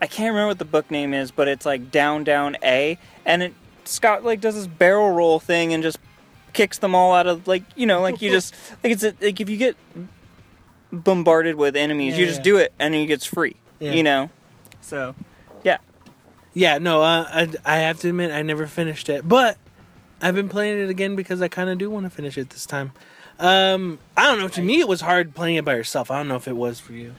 I 0.00 0.08
can't 0.08 0.30
remember 0.30 0.48
what 0.48 0.58
the 0.58 0.64
book 0.64 0.90
name 0.90 1.14
is, 1.14 1.30
but 1.30 1.46
it's 1.46 1.64
like 1.64 1.92
down 1.92 2.24
down 2.24 2.56
A 2.64 2.98
and 3.24 3.42
it 3.44 3.54
Scott 3.84 4.24
like 4.24 4.40
does 4.40 4.56
this 4.56 4.66
barrel 4.66 5.10
roll 5.12 5.38
thing 5.38 5.72
and 5.72 5.80
just 5.80 5.98
kicks 6.52 6.78
them 6.78 6.94
all 6.94 7.12
out 7.14 7.26
of 7.26 7.46
like 7.48 7.62
you 7.76 7.86
know 7.86 8.00
like 8.00 8.20
you 8.22 8.30
just 8.38 8.54
like 8.84 8.92
it's 8.92 9.02
a, 9.02 9.14
like 9.20 9.40
if 9.40 9.48
you 9.48 9.56
get 9.56 9.76
bombarded 10.92 11.54
with 11.56 11.74
enemies 11.76 12.16
you 12.18 12.24
Yeah, 12.24 12.28
just 12.28 12.40
yeah. 12.40 12.44
do 12.44 12.56
it 12.58 12.72
and 12.78 12.94
he 12.94 13.06
gets 13.06 13.24
free 13.24 13.56
Yeah. 13.80 13.92
you 13.92 14.02
know 14.02 14.30
so 14.80 15.14
yeah 15.62 15.78
Yeah, 16.54 16.76
no, 16.78 17.00
uh, 17.02 17.24
I, 17.28 17.48
I 17.64 17.76
have 17.78 17.98
to 18.00 18.08
admit 18.10 18.30
I 18.30 18.42
never 18.42 18.66
finished 18.66 19.08
it, 19.08 19.26
but 19.26 19.56
I've 20.20 20.34
been 20.34 20.50
playing 20.50 20.78
it 20.80 20.90
again 20.90 21.16
because 21.16 21.40
I 21.40 21.48
kind 21.48 21.70
of 21.70 21.78
do 21.78 21.88
want 21.88 22.04
to 22.04 22.10
finish 22.10 22.36
it 22.36 22.50
this 22.50 22.66
time. 22.66 22.92
Um, 23.38 23.98
I 24.16 24.26
don't 24.30 24.38
know. 24.38 24.48
To 24.48 24.60
me, 24.62 24.78
it 24.78 24.86
was 24.86 25.00
hard 25.00 25.34
playing 25.34 25.56
it 25.56 25.64
by 25.64 25.74
yourself. 25.74 26.10
I 26.10 26.18
don't 26.18 26.28
know 26.28 26.36
if 26.36 26.46
it 26.46 26.54
was 26.56 26.78
for 26.78 26.92
you. 26.92 27.14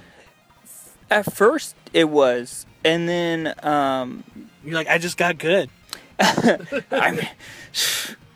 at 1.09 1.33
first 1.33 1.75
it 1.93 2.09
was 2.09 2.65
and 2.85 3.09
then 3.09 3.53
um 3.63 4.23
You're 4.63 4.75
like, 4.75 4.87
I 4.87 4.99
just 4.99 5.17
got 5.17 5.37
good. 5.39 5.69
I 6.19 7.11
mean, 7.11 7.29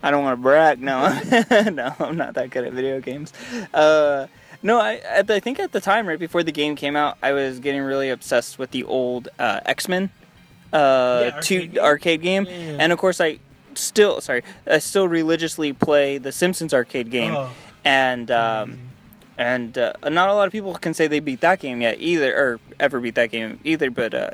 I 0.03 0.11
don't 0.11 0.23
want 0.23 0.37
to 0.37 0.41
brag. 0.41 0.81
No, 0.81 1.07
no, 1.71 1.93
I'm 1.99 2.17
not 2.17 2.35
that 2.35 2.49
good 2.51 2.65
at 2.65 2.73
video 2.73 2.99
games. 3.01 3.33
Uh, 3.73 4.27
no, 4.63 4.79
I, 4.79 4.95
at 4.95 5.27
the- 5.27 5.35
I 5.35 5.39
think 5.39 5.59
at 5.59 5.71
the 5.71 5.81
time, 5.81 6.07
right 6.07 6.19
before 6.19 6.43
the 6.43 6.51
game 6.51 6.75
came 6.75 6.95
out, 6.95 7.17
I 7.21 7.31
was 7.33 7.59
getting 7.59 7.81
really 7.81 8.09
obsessed 8.09 8.57
with 8.59 8.71
the 8.71 8.83
old 8.83 9.29
uh, 9.39 9.59
X 9.65 9.87
Men 9.87 10.09
uh, 10.73 11.31
Yeah, 11.35 11.39
two 11.41 11.55
arcade 11.57 11.71
game. 11.73 11.83
arcade 11.83 12.21
game, 12.21 12.45
Yeah, 12.45 12.51
yeah. 12.73 12.77
and 12.79 12.91
of 12.91 12.99
course, 12.99 13.19
I 13.21 13.39
still 13.75 14.21
sorry, 14.21 14.43
I 14.65 14.79
still 14.79 15.07
religiously 15.07 15.73
play 15.73 16.17
the 16.17 16.31
Simpsons 16.31 16.73
arcade 16.73 17.09
game, 17.11 17.33
Oh. 17.35 17.51
and 17.85 18.29
um, 18.31 18.77
and 19.37 19.77
uh, 19.77 19.93
not 20.03 20.29
a 20.29 20.33
lot 20.33 20.47
of 20.47 20.51
people 20.51 20.73
can 20.75 20.93
say 20.93 21.07
they 21.07 21.19
beat 21.19 21.41
that 21.41 21.59
game 21.59 21.81
yet 21.81 21.97
either, 21.99 22.35
or 22.35 22.59
ever 22.79 22.99
beat 22.99 23.15
that 23.15 23.31
game 23.31 23.59
either. 23.63 23.89
But 23.91 24.13
uh, 24.13 24.29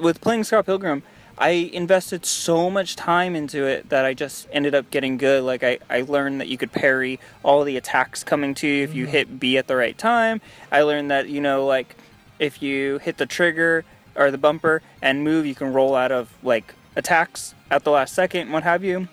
with 0.00 0.20
playing 0.20 0.44
Scott 0.44 0.66
Pilgrim, 0.66 1.02
I 1.38 1.50
invested 1.72 2.26
so 2.26 2.68
much 2.68 2.96
time 2.96 3.36
into 3.36 3.64
it 3.64 3.90
that 3.90 4.04
I 4.04 4.12
just 4.12 4.48
ended 4.52 4.74
up 4.74 4.90
getting 4.90 5.16
good. 5.18 5.44
Like 5.44 5.62
I, 5.62 5.78
I 5.88 6.02
learned 6.02 6.40
that 6.40 6.48
you 6.48 6.58
could 6.58 6.72
parry 6.72 7.20
all 7.44 7.62
the 7.62 7.76
attacks 7.76 8.24
coming 8.24 8.54
to 8.56 8.66
you 8.66 8.82
if 8.82 8.94
you 8.94 9.06
hit 9.06 9.38
B 9.38 9.56
at 9.56 9.68
the 9.68 9.76
right 9.76 9.96
time. 9.96 10.40
I 10.72 10.82
learned 10.82 11.10
that 11.10 11.28
you 11.28 11.40
know 11.40 11.64
like 11.64 11.96
if 12.38 12.60
you 12.60 12.98
hit 12.98 13.18
the 13.18 13.26
trigger 13.26 13.84
or 14.16 14.30
the 14.32 14.38
bumper 14.38 14.82
and 15.00 15.22
move, 15.22 15.46
you 15.46 15.54
can 15.54 15.72
roll 15.72 15.94
out 15.94 16.10
of 16.10 16.32
like 16.42 16.74
attacks 16.96 17.54
at 17.70 17.84
the 17.84 17.90
last 17.90 18.14
second, 18.14 18.42
and 18.42 18.52
what 18.52 18.64
have 18.64 18.82
you. 18.82 19.08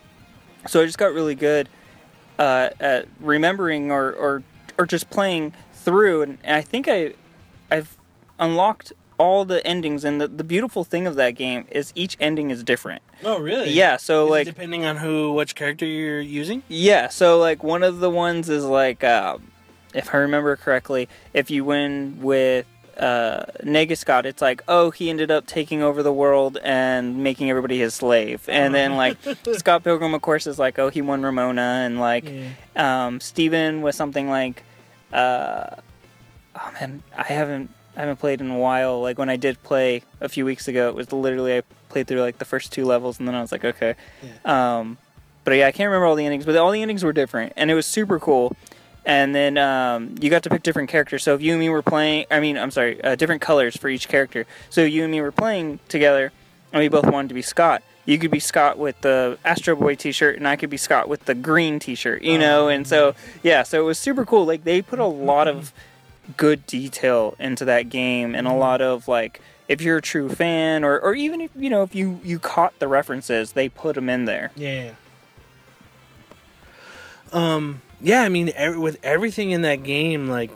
So 0.67 0.81
I 0.81 0.85
just 0.85 0.97
got 0.97 1.13
really 1.13 1.35
good 1.35 1.69
uh, 2.39 2.69
at 2.79 3.07
remembering 3.19 3.91
or, 3.91 4.11
or 4.11 4.43
or 4.77 4.85
just 4.87 5.09
playing 5.11 5.53
through, 5.73 6.23
and 6.23 6.37
I 6.43 6.61
think 6.61 6.87
I 6.87 7.13
I've 7.69 7.95
unlocked 8.39 8.93
all 9.17 9.45
the 9.45 9.65
endings, 9.65 10.03
and 10.03 10.19
the, 10.19 10.27
the 10.27 10.43
beautiful 10.43 10.83
thing 10.83 11.07
of 11.07 11.15
that 11.15 11.31
game 11.31 11.65
is 11.71 11.91
each 11.95 12.17
ending 12.19 12.49
is 12.51 12.63
different. 12.63 13.01
Oh, 13.23 13.39
really? 13.39 13.69
Yeah, 13.71 13.97
so 13.97 14.25
Is 14.25 14.31
like 14.31 14.45
depending 14.47 14.85
on 14.85 14.97
who, 14.97 15.31
which 15.33 15.55
character 15.55 15.85
you're 15.85 16.19
using. 16.21 16.63
yeah, 16.67 17.07
so 17.09 17.37
like 17.39 17.63
one 17.63 17.83
of 17.83 17.99
the 17.99 18.09
ones 18.09 18.49
is 18.49 18.65
like, 18.65 19.03
uh, 19.03 19.37
if 19.93 20.13
I 20.13 20.17
remember 20.17 20.55
correctly, 20.57 21.07
if 21.33 21.49
you 21.49 21.63
win 21.63 22.19
with 22.21 22.65
uh, 22.97 23.45
Negascott, 23.63 24.25
it's 24.25 24.41
like, 24.41 24.61
oh, 24.67 24.91
he 24.91 25.09
ended 25.09 25.31
up 25.31 25.45
taking 25.47 25.81
over 25.81 26.03
the 26.03 26.13
world 26.13 26.57
and 26.63 27.23
making 27.23 27.49
everybody 27.49 27.79
his 27.79 27.93
slave. 27.93 28.47
And 28.49 28.73
then 28.75 28.95
like 28.95 29.17
Scott 29.53 29.83
Pilgrim, 29.83 30.13
of 30.13 30.21
course, 30.21 30.47
is 30.47 30.59
like, 30.59 30.77
oh, 30.79 30.89
he 30.89 31.01
won 31.01 31.21
Ramona, 31.23 31.83
and 31.85 31.99
like 31.99 32.25
um, 32.75 33.19
Steven 33.21 33.81
was 33.81 33.95
something 33.95 34.29
like, 34.29 34.63
uh, 35.13 35.75
oh 36.55 36.71
man, 36.79 37.03
I 37.17 37.23
haven't 37.23 37.69
I 37.95 38.01
haven't 38.01 38.17
played 38.17 38.41
in 38.41 38.49
a 38.49 38.57
while. 38.57 39.01
Like 39.01 39.17
when 39.17 39.29
I 39.29 39.37
did 39.37 39.61
play 39.63 40.03
a 40.19 40.29
few 40.29 40.45
weeks 40.45 40.67
ago, 40.67 40.89
it 40.89 40.95
was 40.95 41.11
literally 41.11 41.57
I 41.57 41.63
played 41.89 42.07
through 42.07 42.21
like 42.21 42.39
the 42.39 42.45
first 42.45 42.71
two 42.71 42.85
levels, 42.85 43.19
and 43.19 43.27
then 43.27 43.35
I 43.35 43.41
was 43.41 43.51
like, 43.51 43.63
okay. 43.63 43.95
Yeah. 44.21 44.79
Um, 44.79 44.97
but 45.43 45.53
yeah, 45.53 45.67
I 45.67 45.71
can't 45.71 45.87
remember 45.87 46.05
all 46.05 46.15
the 46.15 46.25
endings, 46.25 46.45
but 46.45 46.55
all 46.57 46.71
the 46.71 46.81
endings 46.81 47.03
were 47.03 47.13
different, 47.13 47.53
and 47.55 47.71
it 47.71 47.75
was 47.75 47.85
super 47.85 48.19
cool. 48.19 48.55
And 49.05 49.35
then 49.35 49.57
um, 49.59 50.15
you 50.19 50.31
got 50.31 50.41
to 50.43 50.49
pick 50.49 50.63
different 50.63 50.89
characters. 50.89 51.23
So 51.23 51.35
if 51.35 51.41
you 51.41 51.51
and 51.51 51.59
me 51.59 51.69
were 51.69 51.83
playing, 51.83 52.25
I 52.31 52.39
mean, 52.39 52.57
I'm 52.57 52.71
sorry, 52.71 53.01
uh, 53.03 53.15
different 53.15 53.41
colors 53.41 53.77
for 53.77 53.87
each 53.87 54.07
character. 54.07 54.47
So 54.71 54.83
you 54.83 55.03
and 55.03 55.11
me 55.11 55.21
were 55.21 55.31
playing 55.31 55.79
together, 55.87 56.31
and 56.73 56.81
we 56.81 56.87
both 56.87 57.05
wanted 57.05 57.27
to 57.27 57.35
be 57.35 57.43
Scott. 57.43 57.83
You 58.05 58.17
could 58.17 58.31
be 58.31 58.39
Scott 58.39 58.77
with 58.77 58.99
the 59.01 59.37
Astro 59.45 59.75
Boy 59.75 59.95
T-shirt, 59.95 60.37
and 60.37 60.47
I 60.47 60.55
could 60.55 60.69
be 60.71 60.77
Scott 60.77 61.07
with 61.07 61.25
the 61.25 61.35
green 61.35 61.79
T-shirt. 61.79 62.23
You 62.23 62.39
know, 62.39 62.67
and 62.67 62.87
so 62.87 63.15
yeah, 63.43 63.63
so 63.63 63.79
it 63.79 63.85
was 63.85 63.99
super 63.99 64.25
cool. 64.25 64.45
Like 64.45 64.63
they 64.63 64.81
put 64.81 64.99
a 64.99 65.05
lot 65.05 65.47
of 65.47 65.71
good 66.37 66.65
detail 66.65 67.35
into 67.39 67.65
that 67.65 67.89
game, 67.89 68.35
and 68.35 68.47
a 68.47 68.53
lot 68.53 68.81
of 68.81 69.07
like 69.07 69.41
if 69.67 69.81
you're 69.81 69.97
a 69.97 70.01
true 70.01 70.29
fan, 70.29 70.83
or 70.83 70.99
or 70.99 71.15
even 71.15 71.41
if 71.41 71.51
you 71.55 71.69
know 71.69 71.83
if 71.83 71.95
you 71.95 72.19
you 72.23 72.39
caught 72.39 72.77
the 72.79 72.87
references, 72.87 73.53
they 73.53 73.69
put 73.69 73.95
them 73.95 74.09
in 74.09 74.25
there. 74.25 74.51
Yeah. 74.55 74.91
Um. 77.33 77.81
Yeah. 78.01 78.23
I 78.23 78.29
mean, 78.29 78.51
every, 78.55 78.79
with 78.79 78.99
everything 79.03 79.51
in 79.51 79.61
that 79.63 79.83
game, 79.83 80.27
like, 80.27 80.51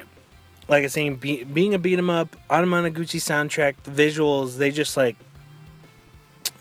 like 0.67 0.81
I 0.81 0.83
was 0.83 0.93
saying, 0.93 1.15
be, 1.15 1.43
being 1.43 1.73
a 1.73 1.79
beat 1.79 1.97
'em 1.97 2.09
up, 2.09 2.35
Anamanaguchi 2.49 3.19
soundtrack, 3.19 3.75
the 3.83 3.91
visuals, 3.91 4.57
they 4.57 4.71
just 4.71 4.95
like 4.95 5.15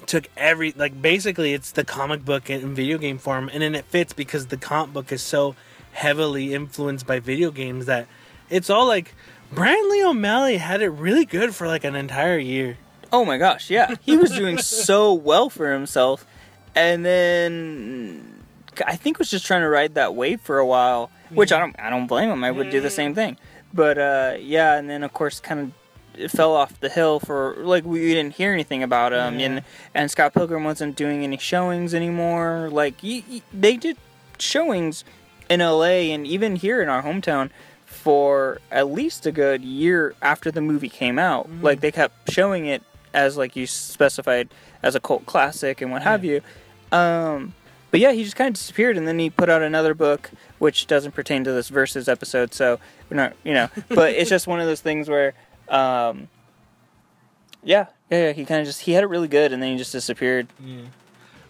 took 0.06 0.26
every 0.39 0.72
like 0.72 1.01
basically 1.02 1.52
it's 1.52 1.70
the 1.72 1.85
comic 1.85 2.24
book 2.24 2.48
in 2.48 2.74
video 2.74 2.97
game 2.97 3.18
form, 3.18 3.51
and 3.52 3.62
then 3.62 3.74
it 3.74 3.85
fits 3.85 4.12
because 4.12 4.47
the 4.47 4.56
comic 4.56 4.93
book 4.94 5.12
is 5.12 5.22
so 5.22 5.55
heavily 5.93 6.55
influenced 6.55 7.06
by 7.06 7.20
video 7.20 7.51
games 7.51 7.86
that 7.86 8.06
it's 8.51 8.70
all 8.70 8.87
like 8.87 9.15
Brian 9.53 9.91
Lee 9.91 10.05
O'Malley 10.05 10.59
had 10.59 10.83
it 10.83 10.89
really 10.89 11.25
good 11.25 11.55
for 11.55 11.66
like 11.66 11.85
an 11.85 11.95
entire 11.95 12.39
year. 12.39 12.79
Oh 13.12 13.25
my 13.25 13.39
gosh, 13.39 13.70
yeah. 13.70 13.95
He 14.03 14.16
was 14.16 14.31
doing 14.31 14.59
so 14.62 15.15
well 15.15 15.49
for 15.49 15.73
himself. 15.73 16.27
And 16.75 17.05
then 17.05 18.45
I 18.87 18.97
think 18.97 19.19
was 19.19 19.31
just 19.31 19.47
trying 19.47 19.62
to 19.62 19.69
ride 19.69 19.95
that 19.95 20.15
wave 20.15 20.41
for 20.41 20.59
a 20.59 20.66
while, 20.66 21.11
which 21.31 21.53
I 21.53 21.59
don't 21.59 21.75
I 21.79 21.91
don't 21.91 22.07
blame 22.07 22.31
him. 22.31 22.45
I 22.45 22.51
would 22.51 22.70
do 22.70 22.81
the 22.81 22.91
same 22.91 23.15
thing. 23.15 23.39
But 23.73 23.99
uh, 23.99 24.37
yeah, 24.41 24.77
and 24.77 24.89
then 24.89 25.03
of 25.03 25.12
course 25.12 25.41
kind 25.41 25.61
of 25.61 25.73
it 26.15 26.31
fell 26.31 26.55
off 26.55 26.79
the 26.81 26.89
hill 26.89 27.20
for 27.20 27.57
like 27.59 27.85
we 27.85 28.01
didn't 28.12 28.35
hear 28.35 28.53
anything 28.53 28.83
about 28.83 29.12
him 29.12 29.39
and 29.41 29.62
and 29.95 30.11
Scott 30.11 30.35
Pilgrim 30.35 30.65
wasn't 30.65 30.97
doing 30.97 31.23
any 31.25 31.39
showings 31.39 31.95
anymore. 31.95 32.69
Like 32.70 32.97
y 33.03 33.23
y 33.29 33.43
they 33.53 33.77
did 33.77 33.97
showings 34.39 35.05
in 35.49 35.61
LA 35.61 36.12
and 36.12 36.27
even 36.27 36.57
here 36.57 36.83
in 36.83 36.89
our 36.89 37.03
hometown 37.03 37.51
for 38.09 38.59
at 38.70 38.90
least 38.90 39.26
a 39.26 39.30
good 39.30 39.62
year 39.62 40.14
after 40.22 40.51
the 40.51 40.62
movie 40.62 40.89
came 40.89 41.18
out. 41.18 41.47
Like 41.60 41.80
they 41.80 41.93
kept 41.93 42.32
showing 42.32 42.64
it 42.64 42.82
as 43.12 43.36
like 43.36 43.55
you 43.55 43.66
specified 43.66 44.48
as 44.82 44.94
a 44.94 45.01
cult 45.01 45.26
classic 45.26 45.82
and 45.82 45.93
what 45.93 46.01
have 46.01 46.24
you. 46.24 46.40
Um, 46.90 47.52
but 47.90 48.01
yeah, 48.01 48.12
he 48.12 48.24
just 48.24 48.35
kind 48.35 48.48
of 48.48 48.55
disappeared, 48.55 48.97
and 48.97 49.06
then 49.06 49.18
he 49.18 49.28
put 49.28 49.51
out 49.51 49.60
another 49.60 49.93
book, 49.93 50.30
which 50.59 50.86
doesn't 50.86 51.12
pertain 51.12 51.44
to 51.44 51.52
this 51.52 51.68
versus 51.68 52.09
episode, 52.09 52.55
so 52.55 52.80
we're 53.10 53.18
not, 53.18 53.35
you 53.44 53.52
know. 53.52 53.68
but 53.90 54.14
it's 54.14 54.30
just 54.30 54.47
one 54.47 54.59
of 54.59 54.66
those 54.66 54.80
things 54.80 55.10
where, 55.10 55.35
um, 55.68 56.28
yeah, 57.62 57.89
yeah, 58.10 58.28
yeah 58.28 58.32
he 58.32 58.47
kind 58.47 58.62
of 58.62 58.66
just 58.66 58.80
he 58.80 58.93
had 58.93 59.05
it 59.05 59.09
really 59.09 59.28
good, 59.28 59.52
and 59.52 59.62
then 59.62 59.72
he 59.72 59.76
just 59.76 59.93
disappeared. 59.93 60.47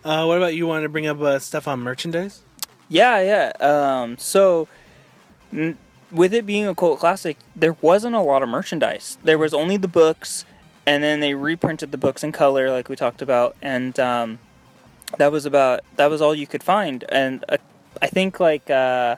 Uh, 0.03 0.25
what 0.25 0.39
about 0.39 0.57
you? 0.57 0.67
Want 0.67 0.83
to 0.83 0.89
bring 0.89 1.07
up 1.07 1.21
uh, 1.21 1.39
stuff 1.39 1.69
on 1.69 1.79
merchandise? 1.79 2.43
Yeah, 2.89 3.21
yeah. 3.21 3.53
Um, 4.01 4.19
so, 4.19 4.67
n- 5.53 5.79
with 6.11 6.33
it 6.35 6.47
being 6.47 6.67
a 6.67 6.75
cult 6.75 7.01
classic, 7.01 7.37
there 7.55 7.77
wasn't 7.81 8.15
a 8.15 8.21
lot 8.21 8.43
of 8.43 8.49
merchandise. 8.49 9.19
There 9.23 9.39
was 9.39 9.53
only 9.55 9.77
the 9.77 9.89
books, 9.89 10.45
and 10.87 11.03
then 11.03 11.21
they 11.21 11.35
reprinted 11.35 11.93
the 11.93 11.99
books 11.99 12.23
in 12.25 12.33
color, 12.33 12.71
like 12.71 12.89
we 12.89 12.97
talked 12.97 13.21
about, 13.23 13.57
and 13.61 13.99
um, 14.01 14.39
that 15.19 15.31
was 15.33 15.45
about 15.47 15.81
that 15.97 16.11
was 16.11 16.21
all 16.23 16.35
you 16.35 16.47
could 16.47 16.63
find. 16.63 17.05
And 17.11 17.45
uh, 17.49 17.57
I 18.01 18.07
think 18.09 18.41
like 18.41 18.71
uh, 18.71 19.17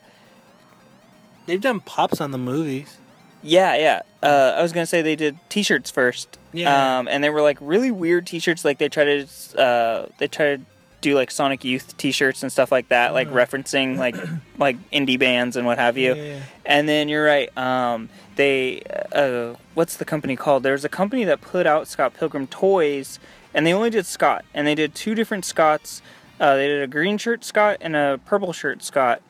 They've 1.47 1.61
done 1.61 1.81
pops 1.81 2.21
on 2.21 2.31
the 2.31 2.39
movies. 2.39 2.99
yeah, 3.43 3.75
yeah. 3.77 4.03
Uh, 4.23 4.55
I 4.57 4.63
was 4.63 4.73
gonna 4.73 4.87
say 4.87 5.01
they 5.03 5.17
did 5.17 5.39
T-shirts 5.49 5.91
first. 5.91 6.39
Yeah. 6.53 6.99
Um, 6.99 7.09
and 7.09 7.25
they 7.25 7.31
were 7.31 7.43
like 7.43 7.59
really 7.61 7.91
weird 7.91 8.27
T-shirts. 8.27 8.65
Like 8.65 8.79
they 8.79 8.89
tried 8.89 9.27
to 9.27 9.61
uh, 9.61 10.07
they 10.19 10.29
tried 10.29 10.57
to 10.59 10.70
do 11.01 11.15
like 11.15 11.31
Sonic 11.31 11.65
Youth 11.65 11.97
T-shirts 11.97 12.43
and 12.43 12.51
stuff 12.53 12.71
like 12.71 12.89
that, 12.89 13.13
like 13.15 13.29
referencing 13.31 13.97
like 13.97 14.17
like 14.59 14.77
indie 14.91 15.19
bands 15.19 15.57
and 15.57 15.67
what 15.67 15.79
have 15.79 15.97
you. 15.97 16.15
Yeah. 16.15 16.41
And 16.65 16.89
then 16.89 17.09
you're 17.09 17.25
right. 17.25 17.57
Um, 17.57 18.09
they 18.37 18.83
uh, 19.13 19.55
what's 19.75 19.97
the 19.97 20.05
company 20.05 20.37
called? 20.37 20.63
There's 20.63 20.85
a 20.85 20.89
company 20.89 21.25
that 21.25 21.41
put 21.41 21.67
out 21.67 21.89
Scott 21.89 22.15
Pilgrim 22.15 22.47
toys, 22.47 23.19
and 23.53 23.67
they 23.67 23.73
only 23.73 23.91
did 23.91 24.07
Scott, 24.07 24.45
and 24.55 24.67
they 24.67 24.75
did 24.75 24.95
two 24.95 25.15
different 25.15 25.45
Scotts. 25.45 26.03
Uh, 26.39 26.57
they 26.57 26.67
did 26.67 26.83
a 26.83 26.87
green 26.87 27.19
shirt 27.19 27.45
Scott 27.45 27.79
and 27.81 27.95
a 27.95 28.19
purple 28.25 28.53
shirt 28.53 28.83
Scott, 28.83 29.21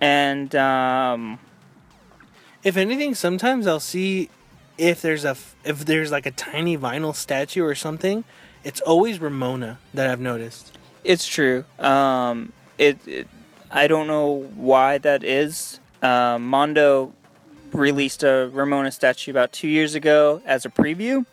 and 0.00 0.54
um, 0.54 1.38
If 2.62 2.76
anything, 2.76 3.14
sometimes 3.14 3.66
I'll 3.66 3.80
see 3.80 4.30
if 4.78 5.02
there's 5.02 5.24
a 5.24 5.36
if 5.64 5.84
there's 5.84 6.10
like 6.12 6.26
a 6.26 6.30
tiny 6.30 6.76
vinyl 6.76 7.14
statue 7.14 7.64
or 7.64 7.74
something. 7.74 8.24
It's 8.62 8.80
always 8.80 9.20
Ramona 9.20 9.78
that 9.92 10.08
I've 10.08 10.20
noticed. 10.20 10.78
It's 11.04 11.26
true. 11.26 11.64
Um, 11.78 12.52
it, 12.78 12.98
it 13.06 13.28
I 13.70 13.86
don't 13.86 14.06
know 14.06 14.48
why 14.56 14.98
that 14.98 15.22
is. 15.24 15.80
Um, 16.02 16.46
Mondo 16.46 17.12
released 17.72 18.22
a 18.22 18.48
Ramona 18.52 18.90
statue 18.92 19.30
about 19.30 19.52
two 19.52 19.68
years 19.68 19.94
ago 19.94 20.40
as 20.46 20.64
a 20.64 20.68
preview, 20.70 21.26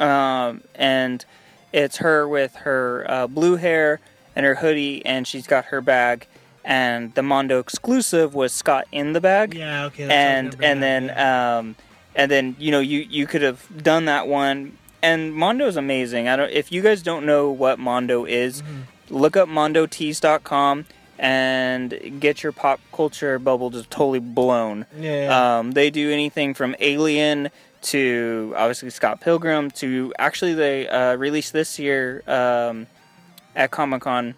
um, 0.00 0.62
and 0.74 1.24
it's 1.72 1.98
her 1.98 2.26
with 2.28 2.54
her 2.56 3.04
uh, 3.08 3.26
blue 3.26 3.56
hair 3.56 4.00
and 4.34 4.44
her 4.46 4.56
hoodie, 4.56 5.04
and 5.04 5.26
she's 5.26 5.46
got 5.46 5.66
her 5.66 5.80
bag. 5.80 6.26
And 6.64 7.14
the 7.14 7.22
Mondo 7.22 7.58
exclusive 7.60 8.34
was 8.34 8.52
Scott 8.52 8.86
in 8.90 9.12
the 9.12 9.20
bag 9.20 9.54
Yeah. 9.54 9.84
Okay. 9.84 10.08
and 10.10 10.56
and 10.60 10.82
then 10.82 11.16
um, 11.16 11.76
and 12.16 12.28
then 12.30 12.56
you 12.58 12.72
know 12.72 12.80
you 12.80 13.00
you 13.08 13.26
could 13.26 13.42
have 13.42 13.64
done 13.82 14.06
that 14.06 14.26
one. 14.26 14.76
And 15.02 15.32
Mondo's 15.34 15.76
amazing. 15.76 16.26
I 16.26 16.34
don't 16.34 16.50
if 16.50 16.72
you 16.72 16.82
guys 16.82 17.02
don't 17.02 17.24
know 17.24 17.50
what 17.50 17.78
Mondo 17.78 18.24
is, 18.24 18.64
look 19.10 19.36
up 19.36 19.48
mondotees.com 19.48 20.86
and 21.18 22.20
get 22.20 22.42
your 22.42 22.52
pop 22.52 22.80
culture 22.92 23.38
bubble 23.38 23.70
just 23.70 23.90
totally 23.90 24.18
blown. 24.18 24.86
yeah. 24.98 25.58
Um, 25.58 25.72
they 25.72 25.90
do 25.90 26.10
anything 26.10 26.52
from 26.54 26.76
Alien 26.80 27.50
to 27.82 28.52
obviously 28.56 28.90
Scott 28.90 29.20
Pilgrim 29.20 29.70
to 29.70 30.12
actually 30.18 30.54
they 30.54 30.88
uh, 30.88 31.14
released 31.16 31.52
this 31.52 31.78
year 31.78 32.22
um, 32.26 32.86
at 33.54 33.70
Comic 33.70 34.02
Con 34.02 34.34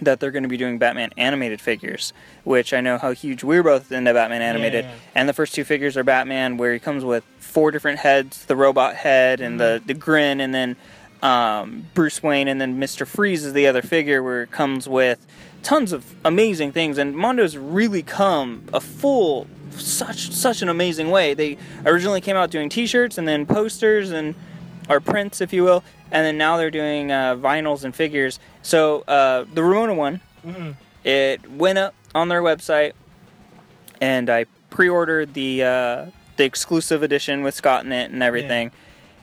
that 0.00 0.20
they're 0.20 0.30
going 0.30 0.42
to 0.42 0.48
be 0.48 0.56
doing 0.56 0.78
Batman 0.78 1.10
animated 1.18 1.60
figures, 1.60 2.14
which 2.44 2.72
I 2.72 2.80
know 2.80 2.96
how 2.96 3.12
huge 3.12 3.44
we're 3.44 3.62
both 3.62 3.92
into 3.92 4.12
Batman 4.14 4.40
animated. 4.40 4.86
yeah. 4.86 4.94
And 5.14 5.28
the 5.28 5.34
first 5.34 5.54
two 5.54 5.64
figures 5.64 5.96
are 5.98 6.02
Batman, 6.02 6.56
where 6.56 6.72
he 6.72 6.78
comes 6.78 7.04
with 7.04 7.24
four 7.38 7.70
different 7.70 7.98
heads: 7.98 8.46
the 8.46 8.56
robot 8.56 8.96
head 8.96 9.40
and 9.40 9.60
the 9.60 9.82
the 9.84 9.94
grin, 9.94 10.40
and 10.40 10.54
then 10.54 10.76
um, 11.22 11.86
Bruce 11.94 12.22
Wayne, 12.22 12.48
and 12.48 12.60
then 12.60 12.78
Mister 12.78 13.06
Freeze 13.06 13.44
is 13.44 13.52
the 13.52 13.66
other 13.66 13.82
figure, 13.82 14.22
where 14.22 14.42
it 14.42 14.50
comes 14.50 14.88
with 14.88 15.26
tons 15.62 15.92
of 15.92 16.14
amazing 16.24 16.72
things. 16.72 16.98
And 16.98 17.14
Mondo's 17.14 17.56
really 17.56 18.02
come 18.02 18.64
a 18.72 18.80
full 18.80 19.46
such 19.70 20.30
such 20.32 20.60
an 20.62 20.68
amazing 20.68 21.10
way. 21.10 21.34
They 21.34 21.56
originally 21.86 22.20
came 22.20 22.36
out 22.36 22.50
doing 22.50 22.68
T-shirts 22.68 23.16
and 23.18 23.26
then 23.26 23.46
posters 23.46 24.10
and 24.10 24.34
or 24.88 25.00
prints, 25.00 25.40
if 25.40 25.52
you 25.52 25.62
will, 25.62 25.84
and 26.10 26.26
then 26.26 26.36
now 26.36 26.56
they're 26.56 26.70
doing 26.70 27.12
uh, 27.12 27.36
vinyls 27.36 27.84
and 27.84 27.94
figures. 27.94 28.40
So 28.62 29.02
uh, 29.06 29.44
the 29.54 29.62
Ramona 29.62 29.94
one, 29.94 30.20
it 31.04 31.50
went 31.50 31.78
up 31.78 31.94
on 32.14 32.28
their 32.28 32.42
website, 32.42 32.92
and 34.00 34.28
I 34.28 34.46
pre-ordered 34.70 35.34
the 35.34 35.62
uh, 35.62 36.06
the 36.36 36.44
exclusive 36.44 37.02
edition 37.02 37.42
with 37.42 37.54
Scott 37.54 37.84
in 37.84 37.92
it 37.92 38.10
and 38.10 38.22
everything. 38.22 38.72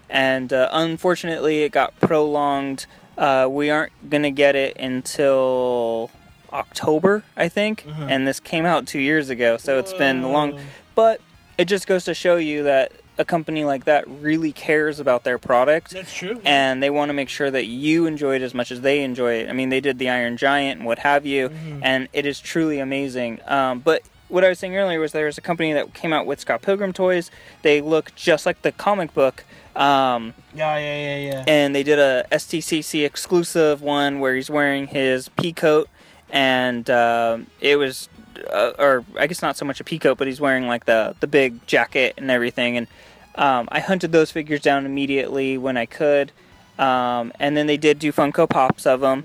And 0.10 0.52
uh, 0.52 0.70
unfortunately, 0.72 1.64
it 1.64 1.72
got 1.72 2.00
prolonged 2.00 2.86
Uh, 3.18 3.48
we 3.50 3.70
aren't 3.70 3.92
gonna 4.10 4.32
get 4.32 4.56
it 4.56 4.78
until 4.80 6.10
October, 6.54 7.24
I 7.36 7.50
think, 7.50 7.86
and 7.86 8.26
this 8.26 8.40
came 8.40 8.66
out 8.66 8.88
two 8.88 9.00
years 9.00 9.30
ago, 9.30 9.58
so 9.58 9.78
it's 9.78 9.94
been 9.94 10.24
long. 10.32 10.58
But 10.96 11.20
it 11.58 11.66
just 11.66 11.86
goes 11.86 12.06
to 12.06 12.14
show 12.14 12.38
you 12.38 12.64
that 12.64 12.92
a 13.18 13.26
company 13.26 13.66
like 13.66 13.84
that 13.84 14.08
really 14.08 14.54
cares 14.54 15.00
about 15.02 15.26
their 15.26 15.38
product 15.38 15.92
That's 15.92 16.14
true. 16.14 16.40
and 16.46 16.82
they 16.82 16.90
want 16.90 17.10
to 17.10 17.14
make 17.14 17.28
sure 17.28 17.52
that 17.52 17.66
you 17.66 18.06
enjoy 18.06 18.36
it 18.38 18.42
as 18.42 18.54
much 18.54 18.72
as 18.72 18.80
they 18.80 19.04
enjoy 19.04 19.34
it. 19.34 19.50
I 19.50 19.52
mean, 19.54 19.68
they 19.68 19.82
did 19.82 20.00
the 20.00 20.10
Iron 20.10 20.38
Giant 20.38 20.80
and 20.80 20.88
what 20.88 21.00
have 21.00 21.26
you, 21.26 21.52
and 21.82 22.08
it 22.14 22.26
is 22.26 22.40
truly 22.40 22.80
amazing. 22.80 23.42
Um, 23.46 23.80
but 23.80 24.04
what 24.30 24.46
I 24.46 24.50
was 24.50 24.60
saying 24.60 24.78
earlier 24.78 25.00
was 25.02 25.12
there 25.12 25.26
was 25.26 25.38
a 25.38 25.42
company 25.42 25.74
that 25.74 25.94
came 25.94 26.14
out 26.14 26.26
with 26.26 26.40
Scott 26.40 26.62
Pilgrim 26.62 26.94
toys. 26.94 27.30
They 27.64 27.82
look 27.82 28.16
just 28.16 28.46
like 28.46 28.62
the 28.62 28.72
comic 28.72 29.14
book. 29.14 29.44
Um, 29.80 30.34
yeah, 30.54 30.78
yeah, 30.78 30.98
yeah, 30.98 31.32
yeah. 31.32 31.44
and 31.48 31.74
they 31.74 31.84
did 31.84 32.00
a 32.00 32.26
SDCC 32.32 33.06
exclusive 33.06 33.82
one 33.82 34.20
where 34.20 34.36
he's 34.36 34.50
wearing 34.50 34.88
his 34.88 35.30
pea 35.30 35.54
coat, 35.54 35.88
and 36.30 36.90
um 36.90 37.48
it 37.62 37.78
was, 37.78 38.10
uh, 38.52 38.74
or 38.78 39.06
I 39.18 39.26
guess 39.28 39.42
not 39.42 39.56
so 39.56 39.64
much 39.66 39.80
a 39.80 39.86
pea 39.86 39.98
coat, 39.98 40.18
but 40.18 40.28
he's 40.28 40.42
wearing 40.42 40.68
like 40.68 40.86
the 40.86 41.16
the 41.22 41.28
big 41.28 41.66
jacket 41.66 42.16
and 42.18 42.30
everything. 42.30 42.76
And 42.76 42.88
um, 43.36 43.70
I 43.72 43.80
hunted 43.80 44.12
those 44.12 44.32
figures 44.32 44.60
down 44.60 44.86
immediately 44.86 45.58
when 45.58 45.78
I 45.78 45.86
could, 45.86 46.34
um, 46.78 47.32
and 47.40 47.56
then 47.56 47.68
they 47.68 47.78
did 47.78 48.00
do 48.00 48.12
Funko 48.12 48.50
Pops 48.50 48.86
of 48.86 49.00
them. 49.00 49.24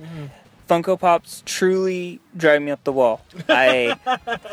Funko 0.68 0.98
Pops 0.98 1.42
truly 1.44 2.20
drive 2.36 2.62
me 2.62 2.70
up 2.70 2.82
the 2.84 2.92
wall. 2.92 3.20
I 3.48 3.96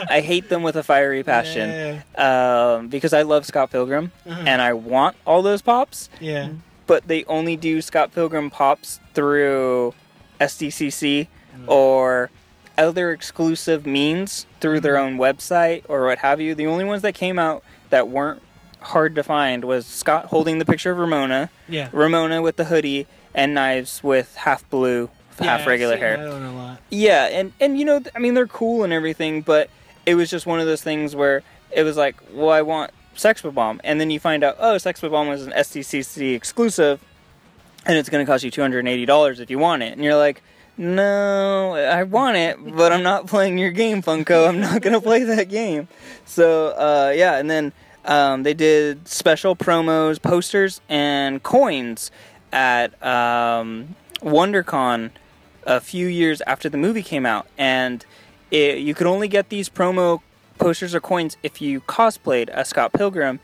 I 0.09 0.21
hate 0.21 0.49
them 0.49 0.63
with 0.63 0.75
a 0.75 0.83
fiery 0.83 1.23
passion 1.23 2.01
um, 2.15 2.87
because 2.89 3.13
I 3.13 3.21
love 3.21 3.45
Scott 3.45 3.71
Pilgrim 3.71 4.11
uh-huh. 4.27 4.43
and 4.45 4.61
I 4.61 4.73
want 4.73 5.15
all 5.25 5.41
those 5.41 5.61
pops 5.61 6.09
Yeah. 6.19 6.49
but 6.87 7.07
they 7.07 7.23
only 7.25 7.55
do 7.55 7.81
Scott 7.81 8.13
Pilgrim 8.13 8.49
pops 8.49 8.99
through 9.13 9.93
SDCC 10.39 11.27
mm. 11.55 11.67
or 11.67 12.29
other 12.77 13.11
exclusive 13.11 13.85
means 13.85 14.45
through 14.59 14.79
their 14.79 14.95
mm-hmm. 14.95 15.13
own 15.13 15.17
website 15.19 15.83
or 15.87 16.05
what 16.05 16.19
have 16.19 16.41
you. 16.41 16.55
The 16.55 16.67
only 16.67 16.83
ones 16.83 17.01
that 17.03 17.13
came 17.13 17.37
out 17.39 17.63
that 17.89 18.07
weren't 18.09 18.41
hard 18.81 19.15
to 19.15 19.23
find 19.23 19.63
was 19.63 19.85
Scott 19.85 20.25
holding 20.25 20.57
the 20.57 20.65
picture 20.65 20.91
of 20.91 20.97
Ramona, 20.97 21.49
Yeah. 21.69 21.89
Ramona 21.91 22.41
with 22.41 22.55
the 22.55 22.65
hoodie, 22.65 23.07
and 23.33 23.53
Knives 23.53 24.03
with 24.03 24.35
half 24.35 24.67
blue, 24.69 25.09
half 25.41 25.67
regular 25.67 25.97
hair. 25.97 26.17
that 26.17 26.31
one 26.31 26.43
a 26.43 26.53
lot. 26.55 26.79
Yeah, 26.89 27.25
and 27.25 27.53
and 27.59 27.77
you 27.77 27.85
know, 27.85 28.01
I 28.15 28.19
mean, 28.19 28.33
they're 28.33 28.47
cool 28.47 28.83
and 28.83 28.93
everything, 28.93 29.41
but 29.41 29.69
it 30.05 30.15
was 30.15 30.29
just 30.29 30.45
one 30.45 30.59
of 30.59 30.65
those 30.65 30.81
things 30.81 31.15
where 31.15 31.43
it 31.71 31.83
was 31.83 31.97
like, 31.97 32.15
well, 32.33 32.49
I 32.49 32.61
want 32.61 32.91
Sex 33.15 33.41
Bob-omb, 33.41 33.79
and 33.83 33.99
then 33.99 34.09
you 34.09 34.19
find 34.19 34.43
out, 34.43 34.55
oh, 34.59 34.77
Sex 34.77 35.01
Bob-omb 35.01 35.29
was 35.29 35.45
an 35.45 35.53
SDCC 35.53 36.33
exclusive, 36.35 36.99
and 37.85 37.97
it's 37.97 38.09
going 38.09 38.25
to 38.25 38.29
cost 38.31 38.43
you 38.43 38.51
two 38.51 38.61
hundred 38.61 38.79
and 38.79 38.87
eighty 38.87 39.05
dollars 39.05 39.39
if 39.39 39.49
you 39.49 39.59
want 39.59 39.83
it, 39.83 39.93
and 39.93 40.03
you're 40.03 40.15
like. 40.17 40.41
No, 40.77 41.75
I 41.75 42.03
want 42.03 42.37
it, 42.37 42.57
but 42.75 42.91
I'm 42.91 43.03
not 43.03 43.27
playing 43.27 43.59
your 43.59 43.69
game, 43.69 44.01
Funko. 44.01 44.47
I'm 44.47 44.61
not 44.61 44.81
gonna 44.81 45.01
play 45.11 45.23
that 45.25 45.49
game. 45.49 45.87
So, 46.25 46.69
uh, 46.69 47.13
yeah, 47.15 47.37
and 47.37 47.51
then 47.51 47.73
um, 48.05 48.43
they 48.43 48.53
did 48.53 49.07
special 49.07 49.55
promos, 49.55 50.19
posters, 50.19 50.81
and 50.89 51.43
coins 51.43 52.09
at 52.51 52.93
um, 53.05 53.95
WonderCon 54.21 55.11
a 55.65 55.79
few 55.79 56.07
years 56.07 56.41
after 56.47 56.69
the 56.69 56.77
movie 56.77 57.03
came 57.03 57.25
out, 57.25 57.47
and 57.57 58.05
it, 58.49 58.79
you 58.79 58.93
could 58.93 59.07
only 59.07 59.27
get 59.27 59.49
these 59.49 59.69
promo 59.69 60.21
posters 60.57 60.93
or 60.93 60.99
coins 60.99 61.37
if 61.43 61.61
you 61.61 61.81
cosplayed 61.81 62.49
as 62.49 62.69
Scott 62.69 62.93
Pilgrim, 62.93 63.39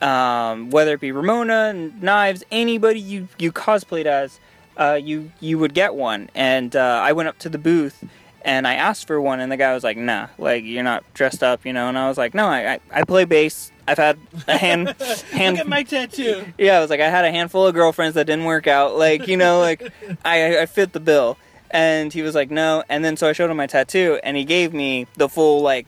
um, 0.00 0.70
whether 0.70 0.94
it 0.94 1.00
be 1.00 1.12
Ramona, 1.12 1.68
and 1.70 2.02
Knives, 2.02 2.44
anybody 2.50 3.00
you 3.00 3.28
you 3.38 3.52
cosplayed 3.52 4.06
as, 4.06 4.40
uh, 4.76 4.98
you 5.00 5.32
you 5.40 5.58
would 5.58 5.74
get 5.74 5.94
one. 5.94 6.30
And 6.34 6.74
uh, 6.74 7.00
I 7.04 7.12
went 7.12 7.28
up 7.28 7.38
to 7.40 7.48
the 7.48 7.58
booth 7.58 8.04
and 8.42 8.66
I 8.66 8.74
asked 8.74 9.06
for 9.06 9.20
one, 9.20 9.40
and 9.40 9.50
the 9.50 9.56
guy 9.56 9.74
was 9.74 9.84
like, 9.84 9.96
"Nah, 9.96 10.28
like 10.38 10.64
you're 10.64 10.84
not 10.84 11.04
dressed 11.14 11.42
up, 11.42 11.66
you 11.66 11.72
know." 11.72 11.88
And 11.88 11.98
I 11.98 12.08
was 12.08 12.16
like, 12.16 12.34
"No, 12.34 12.46
I 12.46 12.74
I, 12.74 12.80
I 12.92 13.02
play 13.04 13.24
bass. 13.24 13.72
I've 13.86 13.98
had 13.98 14.18
a 14.46 14.56
hand 14.56 14.94
hand 15.32 15.56
Look 15.56 15.60
at 15.60 15.68
my 15.68 15.82
tattoo. 15.82 16.44
yeah, 16.58 16.78
I 16.78 16.80
was 16.80 16.90
like, 16.90 17.00
I 17.00 17.08
had 17.08 17.24
a 17.24 17.30
handful 17.30 17.66
of 17.66 17.74
girlfriends 17.74 18.14
that 18.14 18.26
didn't 18.26 18.44
work 18.44 18.66
out. 18.66 18.96
Like, 18.96 19.28
you 19.28 19.36
know, 19.36 19.60
like 19.60 19.92
I, 20.24 20.58
I 20.60 20.66
fit 20.66 20.92
the 20.92 21.00
bill. 21.00 21.38
And 21.70 22.12
he 22.12 22.22
was 22.22 22.34
like, 22.34 22.50
no. 22.50 22.82
And 22.88 23.04
then 23.04 23.16
so 23.16 23.28
I 23.28 23.32
showed 23.32 23.50
him 23.50 23.56
my 23.56 23.66
tattoo, 23.66 24.18
and 24.22 24.36
he 24.36 24.44
gave 24.44 24.72
me 24.72 25.06
the 25.16 25.28
full 25.28 25.60
like 25.60 25.86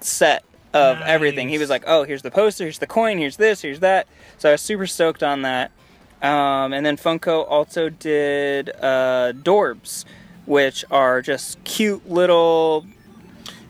set 0.00 0.44
of 0.74 1.00
everything. 1.02 1.48
He 1.48 1.58
was 1.58 1.70
like, 1.70 1.84
oh, 1.86 2.02
here's 2.04 2.22
the 2.22 2.30
poster, 2.30 2.64
here's 2.64 2.78
the 2.78 2.86
coin, 2.86 3.18
here's 3.18 3.36
this, 3.36 3.62
here's 3.62 3.80
that. 3.80 4.06
So 4.38 4.48
I 4.48 4.52
was 4.52 4.60
super 4.60 4.86
stoked 4.86 5.22
on 5.22 5.42
that. 5.42 5.70
Um, 6.20 6.72
and 6.72 6.84
then 6.84 6.96
Funko 6.96 7.44
also 7.48 7.90
did 7.90 8.70
uh, 8.70 9.32
Dorbs, 9.34 10.04
which 10.46 10.84
are 10.90 11.22
just 11.22 11.62
cute 11.64 12.10
little 12.10 12.86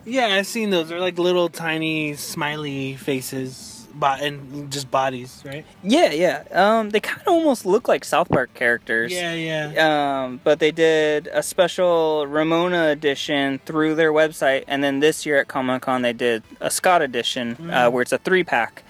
Yeah, 0.05 0.27
I've 0.27 0.45
seen 0.45 0.69
those. 0.69 0.89
They're 0.89 0.99
like 0.99 1.17
little 1.17 1.49
tiny 1.49 2.13
smiley 2.13 2.95
faces, 2.95 3.74
bo- 3.95 4.17
and 4.19 4.71
just 4.71 4.91
bodies, 4.91 5.41
right? 5.45 5.65
yeah, 5.83 6.11
yeah. 6.11 6.43
Um, 6.51 6.89
they 6.91 6.99
kind 6.99 7.21
of 7.21 7.27
almost 7.29 7.65
look 7.65 7.87
like 7.87 8.03
South 8.05 8.29
Park 8.29 8.53
characters. 8.53 9.11
Yeah, 9.11 9.33
yeah. 9.33 10.23
um, 10.25 10.39
but 10.43 10.59
they 10.59 10.71
did 10.71 11.27
a 11.27 11.41
special 11.41 12.27
Ramona 12.27 12.89
edition 12.89 13.59
through 13.65 13.95
their 13.95 14.11
website, 14.13 14.65
and 14.67 14.83
then 14.83 14.99
this 14.99 15.25
year 15.25 15.39
at 15.39 15.47
Comic 15.47 15.81
Con 15.81 16.01
they 16.01 16.13
did 16.13 16.43
a 16.59 16.69
Scott 16.69 17.01
edition 17.01 17.69
uh, 17.71 17.89
where 17.89 18.01
it's 18.01 18.11
a 18.11 18.17
three 18.19 18.43
pack. 18.43 18.83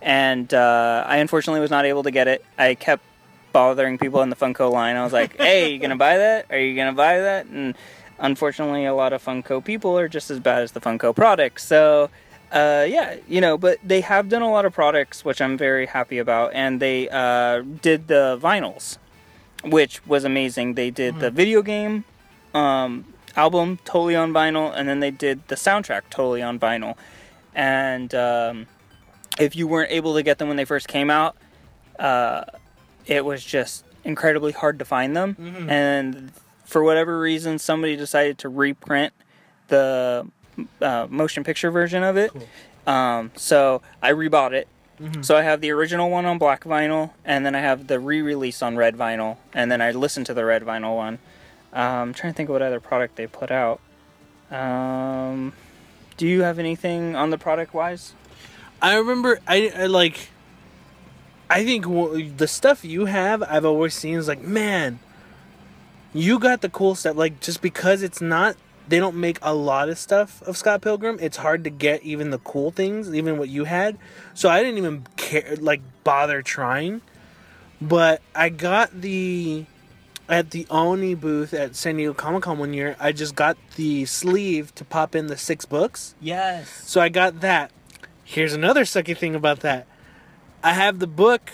And 0.00 0.52
uh, 0.54 1.04
I 1.06 1.16
unfortunately 1.16 1.60
was 1.60 1.70
not 1.70 1.84
able 1.84 2.02
to 2.04 2.10
get 2.10 2.28
it. 2.28 2.44
I 2.56 2.74
kept 2.74 3.02
bothering 3.52 3.98
people 3.98 4.22
in 4.22 4.30
the 4.30 4.36
Funko 4.36 4.70
line. 4.70 4.94
I 4.96 5.02
was 5.02 5.12
like, 5.12 5.36
"Hey, 5.38 5.72
you 5.72 5.78
gonna 5.80 5.96
buy 5.96 6.18
that? 6.18 6.46
Are 6.50 6.58
you 6.58 6.76
gonna 6.76 6.92
buy 6.92 7.18
that?" 7.18 7.46
And 7.46 7.74
unfortunately, 8.20 8.84
a 8.84 8.94
lot 8.94 9.12
of 9.12 9.24
Funko 9.24 9.64
people 9.64 9.98
are 9.98 10.06
just 10.08 10.30
as 10.30 10.38
bad 10.38 10.62
as 10.62 10.72
the 10.72 10.80
Funko 10.80 11.14
products. 11.14 11.64
So. 11.64 12.10
Uh, 12.50 12.86
yeah, 12.88 13.16
you 13.28 13.40
know, 13.40 13.58
but 13.58 13.78
they 13.84 14.00
have 14.00 14.28
done 14.28 14.42
a 14.42 14.50
lot 14.50 14.64
of 14.64 14.72
products, 14.72 15.24
which 15.24 15.40
I'm 15.40 15.58
very 15.58 15.86
happy 15.86 16.18
about, 16.18 16.54
and 16.54 16.80
they 16.80 17.08
uh, 17.10 17.60
did 17.60 18.08
the 18.08 18.38
vinyls 18.40 18.98
which 19.64 20.06
was 20.06 20.24
amazing. 20.24 20.74
They 20.74 20.90
did 20.90 21.18
the 21.20 21.30
video 21.30 21.62
game 21.62 22.04
um, 22.54 23.04
album 23.36 23.78
totally 23.84 24.16
on 24.16 24.32
vinyl, 24.32 24.72
and 24.74 24.88
then 24.88 25.00
they 25.00 25.10
did 25.10 25.46
the 25.48 25.54
soundtrack 25.54 26.02
totally 26.10 26.42
on 26.42 26.58
vinyl. 26.58 26.96
And 27.54 28.14
um, 28.14 28.66
if 29.38 29.56
you 29.56 29.66
weren't 29.66 29.90
able 29.90 30.14
to 30.14 30.22
get 30.22 30.38
them 30.38 30.48
when 30.48 30.56
they 30.56 30.64
first 30.64 30.88
came 30.88 31.10
out, 31.10 31.36
uh, 31.98 32.44
it 33.06 33.24
was 33.24 33.44
just 33.44 33.84
incredibly 34.04 34.52
hard 34.52 34.78
to 34.78 34.84
find 34.84 35.16
them. 35.16 35.34
And 35.68 36.32
for 36.64 36.82
whatever 36.84 37.18
reason, 37.18 37.58
somebody 37.58 37.96
decided 37.96 38.38
to 38.38 38.48
reprint 38.48 39.12
the 39.68 40.26
uh, 40.80 41.06
motion 41.10 41.44
picture 41.44 41.70
version 41.70 42.02
of 42.02 42.16
it. 42.16 42.32
Um, 42.86 43.30
so 43.36 43.82
I 44.02 44.12
rebought 44.12 44.52
it. 44.52 44.68
So 45.20 45.36
I 45.36 45.42
have 45.42 45.60
the 45.60 45.70
original 45.70 46.10
one 46.10 46.26
on 46.26 46.38
black 46.38 46.64
vinyl, 46.64 47.12
and 47.24 47.46
then 47.46 47.54
I 47.54 47.60
have 47.60 47.86
the 47.86 48.00
re-release 48.00 48.62
on 48.62 48.76
red 48.76 48.96
vinyl, 48.96 49.36
and 49.52 49.70
then 49.70 49.80
I 49.80 49.92
listened 49.92 50.26
to 50.26 50.34
the 50.34 50.44
red 50.44 50.62
vinyl 50.62 50.96
one. 50.96 51.20
Um, 51.72 51.82
I'm 52.08 52.14
trying 52.14 52.32
to 52.32 52.36
think 52.36 52.48
of 52.48 52.54
what 52.54 52.62
other 52.62 52.80
product 52.80 53.14
they 53.14 53.28
put 53.28 53.52
out. 53.52 53.80
Um, 54.50 55.52
do 56.16 56.26
you 56.26 56.42
have 56.42 56.58
anything 56.58 57.14
on 57.14 57.30
the 57.30 57.38
product 57.38 57.74
wise? 57.74 58.14
I 58.82 58.96
remember, 58.96 59.38
I, 59.46 59.70
I 59.76 59.86
like. 59.86 60.30
I 61.48 61.64
think 61.64 61.84
w- 61.84 62.30
the 62.36 62.48
stuff 62.48 62.84
you 62.84 63.04
have, 63.04 63.42
I've 63.44 63.64
always 63.64 63.94
seen 63.94 64.16
is 64.18 64.26
like, 64.26 64.42
man, 64.42 64.98
you 66.12 66.40
got 66.40 66.60
the 66.60 66.68
cool 66.68 66.96
stuff. 66.96 67.16
Like, 67.16 67.38
just 67.40 67.62
because 67.62 68.02
it's 68.02 68.20
not, 68.20 68.56
they 68.88 68.98
don't 68.98 69.16
make 69.16 69.38
a 69.42 69.54
lot 69.54 69.88
of 69.88 69.98
stuff 69.98 70.42
of 70.42 70.56
Scott 70.56 70.80
Pilgrim. 70.80 71.18
It's 71.20 71.36
hard 71.36 71.64
to 71.64 71.70
get 71.70 72.02
even 72.02 72.30
the 72.30 72.38
cool 72.38 72.70
things, 72.70 73.14
even 73.14 73.38
what 73.38 73.48
you 73.48 73.64
had. 73.64 73.98
So 74.34 74.48
I 74.48 74.62
didn't 74.62 74.78
even 74.78 75.06
care, 75.16 75.56
like, 75.60 75.80
bother 76.04 76.42
trying. 76.42 77.02
But 77.80 78.22
I 78.34 78.48
got 78.48 79.00
the 79.00 79.66
at 80.28 80.50
the 80.50 80.66
Oni 80.70 81.14
booth 81.14 81.54
at 81.54 81.74
San 81.74 81.96
Diego 81.96 82.12
Comic 82.12 82.42
Con 82.42 82.58
one 82.58 82.74
year. 82.74 82.96
I 83.00 83.12
just 83.12 83.34
got 83.34 83.56
the 83.76 84.04
sleeve 84.04 84.74
to 84.74 84.84
pop 84.84 85.14
in 85.14 85.28
the 85.28 85.36
six 85.36 85.64
books. 85.64 86.14
Yes. 86.20 86.68
So 86.84 87.00
I 87.00 87.08
got 87.08 87.40
that. 87.40 87.70
Here's 88.24 88.52
another 88.52 88.84
sucky 88.84 89.16
thing 89.16 89.34
about 89.34 89.60
that. 89.60 89.86
I 90.62 90.74
have 90.74 90.98
the 90.98 91.06
book 91.06 91.50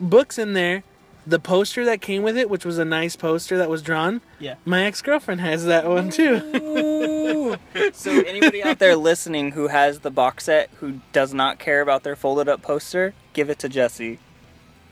books 0.00 0.38
in 0.38 0.54
there. 0.54 0.82
The 1.26 1.40
poster 1.40 1.84
that 1.86 2.00
came 2.00 2.22
with 2.22 2.36
it, 2.36 2.48
which 2.48 2.64
was 2.64 2.78
a 2.78 2.84
nice 2.84 3.16
poster 3.16 3.58
that 3.58 3.68
was 3.68 3.82
drawn. 3.82 4.20
Yeah. 4.38 4.54
My 4.64 4.84
ex 4.84 5.02
girlfriend 5.02 5.40
has 5.40 5.64
that 5.64 5.86
one 5.88 6.10
too. 6.10 7.56
So 7.92 8.10
anybody 8.22 8.62
out 8.62 8.78
there 8.78 8.94
listening 8.96 9.52
who 9.52 9.68
has 9.68 10.00
the 10.00 10.10
box 10.10 10.44
set 10.44 10.70
who 10.78 11.00
does 11.12 11.34
not 11.34 11.58
care 11.58 11.80
about 11.80 12.02
their 12.04 12.16
folded 12.16 12.48
up 12.48 12.62
poster, 12.62 13.12
give 13.32 13.50
it 13.50 13.58
to 13.60 13.68
Jesse. 13.68 14.18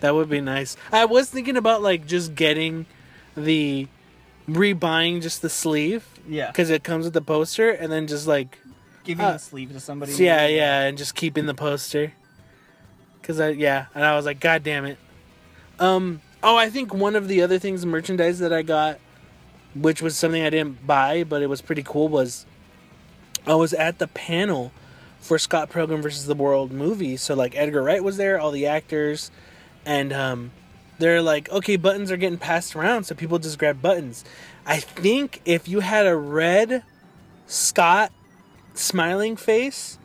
that 0.01 0.15
would 0.15 0.29
be 0.29 0.41
nice. 0.41 0.77
I 0.93 1.05
was 1.05 1.31
thinking 1.31 1.57
about 1.57 1.83
like 1.83 2.07
just 2.07 2.35
getting 2.35 2.87
the 3.37 3.89
rebuying 4.49 5.23
just 5.23 5.41
the 5.41 5.49
sleeve 5.49 6.07
Yeah. 6.29 6.49
because 6.49 6.69
it 6.71 6.83
comes 6.85 7.05
with 7.05 7.15
the 7.15 7.23
poster, 7.23 7.71
and 7.71 7.91
then 7.93 8.07
just 8.07 8.27
like 8.27 8.59
Giving 9.05 9.25
Uh, 9.25 9.33
the 9.33 9.39
sleeve 9.39 9.73
to 9.73 9.81
somebody. 9.81 10.13
yeah, 10.15 10.47
yeah, 10.47 10.81
and 10.83 10.97
just 10.99 11.15
keeping 11.15 11.47
the 11.47 11.55
poster. 11.55 12.13
Cause 13.23 13.39
I 13.41 13.51
yeah, 13.51 13.87
and 13.95 14.05
I 14.05 14.17
was 14.17 14.25
like, 14.27 14.41
God 14.41 14.63
damn 14.63 14.85
it. 14.85 14.99
Um, 15.79 16.21
Oh, 16.47 16.59
I 16.59 16.69
think 16.69 16.93
one 16.93 17.17
of 17.17 17.27
the 17.27 17.41
other 17.41 17.59
things 17.59 17.87
merchandise 17.87 18.39
that 18.41 18.53
I 18.53 18.61
got, 18.61 19.01
which 19.75 20.03
was 20.03 20.15
something 20.15 20.43
I 20.43 20.51
didn't 20.51 20.87
buy, 20.87 21.25
but 21.25 21.41
it 21.41 21.49
was 21.49 21.63
pretty 21.63 21.83
cool, 21.83 22.07
was 22.07 22.45
I 23.47 23.55
was 23.55 23.73
at 23.73 23.99
the 23.99 24.09
panel 24.09 24.71
for 25.21 25.39
Scott 25.39 25.71
Pilgrim 25.71 26.03
versus 26.03 26.27
the 26.27 26.35
World 26.35 26.71
movie. 26.71 27.17
So 27.17 27.35
like 27.35 27.57
Edgar 27.57 27.83
Wright 27.83 28.05
was 28.05 28.19
there, 28.19 28.39
all 28.39 28.51
the 28.51 28.67
actors, 28.67 29.31
and 29.87 30.13
um, 30.13 30.51
they're 30.99 31.23
like, 31.23 31.51
okay, 31.51 31.77
buttons 31.77 32.13
are 32.13 32.19
getting 32.19 32.37
passed 32.37 32.77
around, 32.77 33.05
so 33.05 33.15
people 33.15 33.39
just 33.39 33.59
grab 33.59 33.81
buttons. 33.81 34.23
I 34.67 34.81
think 34.81 35.41
if 35.47 35.67
you 35.67 35.81
had 35.81 36.07
a 36.07 36.15
red 36.15 36.83
Scott 37.47 38.13
smiling 38.75 39.37
face, 39.37 39.97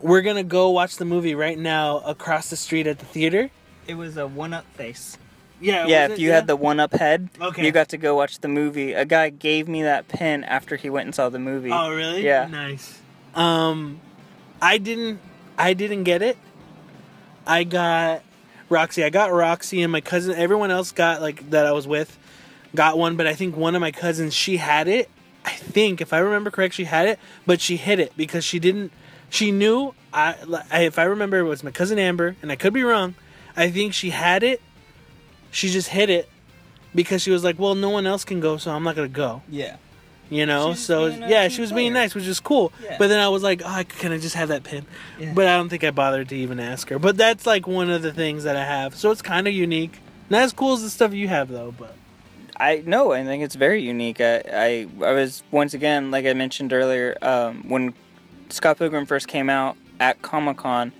we're 0.00 0.22
gonna 0.22 0.42
go 0.42 0.70
watch 0.70 0.96
the 0.96 1.04
movie 1.04 1.36
right 1.36 1.56
now 1.58 1.98
across 2.00 2.50
the 2.50 2.56
street 2.56 2.88
at 2.88 2.98
the 2.98 3.06
theater. 3.06 3.52
It 3.90 3.94
was 3.96 4.16
a 4.16 4.24
one-up 4.28 4.66
face. 4.74 5.18
Yeah, 5.60 5.86
yeah, 5.88 6.04
if 6.04 6.12
it? 6.12 6.18
you 6.20 6.30
had 6.30 6.46
the 6.46 6.54
one-up 6.54 6.92
head, 6.94 7.28
Okay. 7.40 7.66
you 7.66 7.72
got 7.72 7.88
to 7.88 7.96
go 7.96 8.14
watch 8.14 8.38
the 8.38 8.46
movie. 8.46 8.92
A 8.92 9.04
guy 9.04 9.30
gave 9.30 9.66
me 9.66 9.82
that 9.82 10.06
pin 10.06 10.44
after 10.44 10.76
he 10.76 10.88
went 10.88 11.06
and 11.06 11.14
saw 11.14 11.28
the 11.28 11.40
movie. 11.40 11.70
Oh, 11.72 11.90
really? 11.90 12.24
Yeah. 12.24 12.46
Nice. 12.46 13.00
Um, 13.34 14.00
I 14.62 14.78
didn't. 14.78 15.18
I 15.58 15.74
didn't 15.74 16.04
get 16.04 16.22
it. 16.22 16.38
I 17.46 17.64
got 17.64 18.22
Roxy. 18.68 19.02
I 19.02 19.10
got 19.10 19.32
Roxy, 19.32 19.82
and 19.82 19.90
my 19.90 20.00
cousin. 20.00 20.36
Everyone 20.36 20.70
else 20.70 20.92
got 20.92 21.20
like 21.20 21.50
that 21.50 21.66
I 21.66 21.72
was 21.72 21.86
with, 21.88 22.16
got 22.74 22.96
one. 22.96 23.16
But 23.16 23.26
I 23.26 23.34
think 23.34 23.56
one 23.56 23.74
of 23.74 23.80
my 23.80 23.90
cousins 23.90 24.34
she 24.34 24.58
had 24.58 24.86
it. 24.86 25.10
I 25.44 25.50
think 25.50 26.00
if 26.00 26.12
I 26.12 26.18
remember 26.18 26.50
correct, 26.50 26.74
she 26.74 26.84
had 26.84 27.08
it, 27.08 27.18
but 27.44 27.60
she 27.60 27.76
hid 27.76 27.98
it 27.98 28.12
because 28.16 28.44
she 28.44 28.60
didn't. 28.60 28.92
She 29.30 29.50
knew. 29.50 29.94
I, 30.12 30.36
I 30.70 30.82
if 30.84 30.98
I 30.98 31.04
remember, 31.04 31.38
it 31.38 31.44
was 31.44 31.62
my 31.64 31.70
cousin 31.70 31.98
Amber, 31.98 32.36
and 32.40 32.50
I 32.50 32.56
could 32.56 32.72
be 32.72 32.82
wrong. 32.82 33.14
I 33.56 33.70
think 33.70 33.94
she 33.94 34.10
had 34.10 34.42
it. 34.42 34.60
She 35.50 35.68
just 35.68 35.88
hid 35.88 36.10
it 36.10 36.28
because 36.94 37.22
she 37.22 37.30
was 37.30 37.42
like, 37.44 37.58
"Well, 37.58 37.74
no 37.74 37.90
one 37.90 38.06
else 38.06 38.24
can 38.24 38.40
go, 38.40 38.56
so 38.56 38.70
I'm 38.70 38.82
not 38.82 38.96
gonna 38.96 39.08
go." 39.08 39.42
Yeah. 39.48 39.76
You 40.30 40.46
know, 40.46 40.74
She 40.74 40.78
so 40.78 41.06
yeah, 41.06 41.48
she 41.48 41.60
was 41.60 41.72
being 41.72 41.92
nice, 41.92 42.14
which 42.14 42.26
is 42.26 42.38
cool. 42.38 42.72
Yeah. 42.84 42.96
But 42.98 43.08
then 43.08 43.18
I 43.18 43.28
was 43.28 43.42
like, 43.42 43.62
oh, 43.64 43.82
can 43.98 44.12
I 44.12 44.18
just 44.18 44.36
have 44.36 44.50
that 44.50 44.62
pin? 44.62 44.86
Yeah. 45.18 45.32
But 45.34 45.48
I 45.48 45.56
don't 45.56 45.68
think 45.68 45.82
I 45.82 45.90
bothered 45.90 46.28
to 46.28 46.36
even 46.36 46.60
ask 46.60 46.88
her. 46.90 47.00
But 47.00 47.16
that's 47.16 47.46
like 47.46 47.66
one 47.66 47.90
of 47.90 48.02
the 48.02 48.12
things 48.12 48.44
that 48.44 48.54
I 48.54 48.64
have, 48.64 48.94
so 48.94 49.10
it's 49.10 49.22
kind 49.22 49.48
of 49.48 49.54
unique. 49.54 49.98
Not 50.30 50.42
as 50.42 50.52
cool 50.52 50.74
as 50.74 50.82
the 50.82 50.90
stuff 50.90 51.12
you 51.12 51.26
have 51.26 51.48
though, 51.48 51.74
but 51.76 51.96
I 52.56 52.84
no, 52.86 53.10
I 53.10 53.24
think 53.24 53.42
it's 53.42 53.56
very 53.56 53.82
unique. 53.82 54.20
I, 54.20 54.36
I 54.52 54.86
I 55.04 55.12
was 55.12 55.42
once 55.50 55.74
again, 55.74 56.12
like 56.12 56.26
I 56.26 56.32
mentioned 56.34 56.72
earlier, 56.72 57.16
um, 57.22 57.68
when 57.68 57.92
Scott 58.50 58.78
Pilgrim 58.78 59.06
first 59.06 59.26
came 59.26 59.50
out 59.50 59.76
at 59.98 60.22
Comic 60.22 60.58
Con, 60.58 60.92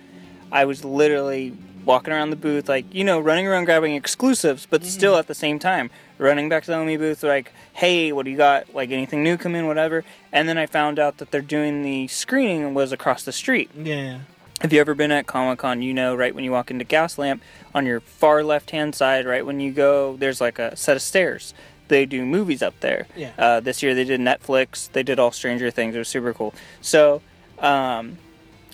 I 0.51 0.65
was 0.65 0.83
literally 0.83 1.53
walking 1.85 2.13
around 2.13 2.29
the 2.29 2.35
booth, 2.35 2.69
like 2.69 2.85
you 2.93 3.03
know, 3.03 3.19
running 3.19 3.47
around 3.47 3.65
grabbing 3.65 3.95
exclusives, 3.95 4.65
but 4.69 4.83
still 4.83 5.15
at 5.17 5.27
the 5.27 5.35
same 5.35 5.59
time 5.59 5.89
running 6.17 6.47
back 6.49 6.63
to 6.63 6.71
the 6.71 6.77
Oni 6.77 6.97
booth, 6.97 7.23
like, 7.23 7.51
hey, 7.73 8.11
what 8.11 8.25
do 8.25 8.31
you 8.31 8.37
got? 8.37 8.73
Like 8.75 8.91
anything 8.91 9.23
new 9.23 9.37
come 9.37 9.55
in, 9.55 9.65
whatever. 9.65 10.03
And 10.31 10.47
then 10.47 10.57
I 10.57 10.67
found 10.67 10.99
out 10.99 11.17
that 11.17 11.31
they're 11.31 11.41
doing 11.41 11.81
the 11.81 12.07
screening 12.07 12.73
was 12.75 12.91
across 12.91 13.23
the 13.23 13.31
street. 13.31 13.71
yeah, 13.75 14.19
If 14.63 14.71
you 14.71 14.79
ever 14.79 14.93
been 14.93 15.11
at 15.11 15.25
Comic 15.25 15.59
Con, 15.59 15.81
you 15.81 15.93
know 15.93 16.13
right 16.15 16.33
when 16.35 16.43
you 16.43 16.51
walk 16.51 16.69
into 16.69 16.85
Gaslamp, 16.85 17.39
on 17.73 17.85
your 17.87 17.99
far 18.01 18.43
left 18.43 18.69
hand 18.69 18.93
side, 18.93 19.25
right 19.25 19.43
when 19.45 19.59
you 19.59 19.71
go, 19.71 20.15
there's 20.17 20.39
like 20.39 20.59
a 20.59 20.75
set 20.75 20.95
of 20.95 21.01
stairs. 21.01 21.53
They 21.87 22.05
do 22.05 22.23
movies 22.25 22.61
up 22.61 22.79
there. 22.79 23.07
Yeah. 23.15 23.31
Uh, 23.37 23.59
this 23.59 23.81
year 23.83 23.95
they 23.95 24.03
did 24.05 24.19
Netflix. 24.21 24.91
They 24.91 25.03
did 25.03 25.19
all 25.19 25.31
Stranger 25.31 25.71
Things. 25.71 25.95
It 25.95 25.97
was 25.99 26.07
super 26.07 26.33
cool. 26.33 26.53
So 26.81 27.21
um, 27.59 28.17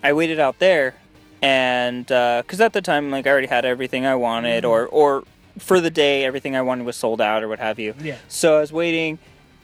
I 0.04 0.14
waited 0.14 0.40
out 0.40 0.60
there, 0.60 0.96
and 1.42 2.06
because 2.06 2.60
at 2.62 2.74
the 2.74 2.82
time, 2.82 3.12
like 3.12 3.28
I 3.28 3.32
already 3.32 3.48
had 3.48 3.66
everything 3.66 4.06
I 4.06 4.16
wanted, 4.16 4.66
or 4.66 4.86
or 4.88 5.24
for 5.60 5.80
the 5.80 5.90
day, 5.90 6.24
everything 6.26 6.56
I 6.56 6.62
wanted 6.62 6.86
was 6.86 6.96
sold 6.96 7.20
out 7.22 7.44
or 7.44 7.48
what 7.48 7.60
have 7.60 7.80
you. 7.80 7.94
Yeah. 8.02 8.18
So 8.28 8.58
I 8.58 8.60
was 8.62 8.72
waiting, 8.72 9.20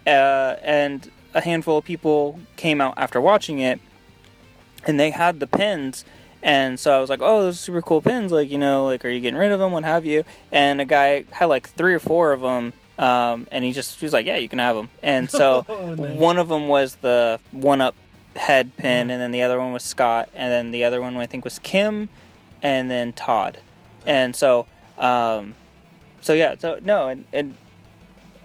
uh, 0.07 0.55
and 0.63 1.09
a 1.33 1.41
handful 1.41 1.77
of 1.79 1.85
people 1.85 2.39
came 2.55 2.81
out 2.81 2.93
after 2.97 3.19
watching 3.21 3.59
it, 3.59 3.79
and 4.85 4.99
they 4.99 5.11
had 5.11 5.39
the 5.39 5.47
pins. 5.47 6.05
And 6.41 6.77
so 6.79 6.97
I 6.97 6.99
was 6.99 7.09
like, 7.09 7.21
"Oh, 7.21 7.43
those 7.43 7.55
are 7.55 7.57
super 7.57 7.81
cool 7.81 8.01
pins! 8.01 8.31
Like, 8.31 8.49
you 8.51 8.57
know, 8.57 8.85
like, 8.85 9.05
are 9.05 9.09
you 9.09 9.21
getting 9.21 9.39
rid 9.39 9.51
of 9.51 9.59
them? 9.59 9.71
What 9.71 9.85
have 9.85 10.05
you?" 10.05 10.23
And 10.51 10.81
a 10.81 10.85
guy 10.85 11.23
had 11.31 11.45
like 11.45 11.69
three 11.69 11.93
or 11.93 11.99
four 11.99 12.33
of 12.33 12.41
them, 12.41 12.73
um, 12.99 13.47
and 13.49 13.63
he 13.63 13.71
just 13.71 13.97
he 13.99 14.05
was 14.05 14.11
like, 14.13 14.25
"Yeah, 14.25 14.35
you 14.37 14.49
can 14.49 14.59
have 14.59 14.75
them." 14.75 14.89
And 15.01 15.31
so 15.31 15.65
Oh, 15.69 15.95
nice. 15.95 16.17
one 16.19 16.37
of 16.37 16.49
them 16.49 16.67
was 16.67 16.95
the 16.95 17.39
one-up 17.51 17.95
head 18.35 18.75
pin, 18.77 19.09
and 19.09 19.21
then 19.21 19.31
the 19.31 19.41
other 19.43 19.59
one 19.59 19.71
was 19.73 19.83
Scott, 19.83 20.29
and 20.33 20.51
then 20.51 20.71
the 20.71 20.83
other 20.83 21.01
one 21.01 21.15
I 21.17 21.25
think 21.25 21.43
was 21.43 21.59
Kim, 21.59 22.09
and 22.61 22.89
then 22.89 23.13
Todd. 23.13 23.59
And 24.05 24.35
so, 24.35 24.65
um, 24.97 25.55
so 26.21 26.33
yeah, 26.33 26.55
so 26.57 26.79
no, 26.83 27.09
and, 27.09 27.25
and 27.31 27.55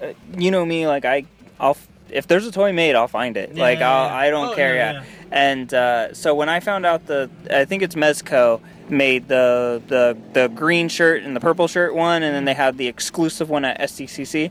uh, 0.03 0.09
you 0.37 0.51
know 0.51 0.65
me, 0.67 0.87
like 0.87 1.05
I, 1.05 1.25
I'll 1.59 1.77
if 2.11 2.27
there's 2.27 2.47
a 2.47 2.53
toy 2.53 2.73
made, 2.73 2.95
I'll 2.95 3.07
find 3.09 3.37
it. 3.37 3.53
Yeah, 3.55 3.63
like 3.63 3.81
I'll. 3.81 4.09
I 4.09 4.31
don't 4.31 4.51
Oh, 4.51 4.55
care. 4.55 4.75
yeah, 4.77 4.93
Yeah. 4.93 5.01
yeah. 5.01 5.05
And 5.31 5.75
uh, 5.75 6.15
so 6.15 6.35
when 6.35 6.49
I 6.49 6.61
found 6.61 6.87
out 6.87 7.07
the, 7.07 7.29
I 7.51 7.67
think 7.67 7.83
it's 7.83 7.95
Mezco 7.95 8.61
made 8.89 9.29
the 9.29 9.83
the 9.89 10.17
the 10.33 10.49
green 10.49 10.89
shirt 10.89 11.23
and 11.23 11.37
the 11.37 11.41
purple 11.41 11.69
shirt 11.69 11.95
one, 11.95 12.23
and 12.23 12.35
then 12.35 12.45
they 12.47 12.55
had 12.55 12.79
the 12.79 12.87
exclusive 12.87 13.51
one 13.51 13.65
at 13.67 13.79
SDCC. 13.81 14.51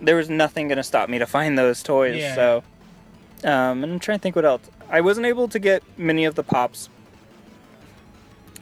There 0.00 0.16
was 0.16 0.28
nothing 0.30 0.66
gonna 0.68 0.82
stop 0.82 1.08
me 1.08 1.18
to 1.18 1.26
find 1.26 1.56
those 1.58 1.82
toys. 1.82 2.16
Yeah. 2.18 2.34
So, 2.34 2.64
um, 3.44 3.82
and 3.84 3.92
I'm 3.92 3.98
trying 3.98 4.18
to 4.18 4.22
think 4.22 4.36
what 4.36 4.44
else. 4.44 4.62
I 4.88 5.00
wasn't 5.00 5.26
able 5.26 5.48
to 5.48 5.58
get 5.58 5.82
many 5.96 6.24
of 6.24 6.34
the 6.34 6.42
pops. 6.42 6.88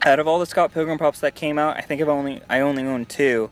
Out 0.03 0.19
of 0.19 0.27
all 0.27 0.39
the 0.39 0.45
Scott 0.45 0.73
Pilgrim 0.73 0.97
pops 0.97 1.19
that 1.19 1.35
came 1.35 1.59
out, 1.59 1.75
I 1.75 1.81
think 1.81 2.01
I've 2.01 2.09
only 2.09 2.41
I 2.49 2.61
only 2.61 2.83
own 2.83 3.05
two, 3.05 3.49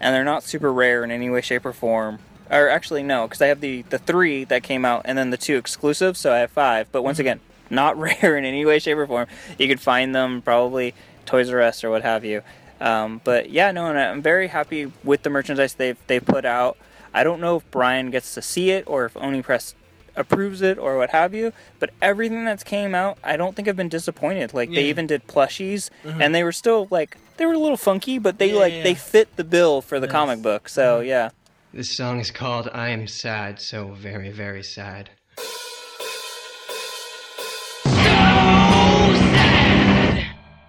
and 0.00 0.14
they're 0.14 0.24
not 0.24 0.44
super 0.44 0.72
rare 0.72 1.02
in 1.02 1.10
any 1.10 1.28
way, 1.28 1.40
shape, 1.40 1.66
or 1.66 1.72
form. 1.72 2.20
Or 2.50 2.68
actually, 2.68 3.02
no, 3.02 3.26
because 3.26 3.42
I 3.42 3.48
have 3.48 3.60
the 3.60 3.82
the 3.82 3.98
three 3.98 4.44
that 4.44 4.62
came 4.62 4.84
out, 4.84 5.02
and 5.04 5.18
then 5.18 5.30
the 5.30 5.36
two 5.36 5.56
exclusives, 5.56 6.20
so 6.20 6.32
I 6.32 6.38
have 6.38 6.50
five. 6.50 6.90
But 6.92 7.02
once 7.02 7.18
again, 7.18 7.40
not 7.70 7.98
rare 7.98 8.36
in 8.36 8.44
any 8.44 8.64
way, 8.64 8.78
shape, 8.78 8.98
or 8.98 9.06
form. 9.06 9.26
You 9.58 9.66
could 9.68 9.80
find 9.80 10.14
them 10.14 10.42
probably 10.42 10.94
Toys 11.26 11.50
R 11.50 11.60
Us 11.60 11.82
or 11.82 11.90
what 11.90 12.02
have 12.02 12.24
you. 12.24 12.42
Um, 12.80 13.20
but 13.24 13.50
yeah, 13.50 13.72
no, 13.72 13.86
and 13.86 13.98
I'm 13.98 14.22
very 14.22 14.48
happy 14.48 14.92
with 15.02 15.22
the 15.22 15.30
merchandise 15.30 15.74
they've 15.74 15.98
they've 16.06 16.24
put 16.24 16.44
out. 16.44 16.76
I 17.12 17.24
don't 17.24 17.40
know 17.40 17.56
if 17.56 17.70
Brian 17.70 18.10
gets 18.10 18.34
to 18.34 18.42
see 18.42 18.70
it 18.70 18.84
or 18.86 19.06
if 19.06 19.16
Oni 19.16 19.42
Press 19.42 19.74
approves 20.18 20.60
it 20.62 20.78
or 20.78 20.96
what 20.96 21.10
have 21.10 21.34
you. 21.34 21.52
But 21.78 21.90
everything 22.02 22.44
that's 22.44 22.64
came 22.64 22.94
out, 22.94 23.18
I 23.22 23.36
don't 23.36 23.54
think 23.54 23.68
I've 23.68 23.76
been 23.76 23.88
disappointed. 23.88 24.52
Like 24.52 24.70
they 24.70 24.88
even 24.88 25.06
did 25.06 25.26
plushies, 25.26 25.90
mm-hmm. 26.04 26.20
and 26.20 26.34
they 26.34 26.44
were 26.44 26.52
still 26.52 26.88
like 26.90 27.16
they 27.36 27.46
were 27.46 27.54
a 27.54 27.58
little 27.58 27.76
funky, 27.76 28.18
but 28.18 28.38
they 28.38 28.52
Yeah, 28.52 28.58
like 28.58 28.72
yeah, 28.72 28.82
they 28.82 28.94
fit 28.94 29.36
the 29.36 29.44
bill 29.44 29.80
for 29.80 30.00
the 30.00 30.06
Nice. 30.06 30.12
comic 30.12 30.42
book. 30.42 30.68
So 30.68 30.98
mm-hmm. 30.98 31.08
yeah. 31.08 31.30
This 31.72 31.96
song 31.96 32.18
is 32.18 32.30
called 32.30 32.68
I 32.72 32.88
Am 32.90 33.06
Sad, 33.06 33.60
so 33.60 33.88
very, 33.88 34.30
very 34.30 34.62
sad. 34.62 35.10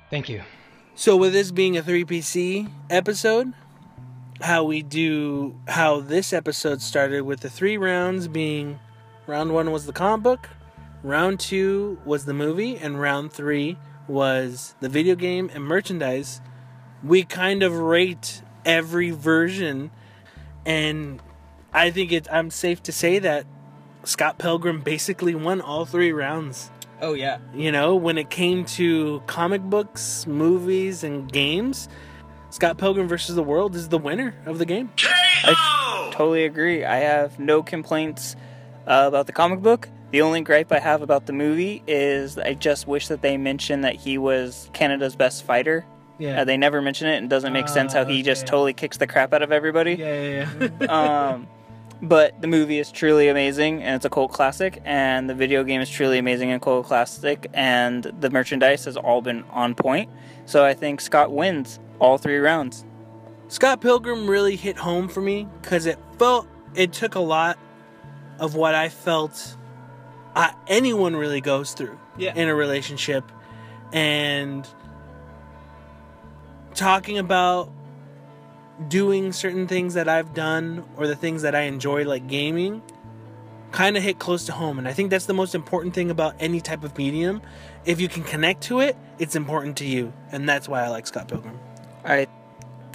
Thank 0.10 0.28
you. 0.28 0.42
So 0.96 1.16
with 1.16 1.34
this 1.34 1.52
being 1.52 1.78
a 1.78 1.82
3PC 1.82 2.70
episode, 2.90 3.54
how 4.42 4.64
we 4.64 4.82
do 4.82 5.56
how 5.68 6.00
this 6.02 6.34
episode 6.34 6.82
started 6.82 7.22
with 7.22 7.42
the 7.42 7.50
three 7.50 7.78
rounds 7.78 8.28
being 8.28 8.80
round 9.30 9.54
1 9.54 9.72
was 9.72 9.86
the 9.86 9.94
comic 9.94 10.24
book, 10.24 10.50
round 11.04 11.40
2 11.40 12.00
was 12.04 12.26
the 12.26 12.34
movie 12.34 12.76
and 12.78 13.00
round 13.00 13.32
3 13.32 13.78
was 14.08 14.76
the 14.80 14.90
video 14.90 15.16
game 15.16 15.50
and 15.54 15.64
merchandise. 15.64 16.42
We 17.04 17.24
kind 17.24 17.62
of 17.62 17.78
rate 17.78 18.42
every 18.66 19.12
version 19.12 19.92
and 20.66 21.22
I 21.72 21.92
think 21.92 22.12
it 22.12 22.28
I'm 22.32 22.50
safe 22.50 22.82
to 22.84 22.92
say 22.92 23.20
that 23.20 23.46
Scott 24.04 24.40
Pilgrim 24.40 24.82
basically 24.82 25.36
won 25.36 25.62
all 25.62 25.86
three 25.86 26.12
rounds. 26.12 26.72
Oh 27.00 27.14
yeah. 27.14 27.38
You 27.54 27.72
know, 27.72 27.96
when 27.96 28.18
it 28.18 28.30
came 28.30 28.66
to 28.66 29.22
comic 29.28 29.62
books, 29.62 30.26
movies, 30.26 31.04
and 31.04 31.32
games, 31.32 31.88
Scott 32.50 32.78
Pilgrim 32.78 33.08
versus 33.08 33.36
the 33.36 33.44
World 33.44 33.76
is 33.76 33.90
the 33.90 33.98
winner 34.00 34.36
of 34.46 34.58
the 34.58 34.66
game. 34.66 34.90
KO! 34.98 36.10
Totally 36.12 36.46
agree. 36.46 36.84
I 36.84 36.98
have 36.98 37.40
no 37.40 37.62
complaints 37.62 38.36
uh, 38.90 39.06
about 39.08 39.28
the 39.28 39.32
comic 39.32 39.62
book. 39.62 39.88
The 40.12 40.22
only 40.22 40.42
gripe 40.42 40.72
I 40.72 40.80
have 40.80 41.04
about 41.04 41.28
the 41.28 41.34
movie 41.34 41.84
is 41.88 42.38
I 42.38 42.56
just 42.56 42.88
wish 42.88 43.08
that 43.10 43.22
they 43.22 43.38
mentioned 43.38 43.84
that 43.84 43.96
he 43.96 44.18
was 44.18 44.70
Canada's 44.74 45.16
best 45.16 45.44
fighter. 45.44 45.86
Yeah. 46.18 46.42
Uh, 46.42 46.44
they 46.44 46.58
never 46.58 46.82
mention 46.82 47.08
it, 47.08 47.18
and 47.18 47.28
it 47.28 47.30
doesn't 47.30 47.54
make 47.54 47.70
sense 47.70 47.94
how 47.94 48.04
he 48.04 48.24
just 48.24 48.46
totally 48.46 48.74
kicks 48.74 48.98
the 48.98 49.08
crap 49.08 49.34
out 49.34 49.42
of 49.42 49.52
everybody. 49.52 49.94
yeah, 49.94 50.22
yeah, 50.22 50.70
yeah. 50.82 50.88
um, 50.90 51.48
but 52.02 52.42
the 52.42 52.48
movie 52.48 52.80
is 52.80 52.92
truly 52.92 53.28
amazing 53.28 53.84
and 53.84 53.96
it's 53.96 54.06
a 54.06 54.10
cult 54.10 54.32
classic, 54.32 54.82
and 54.84 55.30
the 55.30 55.36
video 55.36 55.64
game 55.64 55.80
is 55.80 55.90
truly 55.90 56.18
amazing 56.18 56.52
and 56.52 56.62
cult 56.62 56.88
classic, 56.88 57.48
and 57.54 58.04
the 58.20 58.30
merchandise 58.32 58.86
has 58.86 58.98
all 58.98 59.22
been 59.22 59.44
on 59.52 59.76
point. 59.76 60.10
So 60.46 60.66
I 60.66 60.74
think 60.74 61.00
Scott 61.00 61.32
wins 61.32 61.80
all 62.00 62.18
three 62.18 62.38
rounds. 62.38 62.84
Scott 63.48 63.80
Pilgrim 63.80 64.30
really 64.30 64.56
hit 64.56 64.78
home 64.78 65.08
for 65.08 65.22
me 65.22 65.48
because 65.62 65.86
it 65.86 66.00
felt 66.18 66.48
it 66.76 66.92
took 66.92 67.16
a 67.16 67.20
lot 67.20 67.58
of 68.40 68.56
what 68.56 68.76
I 68.76 68.90
felt 68.90 69.56
uh, 70.36 70.52
anyone 70.68 71.16
really 71.16 71.42
goes 71.42 71.74
through 71.74 71.98
Yeah. 72.18 72.34
in 72.36 72.48
a 72.48 72.56
relationship, 72.56 73.24
and 73.92 74.68
talking 76.76 77.18
about 77.18 77.72
doing 78.88 79.34
certain 79.34 79.68
things 79.68 79.96
that 79.96 80.08
I've 80.08 80.34
done 80.34 80.86
or 80.96 81.08
the 81.08 81.16
things 81.16 81.42
that 81.42 81.56
I 81.56 81.62
enjoy, 81.62 82.06
like 82.06 82.28
gaming, 82.28 82.82
kind 83.72 83.98
of 83.98 84.04
hit 84.04 84.20
close 84.20 84.46
to 84.46 84.52
home. 84.54 84.80
And 84.80 84.88
I 84.88 84.94
think 84.94 85.10
that's 85.10 85.26
the 85.26 85.34
most 85.34 85.54
important 85.54 85.94
thing 85.94 86.10
about 86.10 86.36
any 86.40 86.62
type 86.62 86.84
of 86.84 86.98
medium. 86.98 87.42
If 87.86 88.00
you 88.00 88.08
can 88.08 88.24
connect 88.24 88.62
to 88.64 88.80
it, 88.80 88.96
it's 89.18 89.36
important 89.36 89.78
to 89.78 89.86
you. 89.86 90.14
And 90.32 90.48
that's 90.48 90.70
why 90.70 90.84
I 90.84 90.88
like 90.90 91.08
Scott 91.08 91.28
Pilgrim. 91.28 91.60
I 92.06 92.28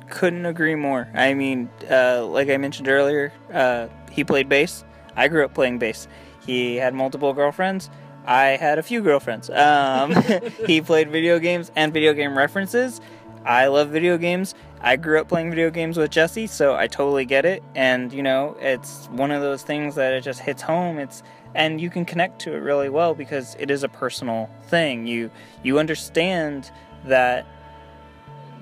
couldn't 0.09 0.47
agree 0.47 0.75
more. 0.75 1.09
I 1.15 1.35
mean, 1.35 1.69
uh, 1.91 2.25
like 2.27 2.49
I 2.49 2.57
mentioned 2.57 2.89
earlier, 2.89 3.33
uh, 3.53 3.89
he 4.11 4.25
played 4.25 4.49
bass. 4.49 4.85
I 5.17 5.29
grew 5.29 5.45
up 5.45 5.55
playing 5.55 5.79
bass. 5.79 6.09
He 6.47 6.77
had 6.77 6.95
multiple 6.95 7.33
girlfriends. 7.33 7.91
I 8.27 8.57
had 8.57 8.79
a 8.79 8.83
few 8.83 9.03
girlfriends. 9.03 9.51
Um, 9.51 10.15
he 10.67 10.81
played 10.81 11.11
video 11.11 11.39
games 11.39 11.71
and 11.77 11.93
video 11.93 12.15
game 12.15 12.37
references. 12.37 13.01
I 13.45 13.67
love 13.67 13.89
video 13.89 14.17
games. 14.17 14.55
I 14.81 14.97
grew 14.97 15.21
up 15.21 15.29
playing 15.29 15.51
video 15.51 15.71
games 15.71 15.99
with 15.99 16.11
Jesse, 16.11 16.47
so 16.47 16.75
I 16.75 16.87
totally 16.87 17.25
get 17.25 17.45
it. 17.45 17.63
And 17.75 18.13
you 18.13 18.23
know, 18.23 18.57
it's 18.61 19.07
one 19.09 19.31
of 19.31 19.43
those 19.43 19.63
things 19.63 19.95
that 19.97 20.13
it 20.15 20.23
just 20.23 20.41
hits 20.41 20.63
home. 20.63 20.99
It's 20.99 21.23
and 21.55 21.81
you 21.81 21.91
can 21.91 22.05
connect 22.05 22.41
to 22.41 22.55
it 22.55 22.59
really 22.59 22.89
well 22.89 23.15
because 23.15 23.57
it 23.59 23.71
is 23.71 23.83
a 23.83 23.89
personal 23.89 24.51
thing. 24.69 25.07
You 25.07 25.31
you 25.63 25.79
understand 25.79 26.71
that 27.05 27.47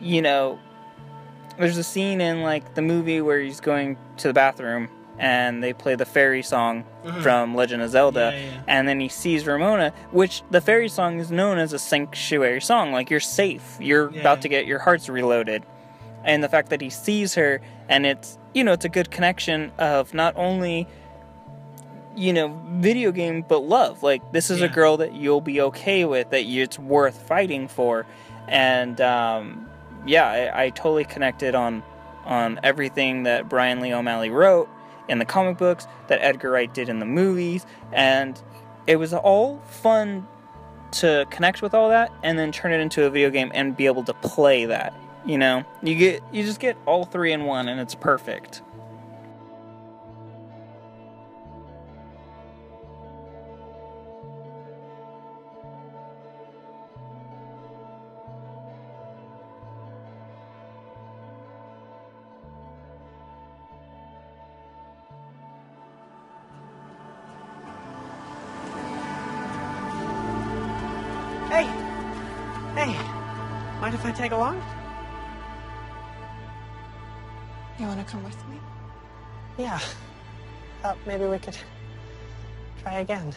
you 0.00 0.20
know 0.20 0.58
there's 1.58 1.78
a 1.78 1.84
scene 1.84 2.20
in 2.20 2.42
like 2.42 2.74
the 2.74 2.82
movie 2.82 3.20
where 3.20 3.40
he's 3.40 3.60
going 3.60 3.96
to 4.18 4.28
the 4.28 4.34
bathroom 4.34 4.88
and 5.22 5.62
they 5.62 5.72
play 5.72 5.94
the 5.94 6.04
fairy 6.04 6.42
song 6.42 6.84
from 7.22 7.54
Legend 7.54 7.80
of 7.80 7.90
Zelda. 7.90 8.32
Yeah, 8.34 8.40
yeah. 8.44 8.62
and 8.66 8.88
then 8.88 8.98
he 9.00 9.08
sees 9.08 9.46
Ramona 9.46 9.92
which 10.10 10.42
the 10.50 10.60
fairy 10.60 10.88
song 10.88 11.20
is 11.20 11.30
known 11.30 11.58
as 11.58 11.72
a 11.72 11.78
sanctuary 11.78 12.60
song 12.60 12.90
like 12.92 13.08
you're 13.08 13.20
safe. 13.20 13.76
You're 13.80 14.10
Yeah. 14.10 14.20
about 14.20 14.42
to 14.42 14.48
get 14.48 14.66
your 14.66 14.80
hearts 14.80 15.08
reloaded. 15.08 15.62
And 16.24 16.42
the 16.42 16.48
fact 16.48 16.70
that 16.70 16.80
he 16.80 16.90
sees 16.90 17.34
her 17.36 17.60
and 17.88 18.04
it's 18.04 18.36
you 18.52 18.64
know 18.64 18.72
it's 18.72 18.84
a 18.84 18.88
good 18.88 19.10
connection 19.12 19.70
of 19.78 20.12
not 20.12 20.34
only 20.36 20.86
you 22.16 22.32
know 22.32 22.60
video 22.74 23.12
game 23.12 23.44
but 23.46 23.60
love. 23.60 24.02
Like 24.02 24.32
this 24.32 24.50
is 24.50 24.60
a 24.60 24.68
girl 24.68 24.96
that 24.98 25.14
you'll 25.14 25.40
be 25.40 25.60
okay 25.60 26.04
with 26.04 26.30
that 26.30 26.44
you, 26.44 26.64
it's 26.64 26.78
worth 26.78 27.22
fighting 27.28 27.68
for. 27.68 28.06
And 28.48 29.00
um, 29.00 29.68
yeah 30.04 30.26
I, 30.26 30.64
I 30.64 30.70
totally 30.70 31.04
connected 31.04 31.54
on 31.54 31.82
on 32.24 32.60
everything 32.62 33.24
that 33.24 33.48
brian 33.48 33.80
lee 33.80 33.92
o'malley 33.92 34.30
wrote 34.30 34.68
in 35.08 35.18
the 35.18 35.24
comic 35.24 35.58
books 35.58 35.86
that 36.08 36.20
edgar 36.22 36.50
wright 36.50 36.72
did 36.72 36.88
in 36.88 36.98
the 36.98 37.06
movies 37.06 37.66
and 37.92 38.40
it 38.86 38.96
was 38.96 39.12
all 39.12 39.58
fun 39.60 40.26
to 40.90 41.26
connect 41.30 41.62
with 41.62 41.74
all 41.74 41.88
that 41.88 42.12
and 42.22 42.38
then 42.38 42.52
turn 42.52 42.72
it 42.72 42.80
into 42.80 43.04
a 43.04 43.10
video 43.10 43.30
game 43.30 43.50
and 43.54 43.76
be 43.76 43.86
able 43.86 44.04
to 44.04 44.14
play 44.14 44.64
that 44.64 44.94
you 45.24 45.38
know? 45.38 45.64
You 45.82 45.94
get 45.94 46.22
you 46.32 46.44
just 46.44 46.60
get 46.60 46.76
all 46.86 47.04
three 47.04 47.32
in 47.32 47.44
one 47.44 47.68
and 47.68 47.80
it's 47.80 47.94
perfect 47.94 48.62
maybe 81.12 81.26
we 81.26 81.38
could 81.38 81.58
try 82.82 83.00
again. 83.00 83.34